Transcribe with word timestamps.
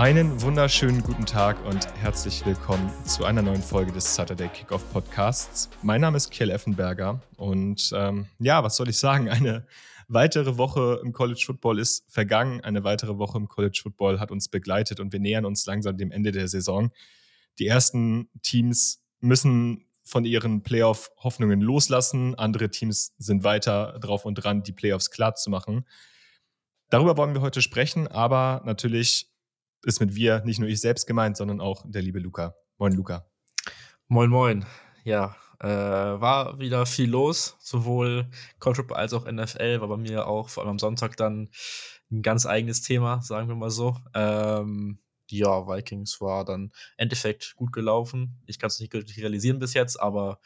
Einen 0.00 0.40
wunderschönen 0.40 1.02
guten 1.02 1.26
Tag 1.26 1.62
und 1.66 1.86
herzlich 1.96 2.46
willkommen 2.46 2.90
zu 3.04 3.26
einer 3.26 3.42
neuen 3.42 3.60
Folge 3.60 3.92
des 3.92 4.14
Saturday 4.14 4.48
Kickoff 4.48 4.90
Podcasts. 4.94 5.68
Mein 5.82 6.00
Name 6.00 6.16
ist 6.16 6.30
Kiel 6.30 6.48
Effenberger 6.48 7.20
und 7.36 7.92
ähm, 7.94 8.24
ja, 8.38 8.64
was 8.64 8.76
soll 8.76 8.88
ich 8.88 8.96
sagen? 8.96 9.28
Eine 9.28 9.66
weitere 10.08 10.56
Woche 10.56 11.02
im 11.04 11.12
College 11.12 11.42
Football 11.44 11.78
ist 11.78 12.10
vergangen. 12.10 12.62
Eine 12.62 12.82
weitere 12.82 13.18
Woche 13.18 13.36
im 13.36 13.46
College 13.46 13.78
Football 13.82 14.18
hat 14.20 14.30
uns 14.30 14.48
begleitet 14.48 15.00
und 15.00 15.12
wir 15.12 15.20
nähern 15.20 15.44
uns 15.44 15.66
langsam 15.66 15.98
dem 15.98 16.12
Ende 16.12 16.32
der 16.32 16.48
Saison. 16.48 16.92
Die 17.58 17.66
ersten 17.66 18.30
Teams 18.40 19.02
müssen 19.20 19.84
von 20.02 20.24
ihren 20.24 20.62
Playoff-Hoffnungen 20.62 21.60
loslassen. 21.60 22.34
Andere 22.36 22.70
Teams 22.70 23.12
sind 23.18 23.44
weiter 23.44 23.98
drauf 24.00 24.24
und 24.24 24.36
dran, 24.36 24.62
die 24.62 24.72
Playoffs 24.72 25.10
klar 25.10 25.34
zu 25.34 25.50
machen. 25.50 25.84
Darüber 26.88 27.18
wollen 27.18 27.34
wir 27.34 27.42
heute 27.42 27.60
sprechen, 27.60 28.08
aber 28.08 28.62
natürlich 28.64 29.29
ist 29.84 30.00
mit 30.00 30.14
wir 30.14 30.42
nicht 30.44 30.60
nur 30.60 30.68
ich 30.68 30.80
selbst 30.80 31.06
gemeint, 31.06 31.36
sondern 31.36 31.60
auch 31.60 31.84
der 31.88 32.02
liebe 32.02 32.18
Luca. 32.18 32.54
Moin, 32.78 32.92
Luca. 32.92 33.26
Moin, 34.08 34.30
moin. 34.30 34.66
Ja, 35.04 35.36
äh, 35.60 35.68
war 35.68 36.58
wieder 36.58 36.86
viel 36.86 37.10
los, 37.10 37.56
sowohl 37.60 38.28
College 38.58 38.94
als 38.94 39.12
auch 39.12 39.30
NFL, 39.30 39.80
war 39.80 39.88
bei 39.88 39.96
mir 39.96 40.26
auch 40.26 40.48
vor 40.48 40.62
allem 40.62 40.70
am 40.70 40.78
Sonntag 40.78 41.16
dann 41.16 41.50
ein 42.10 42.22
ganz 42.22 42.46
eigenes 42.46 42.82
Thema, 42.82 43.22
sagen 43.22 43.48
wir 43.48 43.54
mal 43.54 43.70
so. 43.70 43.96
Ähm, 44.14 44.98
ja, 45.30 45.66
Vikings 45.68 46.20
war 46.20 46.44
dann 46.44 46.64
im 46.64 46.70
Endeffekt 46.96 47.54
gut 47.56 47.72
gelaufen. 47.72 48.40
Ich 48.46 48.58
kann 48.58 48.68
es 48.68 48.80
nicht 48.80 48.92
realisieren 48.94 49.58
bis 49.58 49.74
jetzt, 49.74 50.00
aber 50.00 50.40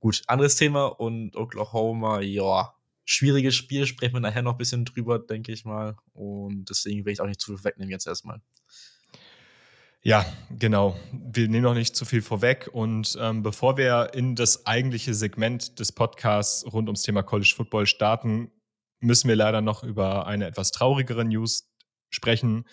gut, 0.00 0.22
anderes 0.26 0.56
Thema. 0.56 0.86
Und 0.86 1.36
Oklahoma, 1.36 2.20
ja, 2.20 2.74
schwieriges 3.04 3.54
Spiel, 3.54 3.86
sprechen 3.86 4.14
wir 4.14 4.20
nachher 4.20 4.42
noch 4.42 4.52
ein 4.52 4.58
bisschen 4.58 4.84
drüber, 4.84 5.18
denke 5.18 5.52
ich 5.52 5.64
mal. 5.64 5.96
Und 6.12 6.66
deswegen 6.70 7.04
will 7.04 7.12
ich 7.12 7.20
auch 7.20 7.26
nicht 7.26 7.40
zu 7.40 7.56
viel 7.56 7.64
wegnehmen 7.64 7.90
jetzt 7.90 8.06
erstmal. 8.06 8.40
Ja, 10.04 10.26
genau. 10.50 10.96
Wir 11.12 11.46
nehmen 11.46 11.62
noch 11.62 11.74
nicht 11.74 11.94
zu 11.94 12.04
viel 12.04 12.22
vorweg. 12.22 12.68
Und 12.72 13.16
ähm, 13.20 13.44
bevor 13.44 13.76
wir 13.76 14.10
in 14.14 14.34
das 14.34 14.66
eigentliche 14.66 15.14
Segment 15.14 15.78
des 15.78 15.92
Podcasts 15.92 16.64
rund 16.72 16.88
ums 16.88 17.02
Thema 17.02 17.22
College 17.22 17.54
Football 17.56 17.86
starten, 17.86 18.50
müssen 18.98 19.28
wir 19.28 19.36
leider 19.36 19.60
noch 19.60 19.84
über 19.84 20.26
eine 20.26 20.46
etwas 20.46 20.72
traurigere 20.72 21.24
News 21.24 21.72
sprechen. 22.10 22.64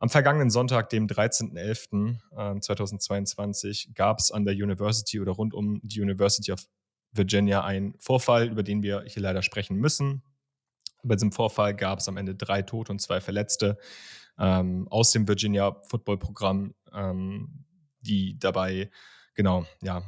Am 0.00 0.08
vergangenen 0.08 0.50
Sonntag, 0.50 0.88
dem 0.88 1.06
13.11.2022, 1.06 3.94
gab 3.94 4.18
es 4.18 4.32
an 4.32 4.44
der 4.44 4.54
University 4.54 5.20
oder 5.20 5.30
rund 5.32 5.54
um 5.54 5.80
die 5.84 6.00
University 6.00 6.50
of 6.50 6.66
Virginia 7.12 7.62
einen 7.62 7.94
Vorfall, 8.00 8.48
über 8.48 8.64
den 8.64 8.82
wir 8.82 9.04
hier 9.06 9.22
leider 9.22 9.42
sprechen 9.42 9.76
müssen. 9.76 10.24
Bei 11.04 11.14
diesem 11.14 11.30
Vorfall 11.30 11.76
gab 11.76 12.00
es 12.00 12.08
am 12.08 12.16
Ende 12.16 12.34
drei 12.34 12.62
Tote 12.62 12.90
und 12.90 13.00
zwei 13.00 13.20
Verletzte 13.20 13.78
ähm, 14.40 14.88
aus 14.88 15.12
dem 15.12 15.28
Virginia 15.28 15.76
Football 15.88 16.18
Programm, 16.18 16.74
ähm, 16.92 17.64
die 18.00 18.38
dabei 18.38 18.90
genau 19.34 19.66
ja 19.82 20.02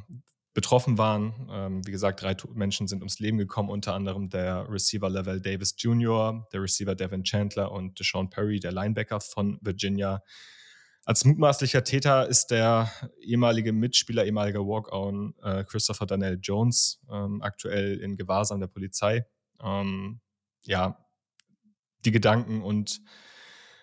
betroffen 0.55 0.99
waren. 0.99 1.49
Ähm, 1.51 1.87
wie 1.87 1.93
gesagt, 1.93 2.23
drei 2.23 2.37
Menschen 2.55 2.89
sind 2.89 3.01
ums 3.01 3.19
Leben 3.19 3.39
gekommen, 3.39 3.71
unter 3.71 3.95
anderem 3.95 4.29
der 4.29 4.67
Receiver 4.69 5.09
Level 5.09 5.41
Davis 5.41 5.75
Jr., 5.79 6.47
der 6.53 6.63
Receiver 6.63 6.95
Devin 6.95 7.25
Chandler 7.25 7.73
und 7.73 7.99
Deshaun 7.99 8.29
Perry, 8.31 8.61
der 8.61 8.73
Linebacker 8.73 9.21
von 9.21 9.59
Virginia. 9.63 10.23
Als 11.05 11.25
mutmaßlicher 11.25 11.85
Täter 11.85 12.29
ist 12.29 12.51
der 12.51 12.91
ehemalige 13.21 13.73
Mitspieler, 13.73 14.25
ehemaliger 14.25 14.61
Walk-On 14.61 15.35
äh, 15.43 15.65
Christopher 15.65 16.07
Daniel 16.07 16.39
Jones, 16.41 17.01
ähm, 17.11 17.43
aktuell 17.43 17.99
in 17.99 18.17
Gewahrsam 18.17 18.61
der 18.61 18.69
Polizei. 18.69 19.27
Ähm, 19.61 20.21
ja, 20.65 20.99
die 22.05 22.13
Gedanken 22.13 22.63
und 22.63 23.01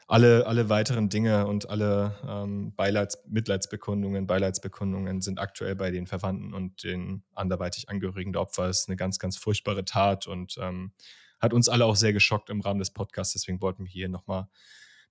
alle, 0.10 0.48
alle 0.48 0.70
weiteren 0.70 1.08
Dinge 1.10 1.46
und 1.46 1.70
alle 1.70 2.18
ähm, 2.28 2.74
Beileids, 2.76 3.20
Mitleidsbekundungen, 3.28 4.26
Beileidsbekundungen 4.26 5.22
sind 5.22 5.40
aktuell 5.40 5.76
bei 5.76 5.92
den 5.92 6.08
Verwandten 6.08 6.56
und 6.56 6.84
den 6.84 7.24
anderweitig 7.36 7.90
Angehörigen 7.90 8.34
der 8.34 8.42
Opfer. 8.42 8.70
Es 8.70 8.82
ist 8.82 8.90
eine 8.90 8.96
ganz, 8.96 9.20
ganz 9.20 9.38
furchtbare 9.38 9.86
Tat 9.86 10.26
und 10.26 10.58
ähm, 10.60 10.94
hat 11.40 11.54
uns 11.54 11.70
alle 11.70 11.86
auch 11.86 11.96
sehr 11.96 12.12
geschockt 12.12 12.50
im 12.50 12.62
Rahmen 12.62 12.80
des 12.80 12.90
Podcasts. 12.90 13.34
Deswegen 13.34 13.62
wollten 13.62 13.84
wir 13.86 13.92
hier 13.92 14.10
nochmal 14.10 14.48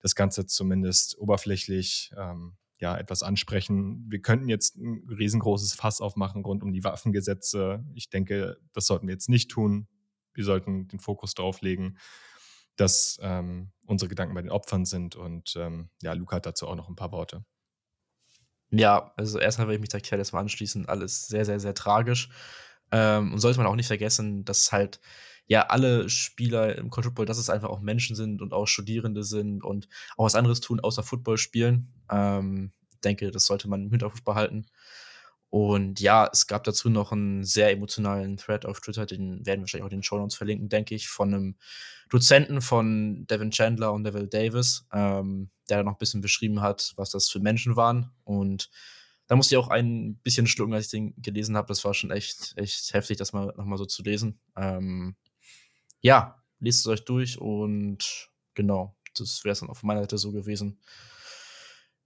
das 0.00 0.16
Ganze 0.16 0.46
zumindest 0.46 1.16
oberflächlich 1.16 2.12
ähm, 2.16 2.56
ja, 2.80 2.98
etwas 2.98 3.22
ansprechen. 3.22 4.04
Wir 4.08 4.20
könnten 4.20 4.48
jetzt 4.48 4.78
ein 4.78 5.06
riesengroßes 5.08 5.74
Fass 5.74 6.00
aufmachen 6.00 6.44
rund 6.44 6.64
um 6.64 6.72
die 6.72 6.82
Waffengesetze. 6.82 7.84
Ich 7.94 8.10
denke, 8.10 8.58
das 8.72 8.86
sollten 8.86 9.06
wir 9.06 9.14
jetzt 9.14 9.28
nicht 9.28 9.48
tun. 9.48 9.86
Wir 10.34 10.44
sollten 10.44 10.88
den 10.88 10.98
Fokus 10.98 11.34
darauf 11.34 11.60
legen, 11.60 11.98
dass 12.74 13.18
ähm, 13.22 13.70
unsere 13.88 14.08
Gedanken 14.08 14.34
bei 14.34 14.42
den 14.42 14.50
Opfern 14.50 14.84
sind. 14.84 15.16
Und 15.16 15.54
ähm, 15.56 15.90
ja, 16.02 16.12
Luca 16.12 16.36
hat 16.36 16.46
dazu 16.46 16.68
auch 16.68 16.76
noch 16.76 16.88
ein 16.88 16.96
paar 16.96 17.10
Worte. 17.10 17.44
Ja, 18.70 19.12
also 19.16 19.38
erstmal 19.38 19.66
will 19.68 19.74
ich 19.76 19.80
mich 19.80 19.88
da 19.88 19.98
Kerl 19.98 20.22
mal 20.32 20.40
anschließen. 20.40 20.88
Alles 20.88 21.26
sehr, 21.26 21.44
sehr, 21.44 21.58
sehr 21.58 21.74
tragisch. 21.74 22.28
Ähm, 22.92 23.32
und 23.32 23.38
sollte 23.38 23.58
man 23.58 23.66
auch 23.66 23.74
nicht 23.74 23.86
vergessen, 23.86 24.44
dass 24.44 24.72
halt 24.72 25.00
ja 25.46 25.66
alle 25.68 26.08
Spieler 26.10 26.76
im 26.76 26.90
College 26.90 27.08
Football, 27.08 27.26
dass 27.26 27.38
es 27.38 27.50
einfach 27.50 27.70
auch 27.70 27.80
Menschen 27.80 28.14
sind 28.14 28.42
und 28.42 28.52
auch 28.52 28.66
Studierende 28.66 29.24
sind 29.24 29.64
und 29.64 29.88
auch 30.16 30.26
was 30.26 30.34
anderes 30.34 30.60
tun, 30.60 30.80
außer 30.80 31.02
Football 31.02 31.38
spielen. 31.38 31.92
Ähm, 32.10 32.72
denke, 33.04 33.30
das 33.30 33.46
sollte 33.46 33.68
man 33.68 33.84
im 33.84 33.90
Hinterkopf 33.90 34.22
behalten. 34.22 34.66
Und 35.50 36.00
ja, 36.00 36.28
es 36.30 36.46
gab 36.46 36.64
dazu 36.64 36.90
noch 36.90 37.10
einen 37.10 37.42
sehr 37.42 37.70
emotionalen 37.70 38.36
Thread 38.36 38.66
auf 38.66 38.80
Twitter, 38.80 39.06
den 39.06 39.46
werden 39.46 39.60
wir 39.60 39.62
wahrscheinlich 39.62 39.84
auch 39.84 39.92
in 39.92 39.98
den 39.98 40.02
Show 40.02 40.18
Notes 40.18 40.36
verlinken, 40.36 40.68
denke 40.68 40.94
ich, 40.94 41.08
von 41.08 41.32
einem 41.32 41.56
Dozenten 42.10 42.60
von 42.60 43.26
Devin 43.26 43.50
Chandler 43.50 43.92
und 43.92 44.02
Neville 44.02 44.28
Davis, 44.28 44.86
ähm, 44.92 45.50
der 45.70 45.82
noch 45.84 45.92
ein 45.92 45.98
bisschen 45.98 46.20
beschrieben 46.20 46.60
hat, 46.60 46.92
was 46.96 47.10
das 47.10 47.30
für 47.30 47.40
Menschen 47.40 47.76
waren. 47.76 48.10
Und 48.24 48.70
da 49.26 49.36
musste 49.36 49.54
ich 49.54 49.58
auch 49.58 49.68
ein 49.68 50.16
bisschen 50.16 50.46
schlucken, 50.46 50.74
als 50.74 50.86
ich 50.86 50.90
den 50.90 51.14
gelesen 51.20 51.56
habe. 51.56 51.68
Das 51.68 51.84
war 51.84 51.94
schon 51.94 52.10
echt, 52.10 52.54
echt 52.56 52.92
heftig, 52.92 53.16
das 53.16 53.32
mal 53.32 53.54
nochmal 53.56 53.78
so 53.78 53.86
zu 53.86 54.02
lesen. 54.02 54.40
Ähm, 54.56 55.16
ja, 56.00 56.42
lest 56.60 56.80
es 56.80 56.86
euch 56.86 57.04
durch 57.04 57.38
und 57.38 58.30
genau, 58.54 58.96
das 59.16 59.44
wäre 59.44 59.52
es 59.52 59.60
dann 59.60 59.70
auf 59.70 59.82
meiner 59.82 60.00
Seite 60.00 60.18
so 60.18 60.32
gewesen. 60.32 60.78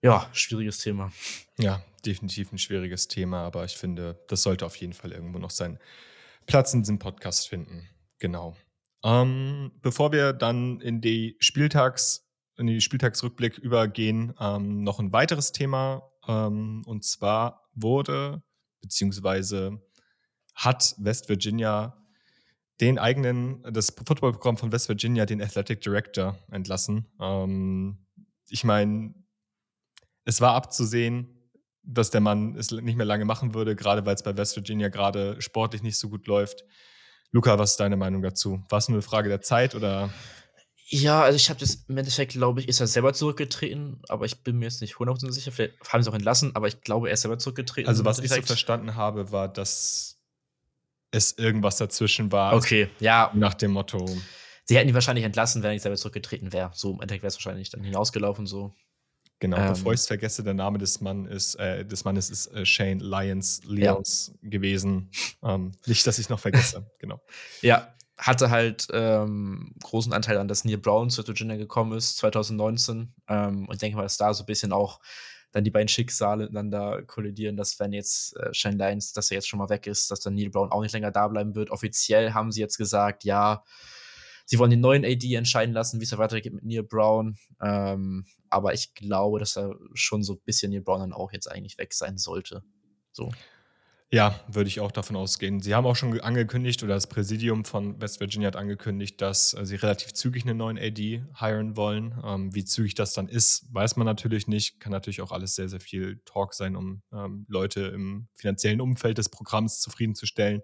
Ja, 0.03 0.29
schwieriges 0.33 0.79
Thema. 0.79 1.13
Ja, 1.59 1.83
definitiv 2.05 2.53
ein 2.53 2.59
schwieriges 2.59 3.07
Thema, 3.07 3.45
aber 3.45 3.65
ich 3.65 3.77
finde, 3.77 4.21
das 4.29 4.43
sollte 4.43 4.67
auf 4.67 4.77
jeden 4.77 4.93
Fall 4.93 5.13
irgendwo 5.13 5.39
noch 5.39 5.51
seinen 5.51 5.79
Platz 6.47 6.75
in 6.75 6.83
diesem 6.83 6.99
Podcast 6.99 7.49
finden. 7.49 7.89
Genau. 8.19 8.57
Ähm, 9.05 9.73
bevor 9.81 10.12
wir 10.12 10.33
dann 10.33 10.81
in 10.81 11.01
die 11.01 11.37
Spieltags, 11.39 12.29
in 12.57 12.67
die 12.67 12.81
Spieltagsrückblick 12.81 13.59
übergehen, 13.59 14.35
ähm, 14.41 14.83
noch 14.83 14.99
ein 14.99 15.12
weiteres 15.12 15.53
Thema. 15.53 16.11
Ähm, 16.27 16.83
und 16.87 17.05
zwar 17.05 17.69
wurde 17.75 18.43
beziehungsweise 18.81 19.81
hat 20.55 20.95
West 20.99 21.29
Virginia 21.29 21.97
den 22.81 22.99
eigenen, 22.99 23.62
das 23.73 23.91
Footballprogramm 23.91 24.57
von 24.57 24.73
West 24.73 24.89
Virginia, 24.89 25.27
den 25.27 25.41
Athletic 25.41 25.81
Director 25.81 26.39
entlassen. 26.51 27.07
Ähm, 27.21 28.07
ich 28.49 28.65
meine, 28.65 29.15
es 30.25 30.41
war 30.41 30.55
abzusehen, 30.55 31.50
dass 31.83 32.10
der 32.10 32.21
Mann 32.21 32.56
es 32.56 32.71
nicht 32.71 32.97
mehr 32.97 33.06
lange 33.06 33.25
machen 33.25 33.55
würde, 33.55 33.75
gerade 33.75 34.06
weil 34.06 34.15
es 34.15 34.22
bei 34.22 34.37
West 34.37 34.56
Virginia 34.56 34.88
gerade 34.88 35.41
sportlich 35.43 35.83
nicht 35.83 35.99
so 35.99 36.09
gut 36.09 36.27
läuft. 36.27 36.65
Luca, 37.33 37.59
was 37.59 37.72
ist 37.72 37.81
deine 37.81 37.97
Meinung 37.97 38.22
dazu? 38.22 38.62
War 38.69 38.78
es 38.78 38.88
nur 38.88 38.97
eine 38.97 39.03
Frage 39.03 39.28
der 39.28 39.41
Zeit 39.41 39.75
oder? 39.75 40.11
Ja, 40.87 41.22
also 41.22 41.37
ich 41.37 41.49
habe 41.49 41.59
das 41.59 41.87
im 41.88 41.97
Endeffekt, 41.97 42.32
glaube 42.32 42.61
ich, 42.61 42.69
ist 42.69 42.81
er 42.81 42.87
selber 42.87 43.15
zurückgetreten, 43.15 44.02
aber 44.08 44.26
ich 44.26 44.43
bin 44.43 44.58
mir 44.58 44.67
jetzt 44.67 44.82
nicht 44.82 44.97
100% 44.97 45.32
sicher. 45.32 45.50
Vielleicht 45.50 45.75
haben 45.88 46.02
sie 46.02 46.11
auch 46.11 46.14
entlassen, 46.14 46.55
aber 46.55 46.69
ich 46.69 46.82
glaube, 46.82 47.08
er 47.08 47.14
ist 47.14 47.23
selber 47.23 47.38
zurückgetreten. 47.38 47.88
Also, 47.88 48.05
was 48.05 48.19
ich 48.19 48.31
so 48.31 48.43
verstanden 48.43 48.94
habe, 48.94 49.32
war, 49.32 49.49
dass 49.49 50.20
es 51.11 51.38
irgendwas 51.38 51.79
dazwischen 51.79 52.31
war. 52.31 52.55
Okay, 52.55 52.91
ja. 53.00 53.31
Nach 53.35 53.55
dem 53.55 53.73
Motto. 53.73 54.06
Sie 54.67 54.76
hätten 54.76 54.88
ihn 54.88 54.94
wahrscheinlich 54.94 55.25
entlassen, 55.25 55.62
wenn 55.62 55.73
er 55.73 55.79
selber 55.79 55.97
zurückgetreten 55.97 56.52
wäre. 56.52 56.70
So 56.75 56.91
im 56.91 57.00
Endeffekt 57.00 57.23
wäre 57.23 57.29
es 57.29 57.37
wahrscheinlich 57.37 57.70
dann 57.70 57.82
hinausgelaufen, 57.82 58.47
so. 58.47 58.75
Genau, 59.43 59.56
ähm, 59.56 59.71
bevor 59.71 59.93
ich 59.93 59.99
es 59.99 60.06
vergesse, 60.06 60.44
der 60.44 60.55
Name 60.55 60.79
des, 60.79 61.00
Mann 61.00 61.27
ist, 61.27 61.56
äh, 61.56 61.85
des 61.85 62.05
Mannes 62.05 62.31
ist 62.31 62.47
äh, 62.55 62.65
Shane 62.65 63.00
Lyons 63.00 63.61
Leons 63.65 64.33
ja. 64.41 64.50
gewesen. 64.50 65.11
Ähm, 65.43 65.73
nicht, 65.85 66.06
dass 66.06 66.21
ich 66.21 66.29
noch 66.29 66.39
vergesse, 66.39 66.89
genau. 67.00 67.21
Ja, 67.61 67.93
hatte 68.17 68.50
halt 68.50 68.87
ähm, 68.93 69.75
großen 69.83 70.12
Anteil 70.12 70.39
an, 70.39 70.47
dass 70.47 70.65
Neil 70.65 70.79
Brown 70.79 71.11
zu 71.11 71.27
Virginia 71.27 71.56
gekommen 71.56 71.99
ist, 71.99 72.19
2019. 72.19 73.12
Ähm, 73.27 73.67
und 73.67 73.75
ich 73.75 73.81
denke 73.81 73.97
mal, 73.97 74.05
dass 74.05 74.17
da 74.17 74.33
so 74.33 74.44
ein 74.44 74.47
bisschen 74.47 74.73
auch 74.73 75.00
dann 75.50 75.65
die 75.65 75.73
beiden 75.73 75.88
Schicksale 75.88 76.45
miteinander 76.45 77.03
kollidieren, 77.03 77.56
dass 77.56 77.81
wenn 77.81 77.93
jetzt 77.93 78.37
äh, 78.37 78.55
Shane 78.55 78.79
Lyons, 78.79 79.12
dass 79.12 79.33
er 79.33 79.38
jetzt 79.38 79.49
schon 79.49 79.59
mal 79.59 79.71
weg 79.71 79.88
ist, 79.88 80.12
dass 80.12 80.21
dann 80.21 80.35
Neil 80.35 80.50
Brown 80.50 80.71
auch 80.71 80.83
nicht 80.83 80.93
länger 80.93 81.11
da 81.11 81.27
bleiben 81.27 81.56
wird. 81.56 81.71
Offiziell 81.71 82.33
haben 82.33 82.53
sie 82.53 82.61
jetzt 82.61 82.79
gesagt, 82.79 83.25
ja, 83.25 83.65
sie 84.47 84.59
wollen 84.59 84.71
den 84.71 84.81
neuen 84.81 85.05
AD 85.05 85.35
entscheiden 85.35 85.75
lassen, 85.75 86.00
wie 86.00 86.05
es 86.05 86.17
weitergeht 86.17 86.53
mit 86.53 86.65
Neil 86.65 86.83
Brown. 86.83 87.37
Ähm, 87.61 88.25
aber 88.49 88.75
ich 88.75 88.94
glaube, 88.94 89.39
dass 89.39 89.56
er 89.56 89.75
schon 89.94 90.23
so 90.23 90.35
ein 90.35 90.41
bisschen 90.44 90.71
Neil 90.71 90.83
Brown 90.83 91.00
dann 91.00 91.12
auch 91.12 91.33
jetzt 91.33 91.50
eigentlich 91.50 91.79
weg 91.79 91.93
sein 91.93 92.19
sollte. 92.19 92.62
So. 93.12 93.31
Ja, 94.15 94.39
würde 94.47 94.69
ich 94.69 94.79
auch 94.81 94.93
davon 94.93 95.17
ausgehen. 95.17 95.61
Sie 95.61 95.75
haben 95.75 95.87
auch 95.87 95.97
schon 95.97 96.21
angekündigt, 96.21 96.83
oder 96.83 96.93
das 96.93 97.06
Präsidium 97.06 97.65
von 97.65 97.99
West 97.99 98.21
Virginia 98.21 98.49
hat 98.49 98.56
angekündigt, 98.56 99.23
dass 99.23 99.55
äh, 99.55 99.65
sie 99.65 99.77
relativ 99.77 100.12
zügig 100.12 100.45
einen 100.45 100.59
neuen 100.59 100.77
AD 100.77 101.23
hiren 101.38 101.77
wollen. 101.79 102.23
Ähm, 102.23 102.55
wie 102.55 102.62
zügig 102.62 102.95
das 102.95 103.15
dann 103.15 103.27
ist, 103.27 103.73
weiß 103.73 103.97
man 103.97 104.05
natürlich 104.05 104.49
nicht. 104.49 104.81
Kann 104.81 104.93
natürlich 104.93 105.23
auch 105.23 105.33
alles 105.33 105.55
sehr, 105.55 105.71
sehr 105.71 105.81
viel 105.81 106.21
Talk 106.27 106.53
sein, 106.53 106.77
um 106.77 107.00
ähm, 107.11 107.47
Leute 107.49 107.87
im 107.87 108.29
finanziellen 108.35 108.83
Umfeld 108.83 109.17
des 109.17 109.31
Programms 109.31 109.81
zufriedenzustellen. 109.81 110.61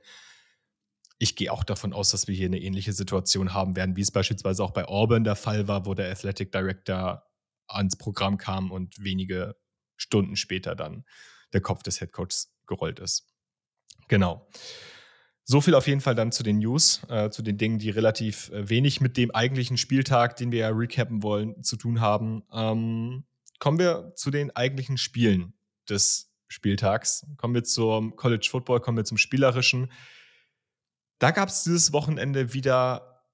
Ich 1.19 1.35
gehe 1.35 1.53
auch 1.53 1.65
davon 1.65 1.93
aus, 1.93 2.11
dass 2.11 2.29
wir 2.29 2.35
hier 2.35 2.47
eine 2.47 2.61
ähnliche 2.61 2.93
Situation 2.93 3.53
haben 3.53 3.75
werden, 3.77 3.97
wie 3.97 4.03
es 4.03 4.13
beispielsweise 4.13 4.63
auch 4.63 4.71
bei 4.71 4.87
Auburn 4.87 5.25
der 5.25 5.37
Fall 5.37 5.67
war, 5.67 5.85
wo 5.85 5.95
der 5.95 6.11
Athletic 6.11 6.53
Director 6.53 7.25
ans 7.67 7.97
Programm 7.97 8.39
kam 8.39 8.71
und 8.71 9.03
wenige 9.03 9.57
Stunden 9.97 10.37
später 10.37 10.75
dann 10.77 11.05
der 11.53 11.61
Kopf 11.61 11.83
des 11.83 12.01
Headcoaches 12.01 12.55
gerollt 12.67 13.01
ist. 13.01 13.27
Genau. 14.09 14.49
So 15.45 15.61
viel 15.61 15.75
auf 15.75 15.87
jeden 15.87 16.03
Fall 16.03 16.15
dann 16.15 16.31
zu 16.31 16.43
den 16.43 16.59
News, 16.59 17.01
äh, 17.09 17.31
zu 17.31 17.43
den 17.43 17.57
Dingen, 17.57 17.79
die 17.79 17.91
relativ 17.91 18.51
äh, 18.51 18.69
wenig 18.69 19.01
mit 19.01 19.17
dem 19.17 19.31
eigentlichen 19.31 19.79
Spieltag, 19.79 20.37
den 20.37 20.53
wir 20.53 20.59
ja 20.59 20.69
recappen 20.69 21.23
wollen, 21.23 21.63
zu 21.63 21.77
tun 21.77 22.01
haben. 22.01 22.43
Ähm, 22.53 23.25
kommen 23.59 23.79
wir 23.79 24.13
zu 24.15 24.31
den 24.31 24.55
eigentlichen 24.55 24.99
Spielen 24.99 25.55
des 25.89 26.31
Spieltags. 26.49 27.27
Kommen 27.39 27.55
wir 27.55 27.65
zum 27.65 28.15
College 28.17 28.47
Football, 28.51 28.81
kommen 28.81 28.99
wir 28.99 29.05
zum 29.05 29.17
Spielerischen. 29.17 29.91
Da 31.19 31.31
gab 31.31 31.49
es 31.49 31.65
dieses 31.65 31.93
Wochenende 31.93 32.55
wieder 32.55 33.25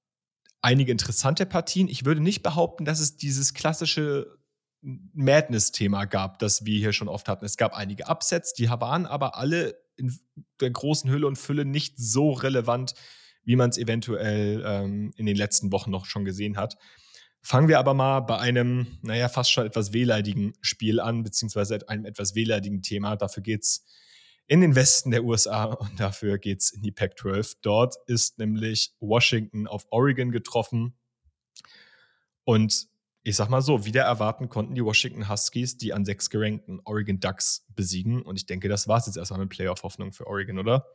einige 0.63 0.93
interessante 0.93 1.45
Partien. 1.45 1.89
Ich 1.89 2.05
würde 2.05 2.21
nicht 2.21 2.43
behaupten, 2.43 2.85
dass 2.85 3.01
es 3.01 3.17
dieses 3.17 3.53
klassische 3.53 4.39
Madness-Thema 4.81 6.05
gab, 6.05 6.39
das 6.39 6.65
wir 6.65 6.79
hier 6.79 6.93
schon 6.93 7.09
oft 7.09 7.29
hatten. 7.29 7.45
Es 7.45 7.57
gab 7.57 7.75
einige 7.75 8.07
Upsets, 8.09 8.55
die 8.55 8.69
waren 8.69 9.07
aber 9.07 9.37
alle 9.37 9.79
in 9.97 10.19
der 10.61 10.71
großen 10.71 11.11
Hülle 11.11 11.27
und 11.27 11.37
Fülle 11.37 11.65
nicht 11.65 11.95
so 11.99 12.33
relevant, 12.33 12.95
wie 13.45 13.57
man 13.57 13.71
es 13.71 13.79
eventuell 13.79 14.63
ähm, 14.67 15.13
in 15.17 15.27
den 15.27 15.37
letzten 15.37 15.73
Wochen 15.73 15.91
noch 15.91 16.07
schon 16.07 16.25
gesehen 16.25 16.57
hat. 16.57 16.77
Fangen 17.41 17.69
wir 17.69 17.79
aber 17.79 17.93
mal 17.93 18.21
bei 18.21 18.39
einem, 18.39 18.99
naja, 19.03 19.29
fast 19.29 19.53
schon 19.53 19.67
etwas 19.67 19.93
wehleidigen 19.93 20.55
Spiel 20.63 20.99
an, 20.99 21.23
beziehungsweise 21.23 21.89
einem 21.89 22.07
etwas 22.07 22.35
wehleidigen 22.35 22.81
Thema. 22.81 23.17
Dafür 23.17 23.43
geht's 23.43 23.85
in 24.47 24.61
den 24.61 24.75
Westen 24.75 25.11
der 25.11 25.25
USA 25.25 25.65
und 25.73 25.99
dafür 25.99 26.39
geht's 26.39 26.71
in 26.71 26.83
die 26.83 26.93
Pac-12. 26.93 27.57
Dort 27.63 27.97
ist 28.07 28.39
nämlich 28.39 28.95
Washington 29.01 29.67
auf 29.67 29.87
Oregon 29.91 30.31
getroffen. 30.31 30.95
Und 32.45 32.89
ich 33.23 33.37
sag 33.37 33.49
mal 33.49 33.63
so, 33.63 33.87
wieder 33.87 34.03
erwarten 34.03 34.51
konnten 34.51 34.75
die 34.75 34.85
Washington 34.85 35.29
Huskies 35.31 35.79
die 35.79 35.95
an 35.95 36.05
sechs 36.05 36.29
gerankten 36.29 36.81
Oregon 36.85 37.21
Ducks 37.21 37.67
besiegen. 37.75 38.23
Und 38.23 38.37
ich 38.37 38.47
denke, 38.47 38.69
das 38.69 38.87
war 38.87 38.99
es 38.99 39.07
jetzt 39.07 39.17
erstmal 39.17 39.41
mit 39.41 39.49
Playoff-Hoffnung 39.49 40.13
für 40.13 40.27
Oregon, 40.27 40.59
oder? 40.59 40.87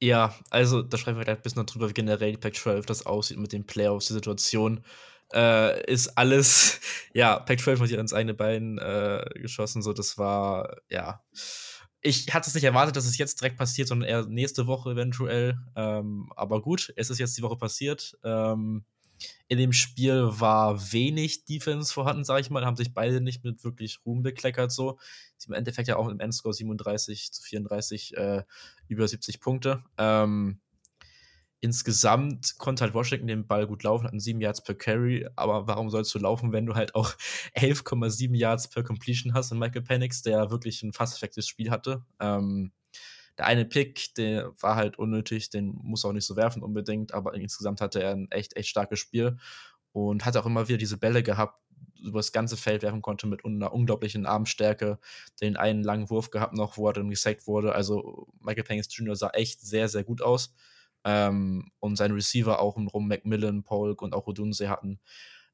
Ja, 0.00 0.34
also 0.48 0.82
da 0.82 0.96
sprechen 0.96 1.18
wir 1.18 1.24
gleich 1.24 1.36
ein 1.36 1.42
bisschen 1.42 1.66
drüber, 1.66 1.88
wie 1.88 1.94
generell 1.94 2.30
die 2.30 2.38
Pac-12 2.38 2.86
das 2.86 3.04
aussieht 3.04 3.38
mit 3.38 3.52
den 3.52 3.66
Playoffs, 3.66 4.06
die 4.06 4.14
Situation. 4.14 4.82
Äh, 5.32 5.84
ist 5.92 6.16
alles, 6.16 6.80
ja, 7.12 7.38
Pac-12 7.38 7.80
hat 7.80 7.88
hier 7.88 7.98
ans 7.98 8.14
eigene 8.14 8.34
Bein 8.34 8.78
äh, 8.78 9.24
geschossen, 9.34 9.82
so 9.82 9.92
das 9.92 10.16
war, 10.16 10.76
ja. 10.88 11.22
Ich 12.02 12.32
hatte 12.32 12.48
es 12.48 12.54
nicht 12.54 12.64
erwartet, 12.64 12.96
dass 12.96 13.04
es 13.04 13.18
jetzt 13.18 13.40
direkt 13.40 13.58
passiert, 13.58 13.88
sondern 13.88 14.08
eher 14.08 14.26
nächste 14.26 14.66
Woche 14.66 14.92
eventuell. 14.92 15.58
Ähm, 15.76 16.32
aber 16.34 16.62
gut, 16.62 16.92
es 16.96 17.10
ist 17.10 17.18
jetzt 17.18 17.36
die 17.36 17.42
Woche 17.42 17.56
passiert. 17.56 18.18
Ähm, 18.24 18.84
in 19.48 19.58
dem 19.58 19.72
Spiel 19.72 20.28
war 20.30 20.92
wenig 20.92 21.44
Defense 21.44 21.92
vorhanden, 21.92 22.24
sage 22.24 22.40
ich 22.40 22.50
mal. 22.50 22.64
Haben 22.64 22.76
sich 22.76 22.94
beide 22.94 23.20
nicht 23.20 23.44
mit 23.44 23.64
wirklich 23.64 24.00
Ruhm 24.06 24.22
bekleckert. 24.22 24.72
So. 24.72 24.98
Im 25.46 25.52
Endeffekt 25.52 25.88
ja 25.88 25.96
auch 25.96 26.08
im 26.08 26.20
Endscore 26.20 26.54
37 26.54 27.32
zu 27.32 27.42
34 27.42 28.16
äh, 28.16 28.44
über 28.88 29.06
70 29.06 29.40
Punkte. 29.40 29.82
Ähm, 29.98 30.60
insgesamt 31.60 32.58
konnte 32.58 32.84
halt 32.84 32.94
Washington 32.94 33.26
den 33.26 33.46
Ball 33.46 33.66
gut 33.66 33.82
laufen, 33.82 34.06
hatten 34.06 34.20
7 34.20 34.40
Yards 34.40 34.62
per 34.62 34.74
Carry, 34.74 35.28
aber 35.36 35.66
warum 35.66 35.90
sollst 35.90 36.14
du 36.14 36.18
laufen, 36.18 36.52
wenn 36.52 36.66
du 36.66 36.74
halt 36.74 36.94
auch 36.94 37.14
11,7 37.54 38.34
Yards 38.36 38.68
per 38.68 38.82
Completion 38.82 39.34
hast 39.34 39.52
und 39.52 39.58
Michael 39.58 39.82
Penix, 39.82 40.22
der 40.22 40.50
wirklich 40.50 40.82
ein 40.82 40.92
fast 40.92 41.14
perfektes 41.14 41.46
Spiel 41.46 41.70
hatte. 41.70 42.02
Ähm, 42.18 42.72
der 43.38 43.46
eine 43.46 43.64
Pick, 43.64 44.14
der 44.16 44.52
war 44.60 44.76
halt 44.76 44.98
unnötig, 44.98 45.50
den 45.50 45.78
muss 45.82 46.04
er 46.04 46.10
auch 46.10 46.12
nicht 46.12 46.26
so 46.26 46.36
werfen 46.36 46.62
unbedingt, 46.62 47.14
aber 47.14 47.34
insgesamt 47.34 47.80
hatte 47.80 48.02
er 48.02 48.12
ein 48.12 48.30
echt, 48.30 48.56
echt 48.56 48.68
starkes 48.68 48.98
Spiel 48.98 49.38
und 49.92 50.24
hat 50.24 50.36
auch 50.36 50.46
immer 50.46 50.68
wieder 50.68 50.78
diese 50.78 50.98
Bälle 50.98 51.22
gehabt, 51.22 51.58
über 52.02 52.18
das 52.18 52.32
ganze 52.32 52.56
Feld 52.56 52.82
werfen 52.82 53.02
konnte 53.02 53.26
mit 53.26 53.44
einer 53.44 53.72
unglaublichen 53.72 54.26
Armstärke. 54.26 54.98
Den 55.40 55.56
einen 55.56 55.82
langen 55.82 56.10
Wurf 56.10 56.30
gehabt 56.30 56.54
noch, 56.54 56.76
wo 56.76 56.88
er 56.88 56.92
dann 56.94 57.10
gesackt 57.10 57.46
wurde. 57.46 57.74
Also 57.74 58.28
Michael 58.40 58.64
Penix 58.64 58.88
Jr. 58.90 59.16
sah 59.16 59.30
echt 59.30 59.60
sehr, 59.60 59.88
sehr 59.88 60.04
gut 60.04 60.22
aus. 60.22 60.54
Ähm, 61.04 61.70
und 61.80 61.96
seine 61.96 62.14
Receiver 62.14 62.60
auch 62.60 62.76
rum 62.76 63.08
Macmillan, 63.08 63.62
Polk 63.62 64.02
und 64.02 64.14
auch 64.14 64.26
Odunse 64.26 64.68
hatten 64.68 65.00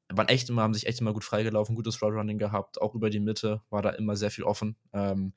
waren 0.09 0.27
echt 0.29 0.49
immer, 0.49 0.61
haben 0.61 0.73
sich 0.73 0.87
echt 0.87 1.01
immer 1.01 1.13
gut 1.13 1.23
freigelaufen, 1.23 1.75
gutes 1.75 2.01
Roadrunning 2.01 2.37
gehabt, 2.37 2.81
auch 2.81 2.95
über 2.95 3.09
die 3.09 3.19
Mitte 3.19 3.61
war 3.69 3.81
da 3.81 3.89
immer 3.89 4.15
sehr 4.15 4.31
viel 4.31 4.43
offen. 4.43 4.77
Ähm, 4.93 5.33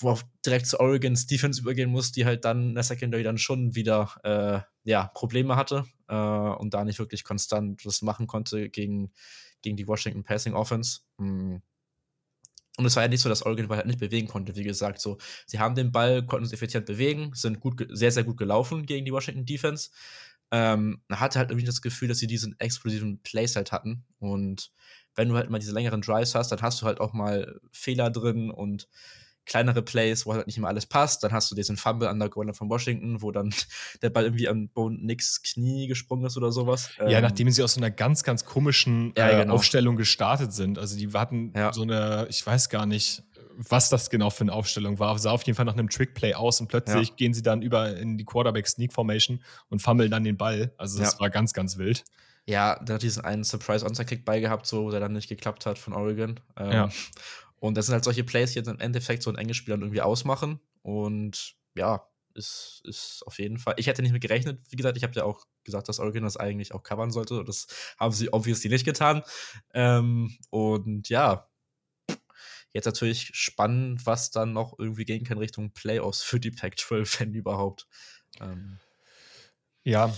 wo 0.00 0.10
auch 0.10 0.22
direkt 0.46 0.66
zu 0.66 0.78
Oregons 0.78 1.26
Defense 1.26 1.60
übergehen 1.60 1.90
muss, 1.90 2.12
die 2.12 2.24
halt 2.24 2.44
dann 2.44 2.68
in 2.68 2.74
der 2.74 2.84
Secondary 2.84 3.24
dann 3.24 3.36
schon 3.36 3.74
wieder 3.74 4.14
äh, 4.22 4.60
ja, 4.88 5.08
Probleme 5.08 5.56
hatte 5.56 5.86
äh, 6.06 6.14
und 6.14 6.72
da 6.72 6.84
nicht 6.84 7.00
wirklich 7.00 7.24
konstant 7.24 7.84
was 7.84 8.02
machen 8.02 8.28
konnte 8.28 8.70
gegen, 8.70 9.12
gegen 9.60 9.76
die 9.76 9.88
Washington 9.88 10.22
Passing 10.22 10.54
Offense. 10.54 11.00
Mhm. 11.18 11.62
Und 12.78 12.86
es 12.86 12.94
war 12.94 13.02
ja 13.02 13.08
nicht 13.08 13.20
so, 13.20 13.28
dass 13.28 13.42
Oregon 13.42 13.64
den 13.64 13.68
Ball 13.68 13.78
halt 13.78 13.88
nicht 13.88 13.98
bewegen 13.98 14.28
konnte. 14.28 14.54
Wie 14.54 14.62
gesagt, 14.62 15.00
so, 15.00 15.18
sie 15.46 15.58
haben 15.58 15.74
den 15.74 15.90
Ball, 15.90 16.24
konnten 16.24 16.46
es 16.46 16.52
effizient 16.52 16.86
bewegen, 16.86 17.32
sind 17.34 17.58
gut, 17.58 17.84
sehr, 17.90 18.12
sehr 18.12 18.22
gut 18.22 18.36
gelaufen 18.36 18.86
gegen 18.86 19.04
die 19.04 19.12
Washington 19.12 19.44
Defense. 19.44 19.90
Ähm, 20.52 21.02
hatte 21.10 21.40
halt 21.40 21.50
irgendwie 21.50 21.66
das 21.66 21.82
Gefühl, 21.82 22.06
dass 22.06 22.18
sie 22.18 22.28
diesen 22.28 22.54
explosiven 22.60 23.20
Plays 23.22 23.56
halt 23.56 23.72
hatten. 23.72 24.04
Und 24.20 24.70
wenn 25.16 25.28
du 25.28 25.34
halt 25.34 25.50
mal 25.50 25.58
diese 25.58 25.74
längeren 25.74 26.02
Drives 26.02 26.36
hast, 26.36 26.52
dann 26.52 26.62
hast 26.62 26.80
du 26.80 26.86
halt 26.86 27.00
auch 27.00 27.12
mal 27.12 27.60
Fehler 27.72 28.10
drin 28.10 28.48
und 28.50 28.88
kleinere 29.48 29.82
Plays, 29.82 30.26
wo 30.26 30.34
halt 30.34 30.46
nicht 30.46 30.58
immer 30.58 30.68
alles 30.68 30.86
passt. 30.86 31.24
Dann 31.24 31.32
hast 31.32 31.50
du 31.50 31.54
diesen 31.54 31.76
Fumble 31.76 32.08
an 32.08 32.20
der 32.20 32.28
Corner 32.28 32.54
von 32.54 32.68
Washington, 32.68 33.22
wo 33.22 33.32
dann 33.32 33.52
der 34.02 34.10
Ball 34.10 34.24
irgendwie 34.24 34.48
an 34.48 34.68
Bo 34.68 34.90
Nicks 34.90 35.42
Knie 35.42 35.88
gesprungen 35.88 36.26
ist 36.26 36.36
oder 36.36 36.52
sowas. 36.52 36.90
Ja, 36.98 37.08
ähm, 37.08 37.22
nachdem 37.22 37.50
sie 37.50 37.62
aus 37.62 37.74
so 37.74 37.80
einer 37.80 37.90
ganz, 37.90 38.22
ganz 38.22 38.44
komischen 38.44 39.12
ja, 39.16 39.28
äh, 39.28 39.42
genau. 39.42 39.54
Aufstellung 39.54 39.96
gestartet 39.96 40.52
sind. 40.52 40.78
Also 40.78 40.96
die 40.96 41.08
hatten 41.12 41.52
ja. 41.56 41.72
so 41.72 41.82
eine, 41.82 42.26
ich 42.30 42.46
weiß 42.46 42.68
gar 42.68 42.86
nicht, 42.86 43.24
was 43.56 43.88
das 43.88 44.08
genau 44.10 44.30
für 44.30 44.42
eine 44.42 44.52
Aufstellung 44.52 44.98
war. 44.98 45.18
Sah 45.18 45.32
auf 45.32 45.42
jeden 45.42 45.56
Fall 45.56 45.64
nach 45.64 45.72
einem 45.72 45.88
Trickplay 45.88 46.34
aus 46.34 46.60
und 46.60 46.68
plötzlich 46.68 47.08
ja. 47.08 47.14
gehen 47.16 47.34
sie 47.34 47.42
dann 47.42 47.62
über 47.62 47.96
in 47.96 48.16
die 48.16 48.24
Quarterback 48.24 48.68
Sneak 48.68 48.92
Formation 48.92 49.42
und 49.68 49.80
fummeln 49.80 50.10
dann 50.10 50.22
den 50.22 50.36
Ball. 50.36 50.72
Also 50.76 51.00
das 51.00 51.18
war 51.18 51.30
ganz, 51.30 51.52
ganz 51.52 51.76
wild. 51.76 52.04
Ja, 52.46 52.78
der 52.82 52.94
hat 52.94 53.02
diesen 53.02 53.24
einen 53.24 53.44
Surprise 53.44 53.84
Onside 53.84 54.06
Kick 54.06 54.24
beigehabt, 54.24 54.66
so 54.66 54.90
der 54.90 55.00
dann 55.00 55.12
nicht 55.12 55.28
geklappt 55.28 55.66
hat 55.66 55.78
von 55.78 55.92
Oregon. 55.92 56.40
Ähm, 56.56 56.72
ja. 56.72 56.88
Und 57.60 57.76
das 57.76 57.86
sind 57.86 57.94
halt 57.94 58.04
solche 58.04 58.24
Plays, 58.24 58.52
die 58.52 58.58
jetzt 58.58 58.68
im 58.68 58.80
Endeffekt 58.80 59.22
so 59.22 59.30
ein 59.30 59.36
enges 59.36 59.56
Spiel 59.56 59.72
dann 59.72 59.82
irgendwie 59.82 60.00
ausmachen. 60.00 60.60
Und 60.82 61.56
ja, 61.74 62.08
ist, 62.34 62.82
ist 62.84 63.22
auf 63.26 63.38
jeden 63.38 63.58
Fall. 63.58 63.74
Ich 63.78 63.86
hätte 63.86 64.02
nicht 64.02 64.12
mit 64.12 64.22
gerechnet, 64.22 64.60
wie 64.70 64.76
gesagt, 64.76 64.96
ich 64.96 65.02
habe 65.02 65.14
ja 65.14 65.24
auch 65.24 65.44
gesagt, 65.64 65.88
dass 65.88 65.98
Oregon 65.98 66.22
das 66.22 66.36
eigentlich 66.36 66.72
auch 66.72 66.82
covern 66.82 67.10
sollte. 67.10 67.44
Das 67.44 67.66
haben 67.98 68.12
sie 68.12 68.32
obviously 68.32 68.70
nicht 68.70 68.84
getan. 68.84 69.22
Ähm, 69.74 70.36
und 70.50 71.08
ja, 71.08 71.48
jetzt 72.72 72.86
natürlich 72.86 73.30
spannend, 73.34 74.06
was 74.06 74.30
dann 74.30 74.52
noch 74.52 74.78
irgendwie 74.78 75.04
gehen 75.04 75.24
kann 75.24 75.38
Richtung 75.38 75.72
Playoffs 75.72 76.22
für 76.22 76.40
die 76.40 76.50
Pac-12, 76.50 77.20
wenn 77.20 77.34
überhaupt. 77.34 77.86
Ähm. 78.40 78.78
Ja, 79.84 80.14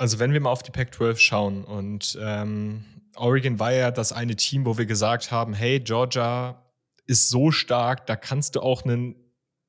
also 0.00 0.18
wenn 0.18 0.32
wir 0.32 0.40
mal 0.40 0.50
auf 0.50 0.62
die 0.62 0.70
Pac-12 0.70 1.18
schauen 1.18 1.62
und 1.62 2.18
ähm, 2.22 2.84
Oregon 3.16 3.58
war 3.58 3.72
ja 3.72 3.90
das 3.90 4.12
eine 4.12 4.34
Team, 4.34 4.64
wo 4.64 4.78
wir 4.78 4.86
gesagt 4.86 5.30
haben, 5.30 5.52
hey, 5.52 5.78
Georgia 5.78 6.64
ist 7.06 7.28
so 7.28 7.50
stark, 7.50 8.06
da 8.06 8.16
kannst 8.16 8.56
du 8.56 8.60
auch 8.60 8.82
einen, 8.82 9.14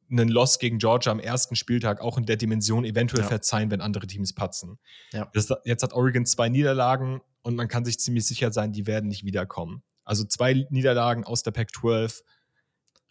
einen 0.09 0.29
Loss 0.29 0.59
gegen 0.59 0.77
Georgia 0.77 1.11
am 1.11 1.19
ersten 1.19 1.57
Spieltag 1.57 1.99
auch 1.99 2.17
in 2.17 2.25
der 2.25 2.37
Dimension 2.37 2.85
eventuell 2.85 3.23
ja. 3.23 3.27
verzeihen, 3.27 3.71
wenn 3.71 3.81
andere 3.81 4.07
Teams 4.07 4.33
patzen. 4.33 4.79
Ja. 5.11 5.29
Das, 5.33 5.49
jetzt 5.65 5.83
hat 5.83 5.91
Oregon 5.91 6.25
zwei 6.25 6.47
Niederlagen 6.47 7.19
und 7.41 7.57
man 7.57 7.67
kann 7.67 7.83
sich 7.83 7.99
ziemlich 7.99 8.25
sicher 8.25 8.53
sein, 8.53 8.71
die 8.71 8.87
werden 8.87 9.09
nicht 9.09 9.25
wiederkommen. 9.25 9.83
Also 10.05 10.23
zwei 10.23 10.65
Niederlagen 10.69 11.25
aus 11.25 11.43
der 11.43 11.51
Pac-12, 11.51 12.21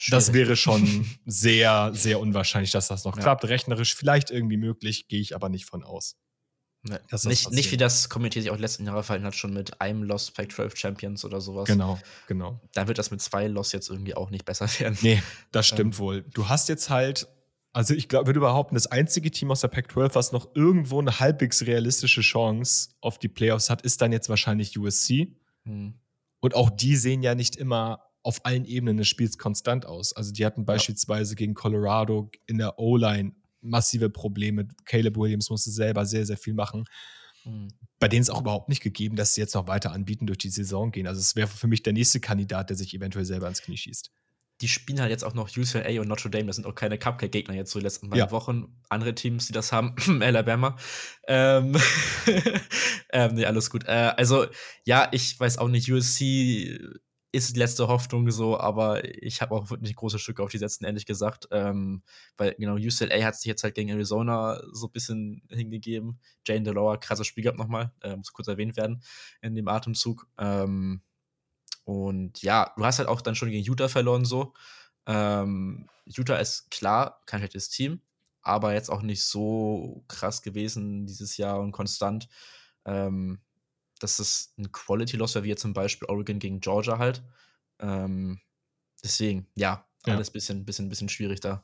das 0.08 0.32
wäre 0.32 0.56
schon 0.56 1.06
sehr, 1.26 1.90
sehr 1.92 2.18
unwahrscheinlich, 2.18 2.70
dass 2.70 2.88
das 2.88 3.04
noch 3.04 3.16
ja. 3.16 3.22
klappt. 3.22 3.44
Rechnerisch 3.44 3.94
vielleicht 3.94 4.30
irgendwie 4.30 4.56
möglich, 4.56 5.06
gehe 5.08 5.20
ich 5.20 5.34
aber 5.34 5.50
nicht 5.50 5.66
von 5.66 5.84
aus. 5.84 6.16
Nee, 6.82 6.96
nicht, 7.24 7.50
nicht 7.50 7.72
wie 7.72 7.76
das 7.76 8.08
Komitee 8.08 8.40
sich 8.40 8.50
auch 8.50 8.58
letzten 8.58 8.86
Jahre 8.86 9.02
verhalten 9.02 9.26
hat, 9.26 9.34
schon 9.34 9.52
mit 9.52 9.80
einem 9.82 10.02
Loss 10.02 10.30
Pac-12 10.30 10.76
Champions 10.76 11.24
oder 11.26 11.40
sowas. 11.42 11.68
Genau, 11.68 11.98
genau. 12.26 12.58
Dann 12.72 12.88
wird 12.88 12.96
das 12.96 13.10
mit 13.10 13.20
zwei 13.20 13.48
Loss 13.48 13.72
jetzt 13.72 13.90
irgendwie 13.90 14.14
auch 14.14 14.30
nicht 14.30 14.46
besser 14.46 14.66
werden. 14.78 14.96
Nee, 15.02 15.22
das 15.52 15.66
stimmt 15.66 15.94
ähm. 15.94 15.98
wohl. 15.98 16.22
Du 16.32 16.48
hast 16.48 16.70
jetzt 16.70 16.88
halt, 16.88 17.28
also 17.74 17.92
ich 17.92 18.08
glaube, 18.08 18.28
würde 18.28 18.40
behaupten, 18.40 18.76
das 18.76 18.86
einzige 18.86 19.30
Team 19.30 19.50
aus 19.50 19.60
der 19.60 19.68
Pac-12, 19.68 20.14
was 20.14 20.32
noch 20.32 20.54
irgendwo 20.54 20.98
eine 21.00 21.20
halbwegs 21.20 21.66
realistische 21.66 22.22
Chance 22.22 22.90
auf 23.02 23.18
die 23.18 23.28
Playoffs 23.28 23.68
hat, 23.68 23.82
ist 23.82 24.00
dann 24.00 24.10
jetzt 24.10 24.30
wahrscheinlich 24.30 24.78
USC. 24.78 25.36
Hm. 25.64 25.94
Und 26.40 26.54
auch 26.54 26.70
die 26.70 26.96
sehen 26.96 27.22
ja 27.22 27.34
nicht 27.34 27.56
immer 27.56 28.06
auf 28.22 28.46
allen 28.46 28.64
Ebenen 28.64 28.96
des 28.96 29.08
Spiels 29.08 29.36
konstant 29.36 29.84
aus. 29.84 30.14
Also 30.14 30.32
die 30.32 30.46
hatten 30.46 30.64
beispielsweise 30.64 31.36
gegen 31.36 31.52
Colorado 31.52 32.30
in 32.46 32.56
der 32.56 32.78
O-Line 32.78 33.32
massive 33.60 34.10
Probleme. 34.10 34.68
Caleb 34.84 35.16
Williams 35.16 35.50
musste 35.50 35.70
selber 35.70 36.06
sehr, 36.06 36.26
sehr 36.26 36.36
viel 36.36 36.54
machen. 36.54 36.84
Mhm. 37.44 37.68
Bei 37.98 38.08
denen 38.08 38.22
ist 38.22 38.30
auch 38.30 38.40
überhaupt 38.40 38.68
nicht 38.68 38.82
gegeben, 38.82 39.16
dass 39.16 39.34
sie 39.34 39.40
jetzt 39.40 39.54
noch 39.54 39.66
weiter 39.66 39.92
anbieten, 39.92 40.26
durch 40.26 40.38
die 40.38 40.50
Saison 40.50 40.90
gehen. 40.90 41.06
Also 41.06 41.20
es 41.20 41.36
wäre 41.36 41.48
für 41.48 41.66
mich 41.66 41.82
der 41.82 41.92
nächste 41.92 42.20
Kandidat, 42.20 42.70
der 42.70 42.76
sich 42.76 42.94
eventuell 42.94 43.24
selber 43.24 43.48
ins 43.48 43.62
Knie 43.62 43.76
schießt. 43.76 44.10
Die 44.60 44.68
spielen 44.68 45.00
halt 45.00 45.10
jetzt 45.10 45.24
auch 45.24 45.32
noch 45.32 45.48
UCLA 45.56 46.00
und 46.02 46.08
Notre 46.08 46.28
Dame. 46.28 46.46
Das 46.46 46.56
sind 46.56 46.66
auch 46.66 46.74
keine 46.74 46.98
Cupcake-Gegner 46.98 47.54
jetzt 47.54 47.70
so 47.70 47.78
die 47.78 47.84
letzten 47.84 48.10
beiden 48.10 48.26
ja. 48.26 48.30
Wochen. 48.30 48.78
Andere 48.90 49.14
Teams, 49.14 49.46
die 49.46 49.54
das 49.54 49.72
haben, 49.72 49.94
Alabama. 50.22 50.76
Ähm, 51.26 51.76
ähm, 53.12 53.34
nee, 53.34 53.46
alles 53.46 53.70
gut. 53.70 53.84
Äh, 53.84 54.12
also, 54.16 54.46
ja, 54.84 55.08
ich 55.12 55.38
weiß 55.40 55.56
auch 55.56 55.68
nicht, 55.68 55.90
USC 55.90 56.78
ist 57.32 57.54
die 57.54 57.58
letzte 57.58 57.86
Hoffnung 57.86 58.30
so, 58.30 58.58
aber 58.58 59.04
ich 59.22 59.40
habe 59.40 59.54
auch 59.54 59.70
wirklich 59.70 59.94
große 59.94 60.18
Stücke 60.18 60.42
auf 60.42 60.50
die 60.50 60.58
setzen, 60.58 60.84
ehrlich 60.84 61.06
gesagt. 61.06 61.46
Ähm, 61.52 62.02
weil, 62.36 62.54
genau, 62.58 62.74
UCLA 62.74 63.24
hat 63.24 63.36
sich 63.36 63.46
jetzt 63.46 63.62
halt 63.62 63.74
gegen 63.74 63.88
Arizona 63.90 64.60
so 64.72 64.86
ein 64.86 64.92
bisschen 64.92 65.42
hingegeben. 65.48 66.20
Jane 66.44 66.64
DeLore, 66.64 66.98
krasses 66.98 67.26
Spiel 67.26 67.44
gehabt 67.44 67.58
nochmal, 67.58 67.92
äh, 68.02 68.16
muss 68.16 68.32
kurz 68.32 68.48
erwähnt 68.48 68.76
werden 68.76 69.02
in 69.42 69.54
dem 69.54 69.68
Atemzug. 69.68 70.26
Ähm, 70.38 71.02
und 71.84 72.42
ja, 72.42 72.72
du 72.76 72.84
hast 72.84 72.98
halt 72.98 73.08
auch 73.08 73.20
dann 73.20 73.34
schon 73.36 73.50
gegen 73.50 73.64
Utah 73.64 73.88
verloren, 73.88 74.24
so. 74.24 74.54
Ähm, 75.06 75.88
Utah 76.06 76.36
ist 76.36 76.70
klar 76.70 77.20
kein 77.26 77.40
schlechtes 77.40 77.68
Team, 77.68 78.00
aber 78.42 78.74
jetzt 78.74 78.90
auch 78.90 79.02
nicht 79.02 79.24
so 79.24 80.04
krass 80.08 80.42
gewesen 80.42 81.06
dieses 81.06 81.36
Jahr 81.36 81.60
und 81.60 81.72
konstant. 81.72 82.28
Ähm, 82.84 83.40
dass 84.00 84.18
es 84.18 84.52
ein 84.58 84.72
Quality-Loss 84.72 85.34
wäre, 85.36 85.44
wie 85.44 85.50
jetzt 85.50 85.62
zum 85.62 85.72
Beispiel 85.72 86.08
Oregon 86.08 86.38
gegen 86.38 86.60
Georgia 86.60 86.98
halt. 86.98 87.22
Ähm, 87.78 88.40
deswegen, 89.02 89.46
ja, 89.54 89.86
alles 90.04 90.28
ja. 90.28 90.32
bisschen, 90.32 90.64
bisschen, 90.64 90.88
bisschen 90.88 91.08
schwierig 91.08 91.40
da. 91.40 91.62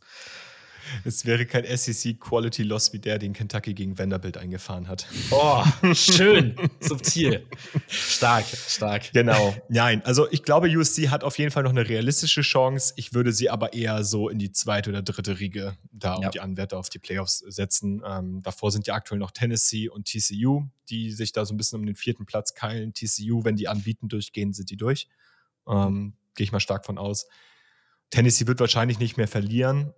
Es 1.05 1.25
wäre 1.25 1.47
kein 1.47 1.65
SEC 1.65 2.19
Quality 2.19 2.63
Loss 2.63 2.93
wie 2.93 2.99
der, 2.99 3.19
den 3.19 3.33
Kentucky 3.33 3.75
gegen 3.75 3.99
Vanderbilt 3.99 4.37
eingefahren 4.37 4.89
hat. 4.89 5.07
Oh, 5.31 5.63
schön, 5.95 6.57
subtil. 6.81 7.47
Stark, 7.89 8.47
stark. 8.47 9.13
Genau. 9.13 9.55
Nein, 9.69 10.03
also 10.05 10.31
ich 10.31 10.43
glaube, 10.43 10.69
USC 10.69 11.09
hat 11.09 11.25
auf 11.25 11.39
jeden 11.39 11.51
Fall 11.51 11.63
noch 11.63 11.71
eine 11.71 11.89
realistische 11.89 12.43
Chance. 12.43 12.95
Ich 12.97 13.15
würde 13.15 13.33
sie 13.33 13.51
aber 13.51 13.73
eher 13.73 14.05
so 14.05 14.29
in 14.29 14.39
die 14.39 14.53
zweite 14.53 14.91
oder 14.91 15.03
dritte 15.03 15.39
Riege 15.39 15.77
da 15.93 16.19
ja. 16.21 16.27
um 16.27 16.31
die 16.31 16.41
Anwärter 16.41 16.79
auf 16.79 16.89
die 16.89 16.99
Playoffs 16.99 17.39
setzen. 17.39 18.03
Ähm, 18.07 18.43
davor 18.43 18.71
sind 18.71 18.87
ja 18.87 18.95
aktuell 18.95 19.19
noch 19.19 19.31
Tennessee 19.31 19.89
und 19.89 20.07
TCU, 20.07 20.65
die 20.89 21.13
sich 21.13 21.33
da 21.33 21.45
so 21.45 21.55
ein 21.55 21.57
bisschen 21.57 21.81
um 21.81 21.87
den 21.87 21.97
vierten 21.97 22.27
Platz 22.27 22.55
keilen. 22.55 22.93
TCU, 22.95 23.45
wenn 23.45 23.57
die 23.57 23.69
anbieten 23.69 24.09
durchgehen, 24.09 24.53
sind 24.53 24.71
die 24.71 24.77
durch. 24.77 25.09
Ähm, 25.69 26.15
Gehe 26.35 26.45
ich 26.45 26.53
mal 26.53 26.61
stark 26.61 26.85
von 26.85 26.99
aus. 26.99 27.27
Tennessee 28.11 28.47
wird 28.47 28.61
wahrscheinlich 28.61 28.99
nicht 28.99 29.17
mehr 29.17 29.29
verlieren, 29.29 29.93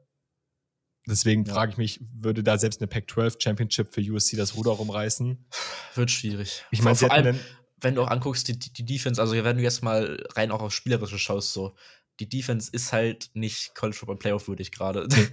Deswegen 1.08 1.44
ja. 1.44 1.54
frage 1.54 1.72
ich 1.72 1.78
mich, 1.78 2.00
würde 2.12 2.42
da 2.42 2.58
selbst 2.58 2.80
eine 2.80 2.88
Pac-12 2.88 3.42
Championship 3.42 3.94
für 3.94 4.00
USC 4.00 4.36
das 4.36 4.56
Ruder 4.56 4.72
rumreißen? 4.72 5.46
Wird 5.94 6.10
schwierig. 6.10 6.64
Ich 6.70 6.82
meine, 6.82 6.96
vor 6.96 7.10
allem, 7.10 7.38
wenn 7.80 7.94
du 7.94 8.02
auch 8.02 8.08
anguckst, 8.08 8.48
die, 8.48 8.58
die, 8.58 8.84
Defense, 8.84 9.20
also 9.20 9.32
wenn 9.32 9.56
du 9.56 9.62
jetzt 9.62 9.82
mal 9.82 10.22
rein 10.34 10.50
auch 10.50 10.60
auf 10.60 10.72
Spielerische 10.72 11.18
schaust, 11.18 11.52
so, 11.52 11.74
die 12.20 12.28
Defense 12.28 12.70
ist 12.72 12.92
halt 12.92 13.30
nicht 13.34 13.74
College 13.74 13.96
Football 13.96 14.18
Playoff 14.18 14.48
würdig 14.48 14.72
gerade. 14.72 15.06
Nee, 15.08 15.28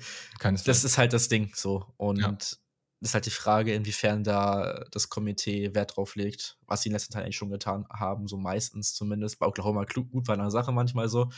das 0.65 0.83
ist 0.83 0.97
halt 0.97 1.13
das 1.13 1.27
Ding 1.27 1.51
so. 1.55 1.93
Und 1.97 2.19
ja 2.19 2.37
ist 3.05 3.13
halt 3.13 3.25
die 3.25 3.31
Frage, 3.31 3.73
inwiefern 3.73 4.23
da 4.23 4.83
das 4.91 5.09
Komitee 5.09 5.73
Wert 5.73 5.95
drauf 5.95 6.15
legt, 6.15 6.57
was 6.65 6.81
sie 6.81 6.89
in 6.89 6.93
letzter 6.93 7.11
Zeit 7.11 7.23
eigentlich 7.23 7.37
schon 7.37 7.51
getan 7.51 7.85
haben, 7.89 8.27
so 8.27 8.37
meistens 8.37 8.93
zumindest. 8.93 9.39
Bei 9.39 9.45
Oklahoma 9.45 9.85
gut 9.85 10.27
war 10.27 10.37
eine 10.37 10.51
Sache 10.51 10.71
manchmal 10.71 11.07
so. 11.07 11.29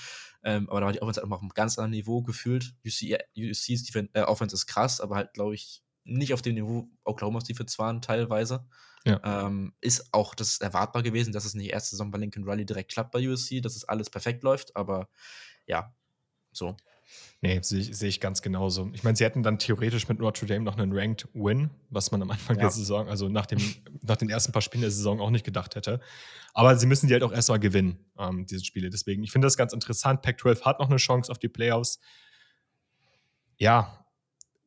Ähm, 0.44 0.70
aber 0.70 0.80
da 0.80 0.86
war 0.88 0.94
die 0.94 1.02
Offense 1.02 1.22
halt 1.22 1.30
auch 1.30 1.36
auf 1.36 1.42
einem 1.42 1.50
ganz 1.50 1.78
anderen 1.78 1.92
Niveau 1.92 2.22
gefühlt. 2.22 2.74
UC, 2.86 3.18
UC's 3.38 3.84
Defense, 3.84 4.10
äh, 4.14 4.22
Offense 4.22 4.56
ist 4.56 4.66
krass, 4.66 5.02
aber 5.02 5.16
halt, 5.16 5.34
glaube 5.34 5.56
ich, 5.56 5.84
nicht 6.06 6.34
auf 6.34 6.42
dem 6.42 6.56
Niveau 6.56 6.90
Oklahomas 7.04 7.44
Defense 7.44 7.78
waren 7.78 8.02
teilweise. 8.02 8.66
Ja. 9.06 9.20
Ähm, 9.24 9.74
ist 9.82 10.14
auch 10.14 10.36
das 10.36 10.60
erwartbar 10.60 11.04
gewesen, 11.04 11.34
dass 11.34 11.46
es 11.46 11.54
nicht 11.54 11.72
erste 11.72 11.92
Saison 11.92 12.12
bei 12.12 12.18
Lincoln 12.18 12.50
Riley 12.50 12.66
direkt 12.66 12.92
klappt 12.92 13.12
bei 13.12 13.28
USC, 13.28 13.62
dass 13.62 13.76
es 13.76 13.86
alles 13.86 14.10
perfekt 14.10 14.44
läuft, 14.44 14.76
aber 14.76 15.10
ja, 15.66 15.94
so. 16.52 16.76
Nee, 17.42 17.60
sehe 17.62 17.82
ich, 17.82 17.96
seh 17.96 18.08
ich 18.08 18.20
ganz 18.20 18.42
genauso. 18.42 18.90
Ich 18.94 19.04
meine, 19.04 19.16
sie 19.16 19.24
hätten 19.24 19.44
dann 19.44 19.60
theoretisch 19.60 20.08
mit 20.08 20.20
Notre 20.20 20.48
Dame 20.48 20.66
noch 20.66 20.78
einen 20.78 20.92
Ranked 20.92 21.28
Win, 21.34 21.70
was 21.90 22.12
man 22.12 22.22
am 22.22 22.32
Anfang 22.32 22.56
ja. 22.56 22.64
der 22.64 22.72
Saison, 22.72 23.08
also 23.08 23.30
nach, 23.30 23.46
dem, 23.46 23.60
nach 24.02 24.18
den 24.18 24.30
ersten 24.30 24.52
paar 24.52 24.62
Spielen 24.62 24.82
der 24.82 24.92
Saison 24.92 25.22
auch 25.22 25.30
nicht 25.30 25.46
gedacht 25.46 25.76
hätte. 25.76 26.00
Aber 26.54 26.76
sie 26.78 26.88
müssen 26.88 27.08
die 27.08 27.14
halt 27.14 27.24
auch 27.24 27.32
erstmal 27.32 27.60
gewinnen, 27.60 28.00
ähm, 28.18 28.46
diese 28.48 28.66
Spiele. 28.66 28.90
Deswegen, 28.90 29.24
ich 29.24 29.32
finde 29.32 29.46
das 29.46 29.56
ganz 29.56 29.74
interessant. 29.74 30.24
Pac-12 30.24 30.64
hat 30.64 30.80
noch 30.80 30.90
eine 30.90 30.98
Chance 30.98 31.32
auf 31.32 31.38
die 31.38 31.50
Playoffs. 31.50 32.00
Ja, 33.58 34.06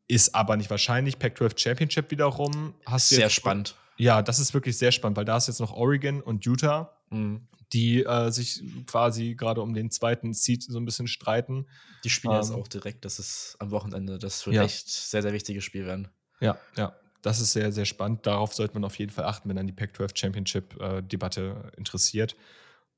ist 0.06 0.34
aber 0.34 0.56
nicht 0.56 0.70
wahrscheinlich. 0.70 1.18
Pac-12 1.18 1.58
Championship 1.58 2.10
wiederum. 2.10 2.74
Hast 2.86 3.08
sehr 3.08 3.30
spannend. 3.30 3.76
Ja, 4.00 4.22
das 4.22 4.38
ist 4.38 4.54
wirklich 4.54 4.78
sehr 4.78 4.92
spannend, 4.92 5.16
weil 5.16 5.24
da 5.24 5.36
ist 5.36 5.48
jetzt 5.48 5.60
noch 5.60 5.72
Oregon 5.72 6.20
und 6.20 6.44
Utah. 6.44 6.96
Mhm 7.10 7.46
die 7.72 8.04
äh, 8.04 8.30
sich 8.30 8.62
quasi 8.86 9.34
gerade 9.34 9.62
um 9.62 9.74
den 9.74 9.90
zweiten 9.90 10.32
Seed 10.32 10.64
so 10.64 10.78
ein 10.78 10.84
bisschen 10.84 11.06
streiten. 11.06 11.66
Die 12.04 12.10
spielen 12.10 12.34
ähm, 12.34 12.40
jetzt 12.40 12.50
auch 12.50 12.68
direkt, 12.68 13.04
das 13.04 13.18
ist 13.18 13.56
am 13.58 13.70
Wochenende. 13.70 14.18
Das 14.18 14.46
wird 14.46 14.56
ja. 14.56 14.64
echt 14.64 14.88
sehr, 14.88 15.22
sehr 15.22 15.32
wichtiges 15.32 15.64
Spiel 15.64 15.86
werden. 15.86 16.08
Ja, 16.40 16.58
ja. 16.76 16.94
Das 17.22 17.38
ist 17.38 17.52
sehr, 17.52 17.70
sehr 17.70 17.84
spannend. 17.84 18.26
Darauf 18.26 18.54
sollte 18.54 18.74
man 18.74 18.84
auf 18.84 18.98
jeden 18.98 19.12
Fall 19.12 19.26
achten, 19.26 19.48
wenn 19.48 19.56
dann 19.56 19.66
die 19.66 19.74
Pac-12 19.74 20.18
Championship-Debatte 20.18 21.70
äh, 21.72 21.76
interessiert. 21.76 22.34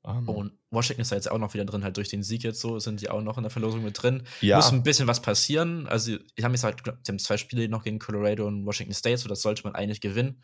Um, 0.01 0.17
ähm, 0.17 0.29
und 0.29 0.53
Washington 0.71 1.01
ist 1.01 1.11
da 1.11 1.17
jetzt 1.17 1.29
auch 1.29 1.37
noch 1.37 1.53
wieder 1.53 1.65
drin, 1.65 1.83
halt 1.83 1.97
durch 1.97 2.07
den 2.07 2.23
Sieg 2.23 2.43
jetzt 2.43 2.61
so, 2.61 2.79
sind 2.79 3.01
die 3.01 3.09
auch 3.09 3.21
noch 3.21 3.37
in 3.37 3.43
der 3.43 3.49
Verlosung 3.49 3.83
mit 3.83 4.01
drin. 4.01 4.23
Ja. 4.39 4.55
Muss 4.55 4.71
ein 4.71 4.83
bisschen 4.83 5.07
was 5.07 5.21
passieren. 5.21 5.87
Also, 5.87 6.17
ich 6.35 6.43
habe 6.43 6.53
jetzt 6.53 6.63
halt, 6.63 6.81
sie 7.03 7.11
haben 7.11 7.19
zwei 7.19 7.35
Spiele 7.35 7.67
noch 7.67 7.83
gegen 7.83 7.99
Colorado 7.99 8.47
und 8.47 8.65
Washington 8.65 8.93
State, 8.93 9.17
so 9.17 9.27
das 9.27 9.41
sollte 9.41 9.63
man 9.63 9.75
eigentlich 9.75 9.99
gewinnen. 9.99 10.41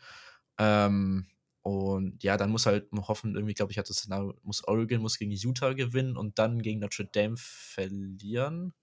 Ähm, 0.60 1.26
und 1.62 2.22
ja, 2.22 2.36
dann 2.36 2.50
muss 2.50 2.66
halt 2.66 2.86
hoffen, 2.92 3.34
irgendwie, 3.34 3.54
glaube 3.54 3.72
ich, 3.72 3.78
hat 3.78 3.88
das 3.88 3.96
Szenario, 3.98 4.34
muss 4.42 4.66
Oregon 4.66 5.00
muss 5.00 5.18
gegen 5.18 5.32
Utah 5.32 5.72
gewinnen 5.72 6.16
und 6.16 6.38
dann 6.38 6.62
gegen 6.62 6.80
Notre 6.80 7.06
Dame 7.06 7.36
verlieren. 7.36 8.74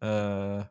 Äh, 0.00 0.64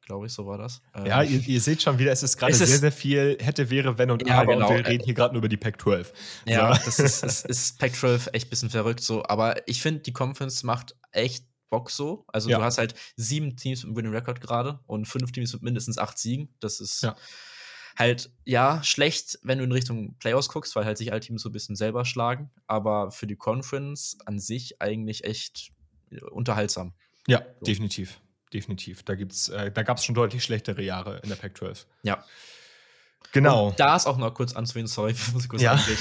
glaube 0.00 0.26
ich, 0.26 0.32
so 0.32 0.46
war 0.46 0.58
das. 0.58 0.80
Ja, 0.94 1.22
ähm, 1.22 1.32
ihr, 1.32 1.48
ihr, 1.48 1.60
seht 1.60 1.82
schon 1.82 1.98
wieder, 1.98 2.12
es 2.12 2.22
ist 2.22 2.36
gerade 2.36 2.54
sehr, 2.54 2.66
sehr 2.66 2.92
viel 2.92 3.36
hätte, 3.40 3.70
wäre, 3.70 3.98
wenn 3.98 4.10
und 4.10 4.26
ja, 4.26 4.40
aber. 4.40 4.54
Genau. 4.54 4.68
Und 4.68 4.76
wir 4.76 4.86
reden 4.86 5.04
hier 5.04 5.14
gerade 5.14 5.34
nur 5.34 5.40
über 5.40 5.48
die 5.48 5.56
Pac-12. 5.56 6.12
Ja, 6.46 6.74
so. 6.74 6.84
das 6.84 6.98
ist, 7.00 7.24
ist, 7.24 7.46
ist 7.48 7.78
Pac-12 7.78 8.32
echt 8.32 8.46
ein 8.46 8.50
bisschen 8.50 8.70
verrückt 8.70 9.00
so. 9.00 9.24
Aber 9.24 9.68
ich 9.68 9.82
finde, 9.82 10.02
die 10.02 10.12
Conference 10.12 10.62
macht 10.62 10.96
echt 11.10 11.46
Bock 11.70 11.90
so. 11.90 12.24
Also 12.28 12.48
ja. 12.48 12.58
du 12.58 12.64
hast 12.64 12.78
halt 12.78 12.94
sieben 13.16 13.56
Teams 13.56 13.82
mit 13.82 13.88
einem 13.88 13.96
Winning 13.96 14.14
Record 14.14 14.40
gerade 14.40 14.80
und 14.86 15.06
fünf 15.06 15.32
Teams 15.32 15.52
mit 15.52 15.62
mindestens 15.62 15.98
acht 15.98 16.18
Siegen. 16.18 16.54
Das 16.60 16.80
ist. 16.80 17.02
Ja 17.02 17.16
halt, 17.96 18.30
ja, 18.44 18.82
schlecht, 18.82 19.38
wenn 19.42 19.58
du 19.58 19.64
in 19.64 19.72
Richtung 19.72 20.16
Playoffs 20.18 20.48
guckst, 20.48 20.76
weil 20.76 20.84
halt 20.84 20.98
sich 20.98 21.12
alle 21.12 21.20
Teams 21.20 21.42
so 21.42 21.48
ein 21.48 21.52
bisschen 21.52 21.76
selber 21.76 22.04
schlagen. 22.04 22.50
Aber 22.66 23.10
für 23.10 23.26
die 23.26 23.36
Conference 23.36 24.18
an 24.26 24.38
sich 24.38 24.80
eigentlich 24.80 25.24
echt 25.24 25.72
äh, 26.10 26.20
unterhaltsam. 26.20 26.94
Ja, 27.26 27.42
so. 27.60 27.64
definitiv. 27.66 28.20
Definitiv. 28.52 29.02
Da, 29.02 29.14
äh, 29.14 29.72
da 29.72 29.82
gab 29.82 29.98
es 29.98 30.04
schon 30.04 30.14
deutlich 30.14 30.44
schlechtere 30.44 30.82
Jahre 30.82 31.18
in 31.22 31.28
der 31.28 31.36
Pac-12. 31.36 31.86
Ja. 32.02 32.24
Genau. 33.32 33.68
Und 33.68 33.80
da 33.80 33.96
ist 33.96 34.06
auch 34.06 34.18
noch 34.18 34.32
kurz 34.32 34.54
anzuwählen, 34.54 34.86
sorry, 34.86 35.14
muss 35.32 35.44
ich 35.44 35.48
kurz 35.48 35.62
ja. 35.62 35.72
Angehen, 35.72 35.98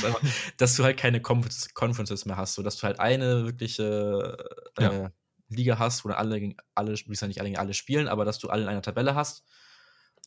dass 0.58 0.76
du 0.76 0.84
halt 0.84 0.98
keine 0.98 1.22
Conferences 1.22 2.26
mehr 2.26 2.38
hast, 2.38 2.54
so 2.54 2.62
dass 2.62 2.78
du 2.78 2.84
halt 2.84 3.00
eine 3.00 3.46
wirkliche 3.46 4.38
äh, 4.78 4.84
ja. 4.84 5.12
Liga 5.50 5.80
hast, 5.80 6.06
wo 6.06 6.10
alle 6.10 6.40
gegen 6.40 6.56
alle, 6.76 6.94
wie 6.94 7.04
gesagt, 7.04 7.30
nicht 7.30 7.40
alle 7.40 7.50
gegen 7.50 7.60
alle 7.60 7.74
spielen, 7.74 8.08
aber 8.08 8.26
dass 8.26 8.40
du 8.40 8.50
alle 8.50 8.64
in 8.64 8.70
einer 8.70 8.82
Tabelle 8.82 9.16
hast. 9.16 9.44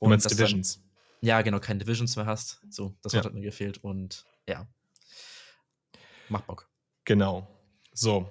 Und 0.00 0.08
du 0.08 0.10
meinst 0.10 0.30
Divisions? 0.30 0.76
Dann, 0.76 0.87
ja, 1.20 1.42
genau, 1.42 1.58
keine 1.60 1.80
Divisions 1.80 2.16
mehr 2.16 2.26
hast. 2.26 2.60
So, 2.70 2.94
das 3.02 3.12
ja. 3.12 3.24
hat 3.24 3.32
mir 3.32 3.40
gefehlt 3.40 3.78
und 3.78 4.24
ja. 4.48 4.66
Macht 6.28 6.46
Bock. 6.46 6.68
Genau. 7.04 7.48
So. 7.92 8.30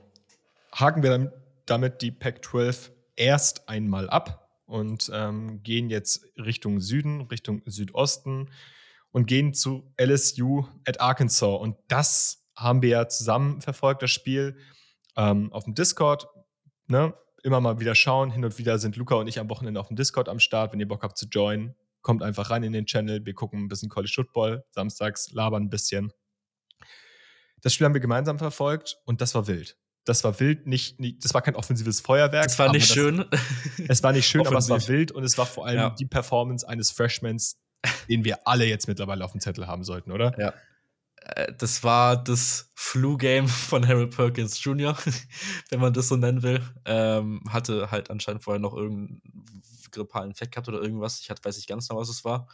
Haken 0.73 1.03
wir 1.03 1.33
damit 1.65 2.01
die 2.01 2.11
Pac-12 2.11 2.91
erst 3.15 3.67
einmal 3.67 4.09
ab 4.09 4.49
und 4.65 5.09
ähm, 5.13 5.63
gehen 5.63 5.89
jetzt 5.89 6.25
Richtung 6.37 6.79
Süden, 6.79 7.21
Richtung 7.21 7.61
Südosten 7.65 8.49
und 9.11 9.25
gehen 9.25 9.53
zu 9.53 9.91
LSU 9.99 10.65
at 10.85 11.01
Arkansas. 11.01 11.59
Und 11.59 11.77
das 11.87 12.45
haben 12.55 12.81
wir 12.81 12.89
ja 12.89 13.07
zusammen 13.07 13.61
verfolgt, 13.61 14.01
das 14.01 14.11
Spiel 14.11 14.57
ähm, 15.15 15.51
auf 15.51 15.63
dem 15.63 15.73
Discord. 15.73 16.27
Ne? 16.87 17.13
Immer 17.43 17.61
mal 17.61 17.79
wieder 17.79 17.95
schauen. 17.95 18.31
Hin 18.31 18.45
und 18.45 18.57
wieder 18.57 18.77
sind 18.77 18.95
Luca 18.95 19.15
und 19.15 19.27
ich 19.27 19.39
am 19.39 19.49
Wochenende 19.49 19.79
auf 19.79 19.87
dem 19.87 19.95
Discord 19.95 20.29
am 20.29 20.39
Start. 20.39 20.71
Wenn 20.71 20.79
ihr 20.79 20.87
Bock 20.87 21.03
habt 21.03 21.17
zu 21.17 21.27
joinen, 21.27 21.75
kommt 22.01 22.23
einfach 22.23 22.49
rein 22.49 22.63
in 22.63 22.73
den 22.73 22.85
Channel, 22.85 23.25
wir 23.25 23.33
gucken 23.33 23.63
ein 23.63 23.67
bisschen 23.67 23.89
College 23.89 24.11
Football, 24.13 24.63
samstags 24.71 25.31
labern 25.31 25.63
ein 25.63 25.69
bisschen. 25.69 26.13
Das 27.61 27.73
Spiel 27.73 27.85
haben 27.85 27.93
wir 27.93 28.01
gemeinsam 28.01 28.37
verfolgt 28.37 28.97
und 29.05 29.21
das 29.21 29.35
war 29.35 29.47
wild. 29.47 29.77
Das 30.05 30.23
war 30.23 30.39
wild, 30.39 30.67
nicht, 30.67 30.99
nicht 31.01 31.25
das 31.25 31.33
war 31.33 31.41
kein 31.41 31.55
offensives 31.55 31.99
Feuerwerk. 31.99 32.45
Das 32.45 32.57
war 32.59 32.71
nicht 32.71 32.89
das, 32.89 32.93
schön. 32.93 33.25
Es 33.89 34.01
war 34.03 34.13
nicht 34.13 34.27
schön, 34.27 34.45
aber 34.45 34.57
es 34.57 34.69
war 34.69 34.85
wild 34.87 35.11
und 35.11 35.23
es 35.23 35.37
war 35.37 35.45
vor 35.45 35.65
allem 35.65 35.77
ja. 35.77 35.89
die 35.89 36.05
Performance 36.05 36.67
eines 36.67 36.91
Freshmans, 36.91 37.57
den 38.09 38.23
wir 38.23 38.47
alle 38.47 38.65
jetzt 38.65 38.87
mittlerweile 38.87 39.25
auf 39.25 39.33
dem 39.33 39.41
Zettel 39.41 39.67
haben 39.67 39.83
sollten, 39.83 40.11
oder? 40.11 40.33
Ja. 40.39 40.53
äh, 41.23 41.53
das 41.57 41.83
war 41.83 42.23
das 42.23 42.71
Flu-Game 42.75 43.47
von 43.49 43.85
Harold 43.85 44.15
Perkins 44.15 44.63
Jr., 44.63 44.97
wenn 45.69 45.81
man 45.81 45.91
das 45.91 46.07
so 46.07 46.15
nennen 46.15 46.41
will. 46.41 46.61
Ähm, 46.85 47.41
hatte 47.49 47.91
halt 47.91 48.09
anscheinend 48.09 48.43
vorher 48.43 48.61
noch 48.61 48.73
irgendeinen 48.73 49.21
grippalen 49.91 50.29
Infekt 50.29 50.53
gehabt 50.53 50.67
oder 50.67 50.81
irgendwas. 50.81 51.19
Ich 51.19 51.29
weiß 51.29 51.57
nicht 51.57 51.67
ganz 51.67 51.87
genau, 51.87 51.99
was 51.99 52.09
es 52.09 52.25
war. 52.25 52.47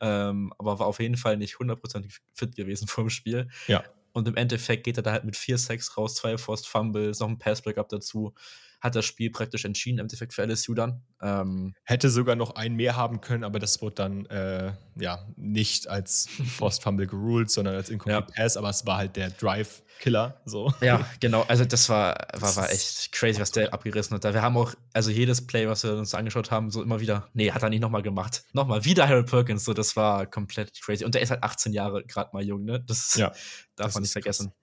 Ähm, 0.00 0.52
aber 0.58 0.78
war 0.78 0.86
auf 0.86 1.00
jeden 1.00 1.16
Fall 1.16 1.36
nicht 1.36 1.58
hundertprozentig 1.58 2.20
fit 2.32 2.56
gewesen 2.56 2.88
vor 2.88 3.04
dem 3.04 3.10
Spiel. 3.10 3.48
Ja. 3.66 3.84
Und 4.12 4.26
im 4.26 4.36
Endeffekt 4.36 4.84
geht 4.84 4.96
er 4.96 5.02
da 5.02 5.12
halt 5.12 5.24
mit 5.24 5.36
vier 5.36 5.58
Sacks 5.58 5.96
raus, 5.96 6.16
zwei 6.16 6.36
Forced 6.36 6.66
Fumbles, 6.66 7.20
noch 7.20 7.28
ein 7.28 7.38
Pass-Breakup 7.38 7.88
dazu 7.88 8.34
hat 8.80 8.94
das 8.94 9.04
Spiel 9.04 9.30
praktisch 9.30 9.64
entschieden, 9.64 9.98
im 9.98 10.04
Endeffekt 10.04 10.32
für 10.32 10.42
LSU 10.44 10.74
dann. 10.74 11.02
Ähm, 11.20 11.74
Hätte 11.84 12.08
sogar 12.08 12.34
noch 12.34 12.54
einen 12.54 12.76
mehr 12.76 12.96
haben 12.96 13.20
können, 13.20 13.44
aber 13.44 13.58
das 13.58 13.82
wurde 13.82 13.96
dann 13.96 14.26
äh, 14.26 14.72
ja 14.98 15.26
nicht 15.36 15.88
als 15.88 16.28
Forced 16.56 16.82
Fumble 16.82 17.06
geruled, 17.06 17.50
sondern 17.50 17.74
als 17.74 17.90
Incomplete 17.90 18.32
ja. 18.36 18.42
Pass, 18.42 18.56
aber 18.56 18.70
es 18.70 18.86
war 18.86 18.96
halt 18.96 19.16
der 19.16 19.30
Drive-Killer. 19.30 20.40
So. 20.46 20.72
Ja, 20.80 21.06
genau. 21.20 21.42
Also 21.42 21.64
das 21.64 21.88
war, 21.90 22.16
war, 22.32 22.56
war 22.56 22.70
echt 22.70 23.12
crazy, 23.12 23.38
was 23.40 23.50
der 23.50 23.74
abgerissen 23.74 24.14
hat. 24.14 24.24
Wir 24.24 24.42
haben 24.42 24.56
auch, 24.56 24.74
also 24.94 25.10
jedes 25.10 25.46
Play, 25.46 25.68
was 25.68 25.84
wir 25.84 25.94
uns 25.94 26.14
angeschaut 26.14 26.50
haben, 26.50 26.70
so 26.70 26.82
immer 26.82 27.00
wieder, 27.00 27.28
nee, 27.34 27.52
hat 27.52 27.62
er 27.62 27.68
nicht 27.68 27.80
nochmal 27.80 28.02
gemacht. 28.02 28.44
Nochmal, 28.52 28.84
wieder 28.84 29.06
Harold 29.06 29.28
Perkins, 29.28 29.64
so, 29.64 29.74
das 29.74 29.94
war 29.96 30.26
komplett 30.26 30.80
crazy. 30.80 31.04
Und 31.04 31.14
der 31.14 31.22
ist 31.22 31.30
halt 31.30 31.42
18 31.42 31.74
Jahre 31.74 32.02
gerade 32.04 32.30
mal 32.32 32.42
jung, 32.42 32.64
ne? 32.64 32.80
Das 32.80 33.14
ja, 33.16 33.28
darf 33.76 33.88
das 33.88 33.94
man 33.94 34.02
nicht 34.02 34.12
vergessen. 34.12 34.48
Krass. 34.48 34.59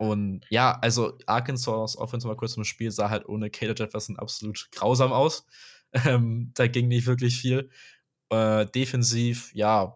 Und 0.00 0.46
ja, 0.48 0.78
also 0.80 1.18
Arkansas 1.26 1.98
Offense 1.98 2.26
mal 2.26 2.34
kurz 2.34 2.56
im 2.56 2.64
Spiel 2.64 2.90
sah 2.90 3.10
halt 3.10 3.28
ohne 3.28 3.50
Cater 3.50 3.74
Jefferson 3.76 4.18
absolut 4.18 4.68
grausam 4.72 5.12
aus. 5.12 5.46
Ähm, 5.92 6.52
da 6.54 6.68
ging 6.68 6.86
nicht 6.86 7.08
wirklich 7.08 7.40
viel. 7.40 7.68
Äh, 8.28 8.64
defensiv, 8.66 9.52
ja, 9.54 9.92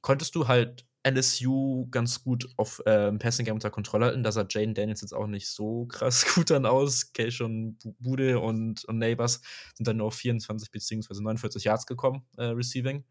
konntest 0.00 0.34
du 0.34 0.48
halt 0.48 0.86
LSU 1.06 1.86
ganz 1.90 2.24
gut 2.24 2.48
auf 2.56 2.80
äh, 2.86 3.12
Passing 3.12 3.44
Game 3.44 3.56
unter 3.56 3.68
Kontrolle 3.68 4.06
halten. 4.06 4.22
Da 4.22 4.32
sah 4.32 4.46
Jane 4.48 4.72
Daniels 4.72 5.02
jetzt 5.02 5.12
auch 5.12 5.26
nicht 5.26 5.48
so 5.48 5.84
krass 5.84 6.24
gut 6.34 6.48
dann 6.48 6.64
aus. 6.64 7.12
Und 7.40 7.76
Bude 7.98 8.40
und, 8.40 8.86
und 8.86 8.96
Neighbors 8.96 9.42
sind 9.74 9.86
dann 9.86 9.98
nur 9.98 10.06
auf 10.06 10.14
24 10.14 10.70
bzw. 10.70 11.20
49 11.20 11.62
Yards 11.62 11.84
gekommen, 11.84 12.24
äh, 12.38 12.44
Receiving. 12.44 13.04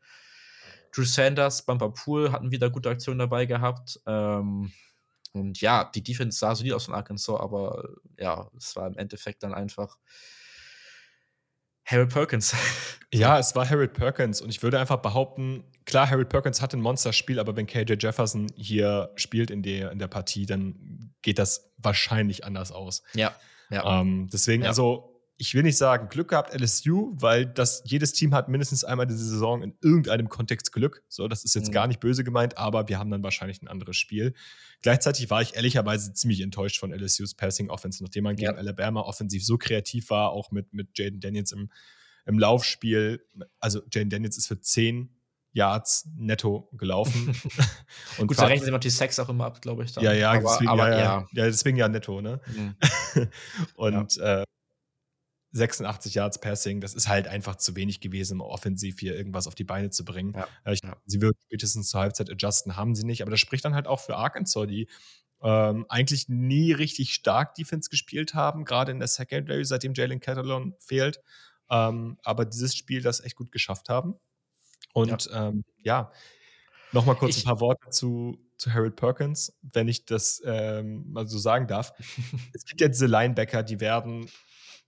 Drew 0.92 1.04
Sanders, 1.04 1.68
Bumper 1.68 1.92
Pool 1.92 2.32
hatten 2.32 2.50
wieder 2.50 2.72
gute 2.72 2.90
Aktionen 2.90 3.20
dabei 3.20 3.46
gehabt. 3.46 4.00
Ähm, 4.08 4.72
und 5.34 5.62
ja, 5.62 5.84
die 5.84 6.04
Defense 6.04 6.38
sah 6.38 6.56
solid 6.56 6.74
aus 6.74 6.86
von 6.86 6.94
Arkansas, 6.94 7.40
aber 7.40 7.90
ja, 8.18 8.50
es 8.58 8.76
war 8.76 8.88
im 8.88 8.98
Endeffekt 8.98 9.44
dann 9.44 9.54
einfach 9.54 9.98
Harold 11.86 12.14
Perkins. 12.14 12.56
Ja, 13.16 13.38
es 13.38 13.56
war 13.56 13.70
Harold 13.70 13.94
Perkins 13.94 14.42
und 14.42 14.50
ich 14.50 14.64
würde 14.64 14.80
einfach 14.80 14.98
behaupten, 14.98 15.66
klar, 15.86 16.10
Harold 16.10 16.30
Perkins 16.30 16.64
hat 16.64 16.74
ein 16.74 16.82
Monsterspiel, 16.82 17.40
aber 17.40 17.56
wenn 17.56 17.68
KJ 17.68 17.94
Jefferson 18.00 18.48
hier 18.56 19.12
spielt 19.18 19.52
in 19.52 19.62
der, 19.62 19.92
in 19.92 20.00
der 20.00 20.08
Partie, 20.08 20.48
dann 20.48 21.14
geht 21.22 21.38
das 21.38 21.72
wahrscheinlich 21.78 22.44
anders 22.44 22.72
aus. 22.72 23.04
Ja. 23.14 23.36
ja. 23.70 24.02
Ähm, 24.02 24.30
deswegen, 24.34 24.64
ja. 24.64 24.70
also 24.70 25.13
ich 25.44 25.54
will 25.54 25.64
nicht 25.64 25.78
sagen 25.78 26.08
Glück 26.08 26.30
gehabt 26.30 26.58
LSU, 26.58 27.16
weil 27.20 27.46
das 27.46 27.84
jedes 27.86 28.14
Team 28.14 28.34
hat 28.34 28.48
mindestens 28.48 28.86
einmal 28.86 29.06
diese 29.06 29.26
Saison 29.26 29.62
in 29.62 29.76
irgendeinem 29.82 30.30
Kontext 30.30 30.72
Glück. 30.72 31.04
So, 31.10 31.28
das 31.28 31.44
ist 31.44 31.54
jetzt 31.54 31.68
mhm. 31.68 31.74
gar 31.74 31.88
nicht 31.88 32.00
böse 32.00 32.24
gemeint, 32.24 32.58
aber 32.58 32.88
wir 32.88 32.98
haben 32.98 33.12
dann 33.12 33.24
wahrscheinlich 33.24 33.62
ein 33.62 33.68
anderes 33.68 33.98
Spiel. 33.98 34.36
Gleichzeitig 34.82 35.30
war 35.30 35.42
ich 35.42 35.56
ehrlicherweise 35.56 36.14
ziemlich 36.14 36.40
enttäuscht 36.40 36.80
von 36.80 36.94
LSU's 36.94 37.34
Passing 37.34 37.70
Offense, 37.70 38.02
nachdem 38.02 38.24
man 38.24 38.38
gegen 38.38 38.54
ja. 38.54 38.58
Alabama 38.58 39.02
offensiv 39.02 39.46
so 39.46 39.58
kreativ 39.58 40.10
war, 40.12 40.30
auch 40.30 40.52
mit 40.52 40.74
mit 40.74 40.98
Jaden 40.98 41.20
Daniels 41.20 41.52
im 41.52 41.70
im 42.26 42.40
Laufspiel. 42.40 43.22
Also 43.60 43.82
Jaden 43.92 44.10
Daniels 44.10 44.38
ist 44.38 44.48
für 44.48 44.62
10 44.62 45.10
Yards 45.52 46.08
netto 46.16 46.70
gelaufen. 46.72 47.36
und 48.18 48.28
Gut, 48.28 48.40
da 48.40 48.46
rechnen 48.46 48.64
sie 48.64 48.72
noch 48.72 48.80
die 48.80 48.90
Sex 48.90 49.20
auch 49.20 49.28
immer 49.28 49.46
ab, 49.46 49.62
glaube 49.62 49.84
ich. 49.84 49.92
Dann. 49.92 50.06
Ja, 50.06 50.14
ja, 50.14 50.32
aber, 50.32 50.40
deswegen, 50.40 50.70
aber, 50.70 50.90
ja, 50.90 50.98
ja. 50.98 51.28
ja, 51.34 51.46
deswegen 51.46 51.76
ja 51.76 51.90
netto, 51.90 52.22
ne? 52.22 52.40
Mhm. 52.48 52.76
und 53.76 54.16
ja. 54.16 54.42
Äh, 54.42 54.46
86 55.54 56.16
Yards 56.16 56.40
Passing, 56.40 56.82
das 56.82 56.96
ist 56.96 57.08
halt 57.08 57.28
einfach 57.28 57.56
zu 57.56 57.76
wenig 57.76 58.02
gewesen, 58.02 58.42
um 58.42 58.48
offensiv 58.48 59.00
hier 59.00 59.16
irgendwas 59.16 59.48
auf 59.48 59.54
die 59.54 59.64
Beine 59.64 59.92
zu 59.92 60.04
bringen. 60.04 60.34
Ja, 60.36 60.48
äh, 60.66 60.74
ich, 60.74 60.80
ja. 60.84 60.98
Sie 61.06 61.22
wird 61.22 61.38
spätestens 61.46 61.90
zur 61.90 62.02
Halbzeit 62.02 62.30
adjusten, 62.30 62.76
haben 62.76 62.96
sie 62.96 63.06
nicht. 63.06 63.22
Aber 63.22 63.32
das 63.32 63.40
spricht 63.40 63.64
dann 63.64 63.76
halt 63.76 63.88
auch 63.88 64.00
für 64.00 64.16
Arkansas, 64.16 64.68
die 64.68 64.88
ähm, 65.44 65.86
eigentlich 65.90 66.28
nie 66.28 66.72
richtig 66.72 67.14
stark 67.14 67.54
Defense 67.54 67.90
gespielt 67.90 68.34
haben, 68.34 68.66
gerade 68.66 68.92
in 68.92 69.00
der 69.00 69.08
Secondary, 69.08 69.64
seitdem 69.64 69.94
Jalen 69.94 70.20
Catalon 70.20 70.74
fehlt. 70.80 71.20
Ähm, 71.70 72.18
aber 72.24 72.46
dieses 72.46 72.76
Spiel 72.76 73.02
das 73.02 73.24
echt 73.24 73.36
gut 73.36 73.52
geschafft 73.52 73.90
haben. 73.90 74.16
Und 74.94 75.26
ja, 75.26 75.50
ähm, 75.50 75.64
ja 75.84 76.12
nochmal 76.94 77.16
kurz 77.16 77.38
ich, 77.38 77.44
ein 77.44 77.50
paar 77.50 77.60
Worte 77.60 77.90
zu, 77.90 78.40
zu 78.58 78.74
Harold 78.74 78.96
Perkins, 78.96 79.56
wenn 79.62 79.88
ich 79.88 80.06
das 80.06 80.42
ähm, 80.46 81.12
mal 81.12 81.28
so 81.28 81.38
sagen 81.38 81.68
darf. 81.68 81.94
es 82.54 82.66
gibt 82.66 82.82
ja 82.82 82.88
diese 82.88 83.06
Linebacker, 83.06 83.62
die 83.62 83.80
werden 83.80 84.30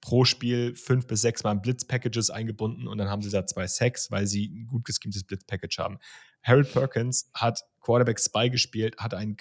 pro 0.01 0.25
Spiel 0.25 0.75
fünf 0.75 1.07
bis 1.07 1.21
sechs 1.21 1.43
Mal 1.43 1.55
Blitz-Packages 1.55 2.29
eingebunden 2.29 2.87
und 2.87 2.97
dann 2.97 3.09
haben 3.09 3.21
sie 3.21 3.29
da 3.29 3.45
zwei 3.45 3.67
Sacks, 3.67 4.11
weil 4.11 4.27
sie 4.27 4.45
ein 4.45 4.67
gut 4.67 4.85
geskimtes 4.85 5.23
Blitz-Package 5.23 5.79
haben. 5.79 5.97
Harold 6.43 6.71
Perkins 6.71 7.29
hat 7.33 7.61
Quarterback 7.81 8.19
Spy 8.19 8.49
gespielt, 8.49 8.97
hat 8.97 9.13
einen 9.13 9.35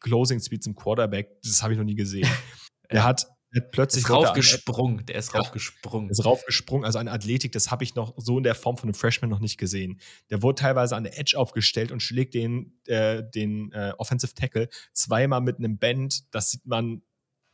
Closing 0.00 0.40
Speed 0.40 0.62
zum 0.62 0.74
Quarterback, 0.74 1.40
das 1.42 1.62
habe 1.62 1.72
ich 1.72 1.78
noch 1.78 1.84
nie 1.84 1.94
gesehen. 1.94 2.28
er 2.88 3.04
hat 3.04 3.26
hat 3.54 3.72
plötzlich 3.72 4.04
ist 4.04 4.10
raufgesprungen, 4.10 5.04
der 5.06 5.16
ist 5.16 5.32
ja, 5.32 5.40
raufgesprungen. 5.40 6.10
Ist 6.10 6.24
raufgesprungen, 6.24 6.84
also 6.84 6.98
eine 6.98 7.10
Athletik, 7.10 7.52
das 7.52 7.70
habe 7.70 7.82
ich 7.82 7.94
noch 7.94 8.14
so 8.16 8.38
in 8.38 8.44
der 8.44 8.54
Form 8.54 8.76
von 8.76 8.88
einem 8.88 8.94
Freshman 8.94 9.28
noch 9.28 9.40
nicht 9.40 9.58
gesehen. 9.58 10.00
Der 10.30 10.42
wurde 10.42 10.60
teilweise 10.60 10.94
an 10.94 11.02
der 11.02 11.18
Edge 11.18 11.36
aufgestellt 11.36 11.90
und 11.90 12.00
schlägt 12.00 12.34
den, 12.34 12.78
äh, 12.86 13.24
den 13.28 13.72
äh, 13.72 13.92
Offensive 13.98 14.34
Tackle 14.34 14.68
zweimal 14.92 15.40
mit 15.40 15.58
einem 15.58 15.78
Band. 15.78 16.32
Das 16.32 16.50
sieht 16.50 16.64
man 16.64 17.02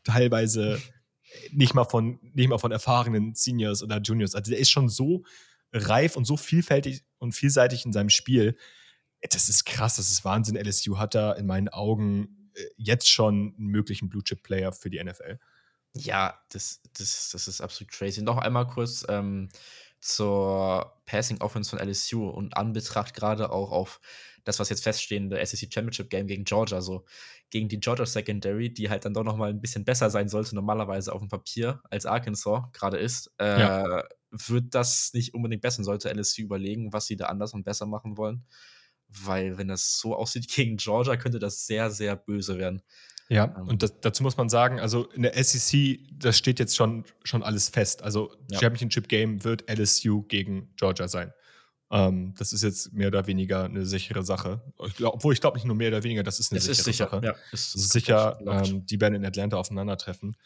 teilweise 0.04 0.80
nicht 1.50 1.74
mal 1.74 1.84
von, 1.84 2.18
nicht 2.34 2.48
mal 2.48 2.58
von 2.58 2.72
erfahrenen 2.72 3.34
Seniors 3.34 3.82
oder 3.82 4.00
Juniors. 4.00 4.34
Also 4.34 4.50
der 4.50 4.60
ist 4.60 4.70
schon 4.70 4.88
so 4.88 5.24
reif 5.72 6.16
und 6.16 6.24
so 6.24 6.36
vielfältig 6.36 7.04
und 7.18 7.32
vielseitig 7.32 7.84
in 7.84 7.92
seinem 7.92 8.10
Spiel. 8.10 8.56
Das 9.30 9.48
ist 9.48 9.64
krass, 9.64 9.96
das 9.96 10.10
ist 10.10 10.24
Wahnsinn. 10.24 10.56
LSU 10.56 10.98
hat 10.98 11.14
da 11.14 11.32
in 11.32 11.46
meinen 11.46 11.68
Augen 11.68 12.50
äh, 12.54 12.64
jetzt 12.76 13.08
schon 13.08 13.54
einen 13.56 13.68
möglichen 13.68 14.08
Blue-Chip-Player 14.08 14.72
für 14.72 14.90
die 14.90 15.02
NFL. 15.02 15.38
Ja, 15.94 16.38
das, 16.50 16.82
das, 16.96 17.30
das 17.32 17.48
ist 17.48 17.60
absolut 17.60 17.90
crazy. 17.90 18.22
Noch 18.22 18.38
einmal 18.38 18.66
kurz 18.66 19.04
ähm, 19.08 19.48
zur 20.00 21.00
Passing 21.06 21.40
Offense 21.40 21.70
von 21.70 21.78
LSU 21.78 22.28
und 22.28 22.56
Anbetracht 22.56 23.14
gerade 23.14 23.50
auch 23.50 23.72
auf 23.72 24.00
das, 24.46 24.60
was 24.60 24.68
jetzt 24.68 24.84
feststehende 24.84 25.44
SEC 25.44 25.72
Championship 25.72 26.08
Game 26.08 26.28
gegen 26.28 26.44
Georgia, 26.44 26.80
so 26.80 27.04
gegen 27.50 27.68
die 27.68 27.80
Georgia 27.80 28.06
Secondary, 28.06 28.72
die 28.72 28.88
halt 28.88 29.04
dann 29.04 29.12
doch 29.12 29.24
noch 29.24 29.36
mal 29.36 29.50
ein 29.50 29.60
bisschen 29.60 29.84
besser 29.84 30.08
sein 30.08 30.28
sollte, 30.28 30.54
normalerweise 30.54 31.12
auf 31.12 31.20
dem 31.20 31.28
Papier, 31.28 31.82
als 31.90 32.06
Arkansas 32.06 32.62
gerade 32.72 32.96
ist, 32.96 33.34
äh, 33.40 33.60
ja. 33.60 34.04
wird 34.30 34.72
das 34.72 35.12
nicht 35.14 35.34
unbedingt 35.34 35.62
besser. 35.62 35.82
Sollte 35.82 36.10
LSU 36.14 36.42
überlegen, 36.42 36.92
was 36.92 37.06
sie 37.06 37.16
da 37.16 37.26
anders 37.26 37.54
und 37.54 37.64
besser 37.64 37.86
machen 37.86 38.16
wollen. 38.16 38.44
Weil, 39.08 39.58
wenn 39.58 39.66
das 39.66 39.98
so 39.98 40.14
aussieht 40.14 40.48
gegen 40.54 40.76
Georgia, 40.76 41.16
könnte 41.16 41.40
das 41.40 41.66
sehr, 41.66 41.90
sehr 41.90 42.14
böse 42.14 42.56
werden. 42.56 42.82
Ja, 43.28 43.52
ähm, 43.58 43.66
und 43.66 43.82
das, 43.82 44.00
dazu 44.00 44.22
muss 44.22 44.36
man 44.36 44.48
sagen, 44.48 44.78
also 44.78 45.10
in 45.10 45.22
der 45.22 45.42
SEC, 45.42 45.98
das 46.12 46.38
steht 46.38 46.60
jetzt 46.60 46.76
schon, 46.76 47.04
schon 47.24 47.42
alles 47.42 47.68
fest. 47.68 48.04
Also 48.04 48.32
ja. 48.48 48.60
Championship 48.60 49.08
Game 49.08 49.42
wird 49.42 49.68
LSU 49.68 50.22
gegen 50.22 50.72
Georgia 50.76 51.08
sein. 51.08 51.32
Ähm, 51.90 52.34
das 52.36 52.52
ist 52.52 52.62
jetzt 52.62 52.92
mehr 52.92 53.08
oder 53.08 53.26
weniger 53.26 53.64
eine 53.64 53.86
sichere 53.86 54.24
Sache. 54.24 54.60
Ich 54.86 54.96
glaub, 54.96 55.14
obwohl 55.14 55.32
ich 55.32 55.40
glaube 55.40 55.56
nicht 55.56 55.66
nur 55.66 55.76
mehr 55.76 55.88
oder 55.88 56.02
weniger, 56.02 56.22
das 56.22 56.40
ist 56.40 56.50
eine 56.50 56.58
es 56.58 56.64
sichere 56.64 56.80
ist 56.80 56.84
sicher, 56.84 57.04
Sache. 57.10 57.20
Ja, 57.24 57.34
ist, 57.52 57.74
ist 57.76 57.92
sicher, 57.92 58.38
ähm, 58.44 58.84
die 58.86 59.00
werden 59.00 59.14
in 59.14 59.24
Atlanta 59.24 59.56
aufeinandertreffen. 59.56 60.36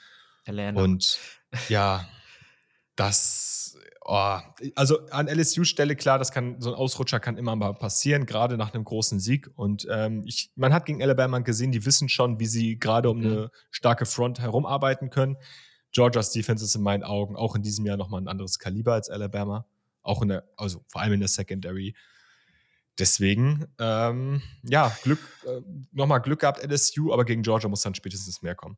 Atlanta. 0.44 0.83
Und 0.83 1.18
ja, 1.68 2.07
das, 2.94 3.79
oh, 4.03 4.38
also 4.74 5.00
an 5.09 5.29
LSU-Stelle 5.29 5.96
klar, 5.96 6.18
das 6.18 6.31
kann, 6.31 6.61
so 6.61 6.70
ein 6.70 6.74
Ausrutscher 6.74 7.20
kann 7.20 7.38
immer 7.38 7.57
mal 7.57 7.72
passieren, 7.72 8.26
gerade 8.26 8.59
nach 8.59 8.74
einem 8.74 8.85
großen 8.85 9.18
Sieg. 9.18 9.50
Und 9.57 9.87
ähm, 9.90 10.24
ich, 10.26 10.50
man 10.57 10.74
hat 10.74 10.85
gegen 10.85 11.03
Alabama 11.03 11.38
gesehen, 11.38 11.72
die 11.72 11.87
wissen 11.87 12.11
schon, 12.11 12.38
wie 12.38 12.46
sie 12.46 12.79
gerade 12.79 13.09
um 13.09 13.20
mhm. 13.20 13.26
eine 13.26 13.50
starke 13.70 14.05
Front 14.05 14.40
herumarbeiten 14.40 15.09
können. 15.09 15.38
Georgias 15.92 16.33
Defense 16.33 16.64
ist 16.64 16.74
in 16.74 16.83
meinen 16.83 17.03
Augen 17.03 17.35
auch 17.35 17.57
in 17.57 17.62
diesem 17.62 17.87
Jahr 17.87 17.96
nochmal 17.96 18.20
ein 18.20 18.29
anderes 18.29 18.59
Kaliber 18.59 18.92
als 18.92 19.09
Alabama. 19.09 19.64
Auch 20.02 20.22
in 20.22 20.28
der, 20.28 20.48
also 20.56 20.84
vor 20.88 21.00
allem 21.00 21.14
in 21.14 21.20
der 21.20 21.28
Secondary. 21.28 21.94
Deswegen, 22.98 23.66
ähm, 23.78 24.42
ja, 24.62 24.94
Glück, 25.02 25.20
äh, 25.46 25.60
nochmal 25.92 26.20
Glück 26.20 26.40
gehabt, 26.40 26.62
LSU, 26.62 27.12
aber 27.12 27.24
gegen 27.24 27.42
Georgia 27.42 27.68
muss 27.68 27.82
dann 27.82 27.94
spätestens 27.94 28.42
mehr 28.42 28.54
kommen. 28.54 28.76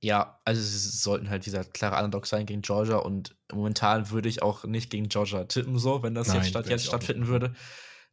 Ja, 0.00 0.40
also 0.44 0.60
sie 0.60 0.76
sollten 0.76 1.30
halt 1.30 1.46
dieser 1.46 1.64
klare 1.64 1.96
Underdog 1.96 2.26
sein 2.26 2.46
gegen 2.46 2.62
Georgia 2.62 2.96
und 2.96 3.36
momentan 3.52 4.10
würde 4.10 4.28
ich 4.28 4.42
auch 4.42 4.64
nicht 4.64 4.90
gegen 4.90 5.08
Georgia 5.08 5.44
tippen, 5.44 5.78
so, 5.78 6.02
wenn 6.02 6.14
das 6.14 6.28
Nein, 6.28 6.38
jetzt, 6.38 6.48
statt, 6.48 6.68
jetzt 6.68 6.86
stattfinden 6.86 7.26
würde. 7.28 7.54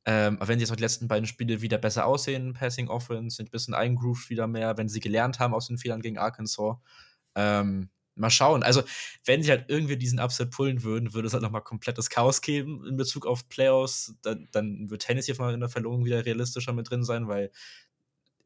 Ähm, 0.05 0.37
wenn 0.41 0.57
sie 0.57 0.63
jetzt 0.63 0.71
auch 0.71 0.77
die 0.77 0.83
letzten 0.83 1.07
beiden 1.07 1.27
Spiele 1.27 1.61
wieder 1.61 1.77
besser 1.77 2.05
aussehen, 2.05 2.53
Passing 2.53 2.87
Offense, 2.87 3.35
sind 3.35 3.49
ein 3.49 3.51
bisschen 3.51 3.73
eingrooved 3.73 4.29
wieder 4.29 4.47
mehr, 4.47 4.77
wenn 4.77 4.89
sie 4.89 4.99
gelernt 4.99 5.39
haben 5.39 5.53
aus 5.53 5.67
den 5.67 5.77
Fehlern 5.77 6.01
gegen 6.01 6.17
Arkansas, 6.17 6.77
ähm, 7.35 7.89
mal 8.15 8.29
schauen. 8.29 8.63
Also, 8.63 8.83
wenn 9.25 9.43
sie 9.43 9.51
halt 9.51 9.65
irgendwie 9.69 9.97
diesen 9.97 10.19
Upset 10.19 10.51
pullen 10.51 10.83
würden, 10.83 11.13
würde 11.13 11.27
es 11.27 11.33
halt 11.33 11.43
nochmal 11.43 11.63
komplettes 11.63 12.09
Chaos 12.09 12.41
geben 12.41 12.85
in 12.87 12.97
Bezug 12.97 13.25
auf 13.25 13.47
Playoffs. 13.49 14.15
Dann, 14.21 14.47
dann 14.51 14.89
wird 14.89 15.03
Tennessee 15.03 15.33
mal 15.37 15.53
in 15.53 15.59
der 15.59 15.69
Verlobung 15.69 16.05
wieder 16.05 16.25
realistischer 16.25 16.73
mit 16.73 16.89
drin 16.89 17.03
sein, 17.03 17.27
weil 17.27 17.51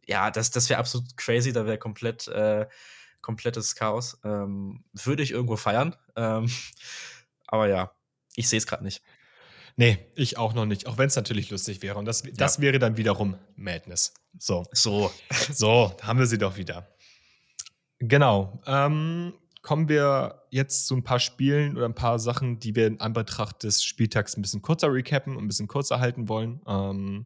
ja, 0.07 0.31
das, 0.31 0.51
das 0.51 0.69
wäre 0.69 0.79
absolut 0.79 1.17
crazy, 1.17 1.51
da 1.51 1.65
wäre 1.65 1.77
komplett, 1.77 2.27
äh, 2.27 2.67
komplettes 3.21 3.75
Chaos. 3.75 4.19
Ähm, 4.23 4.83
würde 4.93 5.23
ich 5.23 5.31
irgendwo 5.31 5.55
feiern. 5.55 5.95
Ähm, 6.15 6.49
aber 7.47 7.67
ja, 7.67 7.91
ich 8.35 8.47
sehe 8.47 8.57
es 8.57 8.67
gerade 8.67 8.83
nicht. 8.83 9.01
Nee, 9.77 9.97
ich 10.15 10.37
auch 10.37 10.53
noch 10.53 10.65
nicht, 10.65 10.87
auch 10.87 10.97
wenn 10.97 11.07
es 11.07 11.15
natürlich 11.15 11.49
lustig 11.49 11.81
wäre. 11.81 11.97
Und 11.97 12.05
das, 12.05 12.23
das 12.33 12.57
ja. 12.57 12.61
wäre 12.61 12.79
dann 12.79 12.95
wiederum 12.97 13.37
Madness. 13.55 14.13
So. 14.37 14.65
So. 14.71 15.11
so, 15.51 15.95
haben 16.01 16.19
wir 16.19 16.27
sie 16.27 16.37
doch 16.37 16.55
wieder. 16.55 16.87
Genau. 17.99 18.61
Ähm, 18.65 19.33
kommen 19.65 19.89
wir 19.89 20.43
jetzt 20.51 20.85
zu 20.85 20.95
ein 20.95 21.03
paar 21.03 21.19
Spielen 21.19 21.75
oder 21.75 21.87
ein 21.87 21.95
paar 21.95 22.19
Sachen, 22.19 22.59
die 22.59 22.75
wir 22.75 22.85
in 22.85 23.01
Anbetracht 23.01 23.63
des 23.63 23.83
Spieltags 23.83 24.37
ein 24.37 24.43
bisschen 24.43 24.61
kurzer 24.61 24.93
recappen 24.93 25.35
und 25.35 25.43
ein 25.43 25.47
bisschen 25.47 25.67
kurzer 25.67 25.99
halten 25.99 26.29
wollen. 26.29 26.61
Ähm, 26.67 27.25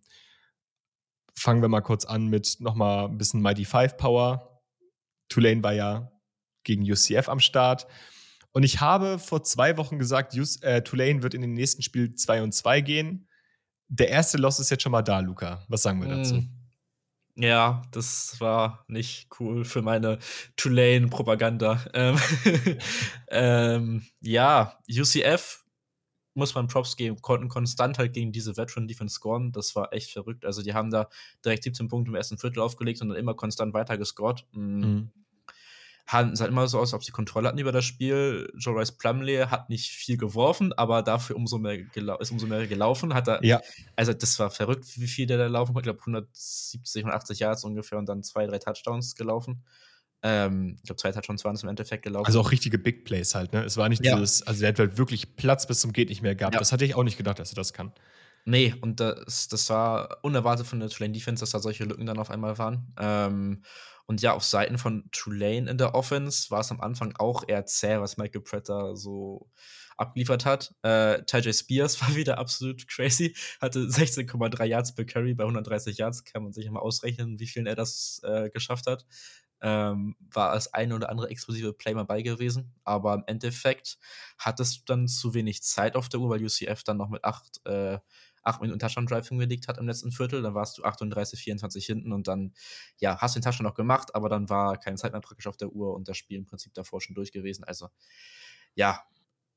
fangen 1.35 1.61
wir 1.61 1.67
mal 1.67 1.81
kurz 1.81 2.05
an 2.05 2.27
mit 2.27 2.55
nochmal 2.61 3.09
ein 3.09 3.17
bisschen 3.17 3.41
Mighty 3.41 3.65
Five 3.65 3.97
Power. 3.97 4.61
Tulane 5.27 5.61
war 5.63 5.73
ja 5.73 6.13
gegen 6.63 6.89
UCF 6.89 7.27
am 7.27 7.41
Start. 7.41 7.87
Und 8.53 8.63
ich 8.63 8.79
habe 8.79 9.19
vor 9.19 9.43
zwei 9.43 9.75
Wochen 9.75 9.99
gesagt, 9.99 10.33
äh, 10.61 10.81
Tulane 10.81 11.21
wird 11.21 11.33
in 11.33 11.41
den 11.41 11.53
nächsten 11.53 11.81
Spiel 11.81 12.15
2 12.15 12.41
und 12.41 12.53
2 12.53 12.79
gehen. 12.79 13.27
Der 13.89 14.07
erste 14.07 14.37
Loss 14.37 14.59
ist 14.61 14.69
jetzt 14.69 14.83
schon 14.83 14.93
mal 14.93 15.01
da, 15.01 15.19
Luca. 15.19 15.65
Was 15.67 15.81
sagen 15.81 16.01
wir 16.01 16.07
dazu? 16.07 16.35
Mm. 16.35 16.58
Ja, 17.39 17.83
das 17.91 18.35
war 18.41 18.83
nicht 18.89 19.29
cool 19.39 19.63
für 19.63 19.81
meine 19.81 20.19
Tulane-Propaganda. 20.57 21.85
Ähm, 21.93 22.17
ähm, 23.29 24.05
ja, 24.19 24.77
UCF 24.89 25.63
muss 26.33 26.53
man 26.53 26.67
Props 26.67 26.97
geben, 26.97 27.21
konnten 27.21 27.47
konstant 27.47 27.97
halt 27.97 28.13
gegen 28.13 28.33
diese 28.33 28.57
Veteran 28.57 28.89
Defense 28.89 29.15
scoren. 29.15 29.53
Das 29.53 29.73
war 29.73 29.93
echt 29.93 30.11
verrückt. 30.11 30.43
Also, 30.43 30.61
die 30.61 30.73
haben 30.73 30.91
da 30.91 31.07
direkt 31.45 31.63
17 31.63 31.87
Punkte 31.87 32.09
im 32.09 32.15
ersten 32.15 32.37
Viertel 32.37 32.59
aufgelegt 32.59 33.01
und 33.01 33.07
dann 33.07 33.17
immer 33.17 33.35
konstant 33.35 33.73
weiter 33.73 33.97
gescored. 33.97 34.45
Mm. 34.51 34.79
Mhm. 34.79 35.11
Hatten 36.09 36.31
es 36.31 36.41
halt 36.41 36.49
immer 36.49 36.67
so 36.67 36.79
aus, 36.79 36.89
als 36.89 36.93
ob 36.95 37.03
sie 37.03 37.11
Kontrolle 37.11 37.47
hatten 37.47 37.59
über 37.59 37.71
das 37.71 37.85
Spiel. 37.85 38.51
Joe 38.57 38.79
Rice 38.79 38.93
Plumley 38.93 39.45
hat 39.47 39.69
nicht 39.69 39.91
viel 39.91 40.17
geworfen, 40.17 40.73
aber 40.73 41.03
dafür 41.03 41.35
umso 41.35 41.59
mehr 41.59 41.77
ist 42.19 42.31
umso 42.31 42.47
mehr 42.47 42.65
gelaufen. 42.65 43.13
Hat 43.13 43.27
er, 43.27 43.45
ja. 43.45 43.61
Also, 43.95 44.13
das 44.13 44.39
war 44.39 44.49
verrückt, 44.49 44.85
wie 44.99 45.05
viel 45.05 45.27
der 45.27 45.37
da 45.37 45.45
laufen 45.45 45.73
konnte. 45.73 45.87
Ich 45.87 45.93
glaube, 45.93 45.99
170, 45.99 47.03
180 47.03 47.39
Yards 47.39 47.63
ungefähr 47.63 47.99
und 47.99 48.09
dann 48.09 48.23
zwei, 48.23 48.47
drei 48.47 48.57
Touchdowns 48.57 49.13
gelaufen. 49.13 49.63
Ähm, 50.23 50.77
ich 50.77 50.83
glaube, 50.87 50.99
zwei 50.99 51.11
Touchdowns 51.11 51.45
waren 51.45 51.55
es 51.55 51.61
im 51.61 51.69
Endeffekt 51.69 52.03
gelaufen. 52.03 52.25
Also 52.25 52.41
auch 52.41 52.51
richtige 52.51 52.79
Big 52.79 53.05
Plays 53.05 53.35
halt, 53.35 53.53
ne? 53.53 53.63
Es 53.63 53.77
war 53.77 53.87
nicht 53.87 54.03
ja. 54.03 54.15
dieses, 54.15 54.41
also 54.47 54.61
der 54.61 54.69
hat 54.69 54.79
halt 54.79 54.97
wirklich 54.97 55.35
Platz 55.35 55.67
bis 55.67 55.79
zum 55.79 55.93
Geht 55.93 56.09
nicht 56.09 56.23
mehr 56.23 56.33
gehabt. 56.33 56.55
Ja. 56.55 56.59
Das 56.59 56.71
hatte 56.71 56.85
ich 56.85 56.95
auch 56.95 57.03
nicht 57.03 57.17
gedacht, 57.17 57.37
dass 57.37 57.51
er 57.51 57.55
das 57.55 57.71
kann. 57.71 57.93
Nee, 58.45 58.73
und 58.81 58.99
das, 58.99 59.47
das 59.47 59.69
war 59.69 60.17
unerwartet 60.23 60.65
von 60.65 60.79
der 60.79 60.89
Tulane 60.89 61.13
Defense, 61.13 61.41
dass 61.41 61.51
da 61.51 61.59
solche 61.59 61.85
Lücken 61.85 62.07
dann 62.07 62.17
auf 62.17 62.31
einmal 62.31 62.57
waren. 62.57 62.93
Ähm, 62.97 63.63
und 64.09 64.23
ja, 64.23 64.33
auf 64.33 64.43
Seiten 64.43 64.79
von 64.79 65.07
Tulane 65.11 65.69
in 65.69 65.77
der 65.77 65.93
Offense 65.93 66.49
war 66.49 66.61
es 66.61 66.71
am 66.71 66.81
Anfang 66.81 67.13
auch 67.19 67.43
eher 67.47 67.67
zäh, 67.67 67.99
was 67.99 68.17
Michael 68.17 68.41
Pratt 68.41 68.65
so 68.97 69.51
abgeliefert 69.97 70.45
hat. 70.45 70.73
Äh, 70.81 71.21
Tajay 71.25 71.53
Spears 71.53 72.01
war 72.01 72.15
wieder 72.15 72.39
absolut 72.39 72.87
crazy, 72.87 73.35
hatte 73.61 73.81
16,3 73.81 74.65
Yards 74.65 74.95
per 74.95 75.05
Carry 75.05 75.35
bei 75.35 75.43
130 75.43 75.99
Yards, 75.99 76.23
kann 76.23 76.41
man 76.41 76.53
sich 76.53 76.67
mal 76.71 76.79
ausrechnen, 76.79 77.39
wie 77.39 77.45
viel 77.45 77.67
er 77.67 77.75
das 77.75 78.19
äh, 78.23 78.49
geschafft 78.49 78.87
hat 78.87 79.05
ähm, 79.61 80.15
war 80.31 80.53
das 80.53 80.73
eine 80.73 80.95
oder 80.95 81.09
andere 81.09 81.29
explosive 81.29 81.73
Play 81.73 81.93
mal 81.93 82.03
bei 82.03 82.21
gewesen. 82.21 82.73
Aber 82.83 83.13
im 83.13 83.23
Endeffekt 83.27 83.97
hattest 84.37 84.79
du 84.79 84.81
dann 84.85 85.07
zu 85.07 85.33
wenig 85.33 85.63
Zeit 85.63 85.95
auf 85.95 86.09
der 86.09 86.19
Uhr, 86.19 86.29
weil 86.29 86.43
UCF 86.43 86.83
dann 86.83 86.97
noch 86.97 87.09
mit 87.09 87.23
acht, 87.23 87.65
äh, 87.65 87.99
acht 88.49 88.61
Minuten 88.61 88.79
Touchdown 88.79 89.05
Drive 89.05 89.27
hingelegt 89.27 89.67
hat 89.67 89.77
im 89.77 89.87
letzten 89.87 90.11
Viertel. 90.11 90.41
Dann 90.41 90.53
warst 90.53 90.77
du 90.77 90.83
38, 90.83 91.39
24 91.39 91.85
hinten 91.85 92.11
und 92.11 92.27
dann, 92.27 92.53
ja, 92.97 93.17
hast 93.19 93.35
den 93.35 93.41
Touchdown 93.41 93.65
noch 93.65 93.75
gemacht, 93.75 94.15
aber 94.15 94.29
dann 94.29 94.49
war 94.49 94.77
keine 94.77 94.97
Zeit 94.97 95.11
mehr 95.11 95.21
praktisch 95.21 95.47
auf 95.47 95.57
der 95.57 95.69
Uhr 95.69 95.93
und 95.93 96.07
das 96.07 96.17
Spiel 96.17 96.37
im 96.37 96.45
Prinzip 96.45 96.73
davor 96.73 97.01
schon 97.01 97.15
durch 97.15 97.31
gewesen. 97.31 97.63
Also, 97.63 97.89
ja, 98.75 99.03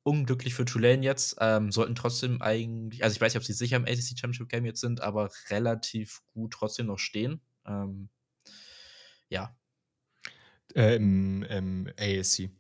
unglücklich 0.03 0.55
für 0.55 0.65
Tulane 0.65 1.03
jetzt. 1.03 1.37
Ähm, 1.41 1.73
sollten 1.73 1.95
trotzdem 1.95 2.43
eigentlich, 2.43 3.03
also 3.05 3.15
ich 3.15 3.21
weiß 3.21 3.35
nicht, 3.35 3.41
ob 3.41 3.47
sie 3.47 3.53
sicher 3.53 3.77
im 3.77 3.85
ACC 3.85 4.19
Championship 4.19 4.49
Game 4.49 4.65
jetzt 4.65 4.81
sind, 4.81 5.01
aber 5.01 5.31
relativ 5.51 6.23
gut 6.33 6.53
trotzdem 6.53 6.87
noch 6.87 6.99
stehen. 6.99 7.41
Ähm, 7.67 8.09
ja, 9.29 9.57
äh, 10.75 10.97
im, 10.97 11.43
im 11.45 11.89
ASC. 11.99 12.51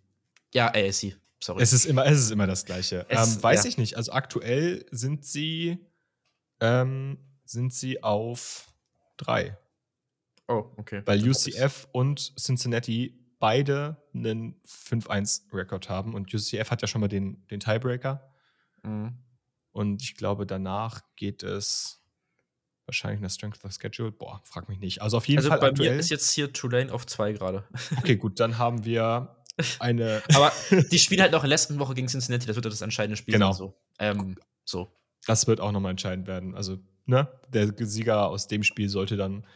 Ja, 0.54 0.72
ASC, 0.74 1.16
sorry. 1.42 1.62
Es 1.62 1.72
ist 1.72 1.86
immer, 1.86 2.04
es 2.06 2.20
ist 2.20 2.30
immer 2.30 2.46
das 2.46 2.64
Gleiche. 2.64 3.06
Es, 3.08 3.36
ähm, 3.36 3.42
weiß 3.42 3.64
ja. 3.64 3.68
ich 3.68 3.78
nicht. 3.78 3.96
Also 3.96 4.12
aktuell 4.12 4.84
sind 4.90 5.24
sie, 5.24 5.78
ähm, 6.62 7.18
sind 7.44 7.74
sie 7.74 8.02
auf 8.02 8.72
drei. 9.16 9.58
Oh, 10.48 10.72
okay. 10.76 11.02
Weil 11.04 11.28
UCF 11.28 11.88
und 11.92 12.34
Cincinnati 12.38 13.18
beide 13.38 14.02
einen 14.14 14.60
5-1-Rekord 14.66 15.88
haben 15.88 16.14
und 16.14 16.32
UCF 16.32 16.70
hat 16.70 16.82
ja 16.82 16.88
schon 16.88 17.00
mal 17.00 17.08
den, 17.08 17.44
den 17.48 17.60
Tiebreaker. 17.60 18.32
Mhm. 18.82 19.18
Und 19.72 20.02
ich 20.02 20.16
glaube, 20.16 20.46
danach 20.46 21.02
geht 21.16 21.42
es 21.42 22.02
Wahrscheinlich 22.86 23.20
eine 23.20 23.30
Strength 23.30 23.64
of 23.64 23.72
Schedule. 23.72 24.10
Boah, 24.10 24.40
frag 24.44 24.68
mich 24.68 24.80
nicht. 24.80 25.02
Also 25.02 25.16
auf 25.16 25.28
jeden 25.28 25.38
also 25.38 25.50
Fall. 25.50 25.60
Bei 25.60 25.68
aktuell, 25.68 25.92
mir 25.92 26.00
ist 26.00 26.10
jetzt 26.10 26.32
hier 26.32 26.52
Tulane 26.52 26.92
auf 26.92 27.06
2 27.06 27.32
gerade. 27.32 27.64
Okay, 27.98 28.16
gut, 28.16 28.40
dann 28.40 28.58
haben 28.58 28.84
wir 28.84 29.36
eine. 29.78 30.22
Aber 30.34 30.52
die 30.90 30.98
spielen 30.98 31.20
halt 31.20 31.30
noch 31.30 31.44
in 31.44 31.48
der 31.48 31.56
letzten 31.56 31.78
Woche 31.78 31.94
gegen 31.94 32.08
Cincinnati, 32.08 32.46
das 32.46 32.56
wird 32.56 32.66
das 32.66 32.80
entscheidende 32.80 33.16
Spiel 33.16 33.34
genau. 33.34 33.52
So. 33.52 33.80
Ähm, 34.00 34.36
so. 34.64 34.92
Das 35.26 35.46
wird 35.46 35.60
auch 35.60 35.72
nochmal 35.72 35.92
entscheidend 35.92 36.26
werden. 36.26 36.54
Also, 36.54 36.78
ne, 37.06 37.28
der 37.48 37.72
Sieger 37.78 38.28
aus 38.28 38.48
dem 38.48 38.62
Spiel 38.62 38.88
sollte 38.88 39.16
dann, 39.16 39.46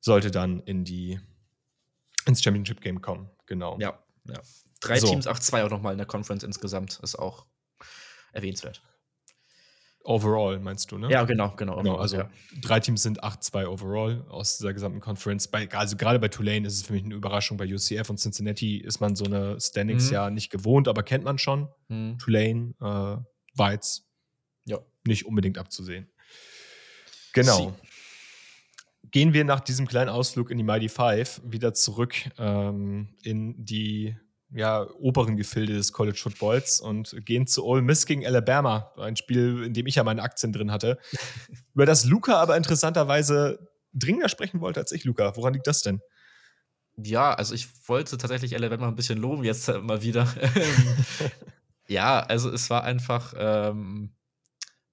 sollte 0.00 0.30
dann 0.30 0.60
in 0.60 0.84
die, 0.84 1.20
ins 2.26 2.42
Championship 2.42 2.80
Game 2.80 3.00
kommen. 3.00 3.30
Genau. 3.46 3.78
Ja, 3.80 3.98
ja. 4.28 4.40
Drei 4.80 4.98
so. 4.98 5.08
Teams, 5.08 5.28
8-2 5.28 5.64
auch 5.64 5.70
nochmal 5.70 5.92
in 5.92 5.98
der 5.98 6.06
Conference 6.06 6.42
insgesamt. 6.42 6.98
Ist 7.02 7.18
auch 7.18 7.46
erwähnenswert. 8.32 8.82
Overall 10.04 10.58
meinst 10.58 10.90
du, 10.90 10.98
ne? 10.98 11.08
Ja, 11.10 11.24
genau, 11.24 11.54
genau. 11.54 11.76
genau 11.76 11.96
also 11.96 12.16
ja. 12.16 12.30
drei 12.60 12.80
Teams 12.80 13.02
sind 13.02 13.22
8-2 13.22 13.66
overall 13.66 14.24
aus 14.28 14.58
dieser 14.58 14.72
gesamten 14.72 15.00
Conference. 15.00 15.46
Bei, 15.46 15.70
also 15.70 15.96
gerade 15.96 16.18
bei 16.18 16.28
Tulane 16.28 16.66
ist 16.66 16.74
es 16.74 16.82
für 16.82 16.92
mich 16.92 17.04
eine 17.04 17.14
Überraschung. 17.14 17.56
Bei 17.56 17.72
UCF 17.72 18.10
und 18.10 18.18
Cincinnati 18.18 18.78
ist 18.78 19.00
man 19.00 19.14
so 19.14 19.24
eine 19.24 19.60
Standings 19.60 20.08
mhm. 20.08 20.12
ja 20.12 20.30
nicht 20.30 20.50
gewohnt, 20.50 20.88
aber 20.88 21.04
kennt 21.04 21.24
man 21.24 21.38
schon. 21.38 21.68
Mhm. 21.88 22.18
Tulane 22.18 22.74
äh, 22.80 23.24
war 23.54 23.72
jetzt 23.72 24.08
ja. 24.64 24.78
nicht 25.06 25.26
unbedingt 25.26 25.58
abzusehen. 25.58 26.08
Genau. 27.32 27.70
Sie 27.70 27.88
Gehen 29.10 29.34
wir 29.34 29.44
nach 29.44 29.60
diesem 29.60 29.86
kleinen 29.86 30.08
Ausflug 30.08 30.50
in 30.50 30.56
die 30.56 30.64
Mighty 30.64 30.88
Five 30.88 31.42
wieder 31.44 31.74
zurück 31.74 32.14
ähm, 32.38 33.14
in 33.22 33.62
die 33.62 34.16
ja, 34.54 34.86
oberen 34.98 35.36
Gefilde 35.36 35.74
des 35.74 35.92
College 35.92 36.18
Footballs 36.18 36.80
und 36.80 37.14
gehen 37.24 37.46
zu 37.46 37.64
Ole 37.64 37.82
Miss 37.82 38.06
gegen 38.06 38.26
Alabama, 38.26 38.92
ein 38.96 39.16
Spiel, 39.16 39.64
in 39.64 39.74
dem 39.74 39.86
ich 39.86 39.96
ja 39.96 40.04
meine 40.04 40.22
Aktien 40.22 40.52
drin 40.52 40.70
hatte, 40.70 40.98
über 41.74 41.86
das 41.86 42.04
Luca 42.04 42.36
aber 42.36 42.56
interessanterweise 42.56 43.68
dringender 43.92 44.28
sprechen 44.28 44.60
wollte 44.60 44.80
als 44.80 44.92
ich, 44.92 45.04
Luca. 45.04 45.36
Woran 45.36 45.54
liegt 45.54 45.66
das 45.66 45.82
denn? 45.82 46.00
Ja, 46.96 47.34
also 47.34 47.54
ich 47.54 47.68
wollte 47.88 48.18
tatsächlich 48.18 48.54
Alabama 48.54 48.88
ein 48.88 48.94
bisschen 48.94 49.18
loben 49.18 49.44
jetzt 49.44 49.68
mal 49.82 50.02
wieder. 50.02 50.26
ja, 51.88 52.20
also 52.20 52.50
es 52.50 52.70
war 52.70 52.84
einfach, 52.84 53.34
ähm, 53.36 54.14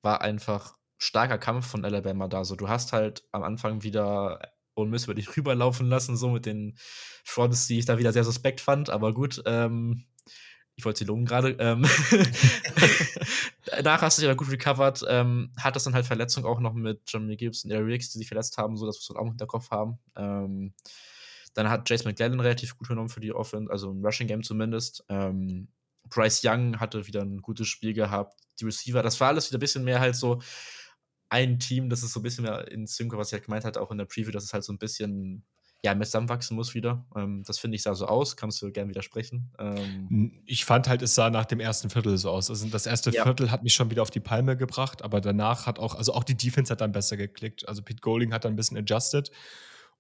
war 0.02 0.22
einfach 0.22 0.76
starker 0.98 1.38
Kampf 1.38 1.68
von 1.68 1.86
Alabama 1.86 2.28
da. 2.28 2.44
So, 2.44 2.56
du 2.56 2.68
hast 2.70 2.94
halt 2.94 3.24
am 3.32 3.44
Anfang 3.44 3.84
wieder 3.84 4.40
und 4.74 4.90
Miss 4.90 5.08
würde 5.08 5.22
ich 5.22 5.36
rüberlaufen 5.36 5.88
lassen, 5.88 6.18
so 6.18 6.30
mit 6.30 6.46
den 6.46 6.78
Fronts, 7.24 7.68
die 7.68 7.80
ich 7.80 7.86
da 7.86 7.98
wieder 7.98 8.14
sehr 8.14 8.24
suspekt 8.24 8.62
fand, 8.62 8.90
aber 8.90 9.14
gut, 9.14 9.42
ähm, 9.46 10.06
ich 10.76 10.86
wollte 10.86 11.00
sie 11.00 11.06
loben 11.06 11.26
gerade. 11.26 11.58
Ähm, 11.60 11.86
danach 13.66 14.02
hast 14.02 14.18
du 14.18 14.22
dich 14.22 14.30
aber 14.30 14.38
gut 14.38 14.50
recovered, 14.50 15.04
ähm, 15.10 15.52
hat 15.58 15.76
das 15.76 15.84
dann 15.84 15.94
halt 15.94 16.06
Verletzung 16.06 16.46
auch 16.46 16.62
noch 16.62 16.74
mit 16.74 17.02
Jeremy 17.08 17.36
Gibbs 17.36 17.66
und 17.66 17.72
Eric 17.72 17.88
Riggs, 17.88 18.10
die 18.12 18.20
sich 18.20 18.28
verletzt 18.28 18.58
haben, 18.58 18.78
so 18.78 18.86
dass 18.86 18.96
wir 18.96 19.02
es 19.02 19.16
auch 19.16 19.22
im 19.22 19.30
Hinterkopf 19.30 19.70
haben. 19.72 20.00
Ähm, 20.16 20.74
dann 21.54 21.70
hat 21.70 21.90
Jace 21.90 22.06
McGlennon 22.06 22.40
relativ 22.40 22.78
gut 22.78 22.88
genommen 22.88 23.10
für 23.10 23.20
die 23.20 23.34
Offense, 23.34 23.70
also 23.70 23.92
im 23.92 24.06
Rushing 24.06 24.28
Game 24.28 24.44
zumindest. 24.44 25.04
Ähm, 25.10 25.68
Bryce 26.10 26.42
Young 26.44 26.80
hatte 26.80 27.08
wieder 27.08 27.22
ein 27.22 27.42
gutes 27.42 27.68
Spiel 27.68 27.94
gehabt. 27.94 28.40
Die 28.60 28.66
Receiver, 28.66 29.02
das 29.02 29.20
war 29.20 29.30
alles 29.30 29.50
wieder 29.50 29.58
ein 29.58 29.62
bisschen 29.62 29.84
mehr 29.84 30.00
halt 30.00 30.16
so 30.16 30.42
ein 31.30 31.60
Team, 31.60 31.90
das 31.90 32.04
ist 32.04 32.14
so 32.14 32.20
ein 32.20 32.24
bisschen 32.24 32.44
mehr 32.44 32.70
in 32.72 32.88
Sync, 32.88 33.16
was 33.16 33.28
ich 33.28 33.34
halt 33.34 33.46
gemeint 33.46 33.64
hatte, 33.64 33.82
auch 33.82 33.92
in 33.92 33.98
der 33.98 34.06
Preview, 34.06 34.32
dass 34.32 34.44
es 34.44 34.54
halt 34.54 34.64
so 34.64 34.74
ein 34.74 34.80
bisschen 34.80 35.46
ja, 35.82 35.96
mit 35.96 36.08
zusammenwachsen 36.08 36.58
muss 36.58 36.74
wieder. 36.74 37.06
Ähm, 37.16 37.44
das 37.46 37.58
finde 37.58 37.76
ich 37.76 37.84
sah 37.84 37.96
so 37.96 38.06
aus. 38.06 38.36
Kannst 38.36 38.62
du 38.62 38.72
gerne 38.72 38.90
widersprechen? 38.90 39.54
Ähm, 39.60 40.42
ich 40.46 40.66
fand 40.66 40.90
halt, 40.90 41.02
es 41.02 41.16
sah 41.16 41.30
nach 41.30 41.46
dem 41.46 41.62
ersten 41.62 41.90
Viertel 41.90 42.18
so 42.18 42.32
aus. 42.32 42.50
Also 42.50 42.68
das 42.68 42.86
erste 42.86 43.12
ja. 43.12 43.24
Viertel 43.24 43.50
hat 43.50 43.64
mich 43.64 43.74
schon 43.74 43.90
wieder 43.90 44.02
auf 44.02 44.10
die 44.10 44.20
Palme 44.20 44.58
gebracht, 44.58 45.04
aber 45.04 45.22
danach 45.22 45.68
hat 45.68 45.80
auch, 45.80 45.96
also 45.96 46.14
auch 46.14 46.26
die 46.26 46.36
Defense 46.36 46.72
hat 46.72 46.82
dann 46.82 46.92
besser 46.92 47.16
geklickt. 47.16 47.68
Also 47.68 47.82
Pete 47.82 48.02
Golding 48.02 48.34
hat 48.34 48.44
dann 48.44 48.54
ein 48.54 48.58
bisschen 48.58 48.78
adjusted. 48.78 49.32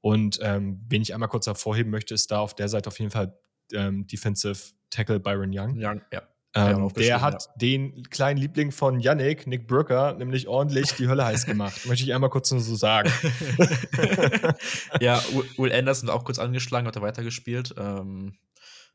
Und 0.02 0.40
ähm, 0.42 0.86
wen 0.90 1.02
ich 1.02 1.14
einmal 1.14 1.30
kurz 1.30 1.48
hervorheben 1.48 1.92
möchte, 1.92 2.14
ist 2.14 2.30
da 2.32 2.40
auf 2.40 2.56
der 2.56 2.68
Seite 2.68 2.88
auf 2.88 3.00
jeden 3.00 3.12
Fall 3.12 3.38
ähm, 3.72 4.06
Defensive 4.06 4.74
Tackle 4.90 5.20
Byron 5.20 5.52
Young. 5.54 5.76
Young 5.78 6.02
ja. 6.12 6.24
Ähm, 6.56 6.92
der 6.98 7.22
hat 7.22 7.46
ja. 7.46 7.52
den 7.58 8.04
kleinen 8.10 8.40
Liebling 8.40 8.72
von 8.72 9.00
Yannick, 9.00 9.46
Nick 9.46 9.68
Brooker, 9.68 10.14
nämlich 10.14 10.48
ordentlich 10.48 10.94
die 10.94 11.08
Hölle 11.08 11.24
heiß 11.24 11.46
gemacht. 11.46 11.86
Möchte 11.86 12.04
ich 12.04 12.14
einmal 12.14 12.32
kurz 12.32 12.50
nur 12.50 12.60
so 12.60 12.76
sagen. 12.76 13.12
ja, 15.00 15.22
Will 15.58 15.72
Anderson 15.72 16.10
auch 16.10 16.24
kurz 16.24 16.40
angeschlagen, 16.40 16.88
hat 16.88 16.96
er 16.96 17.04
weitergespielt. 17.04 17.76
Ähm, 17.78 18.36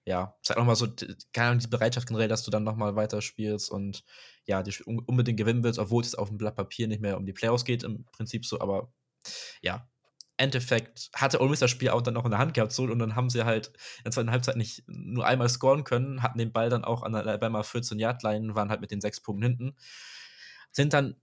ja, 0.05 0.35
zeigt 0.43 0.59
nochmal 0.59 0.75
so, 0.75 0.89
keine 1.33 1.51
Ahnung, 1.51 1.61
die 1.61 1.69
Bereitschaft 1.69 2.09
generell, 2.09 2.29
dass 2.29 2.43
du 2.43 2.51
dann 2.51 2.65
nochmal 2.65 2.97
weiterspielst 2.97 3.71
und 3.71 4.03
ja, 4.47 4.63
die 4.65 4.75
unbedingt 4.85 5.39
gewinnen 5.39 5.63
willst, 5.63 5.79
obwohl 5.79 6.03
es 6.03 6.17
auf 6.17 6.29
dem 6.29 6.39
Blatt 6.39 6.57
Papier 6.57 6.89
nicht 6.89 7.01
mehr 7.01 7.17
um 7.17 7.25
die 7.25 7.33
Playoffs 7.33 7.65
geht, 7.65 7.85
im 7.85 8.05
Prinzip 8.13 8.45
so, 8.45 8.61
aber 8.61 8.93
ja, 9.63 9.89
Endeffekt 10.37 11.11
hatte 11.15 11.41
Ole 11.41 11.51
Miss 11.51 11.61
das 11.61 11.71
Spiel 11.71 11.91
auch 11.91 12.03
dann 12.03 12.15
noch 12.15 12.25
in 12.25 12.31
der 12.31 12.41
Hand 12.41 12.55
gehabt, 12.55 12.73
so, 12.73 12.85
und 12.85 12.99
dann 12.99 13.15
haben 13.15 13.31
sie 13.31 13.45
halt 13.45 13.69
in 13.69 14.05
der 14.05 14.13
zweiten 14.13 14.31
Halbzeit 14.31 14.57
nicht 14.57 14.83
nur 14.87 15.27
einmal 15.27 15.49
scoren 15.49 15.85
können, 15.85 16.23
hatten 16.23 16.39
den 16.39 16.53
Ball 16.53 16.71
dann 16.71 16.85
auch 16.85 17.03
an 17.03 17.13
der 17.13 17.23
Alabama 17.23 17.61
14-Yard-Line, 17.61 18.55
waren 18.55 18.71
halt 18.71 18.81
mit 18.81 18.91
den 18.91 19.01
sechs 19.01 19.21
Punkten 19.21 19.45
hinten, 19.45 19.77
sind 20.73 20.93
dann 20.93 21.17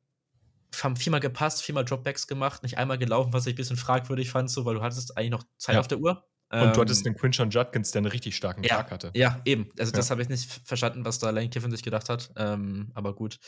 haben 0.82 0.96
viermal 0.96 1.20
gepasst, 1.20 1.62
viermal 1.62 1.84
Dropbacks 1.84 2.28
gemacht, 2.28 2.64
nicht 2.64 2.78
einmal 2.78 2.98
gelaufen, 2.98 3.34
was 3.34 3.46
ich 3.46 3.54
ein 3.54 3.58
bisschen 3.58 3.78
fragwürdig 3.78 4.30
fand, 4.30 4.50
so, 4.50 4.66
weil 4.66 4.76
du 4.76 4.82
hattest 4.82 5.18
eigentlich 5.18 5.32
noch 5.32 5.44
Zeit 5.58 5.76
ja. 5.76 5.82
auf 5.82 5.88
der 5.88 6.00
Uhr. 6.00 6.26
Und 6.52 6.60
ähm, 6.60 6.74
du 6.74 6.82
hattest 6.82 7.06
ähm, 7.06 7.14
den 7.14 7.20
Quinchon 7.20 7.50
Judkins, 7.50 7.92
der 7.92 8.00
einen 8.00 8.12
richtig 8.12 8.36
starken 8.36 8.64
ja, 8.64 8.78
Tag 8.78 8.92
hatte. 8.92 9.12
Ja, 9.14 9.42
eben. 9.46 9.70
Also, 9.80 9.92
ja. 9.92 9.98
das 9.98 10.12
habe 10.12 10.22
ich 10.22 10.30
nicht 10.30 10.52
verstanden, 10.66 11.06
was 11.06 11.20
da 11.20 11.30
Lane 11.30 11.50
Kiffin 11.50 11.72
sich 11.72 11.84
gedacht 11.84 12.10
hat. 12.10 12.32
Ähm, 12.36 12.92
aber 12.94 13.16
gut. 13.16 13.40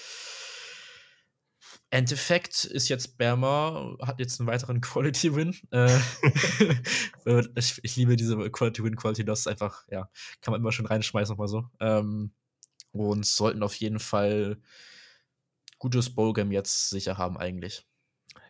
Endeffekt 1.93 2.65
ist 2.65 2.89
jetzt 2.89 3.19
Berma, 3.19 3.95
hat 4.01 4.19
jetzt 4.19 4.39
einen 4.39 4.47
weiteren 4.47 4.81
Quality 4.81 5.35
Win. 5.35 5.55
Äh, 5.69 5.99
ich, 7.55 7.79
ich, 7.83 7.95
liebe 7.95 8.15
diese 8.15 8.35
Quality 8.49 8.83
Win, 8.83 8.95
Quality 8.95 9.21
Loss, 9.21 9.45
einfach, 9.45 9.85
ja, 9.91 10.09
kann 10.41 10.53
man 10.53 10.59
immer 10.59 10.71
schön 10.71 10.87
reinschmeißen, 10.87 11.33
nochmal 11.33 11.47
so. 11.47 11.69
Ähm, 11.79 12.33
und 12.93 13.27
sollten 13.27 13.61
auf 13.61 13.75
jeden 13.75 13.99
Fall 13.99 14.57
gutes 15.77 16.15
Bowl-Game 16.15 16.51
jetzt 16.51 16.89
sicher 16.89 17.19
haben, 17.19 17.37
eigentlich. 17.37 17.85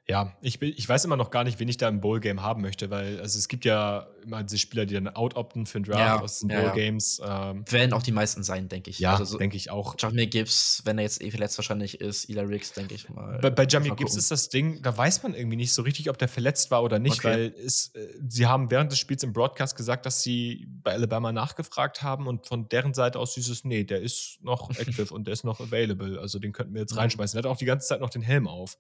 Ja, 0.10 0.36
ich, 0.42 0.60
bin, 0.60 0.74
ich 0.76 0.88
weiß 0.88 1.06
immer 1.06 1.16
noch 1.16 1.32
gar 1.32 1.46
nicht, 1.46 1.62
wen 1.62 1.70
ich 1.70 1.78
da 1.78 1.88
im 1.88 2.02
Bowl-Game 2.02 2.42
haben 2.42 2.62
möchte, 2.62 2.90
weil 2.90 3.22
also 3.22 3.40
es 3.40 3.48
gibt 3.48 3.64
ja 3.64 4.08
immer 4.22 4.44
diese 4.44 4.58
Spieler, 4.58 4.86
die 4.86 4.96
dann 4.96 5.08
out-opten 5.08 5.66
für 5.66 5.80
den 5.80 5.86
Draft 5.86 6.00
ja, 6.00 6.20
aus 6.20 6.40
den 6.40 6.50
ja, 6.50 6.62
Bowl-Games. 6.62 7.22
Ähm, 7.26 7.64
Werden 7.70 7.94
auch 7.94 8.04
die 8.04 8.12
meisten 8.12 8.44
sein, 8.44 8.68
denke 8.68 8.90
ich. 8.90 9.00
Ja, 9.00 9.14
also 9.14 9.24
so 9.24 9.38
denke 9.38 9.56
ich 9.56 9.72
auch. 9.72 9.96
Jamie 9.98 10.28
Gibbs, 10.28 10.82
wenn 10.84 10.98
er 10.98 11.06
jetzt 11.06 11.22
eh 11.22 11.32
verletzt 11.32 11.58
wahrscheinlich 11.58 12.02
ist, 12.02 12.28
Ila 12.30 12.44
Riggs, 12.44 12.74
denke 12.74 12.96
ich 12.96 13.08
mal. 13.08 13.40
Bei, 13.40 13.50
bei 13.50 13.66
Jamie 13.66 13.92
Gibbs 13.92 14.18
ist 14.18 14.30
das 14.30 14.50
Ding, 14.50 14.82
da 14.82 14.96
weiß 14.96 15.24
man 15.24 15.36
irgendwie 15.36 15.56
nicht 15.56 15.74
so 15.74 15.84
richtig, 15.84 16.10
ob 16.10 16.18
der 16.18 16.28
verletzt 16.28 16.70
war 16.70 16.84
oder 16.84 17.00
nicht, 17.00 17.20
okay. 17.20 17.28
weil 17.28 17.56
es, 17.66 17.92
äh, 17.96 18.06
sie 18.28 18.46
haben 18.46 18.72
während 18.72 18.92
des 18.92 19.00
Spiels 19.00 19.24
im 19.24 19.32
Broadcast 19.32 19.78
gesagt, 19.78 20.06
dass 20.06 20.22
sie 20.22 20.68
bei 20.84 20.92
Alabama 20.92 21.32
nachgefragt 21.32 22.04
haben 22.04 22.28
und 22.28 22.46
von 22.46 22.68
deren 22.68 22.94
Seite 22.94 23.20
aus 23.20 23.34
dieses, 23.36 23.64
nee, 23.64 23.86
der 23.86 24.02
ist 24.02 24.40
noch 24.42 24.70
active 24.78 25.14
und 25.14 25.28
der 25.28 25.34
ist 25.34 25.46
noch 25.46 25.62
available, 25.62 26.20
also 26.20 26.40
den 26.40 26.52
könnten 26.52 26.74
wir 26.74 26.82
jetzt 26.82 26.98
reinschmeißen. 26.98 27.38
Der 27.38 27.50
hat 27.50 27.56
auch 27.56 27.60
die 27.60 27.66
ganze 27.66 27.88
Zeit 27.88 28.02
noch 28.02 28.10
den 28.10 28.22
Helm 28.22 28.50
auf. 28.50 28.78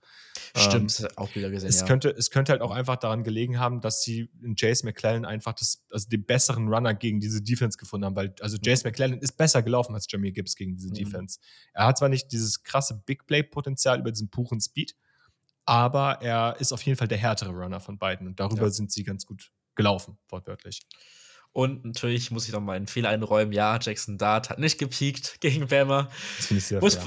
Stimmt, 0.55 0.99
ähm, 0.99 1.07
auch 1.17 1.33
wieder 1.35 1.49
gesehen, 1.49 1.69
es 1.69 1.81
ja 1.81 1.85
könnte, 1.85 2.09
es 2.09 2.29
könnte 2.29 2.51
halt 2.51 2.61
auch 2.61 2.71
einfach 2.71 2.97
daran 2.97 3.23
gelegen 3.23 3.59
haben, 3.59 3.81
dass 3.81 4.03
sie 4.03 4.29
in 4.41 4.55
Jace 4.57 4.83
McClellan 4.83 5.25
einfach 5.25 5.53
das, 5.53 5.85
also 5.89 6.07
den 6.09 6.25
besseren 6.25 6.67
Runner 6.67 6.93
gegen 6.93 7.19
diese 7.19 7.41
Defense 7.41 7.77
gefunden 7.77 8.05
haben, 8.05 8.15
weil 8.15 8.33
also 8.41 8.57
Jace 8.61 8.83
mhm. 8.83 8.89
McClellan 8.89 9.19
ist 9.19 9.37
besser 9.37 9.61
gelaufen 9.63 9.93
als 9.93 10.07
Jamie 10.09 10.31
Gibbs 10.31 10.55
gegen 10.55 10.75
diese 10.75 10.89
mhm. 10.89 10.93
Defense. 10.93 11.39
Er 11.73 11.87
hat 11.87 11.97
zwar 11.97 12.09
nicht 12.09 12.31
dieses 12.31 12.63
krasse 12.63 13.01
Big 13.05 13.25
Play-Potenzial 13.27 13.99
über 13.99 14.11
diesen 14.11 14.29
puren 14.29 14.61
Speed, 14.61 14.95
aber 15.65 16.21
er 16.21 16.57
ist 16.59 16.71
auf 16.71 16.81
jeden 16.81 16.97
Fall 16.97 17.07
der 17.07 17.17
härtere 17.17 17.51
Runner 17.51 17.79
von 17.79 17.97
beiden 17.97 18.27
und 18.27 18.39
darüber 18.39 18.63
ja. 18.63 18.69
sind 18.69 18.91
sie 18.91 19.03
ganz 19.03 19.25
gut 19.25 19.51
gelaufen, 19.75 20.17
wortwörtlich. 20.29 20.81
Und 21.53 21.85
natürlich 21.85 22.31
muss 22.31 22.47
ich 22.47 22.51
noch 22.51 22.61
mal 22.61 22.75
einen 22.75 22.87
Fehler 22.87 23.09
einräumen. 23.09 23.53
Ja, 23.53 23.77
Jackson 23.79 24.17
Dart 24.17 24.49
hat 24.49 24.57
nicht 24.57 24.79
gepiekt 24.79 25.39
gegen 25.39 25.67
Bama. 25.67 26.09
Das 26.37 26.47
finde 26.47 26.59
ich 26.59 26.65
sehr 26.65 26.81
muss, 26.81 26.97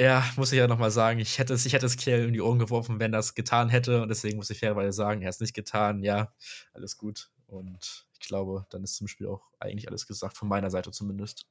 ja, 0.00 0.24
muss 0.36 0.52
ich 0.52 0.58
ja 0.58 0.66
nochmal 0.66 0.90
sagen, 0.90 1.20
ich 1.20 1.38
hätte 1.38 1.54
es, 1.54 1.66
ich 1.66 1.72
hätte 1.72 1.86
es 1.86 1.96
Kiel 1.96 2.24
in 2.26 2.32
die 2.32 2.40
Ohren 2.40 2.58
geworfen, 2.58 2.98
wenn 2.98 3.12
das 3.12 3.34
getan 3.34 3.68
hätte. 3.68 4.02
Und 4.02 4.08
deswegen 4.08 4.36
muss 4.36 4.50
ich 4.50 4.58
fairerweise 4.58 4.92
sagen, 4.92 5.22
er 5.22 5.28
hat 5.28 5.34
es 5.34 5.40
nicht 5.40 5.54
getan. 5.54 6.02
Ja, 6.02 6.32
alles 6.72 6.98
gut. 6.98 7.30
Und 7.46 8.06
ich 8.18 8.26
glaube, 8.26 8.66
dann 8.70 8.82
ist 8.82 8.96
zum 8.96 9.06
Spiel 9.06 9.28
auch 9.28 9.42
eigentlich 9.60 9.88
alles 9.88 10.06
gesagt, 10.06 10.36
von 10.36 10.48
meiner 10.48 10.70
Seite 10.70 10.90
zumindest. 10.90 11.46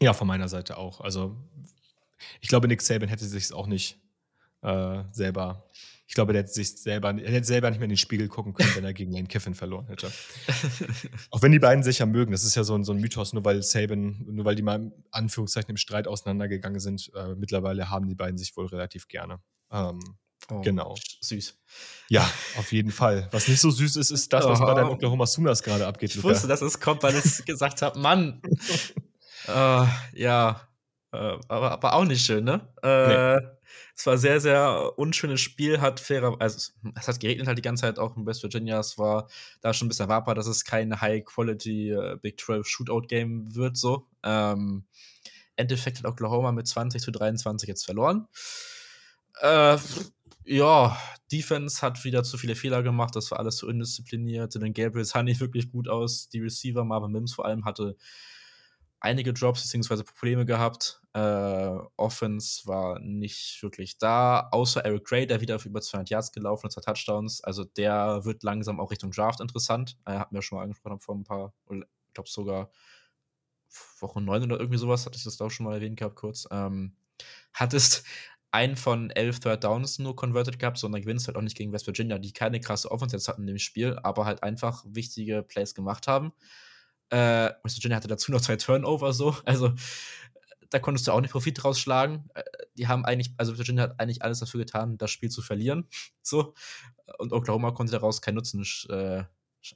Ja, 0.00 0.14
von 0.14 0.26
meiner 0.26 0.48
Seite 0.48 0.78
auch. 0.78 1.00
Also, 1.00 1.36
ich 2.40 2.48
glaube, 2.48 2.68
Nick 2.68 2.82
Saban 2.82 3.08
hätte 3.08 3.26
sich 3.26 3.52
auch 3.52 3.66
nicht 3.66 4.00
äh, 4.62 5.04
selber 5.12 5.70
ich 6.10 6.14
glaube, 6.14 6.32
der 6.32 6.42
hätte 6.42 6.52
sich 6.52 6.76
selber, 6.76 7.10
er 7.10 7.30
hätte 7.30 7.46
selber 7.46 7.70
nicht 7.70 7.78
mehr 7.78 7.84
in 7.84 7.90
den 7.90 7.96
Spiegel 7.96 8.26
gucken 8.26 8.52
können, 8.52 8.74
wenn 8.74 8.84
er 8.84 8.92
gegen 8.92 9.12
Lane 9.12 9.28
Kiffin 9.28 9.54
verloren 9.54 9.86
hätte. 9.86 10.10
Auch 11.30 11.40
wenn 11.40 11.52
die 11.52 11.60
beiden 11.60 11.84
sich 11.84 12.00
ja 12.00 12.06
mögen, 12.06 12.32
das 12.32 12.42
ist 12.42 12.56
ja 12.56 12.64
so 12.64 12.74
ein, 12.74 12.82
so 12.82 12.90
ein 12.90 12.98
Mythos, 12.98 13.32
nur 13.32 13.44
weil 13.44 13.62
Saban, 13.62 14.26
nur 14.28 14.44
weil 14.44 14.56
die 14.56 14.62
mal 14.62 14.80
in 14.80 14.92
Anführungszeichen 15.12 15.70
im 15.70 15.76
Streit 15.76 16.08
auseinandergegangen 16.08 16.80
sind, 16.80 17.12
äh, 17.14 17.36
mittlerweile 17.36 17.90
haben 17.90 18.08
die 18.08 18.16
beiden 18.16 18.38
sich 18.38 18.56
wohl 18.56 18.66
relativ 18.66 19.06
gerne. 19.06 19.38
Ähm, 19.70 20.00
oh, 20.50 20.60
genau. 20.62 20.96
Süß. 21.20 21.56
Ja, 22.08 22.28
auf 22.56 22.72
jeden 22.72 22.90
Fall. 22.90 23.28
Was 23.30 23.46
nicht 23.46 23.60
so 23.60 23.70
süß 23.70 23.94
ist, 23.94 24.10
ist 24.10 24.32
das, 24.32 24.44
was 24.46 24.60
oh. 24.60 24.64
bei 24.64 24.74
deinen 24.74 24.90
Oklahoma 24.90 25.26
Sooners 25.26 25.62
gerade 25.62 25.86
abgeht. 25.86 26.10
Ich 26.10 26.16
Luca. 26.16 26.30
wusste, 26.30 26.48
dass 26.48 26.60
es 26.60 26.80
kommt, 26.80 27.04
weil 27.04 27.14
ich 27.14 27.44
gesagt 27.44 27.82
habe, 27.82 27.96
Mann. 28.00 28.42
uh, 29.46 29.86
ja, 30.14 30.60
uh, 31.12 31.38
aber, 31.48 31.72
aber 31.72 31.94
auch 31.94 32.04
nicht 32.04 32.24
schön, 32.24 32.44
ne? 32.44 32.68
Uh, 32.84 33.40
nee. 33.40 33.48
Es 33.96 34.06
war 34.06 34.14
ein 34.14 34.18
sehr, 34.18 34.40
sehr 34.40 34.98
unschönes 34.98 35.40
Spiel, 35.40 35.80
hat 35.80 36.00
fairer, 36.00 36.36
also 36.40 36.72
es 36.96 37.08
hat 37.08 37.20
geregnet 37.20 37.46
halt 37.46 37.58
die 37.58 37.62
ganze 37.62 37.82
Zeit 37.82 37.98
auch 37.98 38.16
in 38.16 38.26
West 38.26 38.42
Virginia. 38.42 38.80
Es 38.80 38.98
war 38.98 39.28
da 39.60 39.74
schon 39.74 39.86
ein 39.86 39.88
bisschen 39.90 40.06
erwartbar, 40.06 40.34
dass 40.34 40.46
es 40.46 40.64
kein 40.64 41.00
High-Quality 41.00 41.96
uh, 41.96 42.16
Big 42.16 42.40
12 42.40 42.66
Shootout-Game 42.66 43.54
wird, 43.54 43.76
so. 43.76 44.06
Ähm, 44.22 44.86
Endeffekt 45.56 45.98
hat 45.98 46.06
Oklahoma 46.06 46.52
mit 46.52 46.66
20 46.66 47.02
zu 47.02 47.10
23 47.10 47.68
jetzt 47.68 47.84
verloren. 47.84 48.26
Äh, 49.40 49.76
ja, 50.44 50.96
Defense 51.30 51.82
hat 51.82 52.02
wieder 52.04 52.24
zu 52.24 52.38
viele 52.38 52.56
Fehler 52.56 52.82
gemacht, 52.82 53.14
das 53.14 53.30
war 53.30 53.38
alles 53.38 53.56
zu 53.56 53.68
indiszipliniert. 53.68 54.54
Den 54.54 54.72
Gabriel 54.72 55.04
sah 55.04 55.22
nicht 55.22 55.40
wirklich 55.40 55.70
gut 55.70 55.88
aus. 55.88 56.28
Die 56.28 56.40
Receiver, 56.40 56.84
Marvin 56.84 57.12
Mims 57.12 57.34
vor 57.34 57.44
allem, 57.44 57.64
hatte 57.64 57.96
einige 58.98 59.32
Drops 59.32 59.70
bzw. 59.70 60.02
Probleme 60.02 60.44
gehabt. 60.44 60.99
Äh, 61.12 61.78
Offense 61.96 62.66
war 62.66 63.00
nicht 63.00 63.60
wirklich 63.62 63.98
da, 63.98 64.48
außer 64.52 64.84
Eric 64.84 65.04
Gray, 65.04 65.26
der 65.26 65.40
wieder 65.40 65.56
auf 65.56 65.66
über 65.66 65.80
200 65.80 66.08
Yards 66.10 66.32
gelaufen 66.32 66.68
ist, 66.68 66.74
zwei 66.74 66.82
Touchdowns. 66.82 67.42
Also 67.42 67.64
der 67.64 68.24
wird 68.24 68.42
langsam 68.44 68.78
auch 68.78 68.90
Richtung 68.92 69.10
Draft 69.10 69.40
interessant. 69.40 69.96
Er 70.04 70.20
hat 70.20 70.32
mir 70.32 70.42
schon 70.42 70.58
mal 70.58 70.62
angesprochen 70.62 71.00
vor 71.00 71.16
ein 71.16 71.24
paar, 71.24 71.52
ich 71.70 71.84
glaube 72.14 72.28
sogar 72.28 72.70
Woche 74.00 74.20
9 74.20 74.44
oder 74.44 74.58
irgendwie 74.58 74.78
sowas, 74.78 75.06
hatte 75.06 75.16
ich 75.16 75.24
das 75.24 75.40
auch 75.40 75.50
schon 75.50 75.66
mal 75.66 75.74
erwähnt 75.74 75.98
gehabt 75.98 76.16
kurz. 76.16 76.46
Ähm, 76.50 76.94
hattest 77.52 78.04
einen 78.52 78.76
von 78.76 79.10
elf 79.10 79.40
Third 79.40 79.64
Downs 79.64 79.98
nur 79.98 80.16
converted 80.16 80.58
gehabt, 80.58 80.78
sondern 80.78 81.02
gewinnst 81.02 81.26
halt 81.28 81.36
auch 81.36 81.42
nicht 81.42 81.56
gegen 81.56 81.72
West 81.72 81.86
Virginia, 81.86 82.18
die 82.18 82.32
keine 82.32 82.60
krasse 82.60 82.90
Offense 82.90 83.16
jetzt 83.16 83.28
hatten 83.28 83.42
in 83.42 83.46
dem 83.48 83.58
Spiel, 83.58 83.98
aber 84.02 84.24
halt 84.24 84.42
einfach 84.42 84.84
wichtige 84.86 85.42
Plays 85.42 85.74
gemacht 85.74 86.08
haben. 86.08 86.32
Äh, 87.10 87.50
West 87.62 87.76
Virginia 87.76 87.96
hatte 87.96 88.08
dazu 88.08 88.32
noch 88.32 88.40
zwei 88.40 88.56
Turnover 88.56 89.12
so. 89.12 89.36
Also 89.44 89.74
da 90.70 90.78
konntest 90.78 91.06
du 91.06 91.12
auch 91.12 91.20
nicht 91.20 91.32
Profit 91.32 91.64
rausschlagen. 91.64 92.30
Äh, 92.34 92.42
die 92.74 92.88
haben 92.88 93.04
eigentlich, 93.04 93.34
also 93.36 93.58
Virginia 93.58 93.84
hat 93.84 94.00
eigentlich 94.00 94.22
alles 94.22 94.38
dafür 94.40 94.60
getan, 94.60 94.96
das 94.98 95.10
Spiel 95.10 95.30
zu 95.30 95.42
verlieren. 95.42 95.88
So. 96.22 96.54
Und 97.18 97.32
Oklahoma 97.32 97.72
konnte 97.72 97.90
daraus 97.90 98.22
keinen 98.22 98.36
Nutzen, 98.36 98.64
äh, 98.88 99.24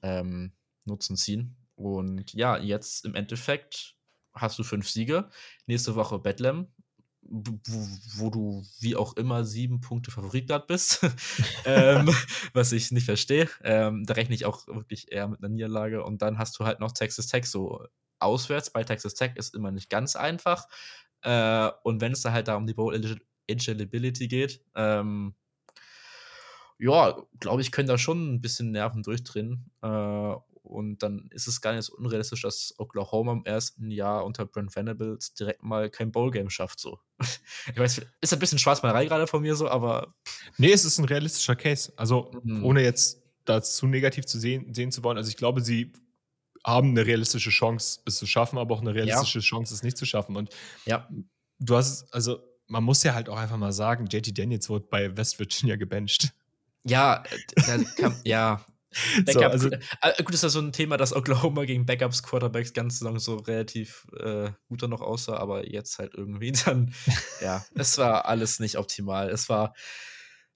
ähm, 0.02 0.52
Nutzen 0.84 1.16
ziehen. 1.16 1.56
Und 1.74 2.32
ja, 2.32 2.58
jetzt 2.58 3.04
im 3.04 3.16
Endeffekt 3.16 3.96
hast 4.34 4.58
du 4.58 4.62
fünf 4.62 4.88
Siege. 4.88 5.28
Nächste 5.66 5.96
Woche 5.96 6.20
Bethlehem 6.20 6.68
wo, 7.26 7.58
wo, 8.16 8.30
du 8.30 8.64
wie 8.80 8.96
auch 8.96 9.16
immer 9.16 9.44
sieben 9.44 9.80
Punkte 9.80 10.10
Favorit 10.10 10.48
gerade 10.48 10.66
bist, 10.66 11.00
ähm, 11.64 12.14
was 12.52 12.72
ich 12.72 12.90
nicht 12.90 13.04
verstehe. 13.04 13.48
Ähm, 13.62 14.04
da 14.06 14.14
rechne 14.14 14.34
ich 14.34 14.44
auch 14.44 14.66
wirklich 14.66 15.10
eher 15.12 15.28
mit 15.28 15.40
einer 15.40 15.48
Niederlage. 15.48 16.04
Und 16.04 16.22
dann 16.22 16.38
hast 16.38 16.58
du 16.58 16.64
halt 16.64 16.80
noch 16.80 16.92
Texas 16.92 17.26
Tech 17.26 17.46
so 17.46 17.86
auswärts. 18.18 18.70
Bei 18.70 18.84
Texas 18.84 19.14
Tech 19.14 19.32
ist 19.36 19.54
immer 19.54 19.70
nicht 19.70 19.90
ganz 19.90 20.16
einfach. 20.16 20.68
Äh, 21.22 21.70
und 21.82 22.00
wenn 22.00 22.12
es 22.12 22.22
da 22.22 22.32
halt 22.32 22.48
da 22.48 22.56
um 22.56 22.66
die 22.66 22.74
Bowl 22.74 22.94
Eligibility 23.46 24.28
geht, 24.28 24.62
ähm, 24.74 25.34
ja, 26.78 27.16
glaube 27.40 27.62
ich, 27.62 27.72
können 27.72 27.88
da 27.88 27.98
schon 27.98 28.34
ein 28.34 28.40
bisschen 28.40 28.72
Nerven 28.72 29.02
durchdrehen. 29.02 29.70
Äh, 29.82 30.34
und 30.64 31.02
dann 31.02 31.28
ist 31.30 31.46
es 31.46 31.60
gar 31.60 31.74
nicht 31.74 31.84
so 31.84 31.94
unrealistisch, 31.94 32.42
dass 32.42 32.74
Oklahoma 32.78 33.32
im 33.32 33.44
ersten 33.44 33.90
Jahr 33.90 34.24
unter 34.24 34.46
Brent 34.46 34.74
Venables 34.74 35.34
direkt 35.34 35.62
mal 35.62 35.90
kein 35.90 36.10
Bowl-Game 36.10 36.48
schafft. 36.48 36.80
So. 36.80 36.98
ich 37.70 37.78
weiß, 37.78 38.00
ist 38.20 38.32
ein 38.32 38.38
bisschen 38.38 38.58
Schwarzmalerei 38.58 39.04
gerade 39.04 39.26
von 39.26 39.42
mir 39.42 39.56
so, 39.56 39.68
aber. 39.68 40.14
Nee, 40.56 40.72
es 40.72 40.86
ist 40.86 40.98
ein 40.98 41.04
realistischer 41.04 41.54
Case. 41.54 41.92
Also, 41.96 42.30
mhm. 42.42 42.64
ohne 42.64 42.82
jetzt 42.82 43.22
das 43.44 43.76
zu 43.76 43.86
negativ 43.86 44.24
zu 44.24 44.38
sehen, 44.38 44.72
sehen 44.72 44.90
zu 44.90 45.04
wollen. 45.04 45.18
Also, 45.18 45.28
ich 45.28 45.36
glaube, 45.36 45.60
sie 45.60 45.92
haben 46.66 46.90
eine 46.90 47.04
realistische 47.04 47.50
Chance, 47.50 48.00
es 48.06 48.16
zu 48.16 48.26
schaffen, 48.26 48.58
aber 48.58 48.74
auch 48.74 48.80
eine 48.80 48.94
realistische 48.94 49.40
ja. 49.40 49.44
Chance, 49.44 49.74
es 49.74 49.82
nicht 49.82 49.98
zu 49.98 50.06
schaffen. 50.06 50.34
Und 50.34 50.48
ja. 50.86 51.06
du 51.58 51.76
hast, 51.76 52.12
also, 52.12 52.40
man 52.68 52.82
muss 52.82 53.02
ja 53.02 53.12
halt 53.12 53.28
auch 53.28 53.36
einfach 53.36 53.58
mal 53.58 53.72
sagen, 53.72 54.06
JT 54.06 54.38
Daniels 54.38 54.70
wurde 54.70 54.86
bei 54.90 55.14
West 55.14 55.38
Virginia 55.38 55.76
gebencht. 55.76 56.32
Ja, 56.84 57.22
äh, 57.56 57.84
kann, 57.96 58.16
ja, 58.24 58.64
Backup, 59.24 59.52
so, 59.58 59.68
also, 59.68 59.70
äh, 59.70 60.22
gut, 60.22 60.34
ist 60.34 60.42
ja 60.42 60.48
so 60.48 60.60
ein 60.60 60.72
Thema, 60.72 60.96
dass 60.96 61.14
Oklahoma 61.14 61.64
gegen 61.64 61.86
Backups 61.86 62.22
Quarterbacks 62.22 62.72
ganz 62.72 63.00
lang 63.00 63.18
so 63.18 63.36
relativ 63.36 64.06
äh, 64.18 64.50
guter 64.68 64.88
noch 64.88 65.00
aussah, 65.00 65.36
aber 65.36 65.68
jetzt 65.68 65.98
halt 65.98 66.14
irgendwie 66.14 66.52
dann, 66.64 66.94
ja, 67.40 67.64
es 67.74 67.98
war 67.98 68.26
alles 68.26 68.60
nicht 68.60 68.78
optimal. 68.78 69.30
Es 69.30 69.48
war 69.48 69.74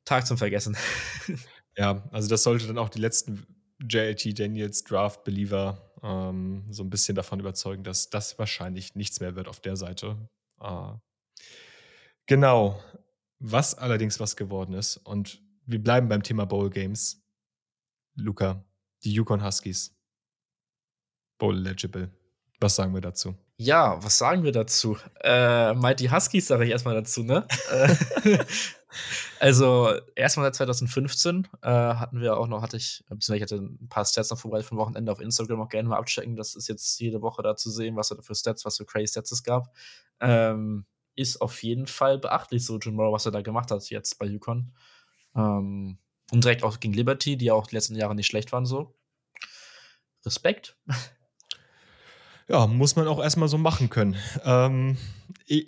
Tag 0.05 0.27
zum 0.27 0.39
Vergessen. 0.39 0.77
Ja, 1.77 2.03
also 2.11 2.29
das 2.29 2.43
sollte 2.43 2.67
dann 2.67 2.77
auch 2.77 2.89
die 2.89 2.99
letzten 2.99 3.47
JLT 3.89 4.37
Daniels 4.37 4.83
Draft 4.83 5.23
Believer 5.23 5.93
ähm, 6.03 6.67
so 6.69 6.83
ein 6.83 6.91
bisschen 6.91 7.15
davon 7.15 7.39
überzeugen, 7.39 7.85
dass 7.85 8.11
das 8.11 8.37
wahrscheinlich 8.37 8.97
nichts 8.97 9.21
mehr 9.21 9.37
wird 9.37 9.47
auf 9.47 9.61
der 9.61 9.77
Seite. 9.77 10.29
Äh, 10.61 10.95
genau. 12.27 12.83
Was 13.39 13.77
allerdings 13.77 14.19
was 14.19 14.35
geworden 14.35 14.75
ist, 14.75 14.97
und 14.97 15.41
wir 15.67 15.83
bleiben 15.83 16.09
beim 16.09 16.23
Thema 16.23 16.47
Bowl 16.47 16.71
Games. 16.71 17.23
Luca, 18.19 18.65
die 19.05 19.13
Yukon 19.13 19.45
Huskies. 19.45 19.97
Bowl 21.39 21.57
eligible. 21.57 22.11
Was 22.61 22.75
sagen 22.75 22.93
wir 22.93 23.01
dazu? 23.01 23.37
Ja, 23.57 24.03
was 24.03 24.19
sagen 24.19 24.43
wir 24.43 24.53
dazu? 24.53 24.99
Äh, 25.21 25.75
Mighty 25.75 26.09
Huskies 26.09 26.49
sage 26.49 26.65
ich 26.65 26.71
erstmal 26.71 26.95
dazu, 26.95 27.23
ne? 27.23 27.47
Äh, 27.71 28.39
also, 29.41 29.93
erstmal 30.17 30.47
seit 30.47 30.57
2015 30.57 31.47
äh, 31.63 31.69
hatten 31.69 32.21
wir 32.21 32.37
auch 32.37 32.49
noch, 32.49 32.63
hatte 32.63 32.77
ich, 32.77 33.05
ich 33.09 33.43
hatte 33.43 33.57
ein 33.57 33.89
paar 33.89 34.05
Stats 34.05 34.31
noch 34.31 34.39
vorbereitet 34.39 34.69
vom 34.69 34.79
Wochenende 34.79 35.13
auf 35.13 35.21
Instagram 35.21 35.61
auch 35.61 35.69
gerne 35.69 35.89
mal 35.89 35.99
abchecken. 35.99 36.35
Das 36.35 36.57
ist 36.57 36.69
jetzt 36.69 36.99
jede 37.01 37.23
Woche 37.23 37.43
da 37.43 37.55
zu 37.55 37.71
sehen, 37.71 37.95
was 37.95 38.09
da 38.09 38.21
für 38.21 38.35
Stats, 38.35 38.65
was 38.65 38.77
für 38.77 38.85
crazy 38.85 39.09
Stats 39.09 39.31
es 39.31 39.45
gab. 39.45 39.73
Ähm, 40.21 40.87
ist 41.15 41.41
auf 41.41 41.63
jeden 41.63 41.87
Fall 41.87 42.19
beachtlich, 42.19 42.65
so 42.65 42.79
Jim 42.79 42.95
Morrow, 42.95 43.13
was 43.13 43.27
er 43.27 43.33
da 43.33 43.43
gemacht 43.43 43.71
hat 43.71 43.89
jetzt 43.91 44.19
bei 44.19 44.27
Yukon. 44.27 44.73
Ähm, 45.37 45.99
und 46.31 46.45
direkt 46.45 46.63
auch 46.63 46.81
gegen 46.81 46.95
Liberty, 46.95 47.37
die 47.37 47.51
auch 47.51 47.67
die 47.67 47.75
letzten 47.75 47.97
Jahre 47.97 48.15
nicht 48.15 48.27
schlecht 48.27 48.53
waren, 48.53 48.67
so. 48.67 48.95
Respekt. 50.25 50.77
Ja, 52.51 52.67
muss 52.67 52.97
man 52.97 53.07
auch 53.07 53.23
erstmal 53.23 53.49
so 53.49 53.59
machen 53.59 53.91
können. 53.91 54.17
Ähm, 54.43 54.97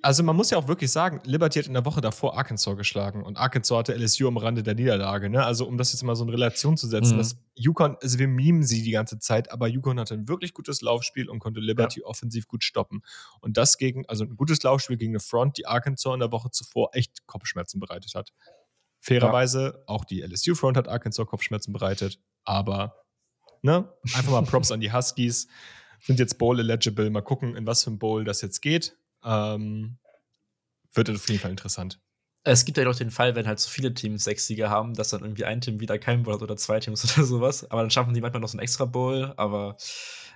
also 0.01 0.23
man 0.23 0.35
muss 0.35 0.49
ja 0.49 0.57
auch 0.57 0.67
wirklich 0.67 0.91
sagen, 0.91 1.21
Liberty 1.25 1.59
hat 1.59 1.67
in 1.67 1.75
der 1.75 1.85
Woche 1.85 2.01
davor 2.01 2.39
Arkansas 2.39 2.75
geschlagen 2.75 3.23
und 3.23 3.37
Arkansas 3.37 3.79
hatte 3.79 3.95
LSU 3.95 4.29
am 4.29 4.39
Rande 4.39 4.63
der 4.63 4.75
Niederlage. 4.75 5.29
Ne? 5.29 5.45
Also 5.45 5.67
um 5.67 5.77
das 5.77 5.93
jetzt 5.93 6.03
mal 6.03 6.17
so 6.17 6.25
in 6.25 6.31
Relation 6.31 6.79
zu 6.79 6.87
setzen, 6.87 7.15
mhm. 7.15 7.19
dass 7.19 7.37
Yukon, 7.55 7.99
also 8.01 8.19
wir 8.19 8.29
mimen 8.29 8.63
sie 8.63 8.83
die 8.83 8.93
ganze 8.93 9.19
Zeit, 9.19 9.53
aber 9.53 9.69
Yukon 9.69 10.01
hatte 10.01 10.15
ein 10.15 10.27
wirklich 10.27 10.55
gutes 10.55 10.81
Laufspiel 10.81 11.29
und 11.29 11.39
konnte 11.39 11.61
Liberty 11.61 12.01
ja. 12.01 12.07
offensiv 12.07 12.49
gut 12.49 12.65
stoppen. 12.65 13.03
Und 13.41 13.59
das 13.59 13.77
gegen, 13.77 14.07
also 14.07 14.25
ein 14.25 14.37
gutes 14.37 14.63
Laufspiel 14.63 14.97
gegen 14.97 15.13
eine 15.13 15.21
Front, 15.21 15.59
die 15.59 15.67
Arkansas 15.67 16.15
in 16.15 16.21
der 16.21 16.33
Woche 16.33 16.51
zuvor 16.51 16.91
echt 16.95 17.27
Kopfschmerzen 17.27 17.79
bereitet 17.79 18.15
hat. 18.15 18.33
Fairerweise, 19.01 19.75
ja. 19.77 19.83
auch 19.87 20.05
die 20.05 20.23
LSU-Front 20.23 20.77
hat 20.77 20.89
Arkansas 20.89 21.27
Kopfschmerzen 21.27 21.73
bereitet, 21.73 22.21
aber 22.45 22.97
ne, 23.63 23.93
einfach 24.15 24.33
mal 24.33 24.43
Props 24.43 24.71
an 24.71 24.81
die 24.81 24.93
Huskies 24.93 25.49
sind 26.03 26.19
jetzt 26.19 26.39
Bowl-eligible. 26.39 27.11
Mal 27.11 27.23
gucken, 27.23 27.57
in 27.57 27.67
was 27.67 27.85
für 27.85 27.91
ein 27.91 27.99
Bowl 27.99 28.25
das 28.25 28.41
jetzt 28.41 28.61
geht. 28.61 28.97
Ähm, 29.25 29.99
wird 30.93 31.11
auf 31.11 31.29
jeden 31.29 31.41
Fall 31.41 31.51
interessant. 31.51 32.01
Es 32.43 32.65
gibt 32.65 32.79
ja 32.79 32.85
doch 32.85 32.97
den 32.97 33.11
Fall, 33.11 33.35
wenn 33.35 33.47
halt 33.47 33.61
so 33.61 33.69
viele 33.69 33.93
Teams 33.93 34.25
sechs 34.25 34.47
Sieger 34.47 34.71
haben, 34.71 34.95
dass 34.95 35.11
dann 35.11 35.21
irgendwie 35.21 35.45
ein 35.45 35.61
Team 35.61 35.79
wieder 35.79 35.99
kein 35.99 36.23
Bowl 36.23 36.35
hat 36.35 36.43
oder 36.43 36.57
zwei 36.57 36.81
Teams 36.81 37.05
oder 37.17 37.27
sowas. 37.27 37.71
Aber 37.71 37.83
dann 37.83 37.91
schaffen 37.91 38.15
die 38.15 38.21
manchmal 38.21 38.41
noch 38.41 38.49
so 38.49 38.57
ein 38.57 38.63
extra 38.63 38.85
Bowl, 38.85 39.33
aber. 39.37 39.77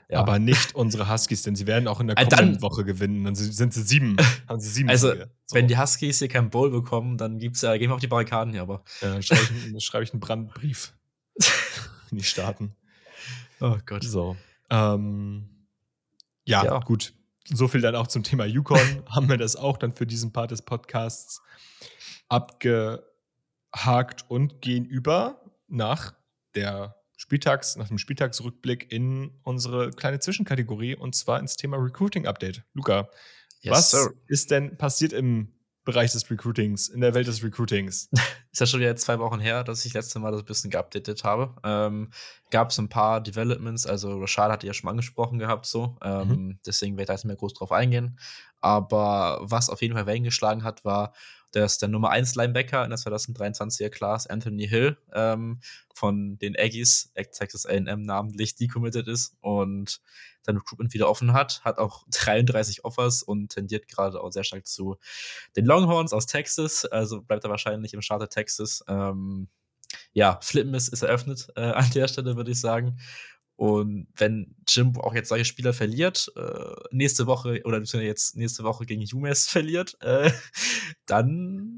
Ja. 0.09 0.21
Aber 0.21 0.39
nicht 0.39 0.75
unsere 0.75 1.11
Huskies, 1.11 1.43
denn 1.43 1.57
sie 1.57 1.67
werden 1.67 1.89
auch 1.89 2.01
in 2.01 2.09
der 2.09 2.19
äh, 2.19 2.25
kommenden 2.27 2.55
dann, 2.55 2.63
Woche 2.63 2.85
gewinnen. 2.85 3.25
Dann 3.25 3.35
sind 3.35 3.73
sie 3.73 3.83
sieben. 3.83 4.17
haben 4.49 4.61
sie 4.61 4.69
sieben 4.69 4.91
also, 4.91 5.15
so. 5.15 5.25
wenn 5.53 5.67
die 5.67 5.79
Huskies 5.79 6.19
hier 6.19 6.29
kein 6.29 6.51
Bowl 6.51 6.71
bekommen, 6.71 7.17
dann 7.17 7.39
gibt's 7.39 7.63
ja, 7.63 7.77
gehen 7.77 7.91
wir 7.91 7.95
auf 7.95 8.01
die 8.01 8.07
Barrikaden 8.07 8.53
hier, 8.53 8.63
aber. 8.63 8.85
Ja, 9.01 9.13
dann 9.13 9.23
schreibe 9.23 9.43
ich, 9.75 9.85
schreib 9.85 10.03
ich 10.03 10.13
einen 10.13 10.21
Brandbrief. 10.21 10.95
in 12.11 12.19
die 12.19 12.25
Staaten. 12.25 12.77
Oh 13.61 13.77
Gott. 13.87 14.05
So. 14.05 14.37
Ähm, 14.71 15.49
ja, 16.45 16.65
ja, 16.65 16.79
gut. 16.81 17.15
So 17.47 17.69
viel 17.69 17.81
dann 17.81 17.97
auch 17.97 18.07
zum 18.07 18.23
Thema 18.23 18.45
Yukon. 18.45 18.79
haben 19.09 19.29
wir 19.29 19.37
das 19.37 19.57
auch 19.57 19.77
dann 19.77 19.95
für 19.95 20.07
diesen 20.07 20.33
Part 20.33 20.51
des 20.51 20.63
Podcasts 20.63 21.43
abgehakt 22.29 23.05
und 24.29 24.61
gehen 24.61 24.85
über 24.85 25.43
nach 25.69 26.15
der 26.55 26.97
Spieltags, 27.17 27.77
nach 27.77 27.89
dem 27.89 27.99
Spieltagsrückblick 27.99 28.91
in 28.93 29.31
unsere 29.43 29.91
kleine 29.91 30.19
Zwischenkategorie 30.21 30.97
und 30.97 31.15
zwar 31.15 31.41
ins 31.41 31.57
Thema 31.57 31.77
Recruiting 31.77 32.27
Update. 32.27 32.65
Luca, 32.75 33.09
yes, 33.61 33.73
was 33.73 33.91
sir. 33.91 34.13
ist 34.27 34.51
denn 34.51 34.77
passiert 34.77 35.13
im 35.13 35.55
Bereich 35.85 36.13
des 36.13 36.31
Recruitings, 36.31 36.89
in 36.89 37.03
der 37.03 37.13
Welt 37.15 37.27
des 37.27 37.43
Recruitings. 37.43 38.09
Ist 38.53 38.61
ja 38.61 38.67
schon 38.67 38.81
wieder 38.81 38.97
zwei 38.97 39.19
Wochen 39.19 39.39
her, 39.39 39.65
dass 39.65 39.85
ich 39.85 39.93
das 39.93 40.05
letzte 40.05 40.19
Mal 40.19 40.31
das 40.33 40.41
ein 40.41 40.47
bisschen 40.47 40.71
geupdatet 40.71 41.25
habe. 41.25 41.55
Ähm, 41.63 42.11
Gab 42.51 42.71
es 42.71 42.79
ein 42.79 42.89
paar 42.89 43.21
Developments, 43.21 43.87
also 43.87 44.19
Rashad 44.19 44.51
hatte 44.51 44.67
ja 44.67 44.73
schon 44.73 44.89
angesprochen 44.89 45.39
gehabt, 45.39 45.67
so. 45.67 45.99
Ähm, 46.03 46.29
mhm. 46.29 46.59
Deswegen 46.65 46.97
werde 46.97 47.03
ich 47.03 47.07
da 47.09 47.13
jetzt 47.15 47.25
mehr 47.25 47.37
groß 47.37 47.53
drauf 47.53 47.73
eingehen. 47.73 48.19
Aber 48.61 49.41
was 49.43 49.69
auf 49.69 49.83
jeden 49.83 49.95
Fall 49.95 50.07
Wellen 50.07 50.25
geschlagen 50.25 50.65
hat, 50.65 50.85
war, 50.87 51.13
dass 51.55 51.79
der 51.79 51.89
Nummer 51.89 52.11
1 52.11 52.35
Linebacker 52.35 52.85
in 52.85 52.91
der 52.91 52.99
2023er 52.99 53.91
Class, 53.91 54.27
Anthony 54.27 54.67
Hill, 54.67 54.97
ähm, 55.13 55.61
von 55.95 56.39
den 56.39 56.57
Aggies, 56.59 57.13
Texas 57.33 57.67
AM 57.67 58.03
namentlich, 58.03 58.57
decommitted 58.57 59.07
ist 59.07 59.37
und 59.41 60.01
sein 60.43 60.57
Recruitment 60.57 60.93
wieder 60.93 61.09
offen 61.09 61.33
hat, 61.33 61.65
hat 61.65 61.79
auch 61.79 62.05
33 62.11 62.85
Offers 62.85 63.23
und 63.23 63.49
tendiert 63.51 63.89
gerade 63.89 64.21
auch 64.21 64.33
sehr 64.33 64.45
stark 64.45 64.67
zu 64.67 64.97
den 65.57 65.65
Longhorns 65.67 66.13
aus 66.13 66.27
Texas, 66.27 66.85
also 66.85 67.23
bleibt 67.23 67.45
er 67.45 67.51
wahrscheinlich 67.51 67.95
im 67.95 68.03
Starter 68.03 68.29
Texas. 68.29 68.85
Ähm, 68.89 69.49
ja, 70.13 70.39
Flipmiss 70.43 70.89
ist 70.89 71.03
eröffnet 71.03 71.49
äh, 71.57 71.61
an 71.61 71.91
der 71.95 72.09
Stelle, 72.09 72.37
würde 72.37 72.51
ich 72.51 72.61
sagen. 72.61 72.99
Und 73.57 74.09
wenn 74.17 74.57
Jim 74.67 74.97
auch 74.99 75.15
jetzt 75.15 75.29
solche 75.29 75.45
Spieler 75.45 75.73
verliert, 75.73 76.33
äh, 76.37 76.75
nächste 76.91 77.27
Woche 77.27 77.63
oder 77.65 77.81
jetzt 77.81 78.37
nächste 78.37 78.65
Woche 78.65 78.85
gegen 78.85 79.05
UMass 79.13 79.47
verliert, 79.49 79.97
äh, 80.01 80.31
dann 81.07 81.74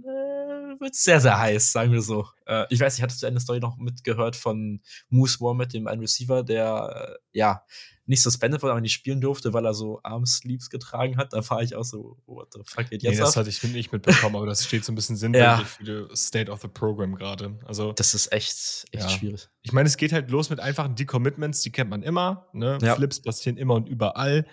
wird 0.80 0.94
es 0.94 1.02
sehr, 1.02 1.20
sehr 1.20 1.38
heiß, 1.38 1.72
sagen 1.72 1.92
wir 1.92 2.02
so. 2.02 2.26
Äh, 2.46 2.66
ich 2.70 2.80
weiß 2.80 2.94
nicht, 2.94 3.02
hattest 3.02 3.22
du 3.22 3.26
eine 3.26 3.40
Story 3.40 3.60
noch 3.60 3.76
mitgehört 3.76 4.36
von 4.36 4.80
Moose 5.08 5.40
War 5.40 5.54
mit 5.54 5.72
dem 5.72 5.86
einen 5.86 6.00
Receiver, 6.00 6.42
der 6.42 7.16
äh, 7.32 7.38
ja 7.38 7.62
nicht 8.06 8.22
suspended 8.22 8.62
wurde, 8.62 8.72
aber 8.72 8.80
nicht 8.80 8.92
spielen 8.92 9.20
durfte, 9.20 9.52
weil 9.52 9.66
er 9.66 9.74
so 9.74 10.00
Armsleeves 10.02 10.70
getragen 10.70 11.16
hat. 11.16 11.32
Da 11.32 11.42
fahre 11.42 11.64
ich 11.64 11.74
auch 11.74 11.84
so, 11.84 12.16
what 12.26 12.52
the 12.52 12.60
fuck 12.64 12.88
geht 12.88 13.02
jetzt 13.02 13.14
nee, 13.14 13.18
das 13.18 13.30
ab? 13.30 13.36
hatte 13.36 13.50
ich 13.50 13.62
nicht 13.62 13.92
mitbekommen, 13.92 14.36
aber 14.36 14.46
das 14.46 14.64
steht 14.64 14.84
so 14.84 14.92
ein 14.92 14.94
bisschen 14.94 15.16
sinnbildlich 15.16 15.58
ja. 15.58 15.64
für 15.64 15.84
die 15.84 16.16
State 16.16 16.50
of 16.50 16.62
the 16.62 16.68
Program 16.68 17.16
gerade. 17.16 17.58
Also 17.64 17.92
das 17.92 18.14
ist 18.14 18.32
echt, 18.32 18.86
echt 18.92 19.02
ja. 19.02 19.08
schwierig. 19.08 19.48
Ich 19.62 19.72
meine, 19.72 19.88
es 19.88 19.96
geht 19.96 20.12
halt 20.12 20.30
los 20.30 20.50
mit 20.50 20.60
einfachen 20.60 20.94
Decommitments, 20.94 21.62
die 21.62 21.72
kennt 21.72 21.90
man 21.90 22.02
immer. 22.02 22.48
Ne? 22.52 22.78
Ja. 22.80 22.94
Flips 22.94 23.20
passieren 23.20 23.56
immer 23.56 23.74
und 23.74 23.88
überall. 23.88 24.46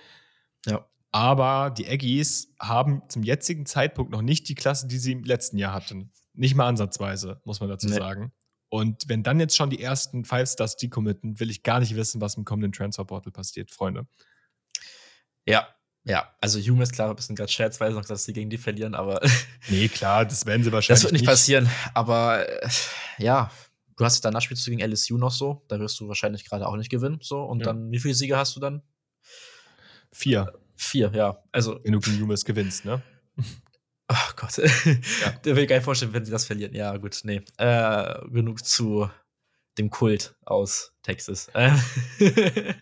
Ja. 0.66 0.88
Aber 1.14 1.70
die 1.70 1.88
Aggies 1.88 2.56
haben 2.60 3.04
zum 3.08 3.22
jetzigen 3.22 3.68
Zeitpunkt 3.68 4.12
noch 4.12 4.24
nicht 4.24 4.50
die 4.50 4.56
Klasse, 4.56 4.88
die 4.88 4.98
sie 4.98 5.12
im 5.12 5.24
letzten 5.24 5.58
Jahr 5.58 5.72
hatten. 5.72 6.12
Nicht 6.34 6.56
mal 6.56 6.68
ansatzweise, 6.68 7.40
muss 7.46 7.60
man 7.60 7.70
dazu 7.70 7.88
nee. 7.88 7.96
sagen. 7.96 8.34
Und 8.70 9.08
wenn 9.08 9.22
dann 9.22 9.40
jetzt 9.40 9.56
schon 9.56 9.70
die 9.70 9.80
ersten 9.80 10.26
Five 10.26 10.50
Stars 10.50 10.76
decommitten, 10.76 11.40
will 11.40 11.52
ich 11.52 11.62
gar 11.62 11.80
nicht 11.80 11.96
wissen, 11.96 12.20
was 12.20 12.36
im 12.36 12.46
kommenden 12.46 12.72
Transfer 12.72 13.06
Portal 13.06 13.32
passiert, 13.32 13.70
Freunde. 13.70 14.08
Ja, 15.48 15.68
ja, 16.04 16.34
also 16.42 16.60
Hume 16.60 16.82
ist 16.82 16.94
klar 16.94 17.12
ein 17.12 17.16
bisschen 17.16 17.36
gerade 17.36 17.52
scherzweise 17.52 17.96
noch, 17.96 18.06
dass 18.06 18.26
sie 18.26 18.34
gegen 18.34 18.50
die 18.50 18.58
verlieren, 18.58 18.96
aber. 18.96 19.22
nee, 19.70 19.88
klar, 19.90 20.26
das 20.26 20.48
werden 20.48 20.64
sie 20.64 20.72
wahrscheinlich. 20.72 21.02
Das 21.02 21.04
wird 21.04 21.14
nicht, 21.14 21.22
nicht. 21.22 21.30
passieren, 21.30 21.70
aber 21.94 22.50
äh, 22.50 22.70
ja, 23.20 23.52
du 23.96 24.04
hast 24.04 24.26
danach 24.26 24.42
spielst 24.42 24.66
du 24.66 24.72
gegen 24.72 24.82
LSU 24.82 25.20
noch 25.20 25.32
so, 25.32 25.64
da 25.68 25.80
wirst 25.80 26.00
du 26.00 26.08
wahrscheinlich 26.08 26.44
gerade 26.44 26.68
auch 26.68 26.76
nicht 26.76 26.90
gewinnen, 26.90 27.20
so. 27.22 27.44
Und 27.44 27.60
ja. 27.60 27.68
dann, 27.68 27.92
wie 27.92 28.00
viele 28.00 28.16
Siege 28.16 28.36
hast 28.36 28.56
du 28.56 28.60
dann? 28.60 28.82
Vier. 30.12 30.52
Vier, 30.76 31.12
ja. 31.14 31.38
Also. 31.52 31.80
Wenn 31.84 31.94
du 31.94 32.00
gegen 32.00 32.22
Humes 32.22 32.46
gewinnst, 32.46 32.86
ne? 32.86 33.02
Ach 34.08 34.36
Gott. 34.36 34.58
Ja. 34.58 35.32
Der 35.46 35.56
will 35.56 35.66
gar 35.66 35.78
nicht 35.78 35.86
vorstellen, 35.86 36.14
wenn 36.14 36.26
sie 36.26 36.32
das 36.32 36.46
verlieren. 36.46 36.74
Ja, 36.74 36.96
gut, 36.98 37.22
nee. 37.24 37.42
Äh, 37.58 38.28
genug 38.30 38.64
zu 38.66 39.10
dem 39.78 39.90
Kult 39.90 40.36
aus 40.46 40.94
Texas. 41.02 41.50
Äh, 41.54 41.72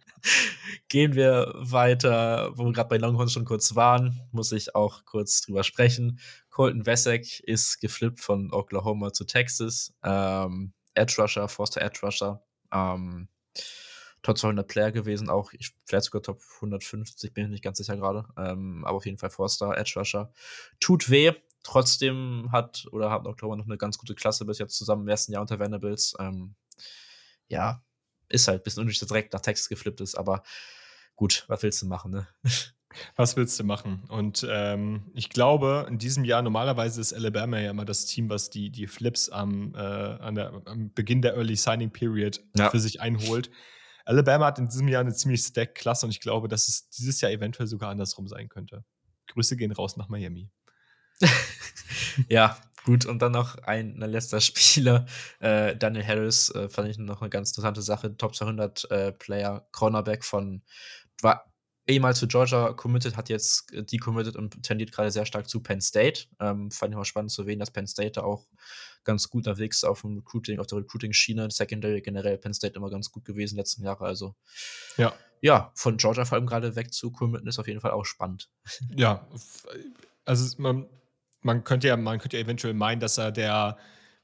gehen 0.89 1.15
wir 1.15 1.54
weiter, 1.56 2.51
wo 2.56 2.65
wir 2.65 2.73
gerade 2.73 2.89
bei 2.89 2.97
Longhorns 2.97 3.32
schon 3.32 3.45
kurz 3.45 3.75
waren, 3.75 4.21
muss 4.32 4.51
ich 4.51 4.75
auch 4.75 5.06
kurz 5.06 5.41
drüber 5.41 5.63
sprechen. 5.63 6.19
Colton 6.49 6.86
Wessek 6.86 7.39
ist 7.41 7.80
geflippt 7.80 8.19
von 8.19 8.51
Oklahoma 8.51 9.13
zu 9.13 9.23
Texas. 9.23 9.93
Ähm, 10.04 10.73
Edge 10.94 11.15
Rusher, 11.17 11.48
Forster 11.48 11.81
Edge 11.81 12.00
Rusher. 12.04 12.44
Ähm, 12.73 13.29
Top 14.22 14.38
200 14.38 14.67
Player 14.67 14.92
gewesen, 14.92 15.30
auch 15.30 15.52
ich, 15.54 15.74
vielleicht 15.86 16.06
sogar 16.06 16.22
Top 16.22 16.42
150, 16.56 17.34
bin 17.34 17.46
ich 17.46 17.52
nicht 17.52 17.63
ganz 17.63 17.78
sicher 17.78 17.98
gerade. 17.98 18.26
Ähm, 18.38 18.86
aber 18.86 18.98
auf 18.98 19.06
jeden 19.06 19.17
Fall 19.17 19.32
Forster, 19.32 19.76
Edge 19.78 19.94
Rusher. 19.96 20.32
Tut 20.80 21.10
weh. 21.10 21.34
Trotzdem 21.63 22.50
hat 22.52 22.88
oder 22.92 23.12
hat 23.12 23.28
Oktober 23.28 23.56
noch 23.56 23.65
eine 23.65 23.78
ganz 23.78 23.98
gute 24.00 24.15
Klasse 24.15 24.46
bis 24.46 24.58
jetzt 24.58 24.76
zusammen 24.78 25.04
im 25.04 25.08
ersten 25.08 25.32
Jahr 25.32 25.42
unter 25.42 25.60
Vanderbilts. 25.60 26.15
Ähm, 26.19 26.56
ja, 27.50 27.84
ist 28.30 28.48
halt 28.48 28.62
ein 28.62 28.63
bisschen 28.63 28.82
unnötig, 28.82 29.00
dass 29.00 29.10
direkt 29.10 29.34
nach 29.34 29.42
Texas 29.42 29.69
geflippt 29.69 30.02
ist, 30.02 30.15
aber 30.15 30.44
gut, 31.15 31.46
was 31.48 31.62
willst 31.62 31.82
du 31.82 31.86
machen, 31.88 32.12
ne? 32.12 32.28
Was 33.15 33.38
willst 33.38 33.58
du 33.58 33.63
machen? 33.63 34.04
Und 34.10 34.46
ähm, 34.50 35.04
ich 35.13 35.30
glaube, 35.30 35.86
in 35.90 35.98
diesem 35.98 36.26
Jahr, 36.26 36.42
normalerweise 36.42 37.00
ist 37.00 37.13
Alabama 37.13 37.58
ja 37.58 37.72
immer 37.72 37.86
das 37.86 38.06
Team, 38.06 38.30
was 38.30 38.50
die, 38.50 38.69
die 38.69 38.86
Flips 38.86 39.30
am, 39.30 39.74
äh, 39.76 40.34
der, 40.34 40.62
am 40.65 40.92
Beginn 40.94 41.22
der 41.22 41.36
Early 41.36 41.56
Signing 41.56 41.92
Period 41.92 42.42
ja. 42.54 42.69
für 42.69 42.82
sich 42.82 43.00
einholt. 43.00 43.50
Alabama 44.06 44.47
hat 44.47 44.60
in 44.60 44.67
diesem 44.67 44.87
Jahr 44.87 45.02
eine 45.02 45.13
ziemlich 45.13 45.41
stack 45.41 45.75
Klasse 45.75 46.06
und 46.06 46.12
ich 46.12 46.19
glaube, 46.19 46.47
dass 46.47 46.67
es 46.67 46.89
dieses 46.89 47.21
Jahr 47.21 47.31
eventuell 47.31 47.67
sogar 47.67 47.89
andersrum 47.89 48.27
sein 48.27 48.49
könnte. 48.49 48.83
Grüße 49.27 49.56
gehen 49.56 49.71
raus 49.71 49.97
nach 49.97 50.10
Miami. 50.10 50.49
ja, 52.29 52.58
gut. 52.85 53.06
Und 53.06 53.21
dann 53.21 53.31
noch 53.31 53.58
ein, 53.60 53.95
letzter 53.97 54.41
Spieler, 54.41 55.06
äh, 55.39 55.75
Daniel 55.75 56.06
Harris, 56.06 56.49
äh, 56.49 56.69
fand 56.69 56.89
ich 56.89 56.97
noch 56.97 57.21
eine 57.21 57.29
ganz 57.29 57.52
interessante 57.52 57.81
Sache. 57.81 58.17
Top 58.17 58.35
200 58.35 58.91
äh, 58.91 59.12
Player, 59.13 59.67
Cornerback 59.71 60.23
von, 60.23 60.63
ehemals 61.92 62.19
zu 62.19 62.27
Georgia 62.27 62.73
committed, 62.73 63.15
hat 63.17 63.29
jetzt 63.29 63.71
äh, 63.73 63.83
decommitted 63.83 64.35
und 64.35 64.63
tendiert 64.63 64.92
gerade 64.92 65.12
sehr 65.12 65.25
stark 65.25 65.50
zu 65.50 65.62
Penn 65.62 65.81
State. 65.81 66.25
Ähm, 66.39 66.71
fand 66.71 66.94
ich 66.94 66.98
mal 66.98 67.06
spannend 67.06 67.31
zu 67.31 67.44
sehen, 67.44 67.60
dass 67.60 67.71
Penn 67.71 67.87
State 67.87 68.13
da 68.13 68.23
auch 68.23 68.48
ganz 69.04 69.29
gut 69.29 69.48
unterwegs 69.48 69.83
auf 69.83 70.02
dem 70.02 70.17
Recruiting, 70.17 70.60
auf 70.60 70.67
der 70.67 70.79
Recruiting-Schiene, 70.79 71.50
Secondary 71.52 72.02
generell 72.02 72.37
Penn 72.37 72.54
State 72.54 72.75
immer 72.75 72.89
ganz 72.89 73.12
gut 73.12 73.25
gewesen 73.25 73.56
letzten 73.58 73.83
Jahre. 73.83 74.06
Also 74.06 74.35
ja, 74.98 75.13
ja 75.42 75.71
von 75.75 75.98
Georgia 75.98 76.25
vor 76.25 76.37
allem 76.37 76.48
gerade 76.48 76.75
weg 76.75 76.94
zu 76.94 77.12
committen 77.12 77.48
ist 77.48 77.60
auf 77.60 77.67
jeden 77.67 77.81
Fall 77.81 77.92
auch 77.92 78.06
spannend. 78.06 78.50
Ja, 78.96 79.27
also 80.25 80.62
man, 80.62 80.87
man 81.42 81.63
könnte 81.63 81.87
ja, 81.87 81.98
man 81.98 82.19
könnte 82.19 82.37
ja 82.37 82.44
eventuell 82.44 82.73
meinen, 82.73 83.00
dass 83.00 83.17
er 83.17 83.31
der 83.31 83.77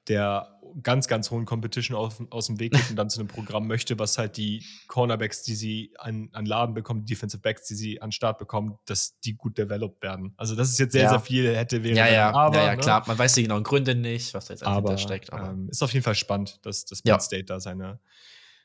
der 0.07 0.57
ganz, 0.83 1.07
ganz 1.07 1.31
hohen 1.31 1.45
Competition 1.45 1.97
aus, 1.97 2.21
aus 2.29 2.47
dem 2.47 2.59
Weg 2.59 2.73
geht 2.73 2.89
und 2.89 2.95
dann 2.95 3.09
zu 3.09 3.19
einem 3.19 3.27
Programm 3.27 3.67
möchte, 3.67 3.97
was 3.99 4.17
halt 4.17 4.37
die 4.37 4.63
Cornerbacks, 4.87 5.43
die 5.43 5.55
sie 5.55 5.93
an, 5.97 6.29
an 6.33 6.45
Laden 6.45 6.73
bekommen, 6.73 7.05
die 7.05 7.13
Defensive 7.13 7.41
Backs, 7.41 7.65
die 7.67 7.75
sie 7.75 8.01
an 8.01 8.11
Start 8.11 8.37
bekommen, 8.37 8.77
dass 8.85 9.19
die 9.19 9.35
gut 9.35 9.57
developed 9.57 10.01
werden. 10.01 10.33
Also 10.37 10.55
das 10.55 10.69
ist 10.69 10.79
jetzt 10.79 10.91
sehr, 10.91 11.03
ja. 11.03 11.09
sehr 11.09 11.19
viel 11.19 11.55
hätte, 11.55 11.83
wäre, 11.83 11.95
ja, 11.95 12.07
ja, 12.07 12.31
aber. 12.31 12.57
Ja, 12.57 12.65
ja, 12.65 12.75
ne? 12.75 12.81
klar, 12.81 13.03
man 13.07 13.17
weiß 13.17 13.33
die 13.33 13.43
genauen 13.43 13.63
Gründe 13.63 13.95
nicht, 13.95 14.33
was 14.33 14.45
da 14.45 14.53
jetzt 14.53 14.63
aber, 14.63 14.97
steckt. 14.97 15.33
Aber 15.33 15.49
ähm, 15.49 15.69
ist 15.69 15.81
auf 15.81 15.93
jeden 15.93 16.03
Fall 16.03 16.15
spannend, 16.15 16.65
dass 16.65 16.85
das 16.85 17.01
Penn 17.01 17.11
ja. 17.11 17.19
State 17.19 17.45
da 17.45 17.59
seine, 17.59 17.99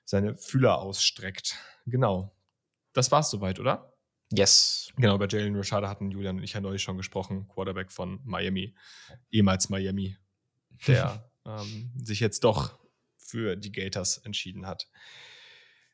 seine 0.05 0.36
Fühler 0.36 0.78
ausstreckt. 0.78 1.57
Genau. 1.86 2.34
Das 2.93 3.11
war's 3.11 3.30
soweit, 3.30 3.59
oder? 3.59 3.95
Yes. 4.30 4.93
Genau, 4.97 5.14
über 5.14 5.28
Jalen 5.28 5.57
Rashada 5.57 5.88
hatten 5.88 6.11
Julian 6.11 6.38
und 6.38 6.43
ich 6.43 6.55
ja 6.55 6.61
neulich 6.61 6.82
schon 6.82 6.97
gesprochen, 6.97 7.49
Quarterback 7.49 7.93
von 7.93 8.20
Miami, 8.24 8.74
ehemals 9.30 9.68
Miami, 9.68 10.16
der 10.86 11.28
ähm, 11.47 11.90
sich 11.97 12.20
jetzt 12.20 12.45
doch 12.45 12.78
für 13.16 13.57
die 13.57 13.72
Gators 13.72 14.18
entschieden 14.18 14.66
hat. 14.66 14.88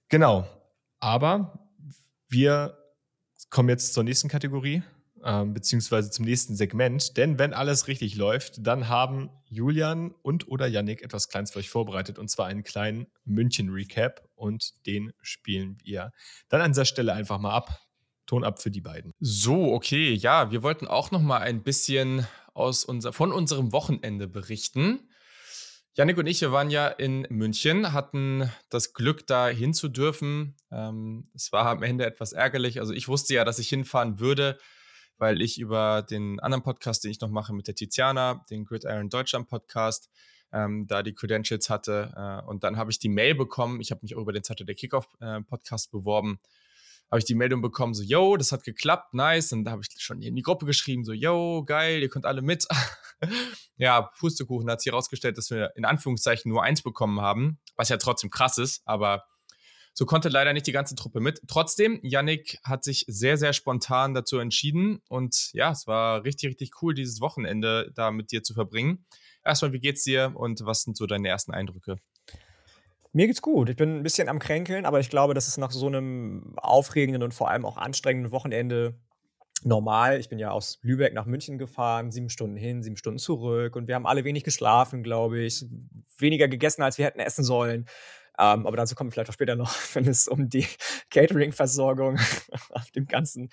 Genau. 0.09 0.47
Aber 1.01 1.69
wir 2.29 2.77
kommen 3.51 3.69
jetzt 3.69 3.95
zur 3.95 4.03
nächsten 4.03 4.29
Kategorie, 4.29 4.83
ähm, 5.25 5.55
beziehungsweise 5.55 6.11
zum 6.11 6.25
nächsten 6.25 6.57
Segment. 6.57 7.17
Denn 7.17 7.39
wenn 7.39 7.55
alles 7.55 7.89
richtig 7.89 8.17
läuft, 8.17 8.67
dann 8.67 8.89
haben 8.89 9.31
Julian 9.47 10.13
und 10.23 10.49
oder 10.49 10.67
Yannick 10.67 11.03
etwas 11.03 11.29
Kleines 11.29 11.53
für 11.53 11.61
euch 11.61 11.71
vorbereitet, 11.71 12.19
und 12.19 12.29
zwar 12.29 12.47
einen 12.47 12.65
kleinen 12.65 13.07
München-Recap. 13.25 14.29
Und 14.35 14.87
den 14.87 15.13
spielen 15.23 15.79
wir 15.83 16.13
dann 16.49 16.61
an 16.61 16.73
dieser 16.73 16.85
Stelle 16.85 17.13
einfach 17.13 17.39
mal 17.39 17.53
ab. 17.53 17.85
Ton 18.27 18.45
ab 18.45 18.61
für 18.61 18.71
die 18.71 18.83
beiden. 18.83 19.15
So, 19.21 19.73
okay, 19.73 20.13
ja, 20.13 20.51
wir 20.51 20.63
wollten 20.63 20.87
auch 20.87 21.11
noch 21.11 21.23
mal 21.23 21.39
ein 21.39 21.63
bisschen 21.63 22.27
aus 22.53 22.85
unser, 22.85 23.15
von 23.15 23.33
unserem 23.33 23.73
Wochenende 23.73 24.29
berichten. 24.29 25.08
Janik 25.99 26.17
und 26.17 26.29
ich, 26.29 26.41
wir 26.43 26.53
waren 26.53 26.71
ja 26.71 26.87
in 26.87 27.27
München, 27.29 27.93
hatten 27.93 28.49
das 28.69 28.93
Glück, 28.93 29.27
da 29.27 29.49
hin 29.49 29.75
zu 29.75 29.89
dürfen. 29.89 30.55
Ähm, 30.71 31.27
es 31.35 31.51
war 31.51 31.67
am 31.67 31.83
Ende 31.83 32.07
etwas 32.07 32.33
ärgerlich. 32.33 32.79
Also 32.79 32.93
ich 32.93 33.09
wusste 33.09 33.35
ja, 33.35 33.45
dass 33.45 33.59
ich 33.59 33.69
hinfahren 33.69 34.21
würde, 34.21 34.61
weil 35.17 35.43
ich 35.43 35.59
über 35.59 36.03
den 36.03 36.39
anderen 36.39 36.63
Podcast, 36.63 37.03
den 37.03 37.11
ich 37.11 37.21
noch 37.21 37.31
mache 37.31 37.53
mit 37.53 37.67
der 37.67 37.75
Tiziana, 37.75 38.45
den 38.49 38.65
Gridiron 38.65 39.09
Deutschland 39.09 39.49
Podcast, 39.49 40.09
ähm, 40.53 40.87
da 40.87 41.03
die 41.03 41.15
Credentials 41.15 41.69
hatte. 41.69 42.13
Äh, 42.17 42.49
und 42.49 42.63
dann 42.63 42.77
habe 42.77 42.93
ich 42.93 43.01
die 43.01 43.09
Mail 43.09 43.35
bekommen. 43.35 43.81
Ich 43.81 43.91
habe 43.91 44.03
mich 44.03 44.15
auch 44.15 44.21
über 44.21 44.33
den 44.33 44.45
Saturday 44.45 44.77
Kickoff 44.77 45.09
äh, 45.19 45.41
Podcast 45.41 45.91
beworben 45.91 46.39
habe 47.11 47.19
ich 47.19 47.25
die 47.25 47.35
Meldung 47.35 47.63
bekommen, 47.63 47.95
so, 47.95 48.03
yo, 48.03 48.37
das 48.37 48.53
hat 48.53 48.65
geklappt, 48.65 49.15
nice. 49.15 49.53
Und 49.53 49.65
da 49.65 49.73
habe 49.73 49.83
ich 49.83 50.03
schon 50.03 50.21
in 50.21 50.37
die 50.37 50.43
Gruppe 50.43 50.67
geschrieben, 50.67 51.05
so, 51.05 51.13
yo, 51.13 51.65
geil, 51.65 52.03
ihr 52.03 52.09
könnt 52.09 52.27
alle 52.27 52.43
mit. 52.43 52.67
ja, 53.77 54.03
Pustekuchen 54.19 54.71
hat 54.71 54.81
sich 54.81 54.93
herausgestellt, 54.93 55.39
dass 55.39 55.51
wir 55.51 55.73
in 55.77 55.85
Anführungszeichen 55.85 56.51
nur 56.51 56.63
eins 56.63 56.83
bekommen 56.83 57.21
haben, 57.21 57.59
was 57.77 57.89
ja 57.89 57.97
trotzdem 57.97 58.31
krass 58.31 58.59
ist, 58.59 58.83
aber 58.85 59.25
so 59.95 60.07
konnte 60.07 60.29
leider 60.29 60.53
nicht 60.53 60.67
die 60.69 60.73
ganze 60.73 60.95
Truppe 60.95 61.19
mit. 61.19 61.43
Trotzdem, 61.49 61.99
Yannick 62.03 62.61
hat 62.63 62.85
sich 62.85 63.05
sehr, 63.09 63.37
sehr 63.37 63.53
spontan 63.53 64.15
dazu 64.15 64.39
entschieden 64.39 65.03
und 65.09 65.51
ja, 65.55 65.73
es 65.73 65.89
war 65.89 66.23
richtig, 66.23 66.51
richtig 66.51 66.71
cool, 66.83 66.95
dieses 66.95 67.21
Wochenende 67.21 67.91
da 67.97 68.13
mit 68.13 68.31
dir 68.31 68.45
zu 68.45 68.55
verbringen. 68.55 69.07
Erstmal, 69.45 69.73
wie 69.73 69.81
geht's 69.81 70.05
dir 70.05 70.35
und 70.37 70.61
was 70.65 70.83
sind 70.83 70.97
so 70.97 71.07
deine 71.07 71.29
ersten 71.29 71.53
Eindrücke? 71.53 71.97
Mir 73.13 73.27
geht's 73.27 73.43
gut. 73.43 73.69
Ich 73.71 73.77
bin 73.77 73.97
ein 73.97 74.03
bisschen 74.03 74.29
am 74.29 74.39
Kränkeln, 74.39 74.85
aber 74.85 75.01
ich 75.01 75.11
glaube, 75.11 75.35
das 75.35 75.49
ist 75.49 75.57
nach 75.57 75.71
so 75.71 75.87
einem 75.87 76.55
aufregenden 76.57 77.23
und 77.23 77.35
vor 77.35 77.51
allem 77.51 77.65
auch 77.65 77.77
anstrengenden 77.77 78.33
Wochenende 78.33 78.99
normal. 79.65 80.21
Ich 80.21 80.29
bin 80.29 80.39
ja 80.39 80.51
aus 80.51 80.79
Lübeck 80.83 81.15
nach 81.15 81.27
München 81.27 81.59
gefahren, 81.59 82.11
sieben 82.11 82.31
Stunden 82.31 82.57
hin, 82.57 82.83
sieben 82.83 82.97
Stunden 82.97 83.19
zurück 83.19 83.77
und 83.77 83.89
wir 83.89 83.95
haben 83.95 84.07
alle 84.07 84.25
wenig 84.25 84.45
geschlafen, 84.45 85.03
glaube 85.03 85.41
ich. 85.41 85.65
Weniger 86.19 86.49
gegessen, 86.49 86.83
als 86.83 86.99
wir 86.99 87.07
hätten 87.07 87.21
essen 87.21 87.45
sollen. 87.45 87.87
Ähm, 88.39 88.67
aber 88.67 88.77
dazu 88.77 88.95
kommen 88.95 89.09
wir 89.11 89.13
vielleicht 89.13 89.31
auch 89.31 89.35
später 89.35 89.57
noch, 89.57 89.73
wenn 89.95 90.07
es 90.07 90.29
um 90.29 90.49
die 90.49 90.67
Catering-Versorgung 91.11 92.19
auf 92.71 92.91
dem 92.93 93.07
ganzen, 93.07 93.49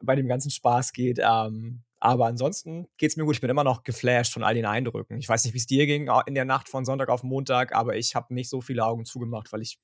bei 0.00 0.14
dem 0.14 0.28
ganzen 0.28 0.50
Spaß 0.50 0.92
geht. 0.92 1.18
Ähm, 1.20 1.82
aber 2.00 2.26
ansonsten 2.26 2.86
geht 2.96 3.10
es 3.10 3.16
mir 3.16 3.24
gut. 3.24 3.34
Ich 3.34 3.40
bin 3.40 3.50
immer 3.50 3.64
noch 3.64 3.82
geflasht 3.82 4.32
von 4.32 4.44
all 4.44 4.54
den 4.54 4.66
Eindrücken. 4.66 5.18
Ich 5.18 5.28
weiß 5.28 5.44
nicht, 5.44 5.54
wie 5.54 5.58
es 5.58 5.66
dir 5.66 5.86
ging 5.86 6.10
in 6.26 6.34
der 6.34 6.44
Nacht 6.44 6.68
von 6.68 6.84
Sonntag 6.84 7.08
auf 7.08 7.22
Montag, 7.22 7.74
aber 7.74 7.96
ich 7.96 8.14
habe 8.14 8.32
nicht 8.34 8.48
so 8.48 8.60
viele 8.60 8.84
Augen 8.84 9.04
zugemacht, 9.04 9.52
weil 9.52 9.62
ich 9.62 9.78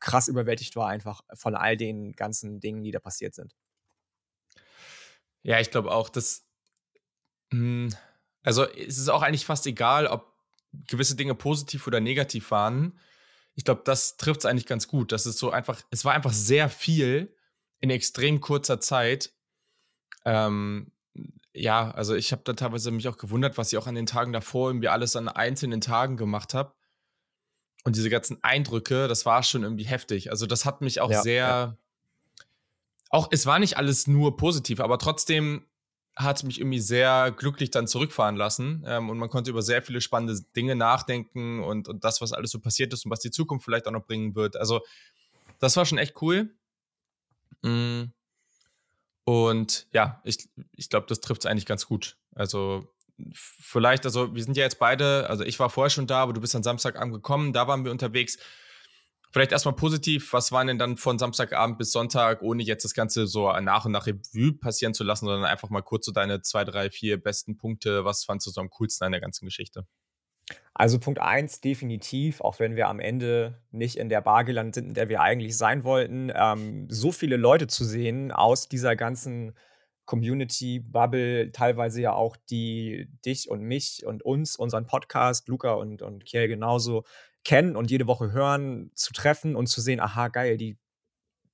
krass 0.00 0.28
überwältigt 0.28 0.76
war 0.76 0.88
einfach 0.88 1.22
von 1.34 1.54
all 1.56 1.76
den 1.76 2.12
ganzen 2.12 2.60
Dingen, 2.60 2.84
die 2.84 2.92
da 2.92 3.00
passiert 3.00 3.34
sind. 3.34 3.54
Ja, 5.42 5.60
ich 5.60 5.70
glaube 5.70 5.90
auch, 5.90 6.08
dass. 6.08 6.46
Mh, 7.50 7.90
hm, 7.92 7.96
also, 8.42 8.64
es 8.64 8.98
ist 8.98 9.08
auch 9.08 9.22
eigentlich 9.22 9.44
fast 9.46 9.66
egal, 9.66 10.06
ob 10.06 10.32
gewisse 10.86 11.16
Dinge 11.16 11.34
positiv 11.34 11.86
oder 11.86 12.00
negativ 12.00 12.50
waren. 12.50 12.98
Ich 13.54 13.64
glaube, 13.64 13.82
das 13.84 14.16
trifft 14.16 14.40
es 14.40 14.46
eigentlich 14.46 14.66
ganz 14.66 14.86
gut. 14.86 15.10
Das 15.12 15.26
ist 15.26 15.38
so 15.38 15.50
einfach, 15.50 15.82
es 15.90 16.04
war 16.04 16.14
einfach 16.14 16.32
sehr 16.32 16.68
viel 16.68 17.34
in 17.80 17.90
extrem 17.90 18.40
kurzer 18.40 18.80
Zeit. 18.80 19.32
Ähm, 20.24 20.92
ja, 21.60 21.90
also 21.90 22.14
ich 22.14 22.32
habe 22.32 22.42
da 22.44 22.52
teilweise 22.52 22.90
mich 22.90 23.08
auch 23.08 23.16
gewundert, 23.16 23.58
was 23.58 23.72
ich 23.72 23.78
auch 23.78 23.86
an 23.86 23.94
den 23.94 24.06
Tagen 24.06 24.32
davor 24.32 24.70
irgendwie 24.70 24.88
alles 24.88 25.16
an 25.16 25.28
einzelnen 25.28 25.80
Tagen 25.80 26.16
gemacht 26.16 26.54
habe. 26.54 26.72
Und 27.84 27.96
diese 27.96 28.10
ganzen 28.10 28.42
Eindrücke, 28.42 29.08
das 29.08 29.24
war 29.24 29.42
schon 29.42 29.62
irgendwie 29.62 29.84
heftig. 29.84 30.30
Also 30.30 30.46
das 30.46 30.64
hat 30.64 30.80
mich 30.80 31.00
auch 31.00 31.10
ja, 31.10 31.22
sehr, 31.22 31.46
ja. 31.46 31.76
auch 33.10 33.28
es 33.30 33.46
war 33.46 33.58
nicht 33.58 33.76
alles 33.76 34.06
nur 34.06 34.36
positiv, 34.36 34.80
aber 34.80 34.98
trotzdem 34.98 35.64
hat 36.16 36.42
mich 36.42 36.58
irgendwie 36.60 36.80
sehr 36.80 37.30
glücklich 37.30 37.70
dann 37.70 37.86
zurückfahren 37.86 38.34
lassen. 38.34 38.82
Ähm, 38.86 39.08
und 39.08 39.18
man 39.18 39.30
konnte 39.30 39.50
über 39.50 39.62
sehr 39.62 39.82
viele 39.82 40.00
spannende 40.00 40.40
Dinge 40.56 40.74
nachdenken 40.74 41.62
und, 41.62 41.88
und 41.88 42.04
das, 42.04 42.20
was 42.20 42.32
alles 42.32 42.50
so 42.50 42.58
passiert 42.58 42.92
ist 42.92 43.04
und 43.04 43.12
was 43.12 43.20
die 43.20 43.30
Zukunft 43.30 43.64
vielleicht 43.64 43.86
auch 43.86 43.92
noch 43.92 44.04
bringen 44.04 44.34
wird. 44.34 44.56
Also 44.56 44.80
das 45.60 45.76
war 45.76 45.86
schon 45.86 45.98
echt 45.98 46.20
cool. 46.20 46.50
Mhm. 47.62 48.12
Und 49.28 49.86
ja, 49.92 50.22
ich, 50.24 50.48
ich 50.72 50.88
glaube, 50.88 51.04
das 51.06 51.20
trifft 51.20 51.42
es 51.42 51.46
eigentlich 51.50 51.66
ganz 51.66 51.84
gut. 51.84 52.16
Also 52.34 52.88
vielleicht, 53.34 54.06
also 54.06 54.34
wir 54.34 54.42
sind 54.42 54.56
ja 54.56 54.62
jetzt 54.62 54.78
beide, 54.78 55.28
also 55.28 55.44
ich 55.44 55.60
war 55.60 55.68
vorher 55.68 55.90
schon 55.90 56.06
da, 56.06 56.22
aber 56.22 56.32
du 56.32 56.40
bist 56.40 56.56
am 56.56 56.62
Samstagabend 56.62 57.12
gekommen, 57.12 57.52
da 57.52 57.68
waren 57.68 57.84
wir 57.84 57.92
unterwegs. 57.92 58.38
Vielleicht 59.30 59.52
erstmal 59.52 59.74
positiv, 59.74 60.32
was 60.32 60.50
waren 60.50 60.68
denn 60.68 60.78
dann 60.78 60.96
von 60.96 61.18
Samstagabend 61.18 61.76
bis 61.76 61.92
Sonntag, 61.92 62.40
ohne 62.40 62.62
jetzt 62.62 62.86
das 62.86 62.94
Ganze 62.94 63.26
so 63.26 63.52
nach 63.60 63.84
und 63.84 63.92
nach 63.92 64.06
Revue 64.06 64.54
passieren 64.54 64.94
zu 64.94 65.04
lassen, 65.04 65.26
sondern 65.26 65.44
einfach 65.44 65.68
mal 65.68 65.82
kurz 65.82 66.06
so 66.06 66.12
deine 66.12 66.40
zwei, 66.40 66.64
drei, 66.64 66.90
vier 66.90 67.22
besten 67.22 67.58
Punkte, 67.58 68.06
was 68.06 68.24
fandst 68.24 68.46
du 68.46 68.50
so 68.50 68.62
am 68.62 68.70
coolsten 68.70 69.04
an 69.04 69.12
der 69.12 69.20
ganzen 69.20 69.44
Geschichte? 69.44 69.86
Also 70.74 71.00
Punkt 71.00 71.20
1 71.20 71.60
definitiv, 71.60 72.40
auch 72.40 72.60
wenn 72.60 72.76
wir 72.76 72.88
am 72.88 73.00
Ende 73.00 73.60
nicht 73.72 73.96
in 73.96 74.08
der 74.08 74.20
Bar 74.20 74.44
gelandet 74.44 74.76
sind, 74.76 74.86
in 74.86 74.94
der 74.94 75.08
wir 75.08 75.20
eigentlich 75.20 75.56
sein 75.56 75.82
wollten, 75.82 76.30
ähm, 76.34 76.86
so 76.88 77.10
viele 77.10 77.36
Leute 77.36 77.66
zu 77.66 77.84
sehen 77.84 78.30
aus 78.30 78.68
dieser 78.68 78.94
ganzen 78.94 79.54
Community-Bubble, 80.06 81.52
teilweise 81.52 82.00
ja 82.00 82.12
auch 82.12 82.36
die 82.50 83.08
dich 83.26 83.50
und 83.50 83.60
mich 83.60 84.06
und 84.06 84.22
uns, 84.24 84.56
unseren 84.56 84.86
Podcast, 84.86 85.48
Luca 85.48 85.72
und, 85.72 86.00
und 86.00 86.24
Kiel 86.24 86.48
genauso 86.48 87.04
kennen 87.44 87.76
und 87.76 87.90
jede 87.90 88.06
Woche 88.06 88.32
hören, 88.32 88.90
zu 88.94 89.12
treffen 89.12 89.56
und 89.56 89.66
zu 89.66 89.80
sehen, 89.80 90.00
aha, 90.00 90.28
geil, 90.28 90.56
die 90.56 90.78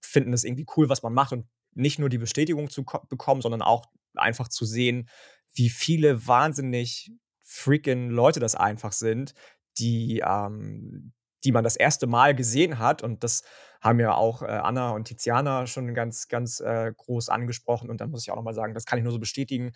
finden 0.01 0.33
es 0.33 0.45
irgendwie 0.45 0.67
cool, 0.77 0.89
was 0.89 1.03
man 1.03 1.15
macht 1.15 1.33
und 1.33 1.47
nicht 1.75 1.99
nur 1.99 2.09
die 2.09 2.19
Bestätigung 2.19 2.71
zu 2.71 2.85
bekommen, 3.09 3.41
sondern 3.41 3.63
auch 3.63 3.87
einfach 4.15 4.49
zu 4.49 4.65
sehen, 4.65 5.09
wie 5.55 5.69
viele 5.69 6.27
wahnsinnig 6.27 7.11
freaking 7.45 8.11
Leute 8.11 8.41
das 8.41 8.55
einfach 8.55 8.93
sind, 8.93 9.35
die, 9.79 10.23
ähm, 10.27 11.13
die 11.45 11.53
man 11.53 11.63
das 11.63 11.77
erste 11.77 12.07
Mal 12.07 12.35
gesehen 12.35 12.79
hat. 12.79 13.03
Und 13.03 13.23
das 13.23 13.43
haben 13.81 14.01
ja 14.01 14.15
auch 14.15 14.43
äh, 14.43 14.47
Anna 14.47 14.91
und 14.91 15.05
Tiziana 15.05 15.67
schon 15.67 15.95
ganz, 15.95 16.29
ganz 16.29 16.61
äh, 16.61 16.93
groß 16.97 17.29
angesprochen. 17.29 17.91
Und 17.91 18.01
dann 18.01 18.11
muss 18.11 18.23
ich 18.23 18.31
auch 18.31 18.37
nochmal 18.37 18.55
sagen, 18.55 18.75
das 18.75 18.87
kann 18.87 18.99
ich 18.99 19.05
nur 19.05 19.13
so 19.13 19.21
bestätigen. 19.21 19.73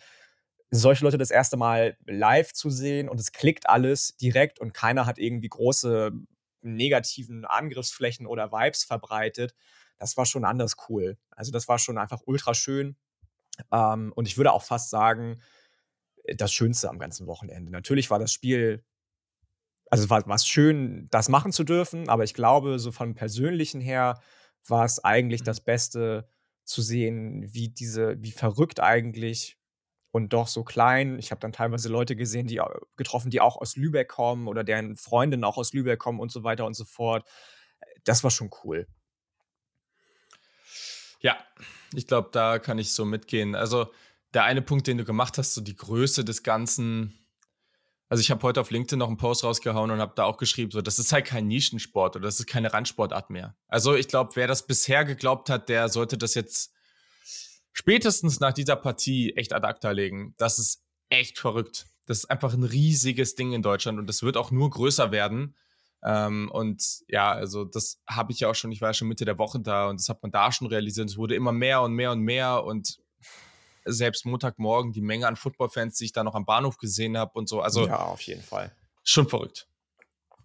Solche 0.71 1.05
Leute 1.05 1.17
das 1.17 1.31
erste 1.31 1.57
Mal 1.57 1.97
live 2.05 2.53
zu 2.53 2.69
sehen 2.69 3.09
und 3.09 3.19
es 3.19 3.31
klickt 3.31 3.69
alles 3.69 4.15
direkt 4.17 4.59
und 4.59 4.73
keiner 4.73 5.05
hat 5.05 5.17
irgendwie 5.17 5.49
große 5.49 6.11
negativen 6.61 7.45
Angriffsflächen 7.45 8.27
oder 8.27 8.51
Vibes 8.51 8.83
verbreitet, 8.83 9.55
das 9.97 10.17
war 10.17 10.25
schon 10.25 10.45
anders 10.45 10.75
cool. 10.87 11.17
Also 11.31 11.51
das 11.51 11.67
war 11.67 11.79
schon 11.79 11.97
einfach 11.97 12.21
ultra 12.25 12.53
schön. 12.53 12.95
Ähm, 13.71 14.13
und 14.15 14.27
ich 14.27 14.37
würde 14.37 14.53
auch 14.53 14.63
fast 14.63 14.89
sagen, 14.89 15.41
das 16.35 16.53
Schönste 16.53 16.89
am 16.89 16.99
ganzen 16.99 17.27
Wochenende. 17.27 17.71
Natürlich 17.71 18.09
war 18.09 18.19
das 18.19 18.31
Spiel, 18.31 18.83
also 19.89 20.03
es 20.03 20.09
war, 20.09 20.27
es 20.27 20.47
schön, 20.47 21.07
das 21.11 21.29
machen 21.29 21.51
zu 21.51 21.63
dürfen, 21.63 22.09
aber 22.09 22.23
ich 22.23 22.33
glaube, 22.33 22.79
so 22.79 22.91
vom 22.91 23.15
Persönlichen 23.15 23.81
her 23.81 24.21
war 24.67 24.85
es 24.85 25.03
eigentlich 25.03 25.41
mhm. 25.41 25.45
das 25.45 25.61
Beste 25.61 26.29
zu 26.63 26.81
sehen, 26.81 27.43
wie 27.53 27.69
diese, 27.69 28.21
wie 28.21 28.31
verrückt 28.31 28.79
eigentlich 28.79 29.57
und 30.11 30.33
doch 30.33 30.47
so 30.47 30.63
klein. 30.63 31.17
Ich 31.19 31.31
habe 31.31 31.39
dann 31.39 31.51
teilweise 31.51 31.89
Leute 31.89 32.15
gesehen, 32.15 32.47
die 32.47 32.61
getroffen, 32.95 33.31
die 33.31 33.41
auch 33.41 33.57
aus 33.57 33.75
Lübeck 33.75 34.07
kommen 34.07 34.47
oder 34.47 34.63
deren 34.63 34.95
Freundinnen 34.95 35.43
auch 35.43 35.57
aus 35.57 35.73
Lübeck 35.73 35.99
kommen 35.99 36.19
und 36.19 36.31
so 36.31 36.43
weiter 36.43 36.65
und 36.65 36.75
so 36.75 36.85
fort. 36.85 37.27
Das 38.03 38.23
war 38.23 38.31
schon 38.31 38.49
cool. 38.63 38.87
Ja, 41.21 41.37
ich 41.93 42.07
glaube, 42.07 42.29
da 42.31 42.59
kann 42.59 42.79
ich 42.79 42.93
so 42.93 43.03
mitgehen. 43.05 43.55
Also 43.55 43.91
der 44.33 44.43
eine 44.43 44.61
Punkt, 44.61 44.87
den 44.87 44.97
du 44.97 45.05
gemacht 45.05 45.37
hast, 45.37 45.53
so 45.53 45.61
die 45.61 45.75
Größe 45.75 46.23
des 46.23 46.43
Ganzen. 46.43 47.15
Also 48.09 48.21
ich 48.21 48.31
habe 48.31 48.41
heute 48.43 48.61
auf 48.61 48.71
LinkedIn 48.71 48.99
noch 48.99 49.07
einen 49.07 49.17
Post 49.17 49.43
rausgehauen 49.43 49.91
und 49.91 49.99
habe 49.99 50.13
da 50.15 50.23
auch 50.23 50.37
geschrieben, 50.37 50.71
so 50.71 50.81
das 50.81 50.99
ist 50.99 51.11
halt 51.11 51.25
kein 51.25 51.47
Nischensport 51.47 52.15
oder 52.15 52.25
das 52.25 52.39
ist 52.39 52.47
keine 52.47 52.73
Randsportart 52.73 53.29
mehr. 53.29 53.55
Also 53.67 53.95
ich 53.95 54.07
glaube, 54.07 54.31
wer 54.35 54.47
das 54.47 54.65
bisher 54.65 55.05
geglaubt 55.05 55.49
hat, 55.49 55.69
der 55.69 55.89
sollte 55.89 56.17
das 56.17 56.33
jetzt 56.33 56.73
spätestens 57.71 58.39
nach 58.39 58.53
dieser 58.53 58.75
Partie 58.75 59.33
echt 59.35 59.53
ad 59.53 59.65
acta 59.65 59.91
legen. 59.91 60.33
Das 60.37 60.59
ist 60.59 60.83
echt 61.09 61.39
verrückt. 61.39 61.85
Das 62.05 62.19
ist 62.19 62.25
einfach 62.25 62.53
ein 62.53 62.63
riesiges 62.63 63.35
Ding 63.35 63.53
in 63.53 63.61
Deutschland 63.61 63.99
und 63.99 64.07
das 64.07 64.23
wird 64.23 64.37
auch 64.37 64.51
nur 64.51 64.69
größer 64.69 65.11
werden. 65.11 65.55
Ähm, 66.03 66.49
und 66.51 66.83
ja, 67.07 67.31
also 67.31 67.65
das 67.65 68.01
habe 68.07 68.31
ich 68.31 68.39
ja 68.39 68.49
auch 68.49 68.55
schon, 68.55 68.71
ich 68.71 68.81
war 68.81 68.89
ja 68.89 68.93
schon 68.93 69.07
Mitte 69.07 69.25
der 69.25 69.37
Woche 69.37 69.59
da 69.59 69.89
und 69.89 69.99
das 69.99 70.09
hat 70.09 70.21
man 70.23 70.31
da 70.31 70.51
schon 70.51 70.67
realisiert. 70.67 71.09
Es 71.09 71.17
wurde 71.17 71.35
immer 71.35 71.51
mehr 71.51 71.81
und 71.81 71.93
mehr 71.93 72.11
und 72.11 72.21
mehr 72.21 72.63
und 72.63 72.99
selbst 73.91 74.25
Montagmorgen 74.25 74.91
die 74.93 75.01
Menge 75.01 75.27
an 75.27 75.35
Footballfans, 75.35 75.97
die 75.97 76.05
ich 76.05 76.13
da 76.13 76.23
noch 76.23 76.35
am 76.35 76.45
Bahnhof 76.45 76.77
gesehen 76.77 77.17
habe 77.17 77.31
und 77.33 77.49
so. 77.49 77.61
Also 77.61 77.87
ja, 77.87 77.99
auf 78.05 78.21
jeden 78.21 78.41
Fall. 78.41 78.71
Schon 79.03 79.27
verrückt. 79.27 79.67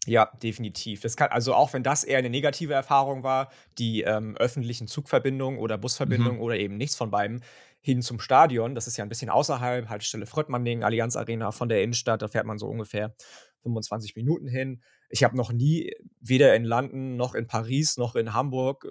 Ja, 0.07 0.30
definitiv. 0.42 1.01
Das 1.01 1.16
kann, 1.16 1.30
also 1.30 1.55
auch 1.55 1.72
wenn 1.72 1.82
das 1.82 2.05
eher 2.05 2.18
eine 2.18 2.30
negative 2.30 2.74
Erfahrung 2.74 3.22
war, 3.22 3.51
die 3.78 4.03
ähm, 4.03 4.36
öffentlichen 4.36 4.86
Zugverbindungen 4.86 5.59
oder 5.59 5.78
Busverbindungen 5.78 6.36
mhm. 6.36 6.42
oder 6.42 6.57
eben 6.59 6.76
nichts 6.76 6.97
von 6.97 7.11
beiden, 7.11 7.42
hin 7.80 8.01
zum 8.01 8.18
Stadion, 8.18 8.74
das 8.74 8.86
ist 8.86 8.97
ja 8.97 9.05
ein 9.05 9.11
bisschen 9.11 9.28
außerhalb, 9.28 9.90
Haltestelle 9.90 10.24
Fröttmanning, 10.24 10.84
Allianz 10.84 11.16
Arena 11.16 11.53
von 11.53 11.68
der 11.68 11.82
Innenstadt, 11.82 12.22
da 12.22 12.28
fährt 12.28 12.47
man 12.47 12.59
so 12.59 12.66
ungefähr 12.66 13.14
25 13.62 14.16
Minuten 14.16 14.49
hin. 14.49 14.82
Ich 15.11 15.22
habe 15.22 15.36
noch 15.36 15.53
nie, 15.53 15.92
weder 16.18 16.57
in 16.57 16.64
London 16.64 17.16
noch 17.16 17.34
in 17.34 17.47
Paris 17.47 17.99
noch 17.99 18.16
in 18.16 18.32
Hamburg, 18.32 18.86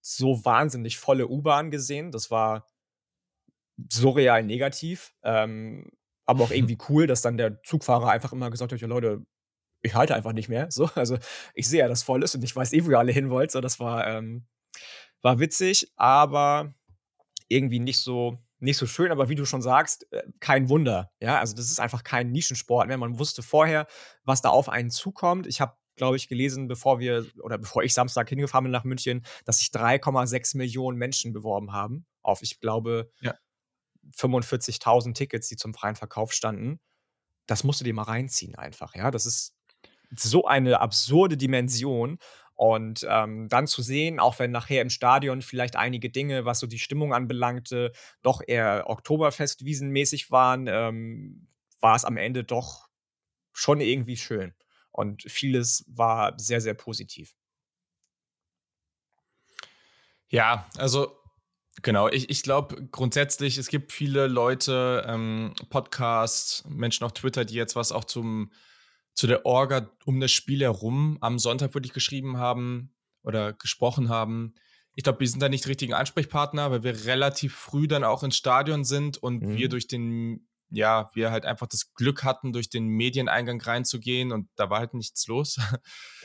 so 0.00 0.44
wahnsinnig 0.44 0.96
volle 0.96 1.26
U-Bahn 1.26 1.72
gesehen. 1.72 2.12
Das 2.12 2.30
war 2.30 2.66
surreal 3.90 4.42
negativ. 4.42 5.14
Ähm, 5.22 5.90
aber 6.26 6.44
auch 6.44 6.50
irgendwie 6.52 6.78
cool, 6.88 7.06
dass 7.06 7.22
dann 7.22 7.36
der 7.36 7.62
Zugfahrer 7.62 8.10
einfach 8.10 8.32
immer 8.32 8.50
gesagt 8.50 8.72
hat, 8.72 8.80
ja 8.80 8.88
Leute, 8.88 9.24
ich 9.82 9.94
halte 9.94 10.14
einfach 10.14 10.32
nicht 10.32 10.48
mehr. 10.48 10.68
So, 10.70 10.90
also 10.94 11.18
ich 11.54 11.68
sehe 11.68 11.80
ja, 11.80 11.88
dass 11.88 12.02
voll 12.02 12.22
ist 12.22 12.34
und 12.34 12.44
ich 12.44 12.54
weiß 12.54 12.72
eh, 12.72 12.84
wo 12.84 12.90
ihr 12.90 12.98
alle 12.98 13.12
hin 13.12 13.30
wollt. 13.30 13.50
So, 13.50 13.60
das 13.60 13.80
war, 13.80 14.06
ähm, 14.06 14.46
war 15.22 15.38
witzig, 15.38 15.92
aber 15.96 16.74
irgendwie 17.48 17.78
nicht 17.78 18.00
so, 18.00 18.38
nicht 18.58 18.78
so 18.78 18.86
schön, 18.86 19.12
aber 19.12 19.28
wie 19.28 19.34
du 19.34 19.44
schon 19.44 19.62
sagst, 19.62 20.10
äh, 20.12 20.22
kein 20.40 20.68
Wunder. 20.68 21.12
Ja, 21.20 21.38
also 21.38 21.54
das 21.54 21.70
ist 21.70 21.78
einfach 21.80 22.02
kein 22.04 22.32
Nischensport 22.32 22.88
mehr. 22.88 22.98
Man 22.98 23.18
wusste 23.18 23.42
vorher, 23.42 23.86
was 24.24 24.42
da 24.42 24.48
auf 24.48 24.68
einen 24.68 24.90
zukommt. 24.90 25.46
Ich 25.46 25.60
habe, 25.60 25.76
glaube 25.94 26.16
ich, 26.16 26.28
gelesen, 26.28 26.68
bevor 26.68 26.98
wir 26.98 27.26
oder 27.42 27.58
bevor 27.58 27.82
ich 27.82 27.94
Samstag 27.94 28.28
hingefahren 28.28 28.64
bin 28.64 28.72
nach 28.72 28.84
München, 28.84 29.24
dass 29.44 29.58
sich 29.58 29.68
3,6 29.68 30.56
Millionen 30.56 30.98
Menschen 30.98 31.32
beworben 31.32 31.72
haben 31.72 32.06
auf, 32.22 32.42
ich 32.42 32.60
glaube, 32.60 33.10
ja. 33.20 33.34
45.000 34.14 35.14
Tickets, 35.14 35.48
die 35.48 35.56
zum 35.56 35.74
freien 35.74 35.96
Verkauf 35.96 36.32
standen. 36.32 36.80
Das 37.46 37.64
musst 37.64 37.80
du 37.80 37.84
dir 37.84 37.94
mal 37.94 38.02
reinziehen 38.02 38.54
einfach, 38.56 38.94
ja. 38.94 39.10
Das 39.10 39.26
ist 39.26 39.56
so 40.16 40.46
eine 40.46 40.80
absurde 40.80 41.36
Dimension. 41.36 42.18
Und 42.54 43.06
ähm, 43.08 43.48
dann 43.50 43.66
zu 43.66 43.82
sehen, 43.82 44.18
auch 44.18 44.38
wenn 44.38 44.50
nachher 44.50 44.80
im 44.80 44.88
Stadion 44.88 45.42
vielleicht 45.42 45.76
einige 45.76 46.08
Dinge, 46.08 46.46
was 46.46 46.58
so 46.58 46.66
die 46.66 46.78
Stimmung 46.78 47.12
anbelangte, 47.12 47.92
doch 48.22 48.40
eher 48.46 48.84
Oktoberfestwiesenmäßig 48.88 50.30
waren, 50.30 50.66
ähm, 50.66 51.48
war 51.80 51.96
es 51.96 52.06
am 52.06 52.16
Ende 52.16 52.44
doch 52.44 52.88
schon 53.52 53.80
irgendwie 53.80 54.16
schön. 54.16 54.54
Und 54.90 55.22
vieles 55.24 55.84
war 55.86 56.32
sehr, 56.38 56.62
sehr 56.62 56.72
positiv. 56.72 57.34
Ja, 60.28 60.66
also 60.78 61.16
Genau, 61.82 62.08
ich, 62.08 62.30
ich 62.30 62.42
glaube 62.42 62.88
grundsätzlich, 62.90 63.58
es 63.58 63.68
gibt 63.68 63.92
viele 63.92 64.28
Leute, 64.28 65.04
ähm, 65.06 65.54
Podcasts, 65.68 66.64
Menschen 66.68 67.04
auf 67.04 67.12
Twitter, 67.12 67.44
die 67.44 67.54
jetzt 67.54 67.76
was 67.76 67.92
auch 67.92 68.04
zum, 68.04 68.50
zu 69.14 69.26
der 69.26 69.44
Orga 69.44 69.90
um 70.04 70.20
das 70.20 70.32
Spiel 70.32 70.60
herum 70.60 71.18
am 71.20 71.38
Sonntag 71.38 71.74
wirklich 71.74 71.92
geschrieben 71.92 72.38
haben 72.38 72.94
oder 73.22 73.52
gesprochen 73.52 74.08
haben. 74.08 74.54
Ich 74.94 75.04
glaube, 75.04 75.20
wir 75.20 75.28
sind 75.28 75.42
da 75.42 75.50
nicht 75.50 75.64
die 75.64 75.68
richtigen 75.68 75.92
Ansprechpartner, 75.92 76.70
weil 76.70 76.82
wir 76.82 77.04
relativ 77.04 77.54
früh 77.54 77.86
dann 77.86 78.04
auch 78.04 78.22
ins 78.22 78.36
Stadion 78.36 78.84
sind 78.84 79.18
und 79.18 79.42
mhm. 79.42 79.56
wir 79.56 79.68
durch 79.68 79.86
den, 79.86 80.48
ja, 80.70 81.10
wir 81.12 81.30
halt 81.30 81.44
einfach 81.44 81.66
das 81.66 81.92
Glück 81.92 82.24
hatten, 82.24 82.54
durch 82.54 82.70
den 82.70 82.86
Medieneingang 82.86 83.60
reinzugehen 83.60 84.32
und 84.32 84.48
da 84.56 84.70
war 84.70 84.78
halt 84.78 84.94
nichts 84.94 85.26
los. 85.26 85.58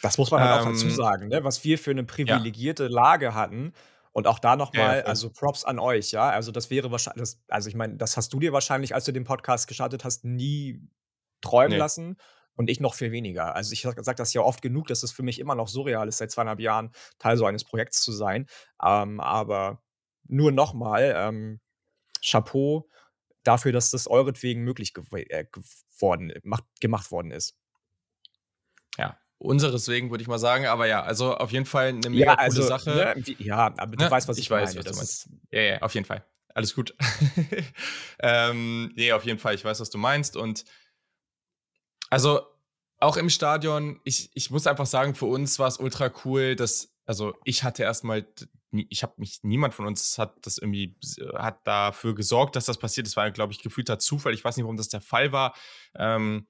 Das 0.02 0.18
muss 0.18 0.32
man 0.32 0.42
halt 0.42 0.62
ähm, 0.62 0.68
auch 0.70 0.72
dazu 0.72 0.90
sagen, 0.90 1.28
ne? 1.28 1.44
was 1.44 1.64
wir 1.64 1.78
für 1.78 1.92
eine 1.92 2.06
privilegierte 2.06 2.86
ja. 2.86 2.90
Lage 2.90 3.36
hatten 3.36 3.74
und 4.12 4.28
auch 4.28 4.40
da 4.40 4.56
nochmal, 4.56 5.00
ja, 5.00 5.04
also 5.06 5.30
Props 5.30 5.64
an 5.64 5.80
euch, 5.80 6.12
ja. 6.12 6.30
Also 6.30 6.52
das 6.52 6.70
wäre 6.70 6.92
wahrscheinlich, 6.92 7.30
also 7.48 7.70
ich 7.70 7.76
meine, 7.76 7.96
das 7.96 8.18
hast 8.18 8.34
du 8.34 8.40
dir 8.40 8.52
wahrscheinlich, 8.52 8.94
als 8.94 9.06
du 9.06 9.12
den 9.12 9.24
Podcast 9.24 9.68
gestartet 9.68 10.04
hast, 10.04 10.26
nie 10.26 10.82
träumen 11.42 11.72
nee. 11.72 11.78
lassen. 11.78 12.18
Und 12.56 12.70
ich 12.70 12.82
noch 12.82 12.96
viel 12.96 13.14
weniger. 13.14 13.56
Also 13.56 13.72
ich 13.72 13.82
sage 13.82 14.04
sag 14.04 14.18
das 14.18 14.34
ja 14.34 14.42
oft 14.42 14.62
genug, 14.62 14.88
dass 14.88 15.04
es 15.04 15.12
für 15.14 15.24
mich 15.24 15.40
immer 15.40 15.56
noch 15.56 15.70
surreal 15.70 16.10
ist, 16.10 16.18
seit 16.18 16.32
zweieinhalb 16.32 16.60
Jahren 16.60 16.92
Teil 17.18 17.38
so 17.38 17.46
eines 17.46 17.64
Projekts 17.64 18.02
zu 18.02 18.12
sein. 18.12 18.46
Ähm, 18.84 19.22
aber 19.22 19.82
nur 20.28 20.52
nochmal, 20.52 21.14
ähm, 21.16 21.62
Chapeau 22.24 22.90
dafür, 23.44 23.72
dass 23.72 23.92
das 23.92 24.08
euretwegen 24.08 24.64
möglich 24.64 24.94
gew 24.94 25.04
äh, 25.16 25.46
geworden, 25.46 26.34
macht, 26.44 26.66
gemacht 26.80 27.10
worden 27.12 27.32
ist. 27.32 27.56
Ja, 28.98 29.18
unseres 29.42 29.88
wegen, 29.88 30.12
würde 30.12 30.22
ich 30.22 30.28
mal 30.28 30.40
sagen. 30.40 30.68
Aber 30.68 30.88
ja, 30.88 31.04
also 31.04 31.36
auf 31.36 31.52
jeden 31.52 31.66
Fall 31.66 31.90
eine 31.90 32.10
mega 32.10 32.26
ja, 32.26 32.34
also, 32.36 32.58
coole 32.58 32.68
Sache. 32.68 32.90
Ne, 33.18 33.36
ja, 33.40 33.74
aber 33.78 33.96
du 33.96 34.06
ne? 34.06 34.12
weißt, 34.12 34.28
was 34.28 34.38
ich, 34.38 34.46
ich 34.46 34.52
weiß, 34.52 34.76
meine. 34.76 34.86
Was 34.86 34.92
du 34.92 34.98
meinst. 34.98 35.30
Ja, 35.52 35.62
ja, 35.62 35.82
auf 35.82 35.94
jeden 35.94 36.06
Fall. 36.06 36.24
Alles 36.54 36.76
gut. 36.76 36.96
ähm, 38.20 38.92
nee, 38.96 39.12
auf 39.12 39.26
jeden 39.26 39.40
Fall. 39.40 39.56
Ich 39.56 39.66
weiß, 39.66 39.80
was 39.80 39.90
du 39.90 39.98
meinst. 39.98 40.36
Und 40.36 40.66
also 42.10 42.42
auch 43.00 43.18
im 43.18 43.30
Stadion, 43.30 44.00
ich, 44.04 44.30
ich 44.34 44.52
muss 44.52 44.68
einfach 44.68 44.86
sagen, 44.86 45.16
für 45.16 45.26
uns 45.26 45.58
war 45.60 45.68
es 45.68 45.80
ultra 45.80 46.12
cool, 46.26 46.56
dass, 46.56 46.94
also 47.06 47.34
ich 47.46 47.64
hatte 47.64 47.84
erstmal, 47.84 48.28
ich 48.72 49.02
habe 49.02 49.14
mich, 49.18 49.40
niemand 49.44 49.74
von 49.74 49.88
uns 49.88 50.18
hat 50.18 50.46
das 50.46 50.58
irgendwie, 50.58 50.98
hat 51.34 51.66
dafür 51.66 52.14
gesorgt, 52.14 52.56
dass 52.56 52.66
das 52.66 52.78
passiert. 52.78 53.08
Das 53.08 53.16
war, 53.16 53.32
glaube 53.32 53.54
ich, 53.54 53.64
gefühlter 53.64 53.98
Zufall. 53.98 54.34
Ich 54.34 54.44
weiß 54.44 54.58
nicht, 54.58 54.66
warum 54.66 54.78
das 54.78 54.90
der 54.90 55.02
Fall 55.02 55.32
war. 55.32 55.56
Ähm, 55.96 56.48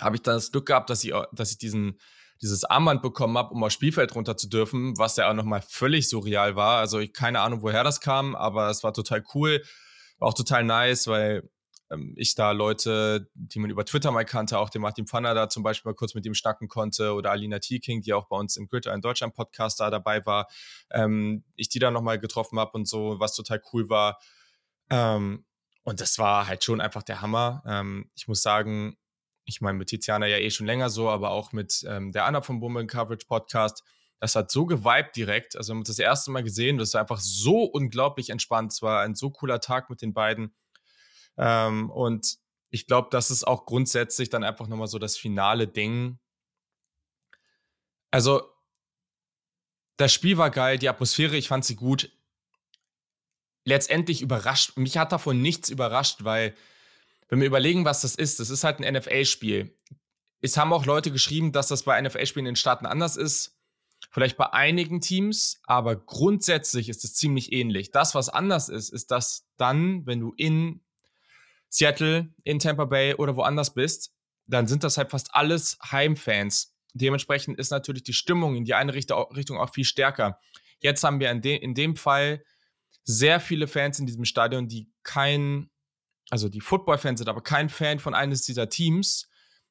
habe 0.00 0.16
ich 0.16 0.22
das 0.22 0.52
Glück 0.52 0.66
gehabt, 0.66 0.90
dass 0.90 1.04
ich, 1.04 1.12
dass 1.32 1.50
ich 1.50 1.58
diesen, 1.58 1.98
dieses 2.42 2.64
Armband 2.64 3.02
bekommen 3.02 3.38
habe, 3.38 3.54
um 3.54 3.62
aufs 3.62 3.74
Spielfeld 3.74 4.14
runter 4.14 4.36
zu 4.36 4.48
dürfen, 4.48 4.98
was 4.98 5.16
ja 5.16 5.30
auch 5.30 5.34
nochmal 5.34 5.62
völlig 5.62 6.08
surreal 6.08 6.56
war. 6.56 6.78
Also 6.78 6.98
ich 6.98 7.12
keine 7.12 7.40
Ahnung, 7.40 7.62
woher 7.62 7.84
das 7.84 8.00
kam, 8.00 8.34
aber 8.34 8.68
es 8.70 8.82
war 8.82 8.92
total 8.92 9.24
cool. 9.34 9.62
War 10.18 10.28
auch 10.28 10.34
total 10.34 10.64
nice, 10.64 11.06
weil 11.06 11.48
ähm, 11.90 12.14
ich 12.16 12.34
da 12.34 12.52
Leute, 12.52 13.28
die 13.34 13.58
man 13.58 13.70
über 13.70 13.84
Twitter 13.84 14.10
mal 14.10 14.24
kannte, 14.24 14.58
auch 14.58 14.70
den 14.70 14.82
Martin 14.82 15.06
Pfanner 15.06 15.34
da 15.34 15.48
zum 15.48 15.62
Beispiel 15.62 15.90
mal 15.90 15.96
kurz 15.96 16.14
mit 16.14 16.26
ihm 16.26 16.34
schnacken 16.34 16.68
konnte 16.68 17.14
oder 17.14 17.30
Alina 17.30 17.58
T-King, 17.58 18.02
die 18.02 18.12
auch 18.12 18.26
bei 18.26 18.36
uns 18.36 18.56
im 18.56 18.66
Grid 18.66 18.86
in 18.86 19.00
Deutschland 19.00 19.34
Podcast 19.34 19.80
da 19.80 19.90
dabei 19.90 20.24
war, 20.26 20.48
ähm, 20.90 21.44
ich 21.56 21.68
die 21.68 21.78
da 21.78 21.90
nochmal 21.90 22.18
getroffen 22.18 22.58
habe 22.58 22.72
und 22.72 22.88
so, 22.88 23.16
was 23.18 23.34
total 23.34 23.62
cool 23.72 23.88
war. 23.88 24.18
Ähm, 24.90 25.44
und 25.84 26.00
das 26.00 26.18
war 26.18 26.46
halt 26.46 26.64
schon 26.64 26.80
einfach 26.80 27.02
der 27.02 27.20
Hammer. 27.20 27.62
Ähm, 27.66 28.10
ich 28.14 28.26
muss 28.26 28.42
sagen, 28.42 28.96
ich 29.44 29.60
meine, 29.60 29.78
mit 29.78 29.88
Tiziana 29.88 30.26
ja 30.26 30.38
eh 30.38 30.50
schon 30.50 30.66
länger 30.66 30.90
so, 30.90 31.08
aber 31.10 31.30
auch 31.30 31.52
mit 31.52 31.84
ähm, 31.88 32.12
der 32.12 32.24
Anna 32.24 32.40
vom 32.40 32.60
Bummeln 32.60 32.86
Coverage 32.86 33.26
Podcast. 33.26 33.82
Das 34.20 34.36
hat 34.36 34.50
so 34.50 34.64
geweibt 34.64 35.16
direkt. 35.16 35.56
Also, 35.56 35.72
wir 35.72 35.76
haben 35.76 35.84
das 35.84 35.98
erste 35.98 36.30
Mal 36.30 36.42
gesehen. 36.42 36.78
Das 36.78 36.94
war 36.94 37.02
einfach 37.02 37.20
so 37.20 37.64
unglaublich 37.64 38.30
entspannt. 38.30 38.72
Es 38.72 38.80
war 38.80 39.02
ein 39.02 39.14
so 39.14 39.30
cooler 39.30 39.60
Tag 39.60 39.90
mit 39.90 40.00
den 40.00 40.14
beiden. 40.14 40.54
Ähm, 41.36 41.90
und 41.90 42.38
ich 42.70 42.86
glaube, 42.86 43.08
das 43.10 43.30
ist 43.30 43.46
auch 43.46 43.66
grundsätzlich 43.66 44.30
dann 44.30 44.44
einfach 44.44 44.66
nochmal 44.66 44.86
so 44.86 44.98
das 44.98 45.16
finale 45.16 45.68
Ding. 45.68 46.18
Also, 48.10 48.42
das 49.96 50.12
Spiel 50.12 50.38
war 50.38 50.50
geil, 50.50 50.78
die 50.78 50.88
Atmosphäre, 50.88 51.36
ich 51.36 51.48
fand 51.48 51.64
sie 51.64 51.76
gut. 51.76 52.10
Letztendlich 53.64 54.22
überrascht, 54.22 54.76
mich 54.76 54.96
hat 54.96 55.12
davon 55.12 55.40
nichts 55.40 55.68
überrascht, 55.70 56.24
weil, 56.24 56.54
wenn 57.28 57.40
wir 57.40 57.46
überlegen, 57.46 57.84
was 57.84 58.02
das 58.02 58.14
ist, 58.14 58.40
das 58.40 58.50
ist 58.50 58.64
halt 58.64 58.80
ein 58.80 58.94
NFL-Spiel. 58.94 59.74
Es 60.40 60.56
haben 60.56 60.72
auch 60.72 60.84
Leute 60.84 61.10
geschrieben, 61.10 61.52
dass 61.52 61.68
das 61.68 61.84
bei 61.84 62.00
NFL-Spielen 62.00 62.46
in 62.46 62.52
den 62.52 62.56
Staaten 62.56 62.86
anders 62.86 63.16
ist. 63.16 63.58
Vielleicht 64.10 64.36
bei 64.36 64.52
einigen 64.52 65.00
Teams, 65.00 65.60
aber 65.64 65.96
grundsätzlich 65.96 66.88
ist 66.88 67.04
es 67.04 67.14
ziemlich 67.14 67.52
ähnlich. 67.52 67.90
Das, 67.90 68.14
was 68.14 68.28
anders 68.28 68.68
ist, 68.68 68.90
ist, 68.90 69.10
dass 69.10 69.46
dann, 69.56 70.06
wenn 70.06 70.20
du 70.20 70.34
in 70.36 70.82
Seattle, 71.70 72.32
in 72.44 72.58
Tampa 72.58 72.84
Bay 72.84 73.14
oder 73.14 73.36
woanders 73.36 73.74
bist, 73.74 74.14
dann 74.46 74.66
sind 74.66 74.84
das 74.84 74.98
halt 74.98 75.10
fast 75.10 75.34
alles 75.34 75.78
Heimfans. 75.90 76.76
Dementsprechend 76.92 77.58
ist 77.58 77.70
natürlich 77.70 78.04
die 78.04 78.12
Stimmung 78.12 78.54
in 78.54 78.64
die 78.64 78.74
eine 78.74 78.94
Richtung 78.94 79.58
auch 79.58 79.72
viel 79.72 79.84
stärker. 79.84 80.38
Jetzt 80.78 81.02
haben 81.02 81.18
wir 81.18 81.30
in, 81.30 81.40
de 81.40 81.56
in 81.56 81.74
dem 81.74 81.96
Fall 81.96 82.44
sehr 83.02 83.40
viele 83.40 83.66
Fans 83.66 83.98
in 83.98 84.06
diesem 84.06 84.24
Stadion, 84.24 84.68
die 84.68 84.90
kein, 85.02 85.70
also 86.34 86.48
die 86.48 86.60
Football-Fans 86.60 87.20
sind, 87.20 87.28
aber 87.28 87.42
kein 87.42 87.68
Fan 87.68 88.00
von 88.00 88.12
eines 88.12 88.42
dieser 88.42 88.68
Teams. 88.68 89.28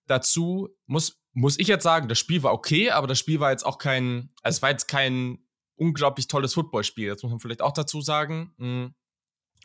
Dazu 0.07 0.69
muss, 0.85 1.21
muss 1.33 1.59
ich 1.59 1.67
jetzt 1.67 1.83
sagen, 1.83 2.07
das 2.07 2.17
Spiel 2.17 2.41
war 2.41 2.53
okay, 2.53 2.89
aber 2.89 3.05
das 3.05 3.19
Spiel 3.19 3.41
war 3.41 3.51
jetzt 3.51 3.65
auch 3.65 3.77
kein, 3.77 4.29
also 4.43 4.55
es 4.55 4.61
war 4.61 4.69
jetzt 4.69 4.87
kein 4.87 5.39
unglaublich 5.75 6.29
tolles 6.29 6.53
Footballspiel. 6.53 7.09
Das 7.09 7.21
muss 7.21 7.31
man 7.31 7.41
vielleicht 7.41 7.61
auch 7.61 7.73
dazu 7.73 7.99
sagen. 7.99 8.53
Mm. 8.55 8.85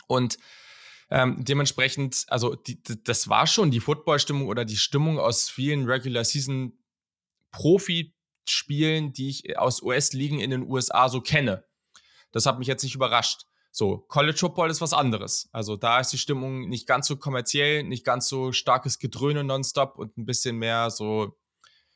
Und 0.09 0.39
ähm, 1.09 1.45
dementsprechend, 1.45 2.25
also 2.27 2.57
die, 2.57 2.83
das 3.05 3.29
war 3.29 3.47
schon 3.47 3.71
die 3.71 3.79
Football-Stimmung 3.79 4.49
oder 4.49 4.65
die 4.65 4.77
Stimmung 4.77 5.21
aus 5.21 5.49
vielen 5.49 5.89
Regular 5.89 6.25
Season 6.25 6.83
Profi-Spielen, 7.53 9.13
die 9.13 9.29
ich 9.29 9.57
aus 9.57 9.83
US-Ligen 9.83 10.41
in 10.41 10.51
den 10.51 10.69
USA 10.69 11.09
so 11.09 11.21
kenne. 11.21 11.65
Das 12.33 12.45
hat 12.45 12.59
mich 12.59 12.67
jetzt 12.67 12.83
nicht 12.83 12.97
überrascht. 12.97 13.48
So, 13.71 13.99
College 14.09 14.39
Football 14.39 14.71
ist 14.71 14.81
was 14.81 14.93
anderes. 14.93 15.49
Also 15.53 15.77
da 15.77 16.01
ist 16.01 16.13
die 16.13 16.19
Stimmung 16.19 16.69
nicht 16.69 16.87
ganz 16.87 17.07
so 17.07 17.17
kommerziell, 17.17 17.85
nicht 17.85 18.05
ganz 18.05 18.29
so 18.29 18.53
starkes 18.53 18.99
Gedröhne 18.99 19.45
nonstop 19.45 19.99
und 19.99 20.17
ein 20.17 20.25
bisschen 20.25 20.57
mehr 20.57 20.91
so 20.91 21.39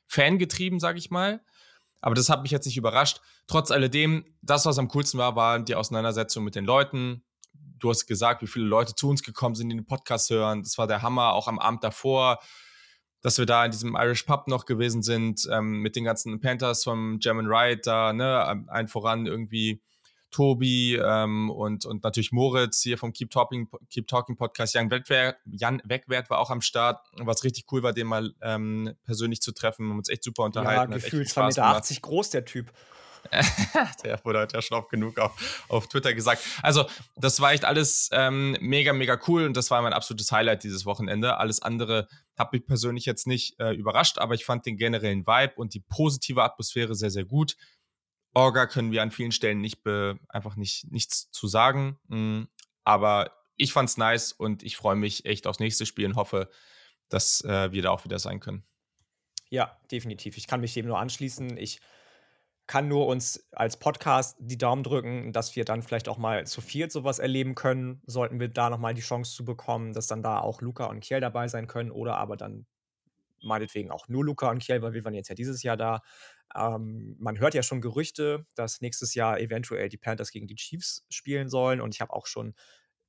fangetrieben, 0.07 0.81
sag 0.81 0.97
ich 0.97 1.11
mal. 1.11 1.43
Aber 2.01 2.15
das 2.15 2.29
hat 2.29 2.43
mich 2.43 2.51
jetzt 2.51 2.67
nicht 2.67 2.77
überrascht. 2.77 3.21
Trotz 3.47 3.71
alledem, 3.71 4.25
das, 4.43 4.67
was 4.67 4.79
am 4.79 4.89
coolsten 4.89 5.19
war, 5.19 5.37
war 5.37 5.61
die 5.61 5.75
Auseinandersetzung 5.75 6.45
mit 6.45 6.55
den 6.55 6.65
Leuten. 6.65 7.25
Du 7.79 7.91
hast 7.91 8.07
gesagt, 8.07 8.43
wie 8.43 8.47
viele 8.47 8.67
Leute 8.67 8.95
zu 8.95 9.09
uns 9.09 9.23
gekommen 9.23 9.55
sind, 9.55 9.69
die 9.71 9.77
den 9.77 9.87
Podcast 9.87 10.31
hören. 10.31 10.63
Das 10.63 10.79
war 10.79 10.87
der 10.87 11.03
Hammer, 11.03 11.33
auch 11.33 11.49
am 11.49 11.59
Abend 11.59 11.83
davor 11.83 12.39
dass 13.23 13.39
wir 13.39 13.47
da 13.47 13.65
in 13.65 13.71
diesem 13.71 13.95
Irish 13.95 14.25
Pub 14.25 14.49
noch 14.49 14.67
gewesen 14.67 15.03
sind, 15.03 15.49
ähm, 15.51 15.79
mit 15.79 15.97
den 15.97 16.05
ganzen 16.05 16.41
Panthers 16.41 16.85
vom 16.85 17.19
German 17.21 17.47
Riot 17.47 17.87
da, 17.87 18.13
ne, 18.13 18.67
ein 18.69 18.89
voran 18.89 19.27
irgendwie 19.27 19.81
Tobi 20.33 20.97
ähm, 20.97 21.51
und, 21.51 21.87
und 21.87 22.03
natürlich 22.03 22.33
Moritz 22.33 22.83
hier 22.83 22.99
vom 22.99 23.13
Keep 23.13 23.31
Talking, 23.31 23.69
Keep 23.91 24.09
Talking 24.09 24.37
Podcast. 24.37 24.75
Jan 24.75 24.91
Wegwert, 24.91 25.37
Jan 25.47 25.81
Wegwert 25.85 26.31
war 26.31 26.41
auch 26.41 26.51
am 26.51 26.61
Start, 26.61 27.07
was 27.19 27.45
richtig 27.45 27.67
cool 27.71 27.83
war, 27.83 27.93
den 27.93 28.09
mal 28.09 28.35
ähm, 28.43 28.95
persönlich 29.05 29.41
zu 29.41 29.53
treffen. 29.53 29.87
Wir 29.87 29.91
haben 29.91 29.99
uns 29.99 30.09
echt 30.09 30.25
super 30.25 30.43
unterhalten. 30.45 30.93
Ja, 30.93 30.99
gefühlt 30.99 31.29
2,80 31.29 31.47
Meter 31.47 31.65
80 31.67 32.03
groß, 32.03 32.31
der 32.31 32.45
Typ. 32.45 32.73
der 34.05 34.25
wurde 34.25 34.41
heute 34.41 34.57
ja 34.57 34.63
schon 34.63 34.79
oft 34.79 34.91
genug 34.91 35.19
auf, 35.19 35.65
auf 35.69 35.89
Twitter 35.89 36.13
gesagt. 36.13 36.43
Also, 36.63 36.87
das 37.17 37.41
war 37.41 37.53
echt 37.53 37.65
alles 37.65 38.09
ähm, 38.13 38.57
mega, 38.61 38.93
mega 38.93 39.19
cool 39.29 39.45
und 39.45 39.57
das 39.57 39.71
war 39.71 39.81
mein 39.83 39.93
absolutes 39.93 40.33
Highlight 40.33 40.65
dieses 40.65 40.87
Wochenende. 40.87 41.37
Alles 41.37 41.63
andere 41.63 42.09
hat 42.37 42.53
mich 42.53 42.67
persönlich 42.67 43.05
jetzt 43.05 43.27
nicht 43.27 43.59
äh, 43.61 43.75
überrascht, 43.75 44.19
aber 44.19 44.35
ich 44.35 44.45
fand 44.45 44.67
den 44.67 44.77
generellen 44.77 45.27
Vibe 45.27 45.55
und 45.57 45.75
die 45.75 45.81
positive 45.81 46.43
Atmosphäre 46.43 46.95
sehr, 46.95 47.11
sehr 47.11 47.25
gut. 47.25 47.57
Orga 48.35 48.67
können 48.67 48.93
wir 48.93 49.03
an 49.03 49.11
vielen 49.11 49.33
Stellen 49.33 49.61
nicht 49.61 49.83
be, 49.83 50.19
einfach 50.29 50.57
nicht 50.57 50.91
nichts 50.91 51.31
zu 51.31 51.47
sagen. 51.47 51.99
Mm, 52.09 52.45
aber 52.85 53.33
ich 53.57 53.73
fand's 53.73 53.97
nice 53.97 54.33
und 54.33 54.63
ich 54.63 54.77
freue 54.77 54.97
mich 54.97 55.25
echt 55.25 55.47
aufs 55.47 55.61
nächste 55.61 55.87
Spiel 55.87 56.07
und 56.07 56.17
hoffe, 56.17 56.49
dass 57.09 57.43
äh, 57.45 57.73
wir 57.73 57.83
da 57.83 57.91
auch 57.91 58.05
wieder 58.05 58.19
sein 58.19 58.41
können. 58.41 58.65
Ja, 59.51 59.79
definitiv. 59.91 60.39
Ich 60.39 60.47
kann 60.47 60.61
mich 60.61 60.73
dem 60.73 60.87
nur 60.87 60.99
anschließen. 60.99 61.59
Ich 61.59 61.81
kann 62.67 62.89
nur 62.89 63.07
uns 63.07 63.49
als 63.53 63.79
Podcast 63.79 64.37
die 64.41 64.57
Daumen 64.57 64.83
drücken, 64.83 65.33
dass 65.33 65.57
wir 65.57 65.65
dann 65.65 65.83
vielleicht 65.83 66.09
auch 66.09 66.17
mal 66.17 66.47
zu 66.47 66.61
viel 66.63 66.91
sowas 66.91 67.19
erleben 67.19 67.55
können, 67.55 68.01
sollten 68.07 68.41
wir 68.41 68.49
da 68.49 68.71
nochmal 68.71 68.95
die 68.95 69.03
Chance 69.03 69.35
zu 69.35 69.45
bekommen, 69.45 69.93
dass 69.93 70.07
dann 70.07 70.23
da 70.23 70.39
auch 70.39 70.63
Luca 70.63 70.87
und 70.87 71.01
Kiel 71.01 71.21
dabei 71.21 71.49
sein 71.49 71.67
können 71.67 71.91
oder 71.91 72.17
aber 72.17 72.37
dann 72.37 72.67
meinetwegen 73.43 73.91
auch 73.91 74.09
nur 74.09 74.25
Luca 74.25 74.49
und 74.51 74.61
Kiel, 74.61 74.81
weil 74.81 74.95
wir 74.95 75.05
waren 75.05 75.15
jetzt 75.15 75.29
ja 75.29 75.35
dieses 75.35 75.63
Jahr 75.63 75.77
da. 75.77 76.01
Ähm, 76.55 77.17
man 77.19 77.39
hört 77.39 77.55
ja 77.55 77.63
schon 77.63 77.81
Gerüchte, 77.81 78.47
dass 78.55 78.81
nächstes 78.81 79.15
Jahr 79.15 79.41
eventuell 79.41 79.89
die 79.89 79.99
Panthers 79.99 80.31
gegen 80.31 80.47
die 80.47 80.57
Chiefs 80.57 81.05
spielen 81.09 81.49
sollen 81.49 81.81
und 81.81 81.95
ich 81.95 82.01
habe 82.01 82.13
auch 82.13 82.27
schon 82.27 82.55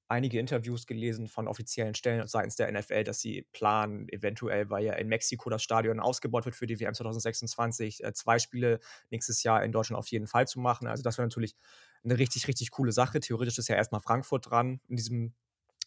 einige 0.08 0.40
Interviews 0.40 0.86
gelesen 0.86 1.28
von 1.28 1.48
offiziellen 1.48 1.96
Stellen 1.96 2.28
seitens 2.28 2.56
der 2.56 2.72
NFL, 2.72 3.04
dass 3.04 3.20
sie 3.20 3.48
planen, 3.52 4.08
eventuell, 4.10 4.70
weil 4.70 4.86
ja 4.86 4.94
in 4.94 5.08
Mexiko 5.08 5.50
das 5.50 5.64
Stadion 5.64 6.00
ausgebaut 6.00 6.46
wird 6.46 6.56
für 6.56 6.68
die 6.68 6.80
WM 6.80 6.94
2026, 6.94 8.04
äh, 8.04 8.14
zwei 8.14 8.38
Spiele 8.40 8.80
nächstes 9.10 9.44
Jahr 9.44 9.64
in 9.64 9.72
Deutschland 9.72 9.98
auf 9.98 10.08
jeden 10.08 10.28
Fall 10.28 10.48
zu 10.48 10.60
machen. 10.60 10.88
Also 10.88 11.04
das 11.04 11.18
wäre 11.18 11.28
natürlich 11.28 11.56
eine 12.04 12.18
richtig, 12.18 12.48
richtig 12.48 12.72
coole 12.72 12.92
Sache. 12.92 13.20
Theoretisch 13.20 13.58
ist 13.58 13.70
ja 13.70 13.76
erstmal 13.76 14.02
Frankfurt 14.02 14.52
dran 14.52 14.82
in 14.88 14.98
diesem 14.98 15.34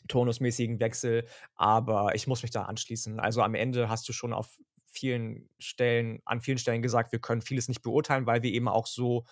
turnusmäßigen 0.09 0.80
Wechsel, 0.80 1.26
aber 1.54 2.14
ich 2.14 2.26
muss 2.26 2.42
mich 2.42 2.50
da 2.50 2.62
anschließen. 2.62 3.20
Also 3.20 3.42
am 3.42 3.54
Ende 3.54 3.88
hast 3.88 4.09
du 4.09 4.12
schon 4.12 4.32
auf 4.32 4.59
vielen 4.97 5.49
Stellen, 5.59 6.20
an 6.24 6.40
vielen 6.40 6.59
Stellen 6.59 6.82
gesagt, 6.82 7.12
wir 7.12 7.20
können 7.20 7.42
vieles 7.42 7.68
nicht 7.68 7.82
beurteilen, 7.82 8.26
weil 8.26 8.42
wir 8.42 8.53
eben 8.53 8.68
auch 8.68 8.86
so 8.86 9.24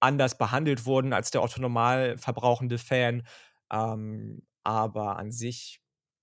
anders 0.00 0.38
behandelt 0.38 0.86
wurden 0.86 1.12
als 1.12 1.30
der 1.30 1.42
otto 1.42 1.60
normal 1.60 2.18
verbrauchende 2.18 2.78
Fan. 2.78 3.26
Ähm, 3.72 4.46
aber 4.62 5.16
an 5.16 5.30
sich, 5.30 5.80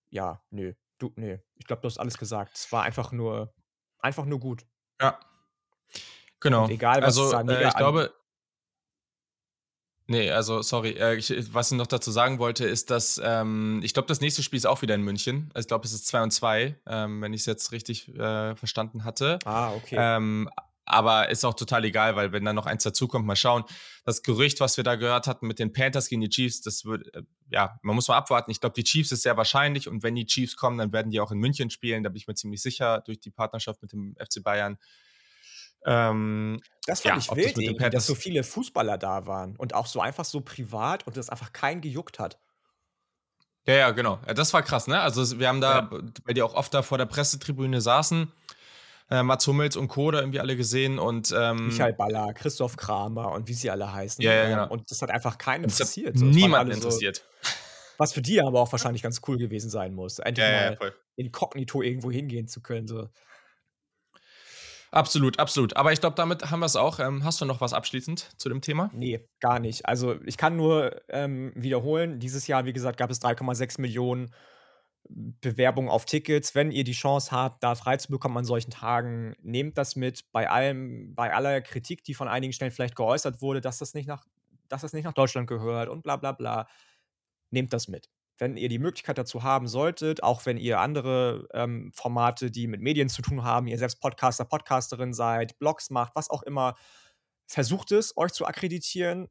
ja, 0.09 0.41
nö. 0.49 0.73
Du, 0.97 1.11
nö. 1.15 1.37
Ich 1.55 1.65
glaube, 1.65 1.81
du 1.81 1.87
hast 1.87 1.97
alles 1.97 2.17
gesagt. 2.17 2.55
Es 2.55 2.71
war 2.71 2.83
einfach 2.83 3.11
nur, 3.11 3.53
einfach 3.99 4.25
nur 4.25 4.39
gut. 4.39 4.65
Ja. 5.01 5.19
Genau. 6.39 6.65
Und 6.65 6.71
egal, 6.71 6.97
was 6.97 7.17
also, 7.17 7.29
sagen, 7.29 7.49
äh, 7.49 7.67
ich 7.67 7.75
glaube, 7.75 8.13
Nee, 10.07 10.31
also 10.31 10.61
sorry, 10.61 10.91
äh, 10.91 11.15
ich, 11.15 11.33
was 11.53 11.71
ich 11.71 11.77
noch 11.77 11.87
dazu 11.87 12.11
sagen 12.11 12.39
wollte, 12.39 12.65
ist, 12.65 12.89
dass 12.89 13.21
ähm, 13.23 13.79
ich 13.83 13.93
glaube, 13.93 14.07
das 14.07 14.19
nächste 14.19 14.43
Spiel 14.43 14.57
ist 14.57 14.65
auch 14.65 14.81
wieder 14.81 14.95
in 14.95 15.01
München. 15.01 15.49
Also 15.53 15.65
ich 15.65 15.69
glaube, 15.69 15.85
es 15.85 15.93
ist 15.93 16.07
2 16.07 16.23
und 16.23 16.31
2, 16.31 16.75
ähm, 16.87 17.21
wenn 17.21 17.33
ich 17.33 17.41
es 17.41 17.45
jetzt 17.45 17.71
richtig 17.71 18.09
äh, 18.15 18.55
verstanden 18.55 19.05
hatte. 19.05 19.39
Ah, 19.45 19.71
okay. 19.73 19.95
Ähm, 19.97 20.49
aber 20.85 21.29
ist 21.29 21.45
auch 21.45 21.53
total 21.53 21.85
egal, 21.85 22.15
weil 22.17 22.33
wenn 22.33 22.43
da 22.43 22.51
noch 22.51 22.65
eins 22.65 22.83
dazukommt, 22.83 23.25
mal 23.25 23.37
schauen. 23.37 23.63
Das 24.03 24.21
Gerücht, 24.21 24.59
was 24.59 24.75
wir 24.75 24.83
da 24.83 24.95
gehört 24.95 25.27
hatten 25.27 25.47
mit 25.47 25.59
den 25.59 25.71
Panthers 25.71 26.09
gegen 26.09 26.21
die 26.21 26.29
Chiefs, 26.29 26.61
das 26.61 26.83
wird, 26.83 27.13
äh, 27.15 27.23
ja, 27.49 27.79
man 27.83 27.95
muss 27.95 28.09
mal 28.09 28.17
abwarten. 28.17 28.51
Ich 28.51 28.59
glaube, 28.59 28.73
die 28.75 28.83
Chiefs 28.83 29.13
ist 29.13 29.21
sehr 29.21 29.37
wahrscheinlich 29.37 29.87
und 29.87 30.03
wenn 30.03 30.15
die 30.15 30.25
Chiefs 30.25 30.57
kommen, 30.57 30.77
dann 30.77 30.91
werden 30.91 31.11
die 31.11 31.21
auch 31.21 31.31
in 31.31 31.39
München 31.39 31.69
spielen. 31.69 32.03
Da 32.03 32.09
bin 32.09 32.17
ich 32.17 32.27
mir 32.27 32.35
ziemlich 32.35 32.61
sicher 32.61 33.01
durch 33.01 33.19
die 33.19 33.31
Partnerschaft 33.31 33.81
mit 33.81 33.93
dem 33.93 34.15
FC 34.19 34.43
Bayern. 34.43 34.77
Ähm, 35.85 36.61
das 36.85 37.01
fand 37.01 37.25
ja, 37.25 37.35
ich 37.35 37.55
wild, 37.55 37.81
das 37.81 37.91
dass 37.91 38.07
so 38.07 38.15
viele 38.15 38.43
Fußballer 38.43 38.97
da 38.97 39.25
waren 39.25 39.55
und 39.55 39.73
auch 39.73 39.85
so 39.85 40.01
einfach 40.01 40.25
so 40.25 40.41
privat 40.41 41.05
und 41.07 41.17
das 41.17 41.29
einfach 41.29 41.53
keinen 41.53 41.81
gejuckt 41.81 42.19
hat. 42.19 42.39
Ja, 43.65 43.75
ja, 43.75 43.91
genau. 43.91 44.19
Das 44.35 44.53
war 44.53 44.61
krass, 44.61 44.87
ne? 44.87 44.99
Also 44.99 45.39
wir 45.39 45.47
haben 45.47 45.61
da, 45.61 45.79
ja. 45.79 45.89
weil 46.25 46.33
die 46.33 46.41
auch 46.41 46.53
oft 46.53 46.73
da 46.73 46.81
vor 46.81 46.97
der 46.97 47.05
Pressetribüne 47.05 47.79
saßen, 47.79 48.31
äh, 49.09 49.23
Mats 49.23 49.47
Hummels 49.47 49.77
und 49.77 49.87
Co. 49.87 50.11
da 50.11 50.19
irgendwie 50.19 50.41
alle 50.41 50.57
gesehen 50.57 50.99
und 50.99 51.33
ähm, 51.37 51.67
Michael 51.67 51.93
Baller, 51.93 52.33
Christoph 52.33 52.75
Kramer 52.75 53.31
und 53.31 53.47
wie 53.47 53.53
sie 53.53 53.69
alle 53.69 53.91
heißen. 53.91 54.21
Ja, 54.23 54.33
ja, 54.33 54.49
genau. 54.49 54.67
Und 54.67 54.91
das 54.91 55.01
hat 55.01 55.11
einfach 55.11 55.37
keinen 55.37 55.65
interessiert. 55.65 56.17
So, 56.17 56.25
niemand 56.25 56.73
interessiert. 56.73 57.17
So, 57.41 57.49
was 57.97 58.13
für 58.13 58.21
die 58.21 58.41
aber 58.41 58.59
auch 58.59 58.71
wahrscheinlich 58.71 59.01
ganz 59.01 59.21
cool 59.27 59.37
gewesen 59.37 59.69
sein 59.69 59.93
muss. 59.93 60.19
Endlich 60.19 60.45
ja, 60.45 60.71
mal 60.71 60.77
ja, 60.81 60.91
inkognito 61.15 61.81
irgendwo 61.81 62.11
hingehen 62.11 62.47
zu 62.49 62.61
können. 62.61 62.87
So. 62.87 63.07
Absolut, 64.93 65.39
absolut. 65.39 65.75
Aber 65.75 65.91
ich 65.91 65.99
glaube, 65.99 66.15
damit 66.15 66.51
haben 66.51 66.59
wir 66.59 66.67
es 66.67 66.75
auch. 66.75 66.99
Ähm, 66.99 67.23
hast 67.23 67.41
du 67.41 67.45
noch 67.45 67.61
was 67.61 67.73
abschließend 67.73 68.39
zu 68.39 68.47
dem 68.47 68.61
Thema? 68.61 68.91
Nee, 68.93 69.27
gar 69.39 69.59
nicht. 69.59 69.87
Also 69.87 70.21
ich 70.23 70.37
kann 70.37 70.55
nur 70.55 71.01
ähm, 71.09 71.51
wiederholen, 71.55 72.19
dieses 72.19 72.45
Jahr, 72.45 72.65
wie 72.65 72.73
gesagt, 72.73 72.97
gab 72.97 73.09
es 73.09 73.19
3,6 73.19 73.81
Millionen 73.81 74.29
Bewerbung 75.09 75.89
auf 75.89 76.05
Tickets. 76.05 76.53
Wenn 76.53 76.69
ihr 76.71 76.83
die 76.83 76.91
Chance 76.93 77.31
habt, 77.31 77.63
da 77.63 77.73
frei 77.73 77.97
zu 77.97 78.11
bekommen 78.11 78.37
an 78.37 78.45
solchen 78.45 78.69
Tagen, 78.69 79.35
nehmt 79.41 79.79
das 79.79 79.95
mit. 79.95 80.31
Bei 80.31 80.47
allem, 80.47 81.15
bei 81.15 81.33
aller 81.33 81.61
Kritik, 81.61 82.03
die 82.03 82.13
von 82.13 82.27
einigen 82.27 82.53
Stellen 82.53 82.71
vielleicht 82.71 82.95
geäußert 82.95 83.41
wurde, 83.41 83.61
dass 83.61 83.79
das 83.79 83.95
nicht 83.95 84.07
nach, 84.07 84.25
dass 84.69 84.81
das 84.81 84.93
nicht 84.93 85.05
nach 85.05 85.13
Deutschland 85.13 85.47
gehört 85.47 85.89
und 85.89 86.03
bla 86.03 86.17
bla 86.17 86.33
bla, 86.33 86.67
nehmt 87.49 87.73
das 87.73 87.87
mit. 87.87 88.09
Wenn 88.37 88.57
ihr 88.57 88.69
die 88.69 88.79
Möglichkeit 88.79 89.17
dazu 89.17 89.43
haben 89.43 89.67
solltet, 89.67 90.23
auch 90.23 90.45
wenn 90.45 90.57
ihr 90.57 90.79
andere 90.79 91.47
ähm, 91.53 91.91
Formate, 91.93 92.49
die 92.49 92.67
mit 92.67 92.81
Medien 92.81 93.09
zu 93.09 93.21
tun 93.21 93.43
haben, 93.43 93.67
ihr 93.67 93.77
selbst 93.77 94.01
Podcaster, 94.01 94.45
Podcasterin 94.45 95.13
seid, 95.13 95.59
Blogs 95.59 95.89
macht, 95.89 96.15
was 96.15 96.29
auch 96.29 96.43
immer, 96.43 96.75
versucht 97.45 97.91
es, 97.91 98.17
euch 98.17 98.31
zu 98.31 98.45
akkreditieren 98.45 99.29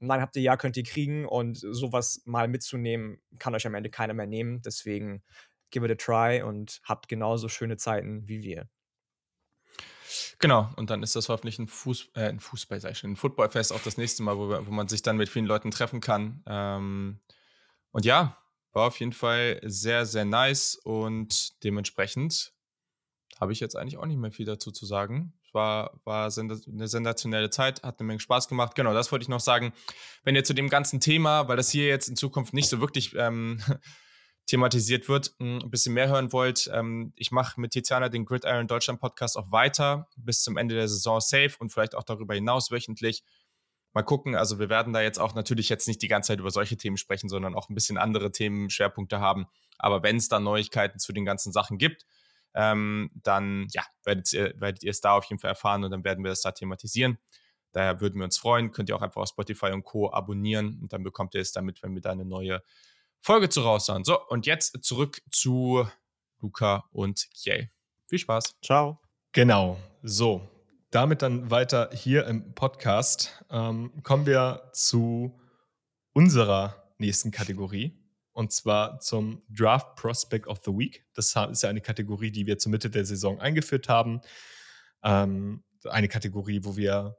nein, 0.00 0.20
habt 0.20 0.36
ihr 0.36 0.42
ja, 0.42 0.56
könnt 0.56 0.76
ihr 0.76 0.84
kriegen 0.84 1.26
und 1.26 1.58
sowas 1.58 2.22
mal 2.24 2.48
mitzunehmen, 2.48 3.20
kann 3.38 3.54
euch 3.54 3.66
am 3.66 3.74
Ende 3.74 3.90
keiner 3.90 4.14
mehr 4.14 4.26
nehmen. 4.26 4.62
Deswegen 4.62 5.22
give 5.70 5.84
it 5.84 5.92
a 5.92 5.94
try 5.94 6.42
und 6.42 6.80
habt 6.84 7.08
genauso 7.08 7.48
schöne 7.48 7.76
Zeiten 7.76 8.26
wie 8.28 8.42
wir. 8.42 8.68
Genau, 10.38 10.70
und 10.76 10.90
dann 10.90 11.02
ist 11.02 11.16
das 11.16 11.28
hoffentlich 11.28 11.58
ein, 11.58 11.66
Fuß, 11.66 12.10
äh, 12.14 12.28
ein 12.28 12.40
Fußball, 12.40 12.80
sag 12.80 12.92
ich 12.92 12.98
schon, 12.98 13.12
ein 13.12 13.16
Footballfest 13.16 13.72
auch 13.72 13.82
das 13.82 13.98
nächste 13.98 14.22
Mal, 14.22 14.38
wo, 14.38 14.48
wir, 14.48 14.66
wo 14.66 14.70
man 14.70 14.88
sich 14.88 15.02
dann 15.02 15.16
mit 15.16 15.28
vielen 15.28 15.46
Leuten 15.46 15.70
treffen 15.70 16.00
kann. 16.00 16.42
Ähm, 16.46 17.20
und 17.92 18.04
ja, 18.04 18.36
war 18.72 18.86
auf 18.86 19.00
jeden 19.00 19.12
Fall 19.12 19.60
sehr, 19.64 20.06
sehr 20.06 20.24
nice 20.24 20.76
und 20.76 21.62
dementsprechend 21.64 22.52
habe 23.40 23.52
ich 23.52 23.60
jetzt 23.60 23.76
eigentlich 23.76 23.98
auch 23.98 24.06
nicht 24.06 24.18
mehr 24.18 24.32
viel 24.32 24.46
dazu 24.46 24.70
zu 24.70 24.86
sagen. 24.86 25.32
Es 25.46 25.54
war, 25.54 26.00
war 26.04 26.30
eine 26.36 26.88
sensationelle 26.88 27.50
Zeit, 27.50 27.82
hat 27.82 27.98
eine 27.98 28.06
Menge 28.06 28.20
Spaß 28.20 28.48
gemacht. 28.48 28.74
Genau, 28.74 28.92
das 28.92 29.10
wollte 29.12 29.22
ich 29.22 29.28
noch 29.28 29.40
sagen. 29.40 29.72
Wenn 30.24 30.34
ihr 30.34 30.44
zu 30.44 30.54
dem 30.54 30.68
ganzen 30.68 31.00
Thema, 31.00 31.48
weil 31.48 31.56
das 31.56 31.70
hier 31.70 31.86
jetzt 31.86 32.08
in 32.08 32.16
Zukunft 32.16 32.52
nicht 32.52 32.68
so 32.68 32.80
wirklich 32.80 33.14
ähm, 33.16 33.62
thematisiert 34.46 35.08
wird, 35.08 35.34
ein 35.40 35.70
bisschen 35.70 35.94
mehr 35.94 36.08
hören 36.08 36.32
wollt, 36.32 36.70
ähm, 36.72 37.12
ich 37.16 37.30
mache 37.30 37.60
mit 37.60 37.70
Tiziana 37.70 38.08
den 38.08 38.26
Gridiron 38.26 38.66
Deutschland 38.66 39.00
Podcast 39.00 39.36
auch 39.38 39.50
weiter 39.50 40.08
bis 40.16 40.42
zum 40.42 40.56
Ende 40.56 40.74
der 40.74 40.88
Saison 40.88 41.20
safe 41.20 41.54
und 41.58 41.70
vielleicht 41.70 41.94
auch 41.94 42.04
darüber 42.04 42.34
hinaus 42.34 42.70
wöchentlich. 42.70 43.22
Mal 43.98 44.04
gucken, 44.04 44.36
also 44.36 44.60
wir 44.60 44.68
werden 44.68 44.92
da 44.92 45.00
jetzt 45.00 45.18
auch 45.18 45.34
natürlich 45.34 45.68
jetzt 45.68 45.88
nicht 45.88 46.00
die 46.02 46.06
ganze 46.06 46.28
Zeit 46.28 46.38
über 46.38 46.52
solche 46.52 46.76
Themen 46.76 46.96
sprechen, 46.96 47.28
sondern 47.28 47.56
auch 47.56 47.68
ein 47.68 47.74
bisschen 47.74 47.98
andere 47.98 48.30
Themen, 48.30 48.70
Schwerpunkte 48.70 49.18
haben. 49.18 49.48
Aber 49.76 50.04
wenn 50.04 50.18
es 50.18 50.28
da 50.28 50.38
Neuigkeiten 50.38 51.00
zu 51.00 51.12
den 51.12 51.24
ganzen 51.24 51.50
Sachen 51.50 51.78
gibt, 51.78 52.06
ähm, 52.54 53.10
dann 53.16 53.66
ja, 53.72 53.82
werdet 54.04 54.32
ihr, 54.32 54.54
werdet 54.60 54.84
ihr 54.84 54.92
es 54.92 55.00
da 55.00 55.14
auf 55.14 55.24
jeden 55.24 55.40
Fall 55.40 55.50
erfahren 55.50 55.82
und 55.82 55.90
dann 55.90 56.04
werden 56.04 56.22
wir 56.22 56.28
das 56.28 56.42
da 56.42 56.52
thematisieren. 56.52 57.18
Daher 57.72 58.00
würden 58.00 58.20
wir 58.20 58.24
uns 58.24 58.38
freuen. 58.38 58.70
Könnt 58.70 58.88
ihr 58.88 58.94
auch 58.94 59.02
einfach 59.02 59.20
auf 59.20 59.30
Spotify 59.30 59.72
und 59.72 59.82
Co. 59.82 60.12
abonnieren 60.12 60.78
und 60.80 60.92
dann 60.92 61.02
bekommt 61.02 61.34
ihr 61.34 61.40
es 61.40 61.50
damit, 61.50 61.82
wenn 61.82 61.92
wir 61.92 62.00
da 62.00 62.12
eine 62.12 62.24
neue 62.24 62.62
Folge 63.18 63.48
zu 63.48 63.62
raushauen. 63.62 64.04
So, 64.04 64.24
und 64.28 64.46
jetzt 64.46 64.78
zurück 64.84 65.20
zu 65.32 65.88
Luca 66.40 66.84
und 66.92 67.26
Jay. 67.34 67.68
Viel 68.06 68.20
Spaß. 68.20 68.58
Ciao. 68.62 69.00
Genau. 69.32 69.76
So, 70.04 70.48
damit 70.90 71.22
dann 71.22 71.50
weiter 71.50 71.90
hier 71.92 72.26
im 72.26 72.54
Podcast. 72.54 73.44
Ähm, 73.50 74.02
kommen 74.02 74.26
wir 74.26 74.70
zu 74.72 75.38
unserer 76.12 76.92
nächsten 76.98 77.30
Kategorie. 77.30 77.98
Und 78.32 78.52
zwar 78.52 79.00
zum 79.00 79.42
Draft 79.48 79.96
Prospect 79.96 80.46
of 80.46 80.60
the 80.64 80.70
Week. 80.70 81.04
Das 81.14 81.34
ist 81.34 81.62
ja 81.62 81.68
eine 81.68 81.80
Kategorie, 81.80 82.30
die 82.30 82.46
wir 82.46 82.58
zur 82.58 82.70
Mitte 82.70 82.88
der 82.88 83.04
Saison 83.04 83.40
eingeführt 83.40 83.88
haben. 83.88 84.20
Ähm, 85.02 85.64
eine 85.84 86.08
Kategorie, 86.08 86.60
wo 86.62 86.76
wir 86.76 87.16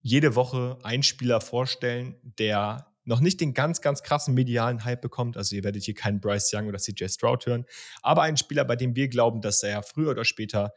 jede 0.00 0.34
Woche 0.34 0.78
einen 0.82 1.02
Spieler 1.02 1.40
vorstellen, 1.40 2.16
der 2.22 2.92
noch 3.04 3.20
nicht 3.20 3.40
den 3.40 3.52
ganz, 3.52 3.80
ganz 3.80 4.02
krassen 4.02 4.34
medialen 4.34 4.84
Hype 4.84 5.00
bekommt. 5.00 5.36
Also 5.36 5.56
ihr 5.56 5.64
werdet 5.64 5.82
hier 5.84 5.94
keinen 5.94 6.20
Bryce 6.20 6.52
Young 6.54 6.68
oder 6.68 6.78
CJ 6.78 7.08
Stroud 7.08 7.46
hören, 7.46 7.66
aber 8.00 8.22
einen 8.22 8.36
Spieler, 8.36 8.64
bei 8.64 8.76
dem 8.76 8.96
wir 8.96 9.08
glauben, 9.08 9.40
dass 9.40 9.62
er 9.62 9.82
früher 9.82 10.10
oder 10.10 10.24
später 10.24 10.72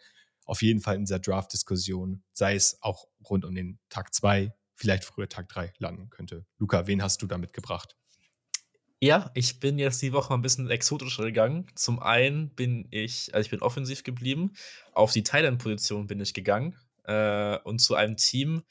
auf 0.45 0.61
jeden 0.61 0.81
Fall 0.81 0.95
in 0.95 1.01
dieser 1.01 1.19
Draft-Diskussion, 1.19 2.23
sei 2.33 2.55
es 2.55 2.77
auch 2.81 3.07
rund 3.29 3.45
um 3.45 3.53
den 3.53 3.79
Tag 3.89 4.13
2, 4.13 4.53
vielleicht 4.75 5.03
früher 5.03 5.27
Tag 5.27 5.49
3 5.49 5.73
landen 5.79 6.09
könnte. 6.09 6.45
Luca, 6.57 6.87
wen 6.87 7.01
hast 7.01 7.21
du 7.21 7.27
da 7.27 7.37
mitgebracht? 7.37 7.95
Ja, 9.01 9.31
ich 9.33 9.59
bin 9.59 9.77
jetzt 9.77 10.01
die 10.01 10.13
Woche 10.13 10.29
mal 10.29 10.37
ein 10.37 10.41
bisschen 10.41 10.69
exotischer 10.69 11.25
gegangen. 11.25 11.67
Zum 11.75 11.99
einen 11.99 12.49
bin 12.49 12.87
ich, 12.91 13.33
also 13.33 13.45
ich 13.45 13.51
bin 13.51 13.61
offensiv 13.61 14.03
geblieben, 14.03 14.53
auf 14.93 15.11
die 15.11 15.23
Thailand-Position 15.23 16.07
bin 16.07 16.21
ich 16.21 16.33
gegangen 16.33 16.75
äh, 17.03 17.57
und 17.59 17.79
zu 17.79 17.95
einem 17.95 18.17
Team, 18.17 18.63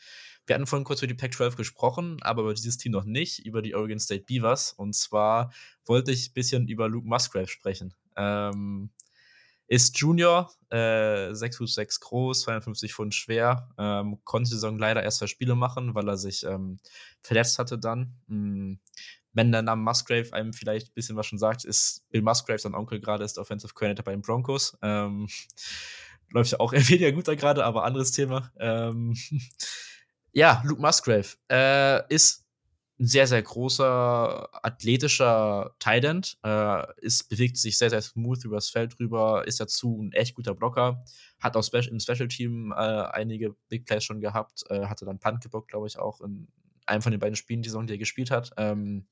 wir 0.46 0.54
hatten 0.54 0.66
vorhin 0.66 0.84
kurz 0.84 1.00
über 1.00 1.08
die 1.08 1.14
Pac-12 1.14 1.56
gesprochen, 1.56 2.18
aber 2.22 2.42
über 2.42 2.54
dieses 2.54 2.76
Team 2.76 2.92
noch 2.92 3.04
nicht, 3.04 3.46
über 3.46 3.62
die 3.62 3.74
Oregon 3.74 3.98
State 3.98 4.24
Beavers. 4.26 4.72
Und 4.72 4.94
zwar 4.94 5.52
wollte 5.86 6.12
ich 6.12 6.30
ein 6.30 6.34
bisschen 6.34 6.68
über 6.68 6.88
Luke 6.88 7.08
Musgrave 7.08 7.48
sprechen. 7.48 7.94
Ähm, 8.16 8.90
ist 9.66 9.98
Junior, 9.98 10.52
äh, 10.70 11.34
6 11.34 11.56
Fuß 11.56 11.74
6 11.74 12.00
groß, 12.00 12.40
52 12.42 12.94
Pfund 12.94 13.14
schwer, 13.14 13.70
ähm, 13.78 14.18
konnte 14.24 14.48
die 14.48 14.54
Saison 14.54 14.78
leider 14.78 15.02
erst 15.02 15.18
zwei 15.18 15.26
Spiele 15.26 15.54
machen, 15.54 15.94
weil 15.94 16.08
er 16.08 16.16
sich 16.16 16.44
ähm, 16.44 16.78
verletzt 17.22 17.58
hatte 17.58 17.78
dann. 17.78 18.14
Mhm. 18.26 18.78
Wenn 19.32 19.50
der 19.50 19.62
Name 19.62 19.82
Musgrave 19.82 20.32
einem 20.32 20.52
vielleicht 20.52 20.88
ein 20.88 20.94
bisschen 20.94 21.16
was 21.16 21.26
schon 21.26 21.38
sagt, 21.38 21.64
ist 21.64 22.08
Bill 22.10 22.22
Musgrave, 22.22 22.58
sein 22.58 22.74
Onkel 22.74 23.00
gerade, 23.00 23.24
ist 23.24 23.38
Offensive 23.38 23.74
Coordinator 23.74 24.04
bei 24.04 24.12
den 24.12 24.22
Broncos. 24.22 24.76
Ähm, 24.82 25.28
läuft 26.30 26.52
ja 26.52 26.60
auch 26.60 26.72
weniger 26.72 27.12
gut 27.12 27.26
da 27.26 27.34
gerade, 27.34 27.64
aber 27.64 27.84
anderes 27.84 28.12
Thema. 28.12 28.52
Ähm, 28.58 29.16
ja, 30.32 30.62
Luke 30.64 30.80
Musgrave 30.80 31.36
äh, 31.50 32.14
ist 32.14 32.43
ein 33.00 33.06
sehr, 33.06 33.26
sehr 33.26 33.42
großer, 33.42 34.48
athletischer 34.64 35.74
Tight 35.80 36.36
äh, 36.44 37.00
ist, 37.00 37.28
bewegt 37.28 37.56
sich 37.56 37.76
sehr, 37.76 37.90
sehr 37.90 38.02
smooth 38.02 38.44
übers 38.44 38.68
Feld 38.68 38.98
rüber, 39.00 39.44
ist 39.46 39.58
dazu 39.60 40.00
ein 40.00 40.12
echt 40.12 40.34
guter 40.34 40.54
Blocker, 40.54 41.04
hat 41.40 41.56
auch 41.56 41.64
Spe 41.64 41.80
im 41.90 41.98
Special 41.98 42.28
Team 42.28 42.72
äh, 42.72 42.74
einige 42.74 43.56
Big 43.68 43.84
Plays 43.86 44.04
schon 44.04 44.20
gehabt, 44.20 44.62
äh, 44.70 44.86
hatte 44.86 45.04
dann 45.04 45.18
Punt 45.18 45.40
geblockt, 45.42 45.70
glaube 45.70 45.88
ich, 45.88 45.98
auch 45.98 46.20
in 46.20 46.48
einem 46.86 47.02
von 47.02 47.10
den 47.10 47.20
beiden 47.20 47.36
Spielen, 47.36 47.62
die 47.62 47.68
Saison, 47.68 47.86
die 47.86 47.94
er 47.94 47.98
gespielt 47.98 48.30
hat. 48.30 48.52
Ähm, 48.56 49.08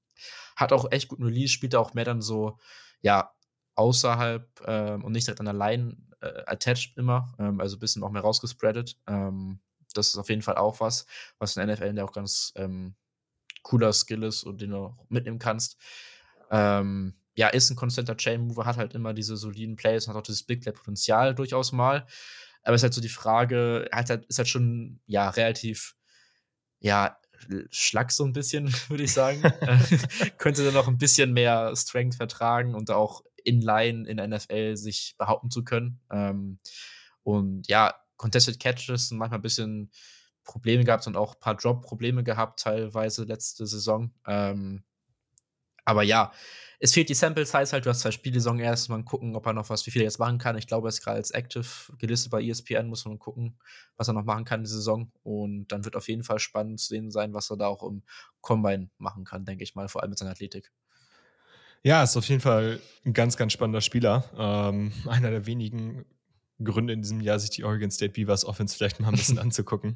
hat 0.56 0.72
auch 0.72 0.90
echt 0.92 1.08
guten 1.08 1.24
Release, 1.24 1.52
spielt 1.52 1.74
auch 1.74 1.94
mehr 1.94 2.04
dann 2.04 2.22
so, 2.22 2.58
ja, 3.00 3.32
außerhalb 3.74 4.48
ähm, 4.66 5.02
und 5.02 5.12
nicht 5.12 5.26
direkt 5.26 5.40
an 5.40 5.46
der 5.46 5.54
Line 5.54 5.96
äh, 6.20 6.42
attached 6.46 6.96
immer, 6.96 7.34
ähm, 7.38 7.60
also 7.60 7.76
ein 7.76 7.80
bisschen 7.80 8.04
auch 8.04 8.10
mehr 8.10 8.22
rausgespreadet. 8.22 8.98
Ähm, 9.08 9.60
das 9.94 10.08
ist 10.08 10.18
auf 10.18 10.28
jeden 10.28 10.42
Fall 10.42 10.56
auch 10.56 10.80
was, 10.80 11.06
was 11.38 11.56
in 11.56 11.66
der 11.66 11.74
NFL 11.74 11.98
auch 12.00 12.12
ganz 12.12 12.52
ähm, 12.56 12.94
cooler 13.62 13.92
Skill 13.92 14.22
ist 14.24 14.44
und 14.44 14.60
den 14.60 14.70
du 14.70 14.76
auch 14.78 15.06
mitnehmen 15.08 15.38
kannst. 15.38 15.76
Ähm, 16.50 17.14
ja, 17.34 17.48
ist 17.48 17.70
ein 17.70 17.76
konstanter 17.76 18.16
Chain 18.16 18.46
Mover, 18.46 18.66
hat 18.66 18.76
halt 18.76 18.94
immer 18.94 19.14
diese 19.14 19.36
soliden 19.36 19.76
Plays, 19.76 20.06
hat 20.06 20.16
auch 20.16 20.22
dieses 20.22 20.42
Big 20.42 20.62
Play 20.62 20.72
Potenzial 20.72 21.34
durchaus 21.34 21.72
mal. 21.72 22.06
Aber 22.62 22.74
es 22.74 22.80
ist 22.80 22.84
halt 22.84 22.94
so 22.94 23.00
die 23.00 23.08
Frage, 23.08 23.88
er 23.90 24.04
halt, 24.04 24.26
ist 24.26 24.38
halt 24.38 24.48
schon, 24.48 25.00
ja, 25.06 25.30
relativ, 25.30 25.96
ja, 26.80 27.16
Schlag 27.70 28.12
so 28.12 28.24
ein 28.24 28.32
bisschen, 28.32 28.72
würde 28.88 29.04
ich 29.04 29.12
sagen. 29.12 29.42
Könnte 30.38 30.64
dann 30.64 30.74
noch 30.74 30.88
ein 30.88 30.98
bisschen 30.98 31.32
mehr 31.32 31.74
Strength 31.74 32.16
vertragen 32.16 32.74
und 32.74 32.90
auch 32.90 33.22
in 33.44 33.60
Line 33.60 34.08
in 34.08 34.18
der 34.18 34.28
NFL 34.28 34.76
sich 34.76 35.16
behaupten 35.18 35.50
zu 35.50 35.64
können. 35.64 36.00
Ähm, 36.10 36.58
und 37.22 37.66
ja, 37.68 37.94
Contested 38.16 38.60
Catches 38.60 39.10
und 39.10 39.18
manchmal 39.18 39.40
ein 39.40 39.42
bisschen 39.42 39.90
Probleme 40.44 40.84
gehabt 40.84 41.06
und 41.06 41.16
auch 41.16 41.34
ein 41.34 41.40
paar 41.40 41.56
Drop-Probleme 41.56 42.24
gehabt, 42.24 42.60
teilweise 42.60 43.24
letzte 43.24 43.66
Saison. 43.66 44.12
Ähm, 44.26 44.82
aber 45.84 46.02
ja, 46.02 46.32
es 46.78 46.92
fehlt 46.92 47.08
die 47.08 47.14
Sample 47.14 47.44
Size 47.44 47.72
halt. 47.72 47.86
Du 47.86 47.90
hast 47.90 48.00
zwei 48.00 48.10
Spielsaison 48.10 48.58
erst. 48.58 48.88
Mal 48.88 49.04
gucken, 49.04 49.36
ob 49.36 49.46
er 49.46 49.52
noch 49.52 49.70
was, 49.70 49.86
wie 49.86 49.90
viel 49.90 50.02
er 50.02 50.06
jetzt 50.06 50.18
machen 50.18 50.38
kann. 50.38 50.56
Ich 50.56 50.66
glaube, 50.66 50.88
er 50.88 50.90
ist 50.90 51.02
gerade 51.02 51.16
als 51.16 51.30
Active 51.30 51.66
gelistet 51.98 52.30
bei 52.30 52.42
ESPN. 52.42 52.88
Muss 52.88 53.04
man 53.04 53.18
gucken, 53.18 53.56
was 53.96 54.08
er 54.08 54.14
noch 54.14 54.24
machen 54.24 54.44
kann 54.44 54.60
in 54.60 54.64
der 54.64 54.72
Saison. 54.72 55.12
Und 55.22 55.68
dann 55.68 55.84
wird 55.84 55.96
auf 55.96 56.08
jeden 56.08 56.24
Fall 56.24 56.38
spannend 56.38 56.80
zu 56.80 56.88
sehen 56.88 57.10
sein, 57.10 57.34
was 57.34 57.50
er 57.50 57.56
da 57.56 57.66
auch 57.66 57.82
im 57.82 58.02
Combine 58.40 58.90
machen 58.98 59.24
kann, 59.24 59.44
denke 59.44 59.64
ich 59.64 59.74
mal, 59.74 59.88
vor 59.88 60.02
allem 60.02 60.10
mit 60.10 60.18
seiner 60.18 60.32
Athletik. 60.32 60.72
Ja, 61.84 62.02
ist 62.02 62.16
auf 62.16 62.28
jeden 62.28 62.40
Fall 62.40 62.80
ein 63.04 63.12
ganz, 63.12 63.36
ganz 63.36 63.52
spannender 63.52 63.80
Spieler. 63.80 64.24
Ähm, 64.36 64.92
einer 65.08 65.30
der 65.30 65.46
wenigen 65.46 66.04
Gründe 66.64 66.92
in 66.92 67.02
diesem 67.02 67.20
Jahr, 67.20 67.38
sich 67.38 67.50
die 67.50 67.64
Oregon 67.64 67.90
State 67.90 68.12
Beavers 68.12 68.44
Offense 68.44 68.76
vielleicht 68.76 69.00
mal 69.00 69.08
ein 69.08 69.14
bisschen 69.14 69.38
anzugucken. 69.40 69.94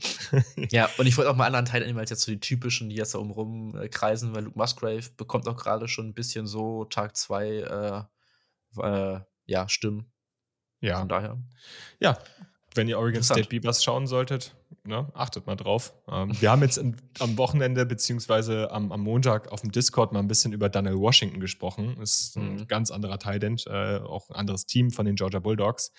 ja, 0.71 0.89
und 0.99 1.07
ich 1.07 1.17
wollte 1.17 1.31
auch 1.31 1.37
mal 1.37 1.47
anderen 1.47 1.67
Teil 1.67 1.85
nehmen, 1.85 1.99
weil 1.99 2.07
jetzt 2.07 2.23
so 2.23 2.33
die 2.33 2.41
typischen, 2.41 2.89
die 2.89 2.97
jetzt 2.97 3.15
da 3.15 3.19
umrum 3.19 3.77
äh, 3.77 3.89
kreisen, 3.89 4.35
weil 4.35 4.45
Luke 4.45 4.59
Musgrave 4.59 5.11
bekommt 5.17 5.49
auch 5.49 5.57
gerade 5.57 5.89
schon 5.89 6.09
ein 6.09 6.15
bisschen 6.15 6.47
so 6.47 6.85
Tag 6.85 7.17
2 7.17 7.49
äh, 7.49 8.03
äh, 8.83 9.21
ja, 9.47 9.69
Stimmen. 9.69 10.13
Ja. 10.81 10.99
Von 10.99 11.09
daher. 11.09 11.39
Ja, 12.01 12.19
wenn 12.77 12.89
ihr 12.89 12.99
Oregon 12.99 13.23
State 13.23 13.49
Beavers 13.49 13.83
schauen 13.83 14.07
solltet, 14.07 14.55
ne, 14.85 15.11
achtet 15.15 15.47
mal 15.47 15.57
drauf. 15.57 15.95
Ähm, 16.09 16.39
wir 16.41 16.51
haben 16.51 16.63
jetzt 16.63 16.77
in, 16.77 16.97
am 17.19 17.39
Wochenende 17.39 17.87
beziehungsweise 17.87 18.71
am, 18.71 18.93
am, 18.93 19.01
Montag 19.01 19.51
auf 19.51 19.63
dem 19.63 19.73
Discord 19.73 20.13
mal 20.13 20.21
ein 20.21 20.29
bisschen 20.29 20.53
über 20.53 20.69
Daniel 20.69 20.99
Washington 20.99 21.41
gesprochen. 21.41 21.97
Ist 22.01 22.37
ein 22.37 22.57
mhm. 22.57 22.69
ganz 22.69 22.91
anderer 22.91 23.19
Tight 23.19 23.43
äh, 23.67 23.99
auch 23.99 24.29
ein 24.31 24.37
anderes 24.37 24.67
Team 24.67 24.91
von 24.91 25.07
den 25.07 25.17
Georgia 25.17 25.41
Bulldogs 25.41 25.93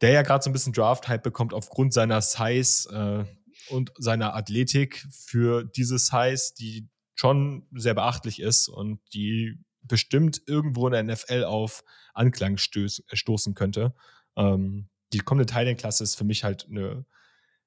der 0.00 0.10
ja 0.10 0.22
gerade 0.22 0.42
so 0.42 0.50
ein 0.50 0.52
bisschen 0.52 0.72
Draft-Hype 0.72 1.22
bekommt 1.22 1.54
aufgrund 1.54 1.92
seiner 1.92 2.20
Size 2.20 2.88
äh, 2.90 3.72
und 3.72 3.92
seiner 3.98 4.34
Athletik 4.34 5.06
für 5.10 5.64
diese 5.64 5.98
Size, 5.98 6.52
die 6.58 6.88
schon 7.14 7.66
sehr 7.72 7.94
beachtlich 7.94 8.40
ist 8.40 8.68
und 8.68 9.00
die 9.14 9.58
bestimmt 9.82 10.42
irgendwo 10.46 10.86
in 10.88 10.92
der 10.92 11.02
NFL 11.02 11.44
auf 11.44 11.82
Anklang 12.12 12.56
stöß, 12.56 13.04
stoßen 13.12 13.54
könnte. 13.54 13.94
Ähm, 14.36 14.88
die 15.12 15.20
kommende 15.20 15.46
Thailand-Klasse 15.46 16.04
ist 16.04 16.16
für 16.16 16.24
mich 16.24 16.44
halt 16.44 16.66
eine, 16.68 17.06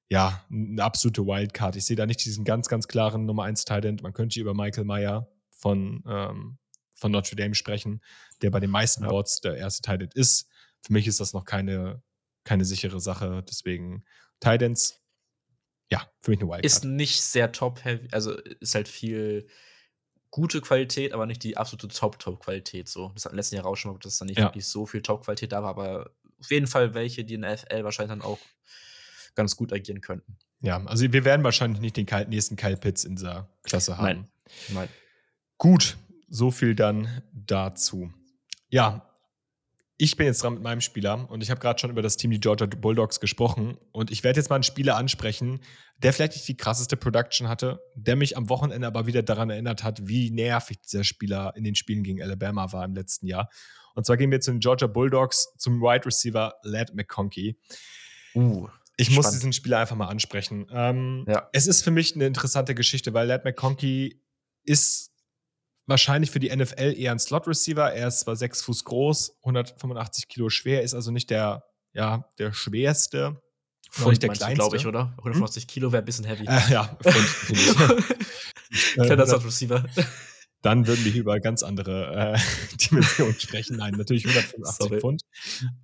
ja, 0.10 0.44
eine 0.52 0.84
absolute 0.84 1.26
Wildcard. 1.26 1.76
Ich 1.76 1.86
sehe 1.86 1.96
da 1.96 2.06
nicht 2.06 2.24
diesen 2.24 2.44
ganz, 2.44 2.68
ganz 2.68 2.88
klaren 2.88 3.26
Nummer 3.26 3.44
1 3.44 3.66
Thailand. 3.66 4.04
Man 4.04 4.14
könnte 4.14 4.40
über 4.40 4.54
Michael 4.54 4.86
Meyer 4.86 5.32
von, 5.50 6.04
ähm, 6.08 6.58
von 6.94 7.12
Notre 7.12 7.36
Dame 7.36 7.56
sprechen, 7.56 8.02
der 8.42 8.52
bei 8.52 8.60
den 8.60 8.70
meisten 8.70 9.04
ja. 9.04 9.10
Boards 9.10 9.42
der 9.42 9.56
erste 9.56 9.82
Thailand 9.82 10.14
ist. 10.14 10.48
Für 10.82 10.94
mich 10.94 11.08
ist 11.08 11.20
das 11.20 11.34
noch 11.34 11.46
keine 11.46 12.02
keine 12.44 12.66
sichere 12.66 13.00
Sache. 13.00 13.44
Deswegen 13.48 14.04
Titans, 14.40 15.02
ja, 15.92 16.08
für 16.20 16.32
mich 16.32 16.40
eine 16.40 16.50
Wildcard. 16.50 16.66
Ist 16.66 16.86
nicht 16.86 17.22
sehr 17.22 17.52
top-heavy, 17.52 18.08
also 18.12 18.34
ist 18.34 18.76
halt 18.76 18.88
viel 18.88 19.48
gute 20.32 20.62
Qualität, 20.62 21.14
aber 21.14 21.26
nicht 21.26 21.44
die 21.44 21.58
absolute 21.58 21.88
Top-Top-Qualität. 21.88 22.88
So. 22.88 23.12
Das 23.16 23.26
hat 23.26 23.32
im 23.32 23.38
letzten 23.38 23.56
Jahr 23.56 23.66
auch 23.66 23.76
schon 23.76 23.92
mal, 23.92 24.00
dass 24.00 24.18
da 24.18 24.26
nicht 24.26 24.38
ja. 24.38 24.46
wirklich 24.46 24.68
so 24.68 24.86
viel 24.86 25.02
Top-Qualität 25.02 25.52
da 25.52 25.64
war, 25.64 25.70
aber 25.70 26.12
auf 26.40 26.52
jeden 26.52 26.68
Fall 26.68 26.94
welche, 26.94 27.24
die 27.24 27.34
in 27.34 27.42
der 27.42 27.58
FL 27.58 27.84
wahrscheinlich 27.84 28.18
dann 28.18 28.22
auch 28.22 28.40
ganz 29.36 29.56
gut 29.56 29.74
agieren 29.74 30.02
könnten. 30.02 30.38
Ja, 30.62 30.84
also 30.86 31.12
wir 31.12 31.26
werden 31.26 31.44
wahrscheinlich 31.44 31.82
nicht 31.82 31.98
den 31.98 32.06
nächsten 32.30 32.56
Kyle 32.56 32.78
Pitts 32.78 33.06
in 33.06 33.16
dieser 33.16 33.50
Klasse 33.64 33.98
haben. 33.98 34.04
Nein. 34.06 34.28
Nein. 34.70 34.90
Gut, 35.58 35.98
so 36.28 36.52
viel 36.52 36.76
dann 36.76 37.24
dazu. 37.32 38.14
Ja, 38.70 39.09
ich 40.02 40.16
bin 40.16 40.28
jetzt 40.28 40.42
dran 40.42 40.54
mit 40.54 40.64
meinem 40.64 40.80
Spieler 40.80 41.30
und 41.30 41.44
ich 41.44 41.52
habe 41.52 41.60
gerade 41.60 41.78
schon 41.78 41.90
über 41.90 42.02
das 42.02 42.16
Team 42.16 42.32
die 42.32 42.40
Georgia 42.40 42.66
Bulldogs 42.66 43.20
gesprochen 43.20 43.78
und 43.92 44.12
ich 44.12 44.24
werde 44.24 44.40
jetzt 44.40 44.50
mal 44.50 44.56
einen 44.56 44.64
Spieler 44.64 44.96
ansprechen, 44.96 45.60
der 45.98 46.14
vielleicht 46.14 46.34
nicht 46.34 46.48
die 46.48 46.56
krasseste 46.56 46.96
Production 46.96 47.50
hatte, 47.50 47.82
der 47.96 48.16
mich 48.16 48.38
am 48.38 48.48
Wochenende 48.48 48.88
aber 48.88 49.08
wieder 49.08 49.24
daran 49.24 49.50
erinnert 49.50 49.84
hat, 49.84 50.08
wie 50.08 50.32
nervig 50.32 50.80
dieser 50.80 51.04
Spieler 51.04 51.54
in 51.58 51.66
den 51.66 51.76
Spielen 51.76 52.04
gegen 52.04 52.24
Alabama 52.24 52.72
war 52.72 52.86
im 52.86 52.96
letzten 52.96 53.28
Jahr. 53.28 53.50
Und 53.94 54.06
zwar 54.06 54.16
gehen 54.16 54.32
wir 54.32 54.40
zu 54.40 54.52
den 54.52 54.62
Georgia 54.62 54.88
Bulldogs 54.88 55.54
zum 55.58 55.82
Wide 55.82 56.06
Receiver 56.06 56.56
Led 56.64 56.96
McConkey. 56.96 57.60
Uh, 58.36 58.70
Ich 58.96 59.10
muss 59.10 59.26
Spannend. 59.26 59.36
diesen 59.36 59.54
Spieler 59.54 59.80
einfach 59.80 59.98
mal 59.98 60.08
ansprechen. 60.08 60.66
Ähm, 60.72 61.26
Ja. 61.28 61.50
Es 61.52 61.68
ist 61.68 61.84
für 61.84 61.92
mich 61.92 62.16
eine 62.16 62.26
interessante 62.26 62.74
Geschichte, 62.74 63.14
weil 63.14 63.28
Lad 63.28 63.44
McConkey 63.44 64.24
ist 64.64 65.09
wahrscheinlich 65.90 66.32
für 66.32 66.40
die 66.40 66.56
NFL 66.56 66.96
eher 66.98 67.12
ein 67.12 67.20
Slot-Receiver. 67.20 67.92
Er 67.94 68.08
ist 68.08 68.22
zwar 68.22 68.36
sechs 68.36 68.62
Fuß 68.62 68.84
groß, 68.86 69.38
185 69.44 70.28
Kilo 70.28 70.50
schwer, 70.50 70.84
ist 70.84 70.94
also 70.94 71.12
nicht 71.12 71.30
der, 71.30 71.64
ja, 71.94 72.26
der 72.38 72.54
schwerste. 72.54 73.42
Pfund 73.92 74.10
nicht 74.10 74.24
der 74.24 74.30
kleinste. 74.30 74.56
glaube 74.56 74.78
ich, 74.78 74.86
oder? 74.86 75.14
150 75.18 75.68
Kilo 75.68 75.92
wäre 75.92 76.04
ein 76.04 76.06
bisschen 76.06 76.26
heavy. 76.26 76.46
Äh, 76.46 76.72
ja, 76.72 76.98
Pfund. 77.04 77.50
Äh, 77.50 78.04
Kleiner 78.94 79.24
100 79.24 79.28
Slot 79.30 79.46
Receiver. 79.46 79.86
dann 80.62 80.86
würden 80.86 81.04
wir 81.04 81.12
hier 81.12 81.22
über 81.22 81.40
ganz 81.40 81.64
andere 81.64 82.36
äh, 82.36 82.40
Dimensionen 82.78 83.40
sprechen. 83.40 83.78
Nein, 83.78 83.96
natürlich 83.96 84.26
185 84.28 84.78
Sorry. 84.78 85.00
Pfund. 85.00 85.24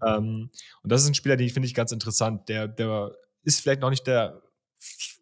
Ähm, 0.06 0.52
und 0.84 0.92
das 0.92 1.02
ist 1.02 1.08
ein 1.08 1.16
Spieler, 1.16 1.36
den 1.36 1.50
finde 1.50 1.68
ich 1.68 1.74
ganz 1.74 1.92
interessant. 1.92 2.48
Der, 2.48 2.68
der 2.68 3.12
ist 3.44 3.62
vielleicht 3.62 3.82
noch 3.82 3.90
nicht 3.90 4.06
der 4.06 4.42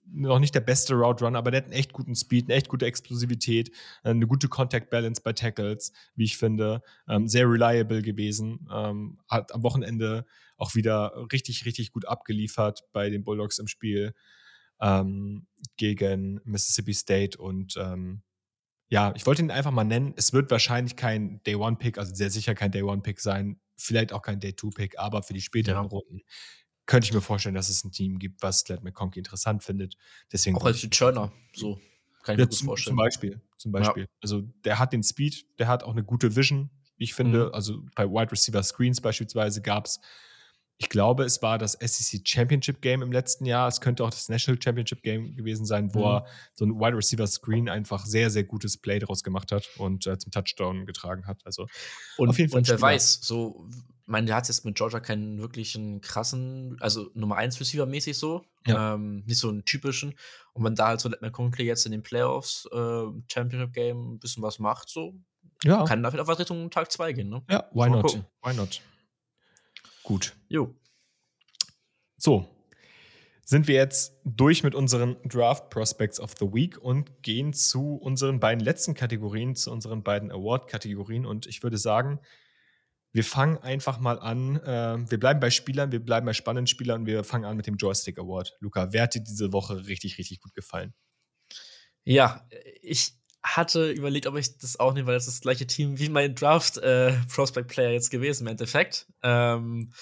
noch 0.05 0.39
nicht 0.39 0.53
der 0.55 0.61
beste 0.61 0.93
Route 0.95 1.23
Runner, 1.25 1.37
aber 1.37 1.51
der 1.51 1.59
hat 1.59 1.65
einen 1.65 1.73
echt 1.73 1.93
guten 1.93 2.15
Speed, 2.15 2.45
eine 2.45 2.55
echt 2.55 2.69
gute 2.69 2.85
Explosivität, 2.85 3.69
äh, 4.03 4.09
eine 4.09 4.27
gute 4.27 4.47
Contact 4.47 4.89
Balance 4.89 5.21
bei 5.23 5.33
Tackles, 5.33 5.91
wie 6.15 6.25
ich 6.25 6.37
finde. 6.37 6.81
Ähm, 7.07 7.27
sehr 7.27 7.49
reliable 7.49 8.01
gewesen. 8.01 8.67
Ähm, 8.71 9.19
hat 9.29 9.53
am 9.53 9.63
Wochenende 9.63 10.25
auch 10.57 10.75
wieder 10.75 11.27
richtig, 11.31 11.65
richtig 11.65 11.91
gut 11.91 12.07
abgeliefert 12.07 12.83
bei 12.93 13.09
den 13.09 13.23
Bulldogs 13.23 13.59
im 13.59 13.67
Spiel 13.67 14.13
ähm, 14.81 15.47
gegen 15.77 16.41
Mississippi 16.43 16.93
State 16.93 17.37
und 17.37 17.75
ähm, 17.77 18.21
ja, 18.89 19.13
ich 19.15 19.25
wollte 19.25 19.41
ihn 19.41 19.49
einfach 19.49 19.71
mal 19.71 19.83
nennen. 19.83 20.13
Es 20.17 20.33
wird 20.33 20.51
wahrscheinlich 20.51 20.95
kein 20.95 21.41
Day 21.43 21.55
One 21.55 21.77
Pick, 21.77 21.97
also 21.97 22.13
sehr 22.13 22.29
sicher 22.29 22.53
kein 22.53 22.71
Day 22.71 22.83
One 22.83 23.01
Pick 23.01 23.19
sein, 23.19 23.59
vielleicht 23.75 24.13
auch 24.13 24.21
kein 24.21 24.39
Day 24.39 24.53
Two 24.53 24.69
Pick, 24.69 24.99
aber 24.99 25.23
für 25.23 25.33
die 25.33 25.41
späteren 25.41 25.85
Ja. 25.85 25.89
Runden 25.89 26.21
könnte 26.86 27.05
ich 27.05 27.13
mir 27.13 27.21
vorstellen, 27.21 27.55
dass 27.55 27.69
es 27.69 27.84
ein 27.84 27.91
Team 27.91 28.19
gibt, 28.19 28.41
was 28.41 28.63
Glad 28.65 28.84
McConkey 28.84 29.19
interessant 29.19 29.63
findet. 29.63 29.95
Deswegen 30.31 30.57
Auch 30.57 30.65
als 30.65 30.84
Returner. 30.84 31.31
So. 31.55 31.79
Kann 32.23 32.36
ich 32.36 32.39
ja, 32.39 32.45
mir 32.45 32.49
zum, 32.49 32.65
vorstellen. 32.67 32.91
zum 32.93 32.97
Beispiel. 32.97 33.41
Zum 33.57 33.71
Beispiel. 33.71 34.07
Also 34.21 34.41
der 34.63 34.79
hat 34.79 34.93
den 34.93 35.03
Speed, 35.03 35.45
der 35.59 35.67
hat 35.67 35.84
auch 35.84 35.91
eine 35.91 36.03
gute 36.03 36.36
Vision, 36.36 36.69
ich 36.97 37.13
finde. 37.13 37.47
Mhm. 37.47 37.53
Also 37.53 37.84
bei 37.95 38.07
Wide 38.09 38.31
Receiver 38.31 38.63
Screens 38.63 39.01
beispielsweise 39.01 39.61
gab 39.61 39.86
es, 39.86 39.99
ich 40.77 40.89
glaube, 40.89 41.23
es 41.25 41.41
war 41.41 41.57
das 41.57 41.73
SEC 41.73 42.21
Championship 42.27 42.81
Game 42.81 43.01
im 43.01 43.11
letzten 43.11 43.45
Jahr. 43.45 43.67
Es 43.67 43.79
könnte 43.81 44.03
auch 44.03 44.09
das 44.09 44.29
National 44.29 44.59
Championship 44.61 45.03
Game 45.03 45.36
gewesen 45.36 45.65
sein, 45.65 45.93
wo 45.93 45.99
Mhm. 45.99 46.05
er 46.05 46.25
so 46.53 46.65
ein 46.65 46.71
Wide 46.79 46.97
Receiver 46.97 47.27
Screen 47.27 47.69
einfach 47.69 48.05
sehr, 48.05 48.29
sehr 48.29 48.43
gutes 48.45 48.77
Play 48.77 48.99
daraus 48.99 49.23
gemacht 49.23 49.51
hat 49.51 49.69
und 49.77 50.07
äh, 50.07 50.17
zum 50.17 50.31
Touchdown 50.31 50.86
getragen 50.86 51.27
hat. 51.27 51.41
Also 51.45 51.67
Und, 52.17 52.29
Auf 52.29 52.39
jeden 52.39 52.51
Fall 52.51 52.59
und 52.59 52.67
wer 52.69 52.81
weiß, 52.81 53.19
so, 53.21 53.69
ich 54.05 54.07
meine, 54.11 54.27
der 54.27 54.35
hat 54.35 54.47
jetzt 54.49 54.65
mit 54.65 54.75
Georgia 54.75 54.99
keinen 54.99 55.39
wirklichen 55.39 56.01
krassen, 56.01 56.75
also 56.81 57.09
Nummer 57.13 57.37
1 57.37 57.59
Receiver 57.59 57.85
mäßig 57.85 58.17
so, 58.17 58.43
Ja. 58.67 58.95
ähm, 58.95 59.23
nicht 59.25 59.39
so 59.39 59.47
einen 59.49 59.63
typischen. 59.65 60.15
Und 60.53 60.63
wenn 60.65 60.75
da 60.75 60.87
halt 60.87 60.99
so 60.99 61.07
Let 61.09 61.21
McConkey 61.21 61.63
jetzt 61.63 61.85
in 61.85 61.93
den 61.93 62.03
Playoffs, 62.03 62.67
äh, 62.73 63.03
Championship 63.31 63.73
Game 63.73 64.13
ein 64.15 64.19
bisschen 64.19 64.43
was 64.43 64.59
macht, 64.59 64.89
so, 64.89 65.13
ja, 65.63 65.85
kann 65.85 66.03
da 66.03 66.11
vielleicht 66.11 66.25
auch 66.25 66.31
was 66.31 66.39
Richtung 66.39 66.69
Tag 66.69 66.91
2 66.91 67.13
gehen, 67.13 67.29
ne? 67.29 67.43
ja 67.49 67.63
why 67.71 67.89
Mal 67.89 67.91
not? 67.91 68.05
gucken. 68.07 68.25
Why 68.43 68.53
not? 68.53 68.81
Gut. 70.03 70.35
Jo. 70.49 70.75
So, 72.17 72.47
sind 73.45 73.67
wir 73.67 73.75
jetzt 73.75 74.13
durch 74.25 74.63
mit 74.63 74.75
unseren 74.75 75.15
Draft 75.25 75.69
Prospects 75.69 76.19
of 76.19 76.33
the 76.39 76.45
Week 76.53 76.77
und 76.77 77.23
gehen 77.23 77.53
zu 77.53 77.95
unseren 77.95 78.39
beiden 78.39 78.63
letzten 78.63 78.93
Kategorien, 78.93 79.55
zu 79.55 79.71
unseren 79.71 80.03
beiden 80.03 80.31
Award-Kategorien. 80.31 81.25
Und 81.25 81.45
ich 81.45 81.63
würde 81.63 81.77
sagen, 81.77 82.19
wir 83.14 83.24
fangen 83.24 83.57
einfach 83.59 83.99
mal 83.99 84.20
an. 84.20 84.57
Äh, 84.57 85.09
wir 85.09 85.20
bleiben 85.20 85.39
bei 85.39 85.51
Spielern, 85.51 85.91
wir 85.91 86.03
bleiben 86.03 86.26
bei 86.26 86.34
spannenden 86.34 86.68
Spielern 86.68 87.01
und 87.01 87.05
wir 87.07 87.24
fangen 87.24 87.45
an 87.45 87.55
mit 87.55 87.68
dem 87.68 87.78
Joystick 87.78 88.18
Award. 88.18 88.57
Luca, 88.59 88.91
wer 88.91 89.03
hat 89.03 89.16
dir 89.16 89.22
diese 89.22 89.53
Woche 89.53 89.86
richtig, 89.86 90.18
richtig 90.18 90.41
gut 90.41 90.53
gefallen? 90.55 90.93
Ja, 92.03 92.45
ich 92.82 93.14
hatte 93.43 93.91
überlegt, 93.91 94.26
ob 94.26 94.36
ich 94.36 94.57
das 94.57 94.80
auch 94.80 94.93
nehme, 94.93 95.07
weil 95.07 95.14
das 95.14 95.28
ist 95.28 95.36
das 95.36 95.41
gleiche 95.41 95.68
Team 95.68 95.99
wie 95.99 96.09
mein 96.09 96.34
Draft 96.34 96.78
äh, 96.78 97.14
Prospect 97.34 97.70
Player 97.70 97.91
jetzt 97.91 98.09
gewesen 98.09 98.43
im 98.43 98.51
Endeffekt. 98.51 99.07
Ähm, 99.22 99.93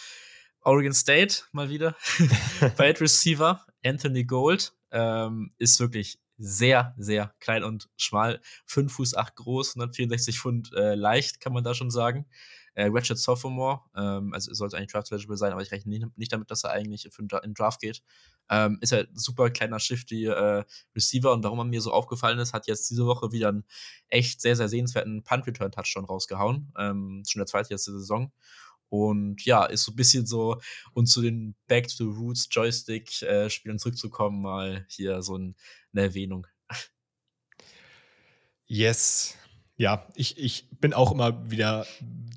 Oregon 0.62 0.94
State 0.94 1.44
mal 1.52 1.70
wieder. 1.70 1.96
Wide 2.78 3.02
Receiver 3.02 3.66
Anthony 3.84 4.24
Gold 4.24 4.74
ähm, 4.92 5.52
ist 5.58 5.80
wirklich 5.80 6.20
sehr, 6.38 6.96
sehr 6.98 7.34
klein 7.40 7.64
und 7.64 7.90
schmal. 7.98 8.42
5 8.68 8.94
Fuß 8.94 9.16
8 9.16 9.36
groß, 9.36 9.76
164 9.76 10.40
Pfund 10.40 10.72
äh, 10.74 10.96
leicht, 10.96 11.40
kann 11.42 11.54
man 11.54 11.64
da 11.64 11.74
schon 11.74 11.92
sagen. 11.92 12.26
Äh, 12.74 12.88
Ratchet 12.90 13.18
Sophomore, 13.18 13.82
ähm, 13.96 14.34
also 14.34 14.54
sollte 14.54 14.78
eigentlich 14.78 14.92
draft-eligible 14.92 15.38
sein, 15.38 15.52
aber 15.52 15.62
ich 15.62 15.72
rechne 15.72 15.90
nicht, 15.90 16.18
nicht 16.18 16.32
damit, 16.32 16.50
dass 16.52 16.64
er 16.64 16.72
eigentlich 16.72 17.10
für 17.12 17.24
den 17.24 17.54
Draft 17.54 17.82
geht. 17.82 18.02
Ähm, 18.50 18.78
ist 18.82 18.92
halt 18.92 19.12
ein 19.12 19.18
super 19.18 19.50
kleiner 19.50 19.80
Shifty 19.80 20.26
äh, 20.26 20.64
Receiver 20.96 21.34
und 21.34 21.44
warum 21.44 21.60
er 21.60 21.66
mir 21.66 21.82
so 21.82 21.92
aufgefallen 21.92 22.40
ist, 22.40 22.54
hat 22.54 22.68
jetzt 22.68 22.90
diese 22.90 23.06
Woche 23.06 23.32
wieder 23.32 23.50
einen 23.50 23.66
echt 24.08 24.42
sehr, 24.42 24.56
sehr 24.56 24.70
sehenswerten 24.70 25.24
Punt-Return-Touchdown 25.24 26.06
rausgehauen. 26.06 26.74
Ähm, 26.78 27.24
schon 27.28 27.40
der 27.40 27.48
zweite 27.48 27.72
jetzt 27.72 27.88
der 27.88 27.94
Saison. 27.96 28.32
Und 28.90 29.46
ja, 29.46 29.64
ist 29.66 29.84
so 29.84 29.94
ein 29.94 29.96
bisschen 29.96 30.26
so, 30.26 30.60
und 30.94 31.08
zu 31.08 31.22
den 31.22 31.56
Back 31.68 31.88
to 31.88 31.96
the 31.96 32.04
Roots 32.04 32.50
Joystick-Spielen 32.52 33.80
zurückzukommen, 33.80 34.42
mal 34.42 34.86
hier 34.90 35.22
so 35.22 35.38
ein, 35.38 35.56
eine 35.94 36.04
Erwähnung. 36.04 36.46
Yes. 38.68 39.38
Ja, 39.82 40.06
ich, 40.14 40.38
ich 40.38 40.70
bin 40.80 40.94
auch 40.94 41.12
immer 41.12 41.50
wieder 41.50 41.88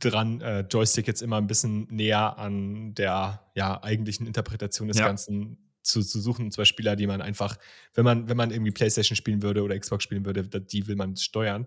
dran, 0.01 0.41
äh, 0.41 0.61
Joystick 0.61 1.07
jetzt 1.07 1.21
immer 1.21 1.37
ein 1.37 1.47
bisschen 1.47 1.87
näher 1.91 2.39
an 2.39 2.95
der 2.95 3.43
ja, 3.55 3.83
eigentlichen 3.83 4.27
Interpretation 4.27 4.89
des 4.89 4.97
Ja. 4.97 5.07
Ganzen 5.07 5.59
zu, 5.83 6.01
zu 6.01 6.21
suchen. 6.23 6.47
Und 6.47 6.53
zwar 6.53 6.65
Spieler, 6.65 6.97
die 6.97 7.07
man 7.07 7.21
einfach, 7.21 7.59
wenn 7.93 8.07
man, 8.07 8.31
wenn 8.31 8.39
man 8.39 8.51
irgendwie 8.51 8.71
Playstation 8.71 9.15
spielen 9.15 9.43
würde 9.43 9.63
oder 9.63 9.79
Xbox 9.79 10.05
spielen 10.05 10.25
würde, 10.25 10.43
die 10.43 10.87
will 10.87 10.97
man 10.97 11.19
steuern. 11.19 11.67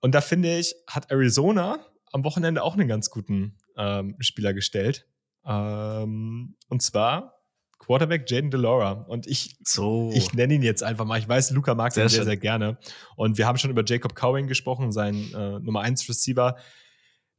Und 0.00 0.14
da 0.14 0.22
finde 0.22 0.58
ich, 0.58 0.74
hat 0.86 1.10
Arizona 1.10 1.84
am 2.10 2.24
Wochenende 2.24 2.62
auch 2.62 2.72
einen 2.72 2.88
ganz 2.88 3.10
guten 3.10 3.58
ähm, 3.76 4.16
Spieler 4.20 4.54
gestellt. 4.54 5.06
Ähm, 5.44 6.56
und 6.70 6.80
zwar 6.80 7.39
Quarterback 7.80 8.30
Jaden 8.30 8.50
Delora. 8.50 8.92
Und 8.92 9.26
ich 9.26 9.56
So. 9.64 10.10
ich 10.14 10.32
nenne 10.32 10.54
ihn 10.54 10.62
jetzt 10.62 10.82
einfach 10.82 11.04
mal. 11.04 11.18
Ich 11.18 11.28
weiß, 11.28 11.50
Luca 11.50 11.74
mag 11.74 11.92
Sehr 11.92 12.04
ihn 12.04 12.08
sehr, 12.08 12.18
schön. 12.18 12.24
sehr 12.26 12.36
gerne. 12.36 12.78
Und 13.16 13.36
wir 13.38 13.46
haben 13.46 13.58
schon 13.58 13.70
über 13.70 13.82
Jacob 13.84 14.14
Cowing 14.14 14.46
gesprochen, 14.46 14.92
sein 14.92 15.32
äh, 15.34 15.58
Nummer 15.58 15.80
1 15.80 16.08
Receiver. 16.08 16.56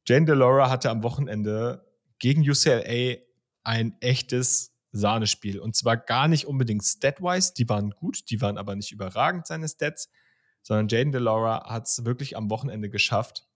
Jane 0.05 0.25
Delora 0.25 0.69
hatte 0.69 0.89
am 0.89 1.03
Wochenende 1.03 1.85
gegen 2.19 2.41
UCLA 2.41 3.17
ein 3.63 3.95
echtes 4.01 4.75
Sahnespiel. 4.91 5.59
Und 5.59 5.75
zwar 5.75 5.95
gar 5.95 6.27
nicht 6.27 6.45
unbedingt 6.45 6.83
stat-wise, 6.83 7.53
die 7.55 7.69
waren 7.69 7.91
gut, 7.91 8.29
die 8.29 8.41
waren 8.41 8.57
aber 8.57 8.75
nicht 8.75 8.91
überragend, 8.91 9.47
seine 9.47 9.69
Stats, 9.69 10.09
sondern 10.63 10.87
Jaden 10.89 11.11
Delora 11.11 11.69
hat 11.69 11.87
es 11.87 12.03
wirklich 12.03 12.35
am 12.35 12.49
Wochenende 12.49 12.89
geschafft, 12.89 13.47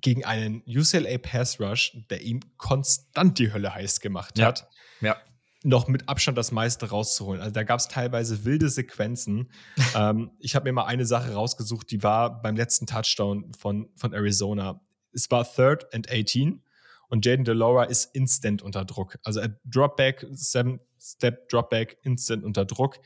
gegen 0.00 0.24
einen 0.24 0.62
UCLA 0.66 1.18
Pass 1.18 1.60
Rush, 1.60 1.96
der 2.10 2.22
ihm 2.22 2.40
konstant 2.56 3.38
die 3.38 3.52
Hölle 3.52 3.74
heiß 3.74 4.00
gemacht 4.00 4.38
Ja. 4.38 4.46
hat, 4.46 4.68
ja. 5.00 5.16
noch 5.62 5.88
mit 5.88 6.08
Abstand 6.08 6.36
das 6.36 6.52
meiste 6.52 6.90
rauszuholen. 6.90 7.40
Also 7.40 7.52
da 7.52 7.62
gab 7.62 7.80
es 7.80 7.88
teilweise 7.88 8.44
wilde 8.44 8.68
Sequenzen. 8.68 9.50
ähm, 9.96 10.30
ich 10.38 10.54
habe 10.54 10.64
mir 10.64 10.72
mal 10.72 10.84
eine 10.84 11.06
Sache 11.06 11.32
rausgesucht, 11.32 11.90
die 11.90 12.02
war 12.02 12.42
beim 12.42 12.56
letzten 12.56 12.86
Touchdown 12.86 13.52
von, 13.58 13.88
von 13.96 14.12
Arizona. 14.12 14.80
Es 15.12 15.30
war 15.30 15.44
Third 15.50 15.92
and 15.94 16.10
18 16.10 16.62
und 17.08 17.24
Jaden 17.24 17.44
Delora 17.44 17.84
ist 17.84 18.14
instant 18.14 18.62
unter 18.62 18.84
Druck. 18.84 19.18
Also 19.22 19.40
Dropback, 19.64 20.26
Seven 20.32 20.80
Step 21.00 21.48
Dropback, 21.48 21.98
instant 22.02 22.44
unter 22.44 22.64
Druck. 22.64 22.98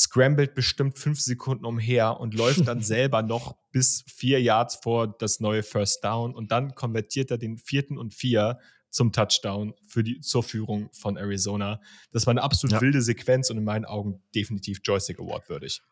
Scrambled 0.00 0.54
bestimmt 0.54 0.98
fünf 0.98 1.20
Sekunden 1.20 1.66
umher 1.66 2.18
und 2.20 2.34
läuft 2.34 2.66
dann 2.66 2.80
selber 2.82 3.22
noch 3.22 3.56
bis 3.70 4.02
vier 4.06 4.40
Yards 4.40 4.76
vor 4.82 5.06
das 5.06 5.40
neue 5.40 5.62
First 5.62 6.02
Down 6.02 6.34
und 6.34 6.50
dann 6.50 6.74
konvertiert 6.74 7.30
er 7.30 7.36
den 7.38 7.58
vierten 7.58 7.98
und 7.98 8.14
vier 8.14 8.58
zum 8.88 9.12
Touchdown 9.12 9.74
für 9.86 10.02
die, 10.02 10.20
zur 10.20 10.42
Führung 10.42 10.88
von 10.92 11.16
Arizona. 11.16 11.80
Das 12.12 12.26
war 12.26 12.32
eine 12.32 12.42
absolut 12.42 12.72
Ja. 12.72 12.80
wilde 12.80 13.02
Sequenz 13.02 13.50
und 13.50 13.58
in 13.58 13.64
meinen 13.64 13.84
Augen 13.84 14.22
definitiv 14.34 14.80
Joystick 14.82 15.20
Award 15.20 15.48
würdig. 15.48 15.82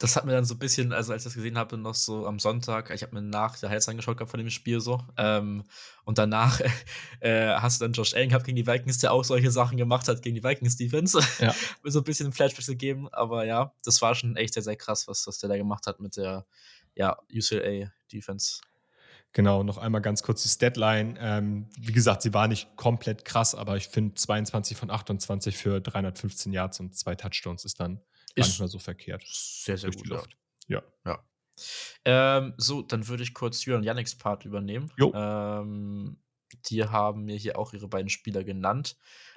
Das 0.00 0.16
hat 0.16 0.24
mir 0.24 0.32
dann 0.32 0.46
so 0.46 0.54
ein 0.54 0.58
bisschen, 0.58 0.94
also 0.94 1.12
als 1.12 1.22
ich 1.22 1.24
das 1.24 1.34
gesehen 1.34 1.58
habe, 1.58 1.76
noch 1.76 1.94
so 1.94 2.26
am 2.26 2.38
Sonntag, 2.38 2.88
ich 2.90 3.02
habe 3.02 3.14
mir 3.14 3.20
nach 3.20 3.58
der 3.58 3.68
Highlights 3.68 3.86
angeschaut 3.86 4.16
gehabt 4.16 4.30
von 4.30 4.40
dem 4.40 4.48
Spiel 4.48 4.80
so. 4.80 5.04
Ähm, 5.18 5.62
und 6.04 6.16
danach 6.16 6.58
äh, 7.20 7.50
hast 7.56 7.80
du 7.80 7.84
dann 7.84 7.92
Josh 7.92 8.14
Allen 8.14 8.30
gehabt 8.30 8.46
gegen 8.46 8.56
die 8.56 8.66
Vikings, 8.66 8.96
der 8.96 9.12
auch 9.12 9.24
solche 9.24 9.50
Sachen 9.50 9.76
gemacht 9.76 10.08
hat 10.08 10.22
gegen 10.22 10.34
die 10.34 10.42
Vikings 10.42 10.78
Defense. 10.78 11.20
Ja. 11.38 11.54
mir 11.84 11.90
so 11.90 12.00
ein 12.00 12.04
bisschen 12.04 12.32
Flashbacks 12.32 12.66
gegeben, 12.66 13.10
aber 13.12 13.44
ja, 13.44 13.74
das 13.84 14.00
war 14.00 14.14
schon 14.14 14.36
echt 14.36 14.54
sehr, 14.54 14.62
sehr 14.62 14.76
krass, 14.76 15.06
was, 15.06 15.26
was 15.26 15.38
der 15.38 15.50
da 15.50 15.58
gemacht 15.58 15.86
hat 15.86 16.00
mit 16.00 16.16
der 16.16 16.46
ja, 16.94 17.18
UCLA 17.30 17.92
Defense. 18.10 18.62
Genau, 19.34 19.62
noch 19.62 19.76
einmal 19.76 20.00
ganz 20.00 20.22
kurz 20.22 20.42
die 20.42 20.48
Statline. 20.48 21.14
Ähm, 21.20 21.68
wie 21.78 21.92
gesagt, 21.92 22.22
sie 22.22 22.32
war 22.32 22.48
nicht 22.48 22.74
komplett 22.76 23.26
krass, 23.26 23.54
aber 23.54 23.76
ich 23.76 23.88
finde 23.88 24.14
22 24.14 24.78
von 24.78 24.90
28 24.90 25.58
für 25.58 25.78
315 25.78 26.54
Yards 26.54 26.80
und 26.80 26.96
zwei 26.96 27.14
Touchdowns 27.14 27.66
ist 27.66 27.78
dann 27.78 28.00
gar 28.40 28.48
nicht 28.48 28.58
mehr 28.58 28.68
so 28.68 28.78
verkehrt. 28.78 29.22
Sehr, 29.26 29.76
sehr 29.76 29.90
gut. 29.90 30.06
Luft. 30.06 30.36
Ja. 30.68 30.82
ja. 31.04 31.24
Ähm, 32.04 32.54
so, 32.56 32.82
dann 32.82 33.08
würde 33.08 33.22
ich 33.22 33.34
kurz 33.34 33.64
Jürgen 33.64 33.84
Yannicks 33.84 34.16
Part 34.16 34.44
übernehmen. 34.44 34.90
Jo. 34.96 35.12
Ähm, 35.14 36.18
die 36.66 36.84
haben 36.84 37.24
mir 37.24 37.36
hier 37.36 37.58
auch 37.58 37.72
ihre 37.72 37.88
beiden 37.88 38.08
Spieler 38.08 38.44
genannt. 38.44 38.96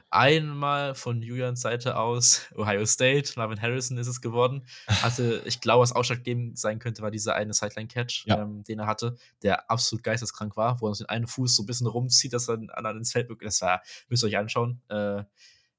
Einmal 0.09 0.93
von 0.93 1.23
Julians 1.23 1.61
Seite 1.61 1.97
aus, 1.97 2.41
Ohio 2.55 2.85
State, 2.85 3.33
Marvin 3.35 3.59
Harrison 3.59 3.97
ist 3.97 4.07
es 4.07 4.21
geworden. 4.21 4.65
Hatte, 4.87 5.41
ich 5.45 5.59
glaube, 5.59 5.81
was 5.81 5.91
ausschlaggebend 5.91 6.57
sein 6.59 6.77
könnte, 6.77 7.01
war 7.01 7.09
dieser 7.09 7.35
eine 7.35 7.53
Sideline-Catch, 7.53 8.25
ja. 8.27 8.41
ähm, 8.41 8.63
den 8.63 8.79
er 8.79 8.87
hatte, 8.87 9.15
der 9.41 9.71
absolut 9.71 10.03
geisteskrank 10.03 10.55
war, 10.55 10.79
wo 10.81 10.87
er 10.87 10.93
den 10.93 11.07
einen 11.07 11.25
Fuß 11.25 11.55
so 11.55 11.63
ein 11.63 11.65
bisschen 11.65 11.87
rumzieht, 11.87 12.33
dass 12.33 12.47
er 12.47 12.57
den 12.57 12.69
anderen 12.69 12.99
ins 12.99 13.11
Feld 13.11 13.27
Das 13.41 13.61
war, 13.61 13.81
müsst 14.07 14.23
ihr 14.23 14.27
euch 14.27 14.37
anschauen. 14.37 14.81
Äh, 14.89 15.23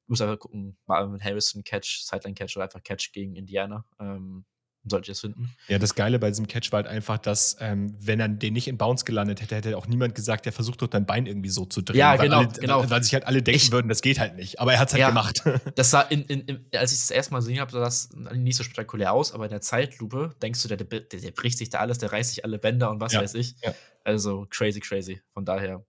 muss 0.06 0.20
einfach 0.20 0.38
gucken, 0.38 0.76
Harrison 0.88 1.64
Catch, 1.64 2.04
Sideline-Catch 2.04 2.56
oder 2.56 2.64
einfach 2.64 2.82
Catch 2.82 3.12
gegen 3.12 3.36
Indiana. 3.36 3.84
Ähm, 3.98 4.44
sollte 4.90 5.10
ich 5.10 5.16
es 5.16 5.20
finden. 5.20 5.54
Ja, 5.68 5.78
das 5.78 5.94
Geile 5.94 6.18
bei 6.18 6.28
diesem 6.28 6.46
Catch 6.46 6.70
war 6.72 6.78
halt 6.78 6.86
einfach, 6.86 7.18
dass, 7.18 7.56
ähm, 7.60 7.96
wenn 7.98 8.20
er 8.20 8.28
den 8.28 8.52
nicht 8.52 8.68
in 8.68 8.76
Bounce 8.76 9.04
gelandet 9.04 9.40
hätte, 9.40 9.56
hätte 9.56 9.76
auch 9.76 9.86
niemand 9.86 10.14
gesagt, 10.14 10.44
der 10.44 10.52
versucht 10.52 10.82
doch 10.82 10.88
dein 10.88 11.06
Bein 11.06 11.26
irgendwie 11.26 11.48
so 11.48 11.64
zu 11.64 11.82
drehen. 11.82 11.96
Ja, 11.96 12.16
genau, 12.16 12.38
alle, 12.38 12.48
genau. 12.48 12.90
Weil 12.90 13.02
sich 13.02 13.14
halt 13.14 13.26
alle 13.26 13.42
denken 13.42 13.56
ich, 13.56 13.72
würden, 13.72 13.88
das 13.88 14.02
geht 14.02 14.18
halt 14.18 14.36
nicht. 14.36 14.60
Aber 14.60 14.72
er 14.72 14.78
hat 14.78 14.88
es 14.88 14.94
halt 14.94 15.00
ja, 15.00 15.08
gemacht. 15.08 15.42
Das 15.76 15.90
sah, 15.90 16.02
in, 16.02 16.22
in, 16.24 16.40
in, 16.42 16.66
als 16.76 16.92
ich 16.92 16.98
das 16.98 17.10
erste 17.10 17.32
Mal 17.32 17.38
gesehen 17.38 17.60
habe, 17.60 17.72
sah 17.72 17.80
das 17.80 18.10
nicht 18.12 18.56
so 18.56 18.62
spektakulär 18.62 19.12
aus, 19.12 19.32
aber 19.32 19.44
in 19.44 19.50
der 19.50 19.60
Zeitlupe 19.60 20.34
denkst 20.42 20.62
du, 20.62 20.68
der, 20.68 20.76
der, 20.76 21.00
der 21.00 21.30
bricht 21.30 21.58
sich 21.58 21.70
da 21.70 21.78
alles, 21.78 21.98
der 21.98 22.12
reißt 22.12 22.34
sich 22.34 22.44
alle 22.44 22.58
Bänder 22.58 22.90
und 22.90 23.00
was 23.00 23.14
ja, 23.14 23.20
weiß 23.20 23.34
ich. 23.34 23.56
Ja. 23.62 23.74
Also 24.04 24.46
crazy, 24.50 24.80
crazy. 24.80 25.22
Von 25.32 25.44
daher 25.44 25.84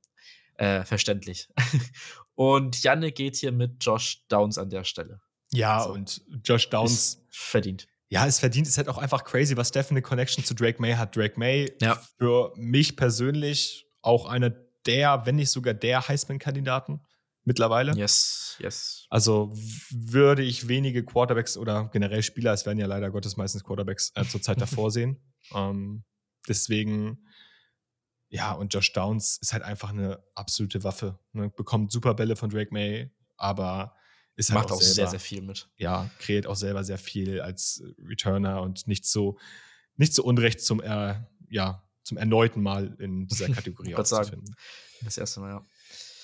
äh, 0.57 0.83
verständlich. 0.83 1.49
und 2.35 2.81
Janne 2.83 3.11
geht 3.11 3.35
hier 3.37 3.51
mit 3.51 3.83
Josh 3.83 4.27
Downs 4.27 4.57
an 4.57 4.69
der 4.69 4.83
Stelle. 4.83 5.21
Ja, 5.51 5.81
so. 5.81 5.91
und 5.91 6.21
Josh 6.43 6.69
Downs. 6.69 7.21
Verdient 7.29 7.87
ja, 8.09 8.25
es 8.27 8.39
verdient, 8.39 8.67
ist 8.67 8.77
halt 8.77 8.87
auch 8.87 8.97
einfach 8.97 9.23
crazy, 9.23 9.57
was 9.57 9.69
Steph 9.69 9.91
eine 9.91 10.01
Connection 10.01 10.43
zu 10.43 10.53
Drake 10.53 10.81
May 10.81 10.93
hat. 10.93 11.15
Drake 11.15 11.39
May 11.39 11.73
ja. 11.81 11.99
für 12.17 12.53
mich 12.55 12.95
persönlich 12.95 13.87
auch 14.01 14.25
einer 14.25 14.51
der, 14.85 15.25
wenn 15.25 15.35
nicht 15.35 15.49
sogar 15.49 15.73
der 15.73 16.07
Heisman-Kandidaten 16.07 17.01
mittlerweile. 17.43 17.93
Yes, 17.95 18.57
yes. 18.59 19.05
Also 19.09 19.51
würde 19.89 20.43
ich 20.43 20.67
wenige 20.67 21.03
Quarterbacks 21.03 21.57
oder 21.57 21.89
generell 21.91 22.21
Spieler, 22.21 22.53
es 22.53 22.65
werden 22.65 22.77
ja 22.77 22.85
leider 22.85 23.09
Gottes 23.09 23.37
meistens 23.37 23.63
Quarterbacks 23.63 24.11
äh, 24.15 24.23
zur 24.23 24.41
Zeit 24.41 24.61
davor 24.61 24.91
sehen. 24.91 25.19
Ähm, 25.53 26.03
deswegen, 26.47 27.24
ja, 28.29 28.51
und 28.53 28.73
Josh 28.73 28.91
Downs 28.93 29.37
ist 29.41 29.53
halt 29.53 29.63
einfach 29.63 29.89
eine 29.89 30.23
absolute 30.33 30.83
Waffe. 30.83 31.19
Ne? 31.33 31.49
Bekommt 31.49 31.91
super 31.91 32.13
Bälle 32.13 32.35
von 32.35 32.49
Drake 32.49 32.73
May, 32.73 33.11
aber 33.37 33.95
ist 34.35 34.49
halt 34.49 34.59
Macht 34.59 34.71
auch, 34.71 34.77
auch 34.77 34.81
selber, 34.81 34.93
sehr, 34.93 35.07
sehr 35.07 35.19
viel 35.19 35.41
mit. 35.41 35.69
Ja, 35.77 36.09
kreiert 36.19 36.47
auch 36.47 36.55
selber 36.55 36.83
sehr 36.83 36.97
viel 36.97 37.41
als 37.41 37.83
Returner 37.99 38.61
und 38.61 38.87
nicht 38.87 39.05
so, 39.05 39.37
nicht 39.95 40.13
so 40.13 40.23
unrecht 40.23 40.61
zum, 40.61 40.81
äh, 40.81 41.15
ja, 41.49 41.83
zum 42.03 42.17
erneuten 42.17 42.61
Mal 42.61 42.95
in 42.99 43.27
dieser 43.27 43.49
Kategorie 43.53 43.95
auszufinden. 43.95 44.55
Das 45.03 45.17
erste 45.17 45.39
Mal, 45.39 45.49
ja. 45.51 45.65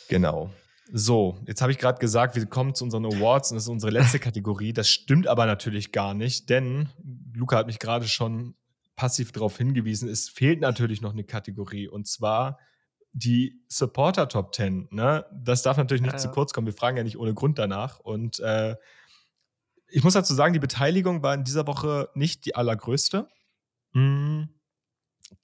Genau. 0.10 0.52
So, 0.94 1.40
jetzt 1.46 1.62
habe 1.62 1.72
ich 1.72 1.78
gerade 1.78 2.00
gesagt, 2.00 2.36
wir 2.36 2.46
kommen 2.48 2.76
zu 2.76 2.84
unseren 2.84 3.06
Awards 3.06 3.52
und 3.52 3.56
das 3.56 3.64
ist 3.64 3.70
unsere 3.70 3.92
letzte 3.92 4.20
Kategorie. 4.20 4.74
Das 4.74 4.90
stimmt 4.90 5.28
aber 5.28 5.46
natürlich 5.46 5.94
gar 5.94 6.14
nicht, 6.14 6.50
denn 6.50 6.90
Luca 7.34 7.58
hat 7.58 7.68
mich 7.68 7.80
gerade 7.80 8.08
schon 8.08 8.56
passiv 9.02 9.32
darauf 9.32 9.58
hingewiesen, 9.58 10.08
es 10.08 10.30
fehlt 10.30 10.62
natürlich 10.62 11.02
noch 11.02 11.14
eine 11.14 11.24
Kategorie 11.24 11.88
und 11.88 12.08
zwar 12.08 12.60
die 13.14 13.60
Supporter 13.68 14.30
Top 14.30 14.54
10, 14.54 14.90
ne? 14.92 15.26
Das 15.34 15.64
darf 15.64 15.78
natürlich 15.78 16.04
nicht 16.04 16.14
ja, 16.14 16.20
zu 16.20 16.30
kurz 16.30 16.54
kommen. 16.54 16.68
Wir 16.68 16.74
fragen 16.76 16.98
ja 16.98 17.04
nicht 17.04 17.18
ohne 17.18 17.34
Grund 17.34 17.58
danach. 17.58 18.00
Und 18.00 18.40
äh, 18.42 18.76
ich 19.88 20.04
muss 20.04 20.14
dazu 20.14 20.36
sagen, 20.36 20.54
die 20.54 20.60
Beteiligung 20.60 21.24
war 21.24 21.34
in 21.34 21.44
dieser 21.44 21.66
Woche 21.66 22.10
nicht 22.14 22.46
die 22.46 22.54
allergrößte. 22.54 23.28
Mhm. 23.94 24.50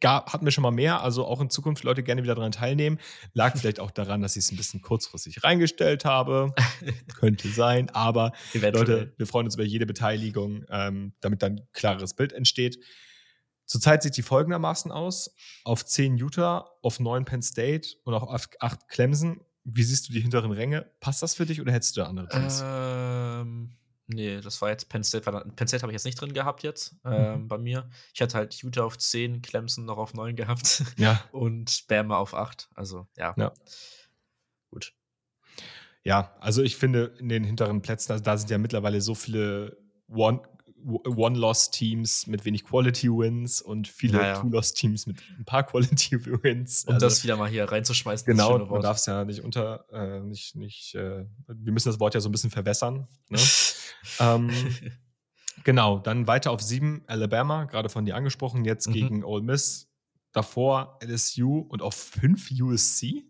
Gab, 0.02 0.34
hatten 0.34 0.46
wir 0.46 0.52
schon 0.52 0.62
mal 0.62 0.70
mehr, 0.70 1.02
also 1.02 1.26
auch 1.26 1.42
in 1.42 1.50
Zukunft 1.50 1.84
Leute 1.84 2.04
gerne 2.04 2.22
wieder 2.22 2.36
daran 2.36 2.52
teilnehmen. 2.52 3.00
Lag 3.34 3.58
vielleicht 3.58 3.80
auch 3.80 3.90
daran, 3.90 4.22
dass 4.22 4.36
ich 4.36 4.44
es 4.44 4.52
ein 4.52 4.58
bisschen 4.58 4.84
kurzfristig 4.84 5.44
reingestellt 5.44 6.06
habe. 6.06 6.54
Könnte 7.20 7.48
sein, 7.48 7.90
aber 7.90 8.34
Leute, 8.54 9.16
wir 9.18 9.26
freuen 9.26 9.48
uns 9.48 9.56
über 9.56 9.66
jede 9.66 9.88
Beteiligung, 9.88 10.64
ähm, 10.70 11.14
damit 11.22 11.42
dann 11.42 11.54
ein 11.54 11.68
klareres 11.74 12.14
Bild 12.14 12.34
entsteht. 12.34 12.78
Zurzeit 13.68 14.02
sieht 14.02 14.18
die 14.18 14.24
folgendermaßen 14.24 14.92
aus: 14.92 15.36
auf 15.64 15.86
10 15.86 16.18
Utah, 16.18 16.72
auf 16.82 17.00
9 17.00 17.26
Penn 17.26 17.42
State 17.42 17.90
und 18.04 18.14
auf 18.14 18.50
8 18.60 18.88
Clemson. 18.88 19.42
Wie 19.66 19.84
siehst 19.84 20.08
du 20.08 20.14
die 20.14 20.22
hinteren 20.22 20.52
Ränge? 20.52 20.90
Passt 21.02 21.22
das 21.22 21.36
für 21.36 21.46
dich 21.46 21.60
oder 21.60 21.74
hättest 21.74 21.98
du 21.98 22.02
da 22.02 22.08
andere 22.08 22.30
Teams? 22.30 22.64
Ähm, 22.66 23.74
nee, 24.08 24.40
das 24.40 24.62
war 24.62 24.70
jetzt 24.70 24.88
Penn 24.88 25.04
State. 25.04 25.30
Penn 25.56 25.68
State 25.68 25.82
habe 25.82 25.92
ich 25.92 25.96
jetzt 25.96 26.06
nicht 26.06 26.20
drin 26.20 26.34
gehabt 26.34 26.64
jetzt 26.64 26.96
ähm, 27.04 27.42
mhm. 27.42 27.48
bei 27.50 27.58
mir. 27.58 27.90
Ich 28.14 28.22
hatte 28.22 28.38
halt 28.38 28.54
Utah 28.56 28.86
auf 28.86 28.98
10, 28.98 29.42
Clemson 29.42 29.84
noch 29.84 29.98
auf 29.98 30.14
9 30.14 30.36
gehabt. 30.38 30.84
Ja. 30.98 31.22
und 31.34 31.86
Bama 31.88 32.18
auf 32.18 32.34
8. 32.34 32.70
Also, 32.76 33.08
ja. 33.18 33.34
ja. 33.38 33.52
Gut. 34.72 34.94
Ja, 36.04 36.34
also 36.40 36.64
ich 36.64 36.78
finde 36.78 37.14
in 37.20 37.28
den 37.28 37.44
hinteren 37.44 37.82
Plätzen, 37.82 38.14
also 38.14 38.24
da 38.24 38.38
sind 38.38 38.50
ja 38.50 38.58
mittlerweile 38.58 39.02
so 39.02 39.14
viele 39.14 39.78
One 40.08 40.42
One-Loss-Teams 40.86 42.28
mit 42.28 42.46
wenig 42.46 42.64
Quality-Wins 42.66 43.62
und 43.62 43.88
viele 43.88 44.18
naja. 44.18 44.40
Two-Loss-Teams 44.40 45.08
mit 45.08 45.18
ein 45.38 45.46
paar 45.46 45.64
Quality-Wins. 45.64 46.86
Um 46.86 46.94
also, 46.94 47.06
das 47.06 47.24
wieder 47.24 47.36
mal 47.36 47.50
hier 47.50 47.66
reinzuschmeißen. 47.66 48.26
Genau, 48.26 48.58
man 48.66 48.82
darf 48.82 48.98
es 48.98 49.06
ja 49.06 49.26
nicht 49.26 49.42
unter, 49.42 49.86
äh, 49.92 50.20
nicht, 50.22 50.56
nicht, 50.56 50.96
äh, 50.96 51.26
wir 51.48 51.74
müssen 51.74 51.90
das 51.90 52.00
Wort 52.00 52.14
ja 52.14 52.22
so 52.22 52.30
ein 52.30 52.32
bisschen 52.32 52.52
verwässern. 52.52 53.08
Ne? 53.30 53.40
ähm, 54.20 54.50
genau, 55.64 56.00
dann 56.00 56.28
weiter 56.28 56.52
auf 56.52 56.62
sieben 56.62 57.04
Alabama, 57.08 57.66
gerade 57.66 57.90
von 57.90 58.06
dir 58.06 58.16
angesprochen, 58.16 58.66
jetzt 58.66 58.88
mhm. 58.88 58.94
gegen 58.94 59.24
Ole 59.24 59.44
Miss. 59.44 59.90
Davor 60.34 61.00
LSU 61.04 61.60
und 61.70 61.82
auf 61.82 61.96
fünf 61.96 62.52
USC. 62.52 63.26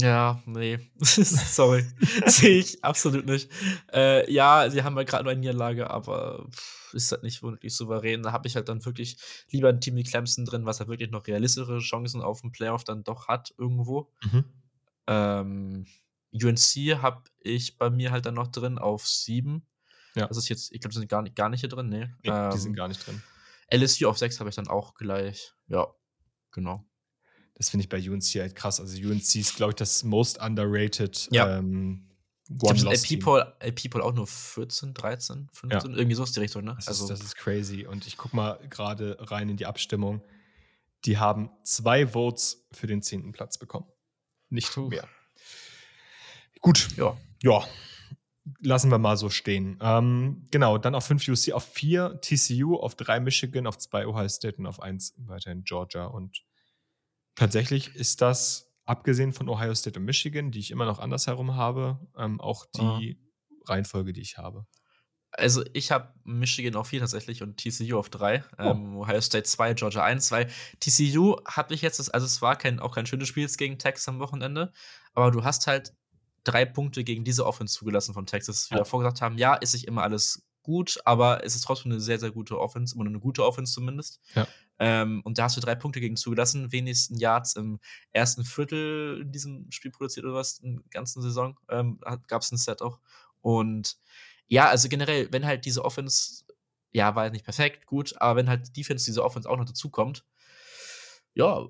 Ja, 0.00 0.42
nee. 0.46 0.78
Sorry. 1.00 1.84
Sehe 2.26 2.58
ich 2.58 2.84
absolut 2.84 3.26
nicht. 3.26 3.50
Äh, 3.92 4.30
ja, 4.32 4.70
sie 4.70 4.82
haben 4.82 4.96
ja 4.96 5.02
gerade 5.02 5.28
eine 5.28 5.38
Niederlage, 5.38 5.90
aber 5.90 6.46
pff, 6.50 6.94
ist 6.94 7.12
halt 7.12 7.22
nicht 7.22 7.42
wirklich 7.42 7.74
souverän. 7.74 8.22
Da 8.22 8.32
habe 8.32 8.48
ich 8.48 8.56
halt 8.56 8.68
dann 8.68 8.84
wirklich 8.84 9.16
lieber 9.50 9.68
ein 9.68 9.80
Team 9.80 9.96
wie 9.96 10.04
Clemson 10.04 10.44
drin, 10.44 10.64
was 10.64 10.80
halt 10.80 10.88
wirklich 10.88 11.10
noch 11.10 11.26
realistischere 11.26 11.78
Chancen 11.78 12.22
auf 12.22 12.40
den 12.40 12.52
Playoff 12.52 12.84
dann 12.84 13.04
doch 13.04 13.28
hat, 13.28 13.54
irgendwo. 13.58 14.10
Mhm. 14.22 14.44
Ähm, 15.06 15.86
UNC 16.32 17.02
habe 17.02 17.22
ich 17.40 17.76
bei 17.76 17.90
mir 17.90 18.10
halt 18.10 18.26
dann 18.26 18.34
noch 18.34 18.48
drin 18.48 18.78
auf 18.78 19.06
sieben. 19.06 19.66
Ja. 20.14 20.26
Das 20.26 20.36
ist 20.36 20.48
jetzt, 20.48 20.72
ich 20.72 20.80
glaube, 20.80 20.94
sie 20.94 21.00
sind 21.00 21.08
gar 21.08 21.22
nicht, 21.22 21.36
gar 21.36 21.48
nicht 21.48 21.60
hier 21.60 21.68
drin, 21.68 21.88
nee. 21.88 22.08
nee 22.22 22.30
ähm, 22.30 22.50
die 22.50 22.58
sind 22.58 22.74
gar 22.74 22.88
nicht 22.88 23.06
drin. 23.06 23.22
LSU 23.72 24.08
auf 24.08 24.18
sechs 24.18 24.38
habe 24.40 24.50
ich 24.50 24.56
dann 24.56 24.68
auch 24.68 24.94
gleich. 24.94 25.54
Ja, 25.68 25.86
genau. 26.50 26.84
Das 27.54 27.70
finde 27.70 27.84
ich 27.84 27.88
bei 27.88 27.98
UNC 27.98 28.24
halt 28.36 28.54
krass. 28.54 28.80
Also 28.80 28.96
UNC 28.96 29.36
ist, 29.36 29.56
glaube 29.56 29.72
ich, 29.72 29.76
das 29.76 30.04
most 30.04 30.40
underrated 30.40 31.28
ja. 31.30 31.58
ähm, 31.58 32.08
One 32.60 32.94
ich 32.94 33.20
Poll, 33.20 33.54
LP 33.60 33.90
Poll 33.90 34.02
auch 34.02 34.12
nur 34.12 34.26
14, 34.26 34.94
13, 34.94 35.48
15, 35.52 35.90
ja. 35.90 35.96
irgendwie 35.96 36.14
so 36.14 36.24
ist 36.24 36.36
die 36.36 36.40
Richtung, 36.40 36.64
ne? 36.64 36.74
Das, 36.76 36.88
also. 36.88 37.04
ist, 37.04 37.10
das 37.10 37.20
ist 37.20 37.36
crazy. 37.36 37.86
Und 37.86 38.06
ich 38.06 38.16
gucke 38.16 38.34
mal 38.34 38.58
gerade 38.68 39.16
rein 39.20 39.48
in 39.48 39.56
die 39.56 39.66
Abstimmung. 39.66 40.22
Die 41.04 41.18
haben 41.18 41.50
zwei 41.62 42.08
Votes 42.08 42.66
für 42.72 42.86
den 42.86 43.02
zehnten 43.02 43.32
Platz 43.32 43.58
bekommen. 43.58 43.86
Nicht 44.50 44.72
Puh. 44.72 44.88
mehr. 44.88 45.08
Gut. 46.60 46.88
Ja. 46.96 47.16
Ja. 47.42 47.64
Lassen 48.60 48.90
wir 48.90 48.98
mal 48.98 49.16
so 49.16 49.30
stehen. 49.30 49.78
Ähm, 49.80 50.44
genau, 50.50 50.78
dann 50.78 50.94
auf 50.94 51.06
5 51.06 51.28
UC, 51.28 51.52
auf 51.52 51.64
4 51.64 52.20
TCU, 52.20 52.76
auf 52.76 52.96
3 52.96 53.20
Michigan, 53.20 53.66
auf 53.66 53.78
2 53.78 54.06
Ohio 54.06 54.28
State 54.28 54.58
und 54.58 54.66
auf 54.66 54.80
1 54.82 55.14
weiterhin 55.18 55.62
Georgia 55.64 56.06
und 56.06 56.42
Tatsächlich 57.34 57.94
ist 57.94 58.20
das, 58.20 58.72
abgesehen 58.84 59.32
von 59.32 59.48
Ohio 59.48 59.74
State 59.74 59.98
und 59.98 60.04
Michigan, 60.04 60.50
die 60.50 60.58
ich 60.58 60.70
immer 60.70 60.84
noch 60.84 60.98
andersherum 60.98 61.54
habe, 61.54 61.98
ähm, 62.16 62.40
auch 62.40 62.66
die 62.66 63.16
ah. 63.16 63.70
Reihenfolge, 63.72 64.12
die 64.12 64.20
ich 64.20 64.38
habe. 64.38 64.66
Also 65.30 65.64
ich 65.72 65.90
habe 65.90 66.12
Michigan 66.24 66.74
auf 66.76 66.88
4 66.88 67.00
tatsächlich 67.00 67.42
und 67.42 67.56
TCU 67.56 67.98
auf 67.98 68.10
3. 68.10 68.44
Oh. 68.58 68.62
Ähm, 68.62 68.96
Ohio 68.96 69.20
State 69.20 69.44
2, 69.44 69.74
Georgia 69.74 70.04
1, 70.04 70.26
2. 70.26 70.46
TCU 70.80 71.36
habe 71.46 71.72
ich 71.72 71.80
jetzt, 71.80 71.98
das, 71.98 72.10
also 72.10 72.26
es 72.26 72.42
war 72.42 72.56
kein, 72.56 72.80
auch 72.80 72.94
kein 72.94 73.06
schönes 73.06 73.28
Spiel 73.28 73.48
gegen 73.48 73.78
Texas 73.78 74.08
am 74.08 74.18
Wochenende, 74.18 74.72
aber 75.14 75.30
du 75.30 75.42
hast 75.42 75.66
halt 75.66 75.94
drei 76.44 76.66
Punkte 76.66 77.02
gegen 77.02 77.24
diese 77.24 77.46
Offense 77.46 77.74
zugelassen 77.74 78.12
von 78.12 78.26
Texas. 78.26 78.70
Wie 78.70 78.74
wir 78.74 78.78
ja. 78.78 78.84
vorgesagt 78.84 79.22
haben, 79.22 79.38
ja, 79.38 79.54
ist 79.54 79.72
nicht 79.72 79.86
immer 79.86 80.02
alles 80.02 80.46
gut, 80.62 80.98
aber 81.04 81.44
es 81.44 81.54
ist 81.54 81.62
trotzdem 81.62 81.92
eine 81.92 82.00
sehr, 82.00 82.18
sehr 82.18 82.30
gute 82.30 82.58
Offense, 82.58 82.94
immer 82.94 83.06
eine 83.06 83.18
gute 83.18 83.44
Offense 83.44 83.72
zumindest. 83.72 84.20
Ja. 84.34 84.46
Ähm, 84.84 85.20
und 85.24 85.38
da 85.38 85.44
hast 85.44 85.56
du 85.56 85.60
drei 85.60 85.76
Punkte 85.76 86.00
gegen 86.00 86.16
zugelassen, 86.16 86.72
wenigsten 86.72 87.16
Yards 87.16 87.54
im 87.54 87.78
ersten 88.10 88.44
Viertel 88.44 89.20
in 89.22 89.30
diesem 89.30 89.70
Spiel 89.70 89.92
produziert 89.92 90.26
oder 90.26 90.34
was, 90.34 90.58
in 90.58 90.74
der 90.78 90.84
ganzen 90.90 91.22
Saison 91.22 91.56
ähm, 91.68 92.00
gab 92.26 92.42
es 92.42 92.50
ein 92.50 92.56
Set 92.58 92.82
auch. 92.82 92.98
Und 93.42 93.96
ja, 94.48 94.68
also 94.68 94.88
generell, 94.88 95.28
wenn 95.30 95.46
halt 95.46 95.66
diese 95.66 95.84
Offense, 95.84 96.42
ja, 96.90 97.14
war 97.14 97.30
nicht 97.30 97.44
perfekt, 97.44 97.86
gut, 97.86 98.20
aber 98.20 98.40
wenn 98.40 98.48
halt 98.48 98.66
die 98.66 98.72
Defense 98.72 99.04
diese 99.04 99.22
Offense 99.22 99.48
auch 99.48 99.56
noch 99.56 99.66
dazukommt, 99.66 100.24
ja, 101.34 101.64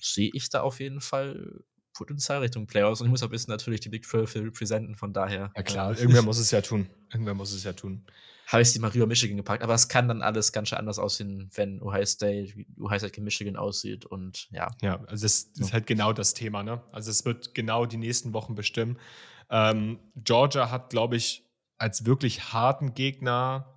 sehe 0.00 0.30
ich 0.32 0.48
da 0.48 0.62
auf 0.62 0.78
jeden 0.78 1.00
Fall 1.00 1.64
Potenzial 1.92 2.40
Richtung 2.40 2.66
Playoffs. 2.66 3.00
Und 3.00 3.06
ich 3.06 3.10
muss 3.10 3.22
auch 3.22 3.30
wissen, 3.30 3.50
natürlich 3.50 3.80
die 3.80 3.88
Big 3.88 4.04
12 4.04 4.36
representen, 4.36 4.96
von 4.96 5.12
daher. 5.12 5.52
Ja, 5.56 5.62
klar, 5.62 5.92
äh, 5.92 6.00
irgendwer 6.00 6.22
muss 6.22 6.38
es 6.38 6.50
ja 6.50 6.60
tun. 6.60 6.88
Irgendwer 7.12 7.34
muss 7.34 7.52
es 7.52 7.64
ja 7.64 7.72
tun. 7.72 8.04
Habe 8.46 8.62
ich 8.62 8.70
sie 8.70 8.80
mal 8.80 8.90
rüber 8.90 9.06
Michigan 9.06 9.36
gepackt, 9.36 9.62
aber 9.62 9.74
es 9.74 9.88
kann 9.88 10.08
dann 10.08 10.20
alles 10.20 10.52
ganz 10.52 10.68
schön 10.68 10.78
anders 10.78 10.98
aussehen, 10.98 11.48
wenn 11.54 11.80
Ohio 11.80 12.04
State, 12.04 12.52
Ohio 12.78 12.98
State 12.98 13.12
gegen 13.12 13.24
Michigan 13.24 13.56
aussieht 13.56 14.04
und 14.04 14.48
ja. 14.50 14.70
Ja, 14.82 15.00
also 15.06 15.24
das 15.24 15.50
ist 15.58 15.72
halt 15.72 15.86
genau 15.86 16.12
das 16.12 16.34
Thema, 16.34 16.62
ne? 16.62 16.82
Also 16.92 17.10
es 17.10 17.24
wird 17.24 17.54
genau 17.54 17.86
die 17.86 17.96
nächsten 17.96 18.34
Wochen 18.34 18.54
bestimmen. 18.54 18.98
Ähm, 19.48 20.00
Georgia 20.16 20.70
hat, 20.70 20.90
glaube 20.90 21.16
ich, 21.16 21.48
als 21.78 22.04
wirklich 22.04 22.52
harten 22.52 22.94
Gegner 22.94 23.71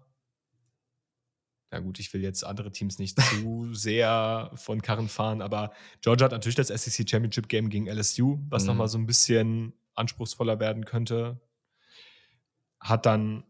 na 1.75 1.81
gut, 1.81 1.99
ich 1.99 2.13
will 2.13 2.23
jetzt 2.23 2.45
andere 2.45 2.71
Teams 2.71 2.99
nicht 2.99 3.19
zu 3.19 3.67
sehr 3.73 4.49
von 4.55 4.81
Karren 4.81 5.09
fahren, 5.09 5.41
aber 5.41 5.73
Georgia 5.99 6.23
hat 6.25 6.31
natürlich 6.31 6.55
das 6.55 6.69
SEC 6.69 7.09
Championship 7.09 7.49
Game 7.49 7.69
gegen 7.69 7.87
LSU, 7.87 8.39
was 8.49 8.63
mhm. 8.63 8.67
nochmal 8.67 8.87
so 8.87 8.97
ein 8.97 9.05
bisschen 9.05 9.73
anspruchsvoller 9.93 10.61
werden 10.61 10.85
könnte. 10.85 11.41
Hat 12.79 13.05
dann, 13.05 13.43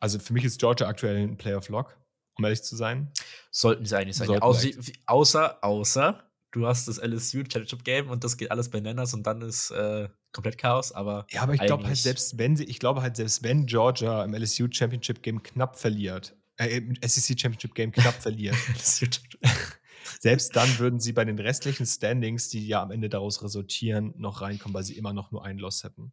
also 0.00 0.18
für 0.18 0.32
mich 0.32 0.44
ist 0.44 0.58
Georgia 0.58 0.88
aktuell 0.88 1.16
ein 1.18 1.36
Playoff-Lock, 1.36 1.98
um 2.38 2.44
ehrlich 2.44 2.62
zu 2.62 2.76
sein. 2.76 3.12
Sollten 3.50 3.84
sie 3.84 3.98
eigentlich 3.98 4.16
sein. 4.16 4.30
Ja, 4.30 4.38
außer, 4.38 4.70
außer, 5.04 5.62
außer, 5.62 6.30
du 6.52 6.66
hast 6.66 6.88
das 6.88 6.96
LSU 6.96 7.40
Championship 7.40 7.84
Game 7.84 8.08
und 8.08 8.24
das 8.24 8.38
geht 8.38 8.50
alles 8.50 8.70
bei 8.70 8.80
Nenners 8.80 9.12
und 9.12 9.26
dann 9.26 9.42
ist 9.42 9.70
äh, 9.70 10.08
komplett 10.32 10.56
Chaos, 10.56 10.92
aber. 10.92 11.26
Ja, 11.28 11.42
aber 11.42 11.52
ich 11.52 11.60
glaube 11.60 11.86
halt, 11.86 11.96
selbst 11.98 12.38
wenn 12.38 12.56
sie, 12.56 12.64
ich 12.64 12.78
glaube 12.78 13.02
halt, 13.02 13.16
selbst 13.16 13.42
wenn 13.42 13.66
Georgia 13.66 14.24
im 14.24 14.34
LSU 14.34 14.66
Championship 14.70 15.22
Game 15.22 15.42
knapp 15.42 15.76
verliert, 15.76 16.34
äh, 16.58 16.78
im 16.78 16.94
SEC 17.02 17.38
Championship 17.38 17.74
Game 17.74 17.92
knapp 17.92 18.14
verlieren. 18.14 18.56
Selbst 20.20 20.56
dann 20.56 20.78
würden 20.78 21.00
sie 21.00 21.12
bei 21.12 21.24
den 21.24 21.38
restlichen 21.38 21.86
Standings, 21.86 22.48
die 22.48 22.66
ja 22.66 22.82
am 22.82 22.90
Ende 22.90 23.08
daraus 23.08 23.42
resultieren, 23.42 24.14
noch 24.16 24.40
reinkommen, 24.40 24.74
weil 24.74 24.84
sie 24.84 24.96
immer 24.96 25.12
noch 25.12 25.32
nur 25.32 25.44
einen 25.44 25.58
Loss 25.58 25.84
hätten. 25.84 26.12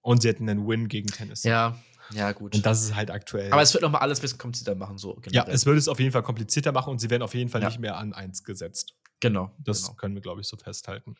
Und 0.00 0.22
sie 0.22 0.28
hätten 0.28 0.48
einen 0.48 0.66
Win 0.66 0.88
gegen 0.88 1.08
Tennessee. 1.08 1.48
Ja, 1.48 1.78
ja, 2.12 2.32
gut. 2.32 2.54
Und 2.54 2.66
das 2.66 2.82
ist 2.82 2.94
halt 2.94 3.10
aktuell. 3.10 3.52
Aber 3.52 3.62
es 3.62 3.72
wird 3.72 3.82
nochmal 3.82 4.00
alles 4.00 4.18
ein 4.18 4.22
bisschen 4.22 4.38
komplizierter 4.38 4.74
machen, 4.74 4.98
so. 4.98 5.14
Generell. 5.14 5.32
Ja, 5.34 5.46
es 5.46 5.66
würde 5.66 5.78
es 5.78 5.88
auf 5.88 6.00
jeden 6.00 6.12
Fall 6.12 6.22
komplizierter 6.22 6.72
machen 6.72 6.90
und 6.90 7.00
sie 7.00 7.10
werden 7.10 7.22
auf 7.22 7.34
jeden 7.34 7.50
Fall 7.50 7.62
ja. 7.62 7.68
nicht 7.68 7.78
mehr 7.78 7.96
an 7.96 8.12
eins 8.12 8.44
gesetzt. 8.44 8.94
Genau. 9.20 9.54
Das 9.58 9.82
genau. 9.82 9.94
können 9.94 10.14
wir, 10.14 10.22
glaube 10.22 10.40
ich, 10.40 10.46
so 10.46 10.56
festhalten. 10.56 11.14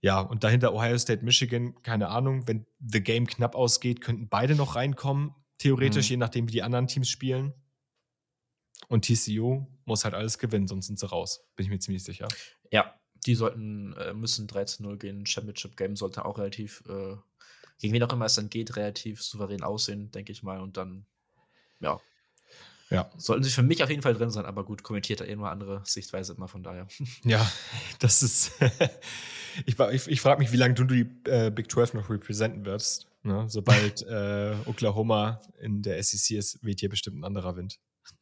Ja, 0.00 0.20
und 0.20 0.44
dahinter 0.44 0.72
Ohio 0.72 0.96
State, 0.96 1.24
Michigan, 1.24 1.82
keine 1.82 2.08
Ahnung. 2.08 2.46
Wenn 2.46 2.66
The 2.78 3.02
Game 3.02 3.26
knapp 3.26 3.54
ausgeht, 3.54 4.00
könnten 4.00 4.28
beide 4.28 4.54
noch 4.54 4.76
reinkommen. 4.76 5.34
Theoretisch, 5.60 6.06
mhm. 6.08 6.12
je 6.12 6.16
nachdem, 6.16 6.48
wie 6.48 6.52
die 6.52 6.62
anderen 6.62 6.86
Teams 6.86 7.10
spielen. 7.10 7.52
Und 8.88 9.04
TCU 9.04 9.66
muss 9.84 10.04
halt 10.04 10.14
alles 10.14 10.38
gewinnen, 10.38 10.66
sonst 10.66 10.86
sind 10.86 10.98
sie 10.98 11.06
raus. 11.06 11.44
Bin 11.54 11.66
ich 11.66 11.70
mir 11.70 11.78
ziemlich 11.78 12.02
sicher. 12.02 12.28
Ja, 12.70 12.98
die 13.26 13.34
sollten, 13.34 13.92
äh, 13.92 14.14
müssen 14.14 14.48
13-0 14.48 14.96
gehen. 14.96 15.26
Championship 15.26 15.76
Game 15.76 15.96
sollte 15.96 16.24
auch 16.24 16.38
relativ, 16.38 16.82
äh, 16.88 17.14
gegen 17.78 17.92
wen 17.92 18.02
auch 18.02 18.12
immer 18.12 18.24
es 18.24 18.36
dann 18.36 18.48
geht, 18.48 18.74
relativ 18.76 19.22
souverän 19.22 19.62
aussehen, 19.62 20.10
denke 20.10 20.32
ich 20.32 20.42
mal. 20.42 20.60
Und 20.60 20.78
dann, 20.78 21.04
ja. 21.80 22.00
Ja. 22.90 23.08
Sollten 23.16 23.44
sie 23.44 23.50
für 23.50 23.62
mich 23.62 23.82
auf 23.84 23.90
jeden 23.90 24.02
Fall 24.02 24.14
drin 24.14 24.30
sein, 24.30 24.44
aber 24.44 24.64
gut, 24.64 24.82
kommentiert 24.82 25.20
da 25.20 25.24
eh 25.24 25.36
nur 25.36 25.48
andere 25.48 25.80
Sichtweise 25.84 26.34
immer 26.34 26.48
von 26.48 26.62
daher. 26.62 26.88
Ja, 27.24 27.50
das 28.00 28.22
ist. 28.22 28.52
ich 29.66 29.78
ich, 29.78 30.08
ich 30.08 30.20
frage 30.20 30.40
mich, 30.40 30.52
wie 30.52 30.56
lange 30.56 30.74
du 30.74 30.84
die 30.84 31.08
äh, 31.24 31.50
Big 31.50 31.70
12 31.70 31.94
noch 31.94 32.10
repräsentieren 32.10 32.64
wirst. 32.66 33.06
Ne? 33.22 33.44
Sobald 33.48 34.02
äh, 34.06 34.54
Oklahoma 34.66 35.40
in 35.60 35.82
der 35.82 36.02
SEC 36.02 36.36
ist, 36.36 36.64
weht 36.64 36.80
hier 36.80 36.88
bestimmt 36.88 37.20
ein 37.20 37.24
anderer 37.24 37.56
Wind. 37.56 37.78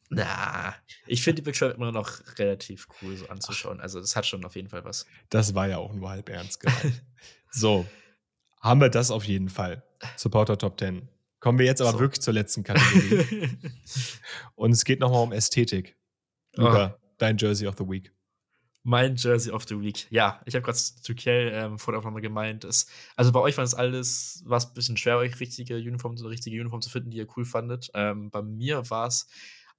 Na, 0.09 0.75
ich 1.07 1.23
finde 1.23 1.41
die 1.41 1.45
Big 1.45 1.55
12 1.55 1.75
immer 1.75 1.91
noch 1.91 2.19
relativ 2.37 2.87
cool 3.01 3.15
so 3.15 3.27
anzuschauen. 3.27 3.79
Also, 3.79 3.99
das 3.99 4.15
hat 4.15 4.25
schon 4.25 4.43
auf 4.45 4.55
jeden 4.55 4.69
Fall 4.69 4.83
was. 4.83 5.05
Das 5.29 5.55
war 5.55 5.67
ja 5.67 5.77
auch 5.77 5.93
nur 5.93 6.09
halb 6.09 6.29
ernst 6.29 6.59
gemeint. 6.59 7.03
so, 7.51 7.85
haben 8.59 8.81
wir 8.81 8.89
das 8.89 9.09
auf 9.09 9.23
jeden 9.23 9.49
Fall. 9.49 9.83
Supporter 10.15 10.57
Top 10.57 10.79
10. 10.79 11.07
Kommen 11.39 11.57
wir 11.57 11.65
jetzt 11.65 11.81
aber 11.81 11.91
so. 11.91 11.99
wirklich 11.99 12.21
zur 12.21 12.33
letzten 12.33 12.63
Kategorie. 12.63 13.49
Und 14.55 14.71
es 14.71 14.83
geht 14.83 14.99
nochmal 14.99 15.23
um 15.23 15.31
Ästhetik. 15.31 15.97
Luca, 16.55 16.95
oh. 16.95 17.07
dein 17.17 17.37
Jersey 17.37 17.67
of 17.67 17.75
the 17.77 17.87
Week. 17.87 18.13
Mein 18.83 19.15
Jersey 19.15 19.51
of 19.51 19.65
the 19.67 19.79
Week. 19.79 20.07
Ja, 20.09 20.41
ich 20.45 20.55
habe 20.55 20.63
gerade 20.63 20.77
zu 20.77 21.13
Kiel 21.13 21.51
ähm, 21.53 21.79
vor 21.79 21.91
der 21.91 21.99
Aufnahme 21.99 22.21
gemeint. 22.21 22.63
Ist, 22.63 22.89
also 23.15 23.31
bei 23.31 23.39
euch 23.39 23.57
war 23.57 23.63
es 23.63 23.73
alles, 23.73 24.41
war 24.45 24.57
es 24.57 24.65
ein 24.65 24.73
bisschen 24.73 24.97
schwer, 24.97 25.17
euch 25.17 25.39
richtige 25.39 25.75
Uniform, 25.75 26.15
richtige 26.15 26.59
Uniform 26.59 26.81
zu 26.81 26.89
finden, 26.89 27.11
die 27.11 27.17
ihr 27.17 27.27
cool 27.37 27.45
fandet. 27.45 27.89
Ähm, 27.93 28.29
bei 28.31 28.41
mir 28.41 28.89
war 28.89 29.07
es 29.07 29.27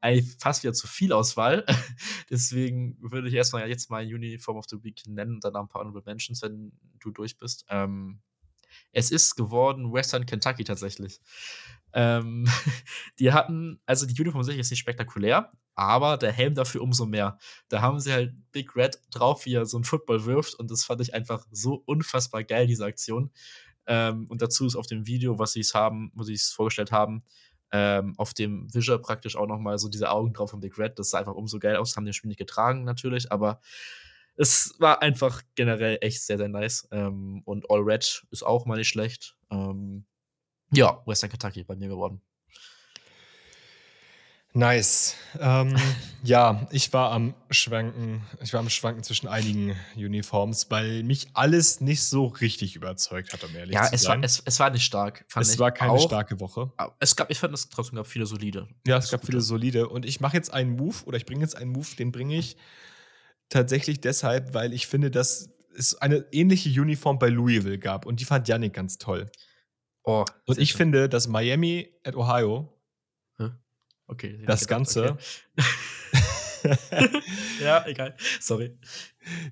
eigentlich 0.01 0.37
fast 0.39 0.63
wieder 0.63 0.73
zu 0.73 0.87
viel 0.87 1.13
Auswahl. 1.13 1.65
Deswegen 2.31 2.97
würde 3.01 3.29
ich 3.29 3.35
erstmal 3.35 3.69
jetzt 3.69 3.91
mal 3.91 4.05
Uniform 4.05 4.57
of 4.57 4.67
the 4.69 4.83
Week 4.83 5.03
nennen 5.07 5.35
und 5.35 5.45
dann 5.45 5.57
ein 5.57 5.69
paar 5.69 5.81
Honorable 5.81 6.03
Mentions, 6.05 6.43
wenn 6.43 6.73
du 6.99 7.11
durch 7.11 7.37
bist. 7.37 7.65
Ähm, 7.69 8.21
es 8.93 9.11
ist 9.11 9.37
geworden 9.37 9.93
Western 9.93 10.27
Kentucky 10.27 10.65
tatsächlich. 10.65 11.21
Ähm, 11.93 12.47
die 13.19 13.33
hatten, 13.33 13.81
also 13.87 14.07
die 14.07 14.21
Uniform 14.21 14.43
sicher 14.43 14.61
ist 14.61 14.71
nicht 14.71 14.81
spektakulär, 14.81 15.53
aber 15.75 16.17
der 16.17 16.33
Helm 16.33 16.55
dafür 16.55 16.83
umso 16.83 17.07
mehr. 17.07 17.39
Da 17.69 17.81
haben 17.81 18.01
sie 18.01 18.13
halt 18.13 18.35
Big 18.53 18.77
Red 18.77 18.99
drauf, 19.11 19.47
wie 19.47 19.55
er 19.55 19.67
so 19.67 19.77
einen 19.77 19.85
Football 19.85 20.25
wirft 20.25 20.55
und 20.55 20.71
das 20.71 20.85
fand 20.85 21.01
ich 21.01 21.15
einfach 21.15 21.47
so 21.51 21.83
unfassbar 21.87 22.45
geil, 22.45 22.67
diese 22.67 22.85
Aktion. 22.85 23.31
Ähm, 23.87 24.27
und 24.29 24.43
dazu 24.43 24.67
ist 24.67 24.77
auf 24.77 24.87
dem 24.87 25.07
Video, 25.07 25.39
was 25.39 25.53
sie 25.53 25.61
es 25.61 25.75
haben, 25.75 26.13
wo 26.15 26.23
sie 26.23 26.35
es 26.35 26.51
vorgestellt 26.51 26.93
haben, 26.93 27.25
ähm, 27.73 28.15
auf 28.19 28.35
dem 28.35 28.73
Visual 28.75 28.99
praktisch 28.99 29.37
auch 29.37 29.47
nochmal 29.47 29.79
so 29.79 29.89
diese 29.89 30.11
Augen 30.11 30.33
drauf 30.33 30.51
von 30.51 30.61
Big 30.61 30.79
Red. 30.79 30.99
Das 30.99 31.11
sah 31.11 31.19
einfach 31.19 31.35
umso 31.35 31.59
geil 31.59 31.77
aus. 31.77 31.97
Haben 31.97 32.05
den 32.05 32.15
Spiel 32.15 32.29
nicht 32.29 32.39
getragen, 32.39 32.85
natürlich, 32.85 33.31
aber 33.31 33.61
es 34.41 34.75
war 34.79 35.03
einfach 35.03 35.43
generell 35.55 35.99
echt 36.01 36.23
sehr, 36.23 36.39
sehr 36.39 36.49
nice. 36.49 36.89
Ähm, 36.93 37.43
und 37.45 37.71
All 37.71 37.81
Red 37.83 38.25
ist 38.31 38.43
auch 38.43 38.65
mal 38.65 38.79
nicht 38.79 38.89
schlecht. 38.89 39.37
Ähm, 39.51 40.07
ja, 40.73 41.03
Western 41.05 41.29
Kentucky 41.29 41.63
bei 41.63 41.77
mir 41.77 41.89
geworden. 41.89 42.23
Nice. 44.55 45.15
Ähm, 45.39 45.77
ja, 46.25 46.67
ich 46.71 46.91
war 46.95 47.13
am 47.13 47.35
Schwanken, 47.51 48.23
ich 48.43 48.55
war 48.55 48.61
am 48.61 48.71
Schwanken 48.71 49.03
zwischen 49.03 49.29
einigen 49.29 49.77
Uniforms, 49.95 50.71
weil 50.71 51.03
mich 51.03 51.29
alles 51.35 51.83
nicht 51.83 52.03
so 52.03 52.27
richtig 52.27 52.77
überzeugt 52.77 53.35
hat, 53.35 53.45
um 53.45 53.55
ehrlich 53.55 53.75
ja, 53.75 53.85
zu 53.85 53.95
es 53.95 54.03
sein. 54.03 54.21
War, 54.21 54.25
es, 54.25 54.43
es 54.43 54.59
war 54.59 54.71
nicht 54.71 54.85
stark. 54.85 55.27
es 55.37 55.59
war 55.59 55.71
keine 55.71 55.93
auch. 55.93 56.07
starke 56.07 56.41
Woche. 56.41 56.73
Es 56.99 57.15
gab, 57.15 57.31
ich 57.31 57.39
fand, 57.39 57.53
es 57.53 57.69
trotzdem 57.69 57.97
gab 57.97 58.07
viele 58.07 58.25
solide. 58.25 58.69
Ja, 58.87 58.97
es 58.97 59.11
gab 59.11 59.25
viele 59.25 59.43
solide. 59.43 59.87
Und 59.87 60.07
ich 60.07 60.21
mache 60.21 60.37
jetzt 60.37 60.53
einen 60.53 60.77
Move 60.77 60.97
oder 61.05 61.19
ich 61.19 61.27
bringe 61.27 61.43
jetzt 61.43 61.57
einen 61.57 61.73
Move, 61.73 61.89
den 61.99 62.11
bringe 62.11 62.37
ich 62.37 62.57
tatsächlich 63.51 64.01
deshalb, 64.01 64.55
weil 64.55 64.73
ich 64.73 64.87
finde, 64.87 65.11
dass 65.11 65.51
es 65.77 65.95
eine 65.97 66.25
ähnliche 66.33 66.69
Uniform 66.81 67.19
bei 67.19 67.29
Louisville 67.29 67.79
gab 67.79 68.07
und 68.07 68.21
die 68.21 68.25
fand 68.25 68.49
Yannick 68.49 68.73
ganz 68.73 68.97
toll. 68.99 69.27
Oh, 70.03 70.25
und 70.47 70.59
ich 70.59 70.71
schön. 70.71 70.79
finde, 70.79 71.09
dass 71.11 71.29
Miami 71.29 71.93
at 72.05 72.17
Ohio 72.17 72.81
Okay. 74.11 74.43
Das 74.45 74.67
Ganze. 74.67 75.17
Okay. 76.65 76.79
ja, 77.63 77.87
egal. 77.87 78.17
Sorry. 78.41 78.77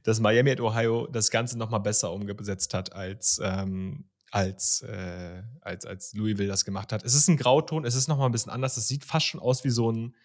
Dass 0.03 0.19
Miami 0.19 0.51
at 0.51 0.61
Ohio 0.61 1.07
das 1.07 1.31
Ganze 1.31 1.57
nochmal 1.57 1.79
besser 1.79 2.13
umgesetzt 2.13 2.75
hat, 2.75 2.93
als, 2.93 3.41
ähm, 3.43 4.11
als, 4.33 4.83
äh, 4.83 5.43
als, 5.61 5.87
als 5.87 6.13
Louisville 6.13 6.49
das 6.49 6.65
gemacht 6.65 6.93
hat. 6.93 7.05
Es 7.05 7.15
ist 7.15 7.29
ein 7.29 7.37
Grauton, 7.37 7.85
es 7.85 7.95
ist 7.95 8.09
nochmal 8.09 8.29
ein 8.29 8.33
bisschen 8.33 8.51
anders. 8.51 8.77
Es 8.77 8.89
sieht 8.89 9.05
fast 9.05 9.27
schon 9.27 9.41
aus 9.41 9.63
wie 9.63 9.71
so 9.71 9.93
ein, 9.93 10.17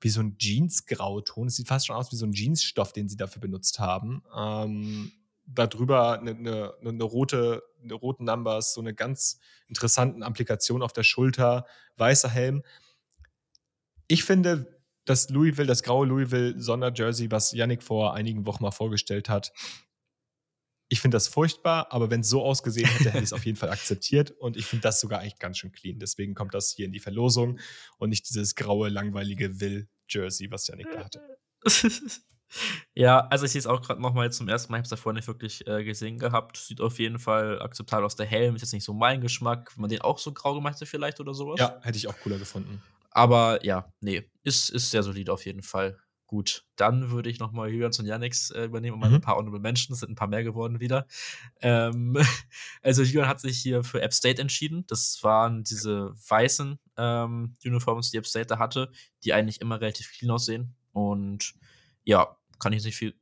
wie 0.00 0.08
so 0.08 0.20
ein 0.20 0.36
Jeans-Grauton. 0.38 1.48
Es 1.48 1.56
sieht 1.56 1.68
fast 1.68 1.86
schon 1.86 1.96
aus 1.96 2.12
wie 2.12 2.16
so 2.16 2.26
ein 2.26 2.32
Jeansstoff, 2.32 2.92
den 2.92 3.08
sie 3.08 3.16
dafür 3.16 3.40
benutzt 3.40 3.78
haben. 3.78 4.22
Ähm, 4.36 5.12
darüber 5.46 6.18
eine, 6.18 6.32
eine, 6.32 6.74
eine, 6.84 7.04
rote, 7.04 7.62
eine 7.82 7.94
roten 7.94 8.24
Numbers, 8.24 8.74
so 8.74 8.80
eine 8.80 8.94
ganz 8.94 9.38
interessanten 9.68 10.22
Applikation 10.22 10.82
auf 10.82 10.92
der 10.92 11.04
Schulter, 11.04 11.66
weißer 11.96 12.28
Helm. 12.28 12.62
Ich 14.08 14.24
finde, 14.24 14.80
das 15.04 15.30
Louisville, 15.30 15.68
das 15.68 15.82
graue 15.82 16.06
Louisville 16.06 16.60
Sonderjersey, 16.60 17.30
was 17.30 17.52
Yannick 17.52 17.82
vor 17.82 18.14
einigen 18.14 18.44
Wochen 18.44 18.62
mal 18.62 18.72
vorgestellt 18.72 19.28
hat, 19.28 19.52
ich 20.88 21.00
finde 21.00 21.16
das 21.16 21.28
furchtbar, 21.28 21.88
aber 21.90 22.10
wenn 22.10 22.20
es 22.20 22.28
so 22.28 22.44
ausgesehen 22.44 22.88
hätte, 22.88 23.10
hätte 23.10 23.18
ich 23.18 23.24
es 23.24 23.32
auf 23.32 23.44
jeden 23.44 23.56
Fall 23.56 23.70
akzeptiert 23.70 24.30
und 24.30 24.56
ich 24.56 24.66
finde 24.66 24.82
das 24.82 25.00
sogar 25.00 25.20
eigentlich 25.20 25.38
ganz 25.38 25.58
schön 25.58 25.72
clean. 25.72 25.98
Deswegen 25.98 26.34
kommt 26.34 26.54
das 26.54 26.70
hier 26.70 26.86
in 26.86 26.92
die 26.92 27.00
Verlosung 27.00 27.58
und 27.98 28.10
nicht 28.10 28.28
dieses 28.28 28.54
graue, 28.54 28.88
langweilige 28.88 29.60
Will-Jersey, 29.60 30.50
was 30.50 30.68
Yannick 30.68 30.88
da 30.92 31.04
hatte. 31.04 31.20
ja, 32.94 33.26
also 33.28 33.44
ich 33.46 33.52
sehe 33.52 33.58
es 33.58 33.66
auch 33.66 33.82
gerade 33.82 34.00
nochmal 34.00 34.30
zum 34.32 34.48
ersten 34.48 34.70
Mal. 34.70 34.76
Ich 34.76 34.80
habe 34.80 34.84
es 34.84 34.90
davor 34.90 35.12
nicht 35.12 35.26
wirklich 35.26 35.66
äh, 35.66 35.82
gesehen 35.82 36.18
gehabt. 36.18 36.56
Sieht 36.56 36.80
auf 36.80 36.98
jeden 37.00 37.18
Fall 37.18 37.60
akzeptabel 37.60 38.04
aus. 38.04 38.14
Der 38.14 38.26
Helm 38.26 38.54
ist 38.54 38.62
jetzt 38.62 38.72
nicht 38.72 38.84
so 38.84 38.94
mein 38.94 39.20
Geschmack. 39.20 39.72
Wenn 39.74 39.82
man 39.82 39.90
den 39.90 40.02
auch 40.02 40.18
so 40.18 40.32
grau 40.32 40.54
gemacht 40.54 40.76
hätte, 40.76 40.86
vielleicht 40.86 41.18
oder 41.18 41.34
sowas. 41.34 41.58
Ja, 41.58 41.80
hätte 41.82 41.98
ich 41.98 42.06
auch 42.08 42.18
cooler 42.20 42.38
gefunden. 42.38 42.80
Aber 43.10 43.64
ja, 43.64 43.92
nee, 44.00 44.30
ist, 44.42 44.68
ist 44.70 44.90
sehr 44.90 45.02
solid 45.02 45.30
auf 45.30 45.44
jeden 45.46 45.62
Fall. 45.62 45.98
Gut, 46.26 46.64
dann 46.74 47.10
würde 47.12 47.30
ich 47.30 47.38
nochmal 47.38 47.70
Jürgens 47.70 48.00
und 48.00 48.06
Yannicks 48.06 48.50
äh, 48.50 48.64
übernehmen 48.64 48.94
und 48.94 49.00
mal 49.00 49.08
Mhm. 49.10 49.16
ein 49.16 49.20
paar 49.20 49.36
Honorable 49.36 49.60
Mentions, 49.60 50.00
sind 50.00 50.10
ein 50.10 50.16
paar 50.16 50.26
mehr 50.26 50.42
geworden 50.42 50.80
wieder. 50.80 51.06
Ähm, 51.60 52.16
also 52.82 53.02
Jürgen 53.02 53.28
hat 53.28 53.40
sich 53.40 53.58
hier 53.58 53.84
für 53.84 54.02
App 54.02 54.12
State 54.12 54.42
entschieden. 54.42 54.84
Das 54.88 55.22
waren 55.22 55.62
diese 55.62 56.12
weißen 56.28 56.78
ähm, 56.96 57.54
Uniforms, 57.64 58.10
die 58.10 58.16
App 58.16 58.26
State 58.26 58.46
da 58.46 58.58
hatte, 58.58 58.90
die 59.22 59.32
eigentlich 59.32 59.60
immer 59.60 59.80
relativ 59.80 60.10
clean 60.12 60.32
aussehen. 60.32 60.74
Und 60.92 61.54
ja, 62.02 62.36
kann 62.58 62.72
ich 62.72 62.84
nicht 62.84 62.96
viel 62.96 63.14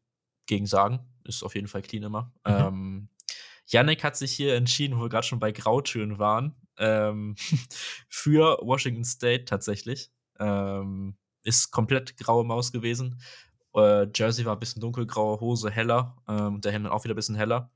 gegen 0.47 0.67
sagen. 0.67 1.01
Ist 1.25 1.43
auf 1.43 1.55
jeden 1.55 1.69
Fall 1.69 1.83
clean 1.83 2.05
immer. 2.05 2.33
Mhm. 2.47 2.53
Ähm, 2.53 3.09
Yannick 3.67 4.03
hat 4.03 4.17
sich 4.17 4.33
hier 4.33 4.55
entschieden, 4.55 4.97
wo 4.99 5.03
wir 5.03 5.09
gerade 5.11 5.27
schon 5.27 5.41
bei 5.41 5.53
Grautönen 5.53 6.19
waren, 6.19 6.55
ähm, 6.79 7.35
für 8.09 8.59
Washington 8.63 9.05
State 9.05 9.45
tatsächlich. 9.45 10.11
Ähm, 10.39 11.17
ist 11.45 11.71
komplett 11.71 12.17
graue 12.17 12.45
Maus 12.45 12.73
gewesen. 12.73 13.21
Äh, 13.75 14.07
Jersey 14.15 14.45
war 14.45 14.57
ein 14.57 14.61
bisschen 14.61 14.81
dunkelgraue 14.81 15.41
Hose 15.41 15.71
heller. 15.71 16.17
Ähm, 16.29 16.61
der 16.61 16.73
Hemd 16.73 16.89
auch 16.89 17.05
wieder 17.05 17.15
ein 17.15 17.17
bisschen 17.17 17.37
heller. 17.37 17.71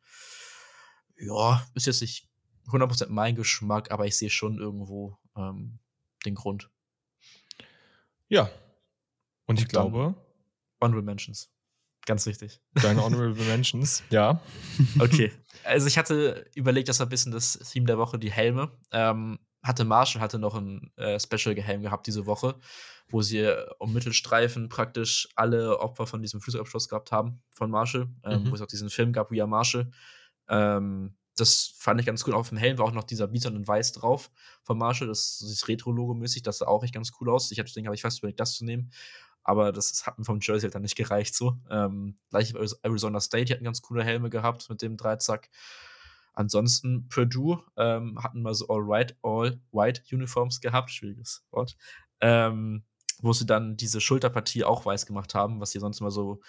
Ja, 1.17 1.67
ist 1.75 1.87
jetzt 1.87 2.01
nicht 2.01 2.29
100% 2.69 3.09
mein 3.09 3.35
Geschmack, 3.35 3.91
aber 3.91 4.07
ich 4.07 4.17
sehe 4.17 4.31
schon 4.31 4.59
irgendwo 4.59 5.19
ähm, 5.37 5.79
den 6.25 6.35
Grund. 6.35 6.71
Ja. 8.29 8.51
Und 9.47 9.59
ich 9.59 9.65
Und 9.65 9.71
glaube, 9.71 10.15
Honorable 10.81 11.03
Mentions. 11.03 11.51
Ganz 12.07 12.27
wichtig. 12.27 12.61
deine 12.75 13.03
Honorable 13.05 13.45
Mentions, 13.45 14.03
ja. 14.11 14.41
Okay. 14.99 15.33
Also 15.65 15.89
ich 15.89 15.99
hatte 15.99 16.49
überlegt, 16.55 16.89
das 16.89 17.01
war 17.01 17.07
ein 17.07 17.11
bisschen 17.11 17.33
das 17.33 17.59
Theme 17.59 17.87
der 17.87 17.99
Woche, 17.99 18.19
die 18.19 18.31
Helme. 18.31 18.71
Ähm, 18.93 19.39
hatte 19.63 19.85
Marshall 19.85 20.23
hatte 20.23 20.39
noch 20.39 20.55
ein 20.55 20.93
äh, 20.97 21.19
Special-Helm 21.19 21.83
gehabt 21.83 22.07
diese 22.07 22.27
Woche, 22.27 22.57
wo 23.09 23.23
sie 23.23 23.39
äh, 23.41 23.67
um 23.79 23.93
Mittelstreifen 23.93 24.69
praktisch 24.69 25.29
alle 25.35 25.79
Opfer 25.81 26.07
von 26.07 26.23
diesem 26.23 26.41
Flugzeugabsturz 26.41 26.89
gehabt 26.89 27.11
haben 27.13 27.43
von 27.53 27.71
Marshall, 27.71 28.09
ähm, 28.25 28.45
Mhm. 28.45 28.51
wo 28.51 28.55
es 28.55 28.63
auch 28.63 28.67
diesen 28.67 28.91
Film 28.91 29.13
gab, 29.13 29.31
We 29.31 29.41
Are 29.41 29.49
Marshall. 29.49 29.91
Ähm, 30.49 31.17
das 31.37 31.73
fand 31.77 32.01
ich 32.01 32.07
ganz 32.07 32.27
cool. 32.27 32.35
Auf 32.35 32.49
dem 32.49 32.59
Helm 32.59 32.79
war 32.79 32.87
auch 32.87 32.93
noch 32.93 33.05
dieser 33.05 33.29
Bison 33.29 33.55
in 33.55 33.67
Weiß 33.69 33.93
drauf 33.93 34.31
von 34.65 34.77
Marshall. 34.79 35.07
Das 35.09 35.41
ist 35.41 35.69
Retro-Logo-mäßig, 35.69 36.43
das 36.43 36.59
sah 36.59 36.67
auch 36.67 36.83
echt 36.83 36.95
ganz 36.95 37.13
cool 37.21 37.31
aus. 37.31 37.51
Ich 37.53 37.59
hatte 37.61 37.73
denke, 37.73 37.89
habe 37.89 37.95
ich 37.95 38.03
fast 38.03 38.19
überlegt, 38.19 38.41
das 38.41 38.55
zu 38.55 38.65
nehmen. 38.65 38.91
Aber 39.45 39.73
das 39.73 40.05
hat 40.05 40.19
mir 40.19 40.25
vom 40.25 40.41
Jersey 40.43 40.63
halt 40.63 40.75
dann 40.75 40.83
nicht 40.83 40.97
gereicht 40.97 41.35
so. 41.35 41.57
Ähm, 41.71 42.17
gleich 42.29 42.53
bei 42.53 42.67
Arizona 42.83 43.21
State, 43.21 43.47
die 43.47 43.53
hatten 43.55 43.65
ganz 43.65 43.81
coole 43.83 44.05
Helme 44.05 44.31
gehabt 44.31 44.69
mit 44.69 44.83
dem 44.83 44.97
Dreizack. 44.97 45.49
Ansonsten 46.39 47.09
Purdue 47.09 47.65
ähm, 47.77 48.23
hatten 48.23 48.43
mal 48.43 48.55
so 48.55 48.69
All-Right, 48.69 49.17
All-White-Uniforms 49.23 50.61
gehabt, 50.61 50.93
schwieriges 50.93 51.45
Wort, 51.51 51.77
ähm, 52.21 52.85
wo 53.21 53.33
sie 53.33 53.45
dann 53.45 53.77
diese 53.77 54.01
Schulterpartie 54.01 54.63
auch 54.63 54.87
weiß 54.87 55.07
gemacht 55.07 55.35
haben, 55.35 55.61
was 55.61 55.73
sie 55.73 55.81
sonst 55.81 56.01
immer 56.01 56.13
so 56.13 56.41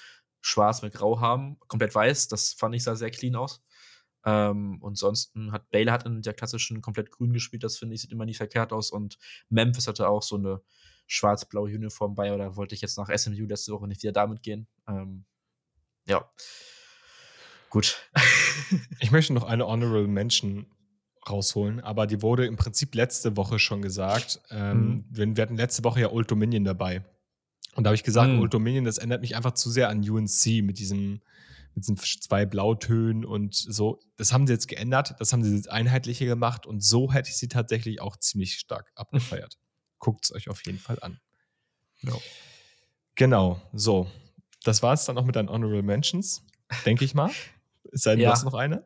schwarz 0.42 0.84
mit 0.84 0.94
grau 0.94 1.20
haben. 1.20 1.58
Komplett 1.68 1.96
weiß, 1.96 2.28
das 2.28 2.54
fand 2.54 2.76
ich 2.76 2.84
sah 2.84 2.96
sehr 2.96 3.10
clean 3.10 3.36
aus. 3.36 3.64
Ähm, 4.26 4.78
und 4.80 4.92
ansonsten 4.92 5.52
hat 5.52 5.72
Baylor 5.72 5.94
hat 5.94 6.06
in 6.06 6.22
der 6.22 6.36
klassischen 6.36 6.82
komplett 6.82 7.10
grün 7.10 7.34
gespielt, 7.34 7.64
das 7.64 7.80
finde 7.80 7.96
ich, 7.96 8.02
sieht 8.02 8.12
immer 8.12 8.26
nie 8.26 8.36
verkehrt 8.36 8.72
aus. 8.72 8.92
Und 8.92 9.18
Memphis 9.50 9.88
hatte 9.88 10.08
auch 10.08 10.22
so 10.22 10.36
eine 10.36 10.62
schwarz-blaue 11.08 11.72
Uniform 11.72 12.14
bei, 12.14 12.32
oder 12.32 12.56
wollte 12.56 12.76
ich 12.76 12.82
jetzt 12.82 13.00
nach 13.00 13.10
SMU 13.10 13.48
letzte 13.48 13.72
Woche 13.72 13.88
nicht 13.88 14.04
wieder 14.04 14.14
damit 14.14 14.44
gehen. 14.44 14.68
Ähm, 14.88 15.26
ja. 16.06 16.30
Gut. 17.70 17.98
Ich 19.00 19.10
möchte 19.12 19.34
noch 19.34 19.46
eine 19.46 19.66
Honorable 19.66 20.08
Mention 20.08 20.68
rausholen, 21.28 21.80
aber 21.80 22.06
die 22.06 22.22
wurde 22.22 22.46
im 22.46 22.56
Prinzip 22.56 22.94
letzte 22.94 23.36
Woche 23.38 23.58
schon 23.58 23.82
gesagt. 23.82 24.40
Ähm, 24.52 25.06
Mhm. 25.10 25.36
wir, 25.36 25.42
hatten 25.42 25.58
letzte 25.58 25.84
Woche 25.84 26.02
ja 26.02 26.12
Old 26.12 26.30
Dominion 26.30 26.64
dabei. 26.66 27.04
Und 27.76 27.84
da 27.84 27.90
habe 27.90 27.96
ich 27.96 28.04
gesagt, 28.04 28.32
Mhm. 28.32 28.42
Old 28.42 28.54
Dominion, 28.54 28.84
das 28.86 28.98
erinnert 29.00 29.22
mich 29.22 29.36
einfach 29.36 29.54
zu 29.54 29.72
sehr 29.72 29.90
an 29.90 30.08
UNC 30.08 30.62
mit 30.62 30.78
diesem 30.80 31.22
mit 31.76 31.84
diesen 31.84 31.98
zwei 31.98 32.46
Blautönen 32.46 33.24
und 33.26 33.56
so. 33.56 34.00
Das 34.18 34.34
haben 34.34 34.48
sie 34.48 34.54
jetzt 34.54 34.68
geändert, 34.68 35.16
das 35.20 35.32
haben 35.34 35.44
sie 35.44 35.56
jetzt 35.56 35.70
einheitlicher 35.70 36.26
gemacht 36.26 36.66
und 36.66 36.84
so 36.84 37.12
hätte 37.14 37.30
ich 37.30 37.38
sie 37.38 37.48
tatsächlich 37.48 38.02
auch 38.02 38.18
ziemlich 38.18 38.56
stark 38.60 38.92
abgefeiert. 38.96 39.58
Guckt 40.00 40.26
es 40.26 40.34
euch 40.34 40.50
auf 40.50 40.66
jeden 40.66 40.80
Fall 40.80 40.98
an. 41.02 41.20
Ja. 42.02 42.14
Genau, 43.16 43.62
so. 43.74 44.10
Das 44.64 44.82
war 44.84 44.94
es 44.94 45.06
dann 45.06 45.18
auch 45.18 45.26
mit 45.26 45.36
deinen 45.36 45.50
Honorable 45.50 45.84
Mentions, 45.84 46.44
denke 46.86 47.06
ich 47.06 47.14
mal. 47.14 47.32
Es 47.92 48.02
sei 48.04 48.12
denn, 48.12 48.22
Ja. 48.22 48.30
du 48.30 48.34
hast 48.36 48.44
noch 48.46 48.54
eine. 48.54 48.86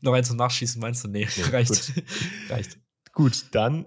noch 0.00 0.12
eins 0.12 0.28
zum 0.28 0.36
Nachschießen, 0.36 0.80
meinst 0.80 1.04
du? 1.04 1.08
Nee, 1.08 1.28
Nee, 1.36 1.42
reicht. 1.52 1.92
reicht. 2.48 2.78
Gut, 3.12 3.46
dann 3.52 3.86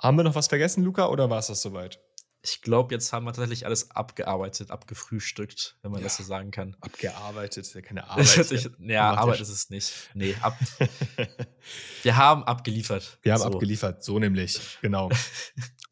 haben 0.00 0.16
wir 0.16 0.24
noch 0.24 0.34
was 0.34 0.46
vergessen, 0.48 0.84
Luca, 0.84 1.08
oder 1.08 1.28
war 1.30 1.38
es 1.38 1.48
das 1.48 1.60
soweit? 1.62 2.00
Ich 2.40 2.62
glaube, 2.62 2.94
jetzt 2.94 3.12
haben 3.12 3.24
wir 3.24 3.32
tatsächlich 3.32 3.66
alles 3.66 3.90
abgearbeitet, 3.90 4.70
abgefrühstückt, 4.70 5.76
wenn 5.82 5.90
man 5.90 6.00
Ja. 6.00 6.04
das 6.04 6.16
so 6.18 6.22
sagen 6.22 6.52
kann. 6.52 6.76
Abgearbeitet, 6.80 7.74
ja 7.74 7.80
keine 7.82 8.04
Arbeit. 8.08 8.26
sich, 8.26 8.70
ja, 8.78 9.12
Arbeit 9.14 9.40
ist 9.40 9.48
es 9.48 9.70
nicht. 9.70 9.92
Nee, 10.14 10.36
ab, 10.40 10.56
wir 12.02 12.16
haben 12.16 12.44
abgeliefert. 12.44 13.18
Wir 13.22 13.32
haben 13.32 13.40
So. 13.40 13.46
abgeliefert, 13.48 14.04
so 14.04 14.18
nämlich, 14.20 14.60
genau. 14.82 15.10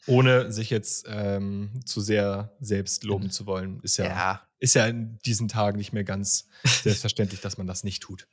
Ohne 0.06 0.52
sich 0.52 0.70
jetzt 0.70 1.04
ähm, 1.08 1.80
zu 1.84 2.00
sehr 2.00 2.54
selbst 2.60 3.02
loben 3.02 3.30
zu 3.30 3.44
wollen. 3.46 3.80
Ist 3.82 3.96
ja, 3.96 4.04
Ja, 4.04 4.45
ist 4.58 4.74
ja 4.74 4.86
in 4.86 5.18
diesen 5.24 5.48
Tagen 5.48 5.78
nicht 5.78 5.92
mehr 5.92 6.04
ganz 6.04 6.48
selbstverständlich, 6.64 7.40
dass 7.40 7.58
man 7.58 7.66
das 7.66 7.84
nicht 7.84 8.02
tut. 8.02 8.26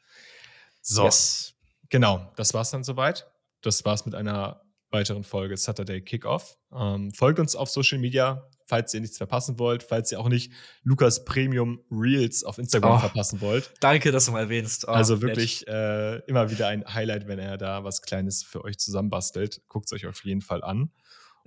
So, 0.81 1.05
yes. 1.05 1.53
genau, 1.89 2.31
das 2.35 2.53
war's 2.53 2.71
dann 2.71 2.83
soweit. 2.83 3.29
Das 3.61 3.85
war's 3.85 4.05
mit 4.05 4.15
einer 4.15 4.61
weiteren 4.91 5.23
Folge 5.23 5.57
Saturday 5.57 6.01
Kickoff. 6.01 6.57
Ähm, 6.73 7.11
folgt 7.13 7.39
uns 7.39 7.55
auf 7.55 7.69
Social 7.69 7.97
Media, 7.97 8.47
falls 8.67 8.93
ihr 8.93 9.01
nichts 9.01 9.17
verpassen 9.17 9.57
wollt, 9.59 9.83
falls 9.83 10.11
ihr 10.11 10.19
auch 10.19 10.29
nicht 10.29 10.51
Lukas 10.83 11.25
Premium 11.25 11.81
Reels 11.89 12.43
auf 12.43 12.59
Instagram 12.59 12.97
Oh, 12.97 12.99
verpassen 12.99 13.41
wollt. 13.41 13.73
Danke, 13.79 14.11
dass 14.11 14.25
du 14.25 14.31
mal 14.31 14.41
erwähnst. 14.41 14.87
Oh, 14.87 14.91
also 14.91 15.21
wirklich 15.21 15.67
äh, 15.67 16.19
immer 16.27 16.51
wieder 16.51 16.67
ein 16.67 16.85
Highlight, 16.93 17.27
wenn 17.27 17.39
er 17.39 17.57
da 17.57 17.83
was 17.83 18.01
Kleines 18.01 18.43
für 18.43 18.63
euch 18.63 18.77
zusammenbastelt. 18.77 19.61
Guckt 19.67 19.87
es 19.87 19.93
euch 19.93 20.05
auf 20.05 20.23
jeden 20.23 20.41
Fall 20.41 20.63
an. 20.63 20.91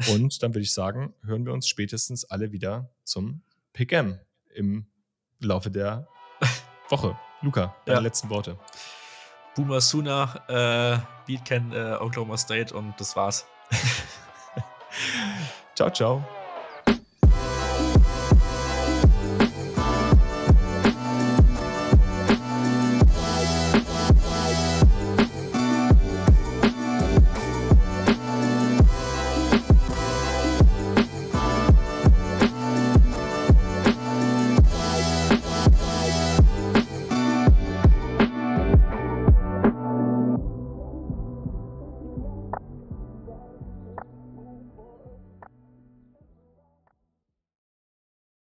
Und 0.09 0.43
dann 0.43 0.53
würde 0.53 0.63
ich 0.63 0.73
sagen, 0.73 1.15
hören 1.23 1.47
wir 1.47 1.53
uns 1.53 1.69
spätestens 1.69 2.25
alle 2.25 2.53
wieder 2.53 2.91
zum 3.05 3.43
Pick 3.73 3.93
M 3.93 4.19
im 4.57 4.87
Laufe 5.41 5.71
der 5.71 6.07
Woche. 6.89 7.17
Luca, 7.43 7.75
deine 7.85 7.99
Ja. 7.99 8.03
letzten 8.03 8.29
Worte. 8.31 8.59
Boomer 9.55 9.81
Sooner, 9.81 10.43
äh, 10.49 10.99
Beat 11.27 11.45
Ken, 11.45 11.73
äh, 11.73 11.97
Oklahoma 12.01 12.37
State 12.37 12.75
und 12.75 12.95
das 12.99 13.17
war's. 13.17 13.47
Ciao, 15.75 15.91
ciao. 15.91 16.25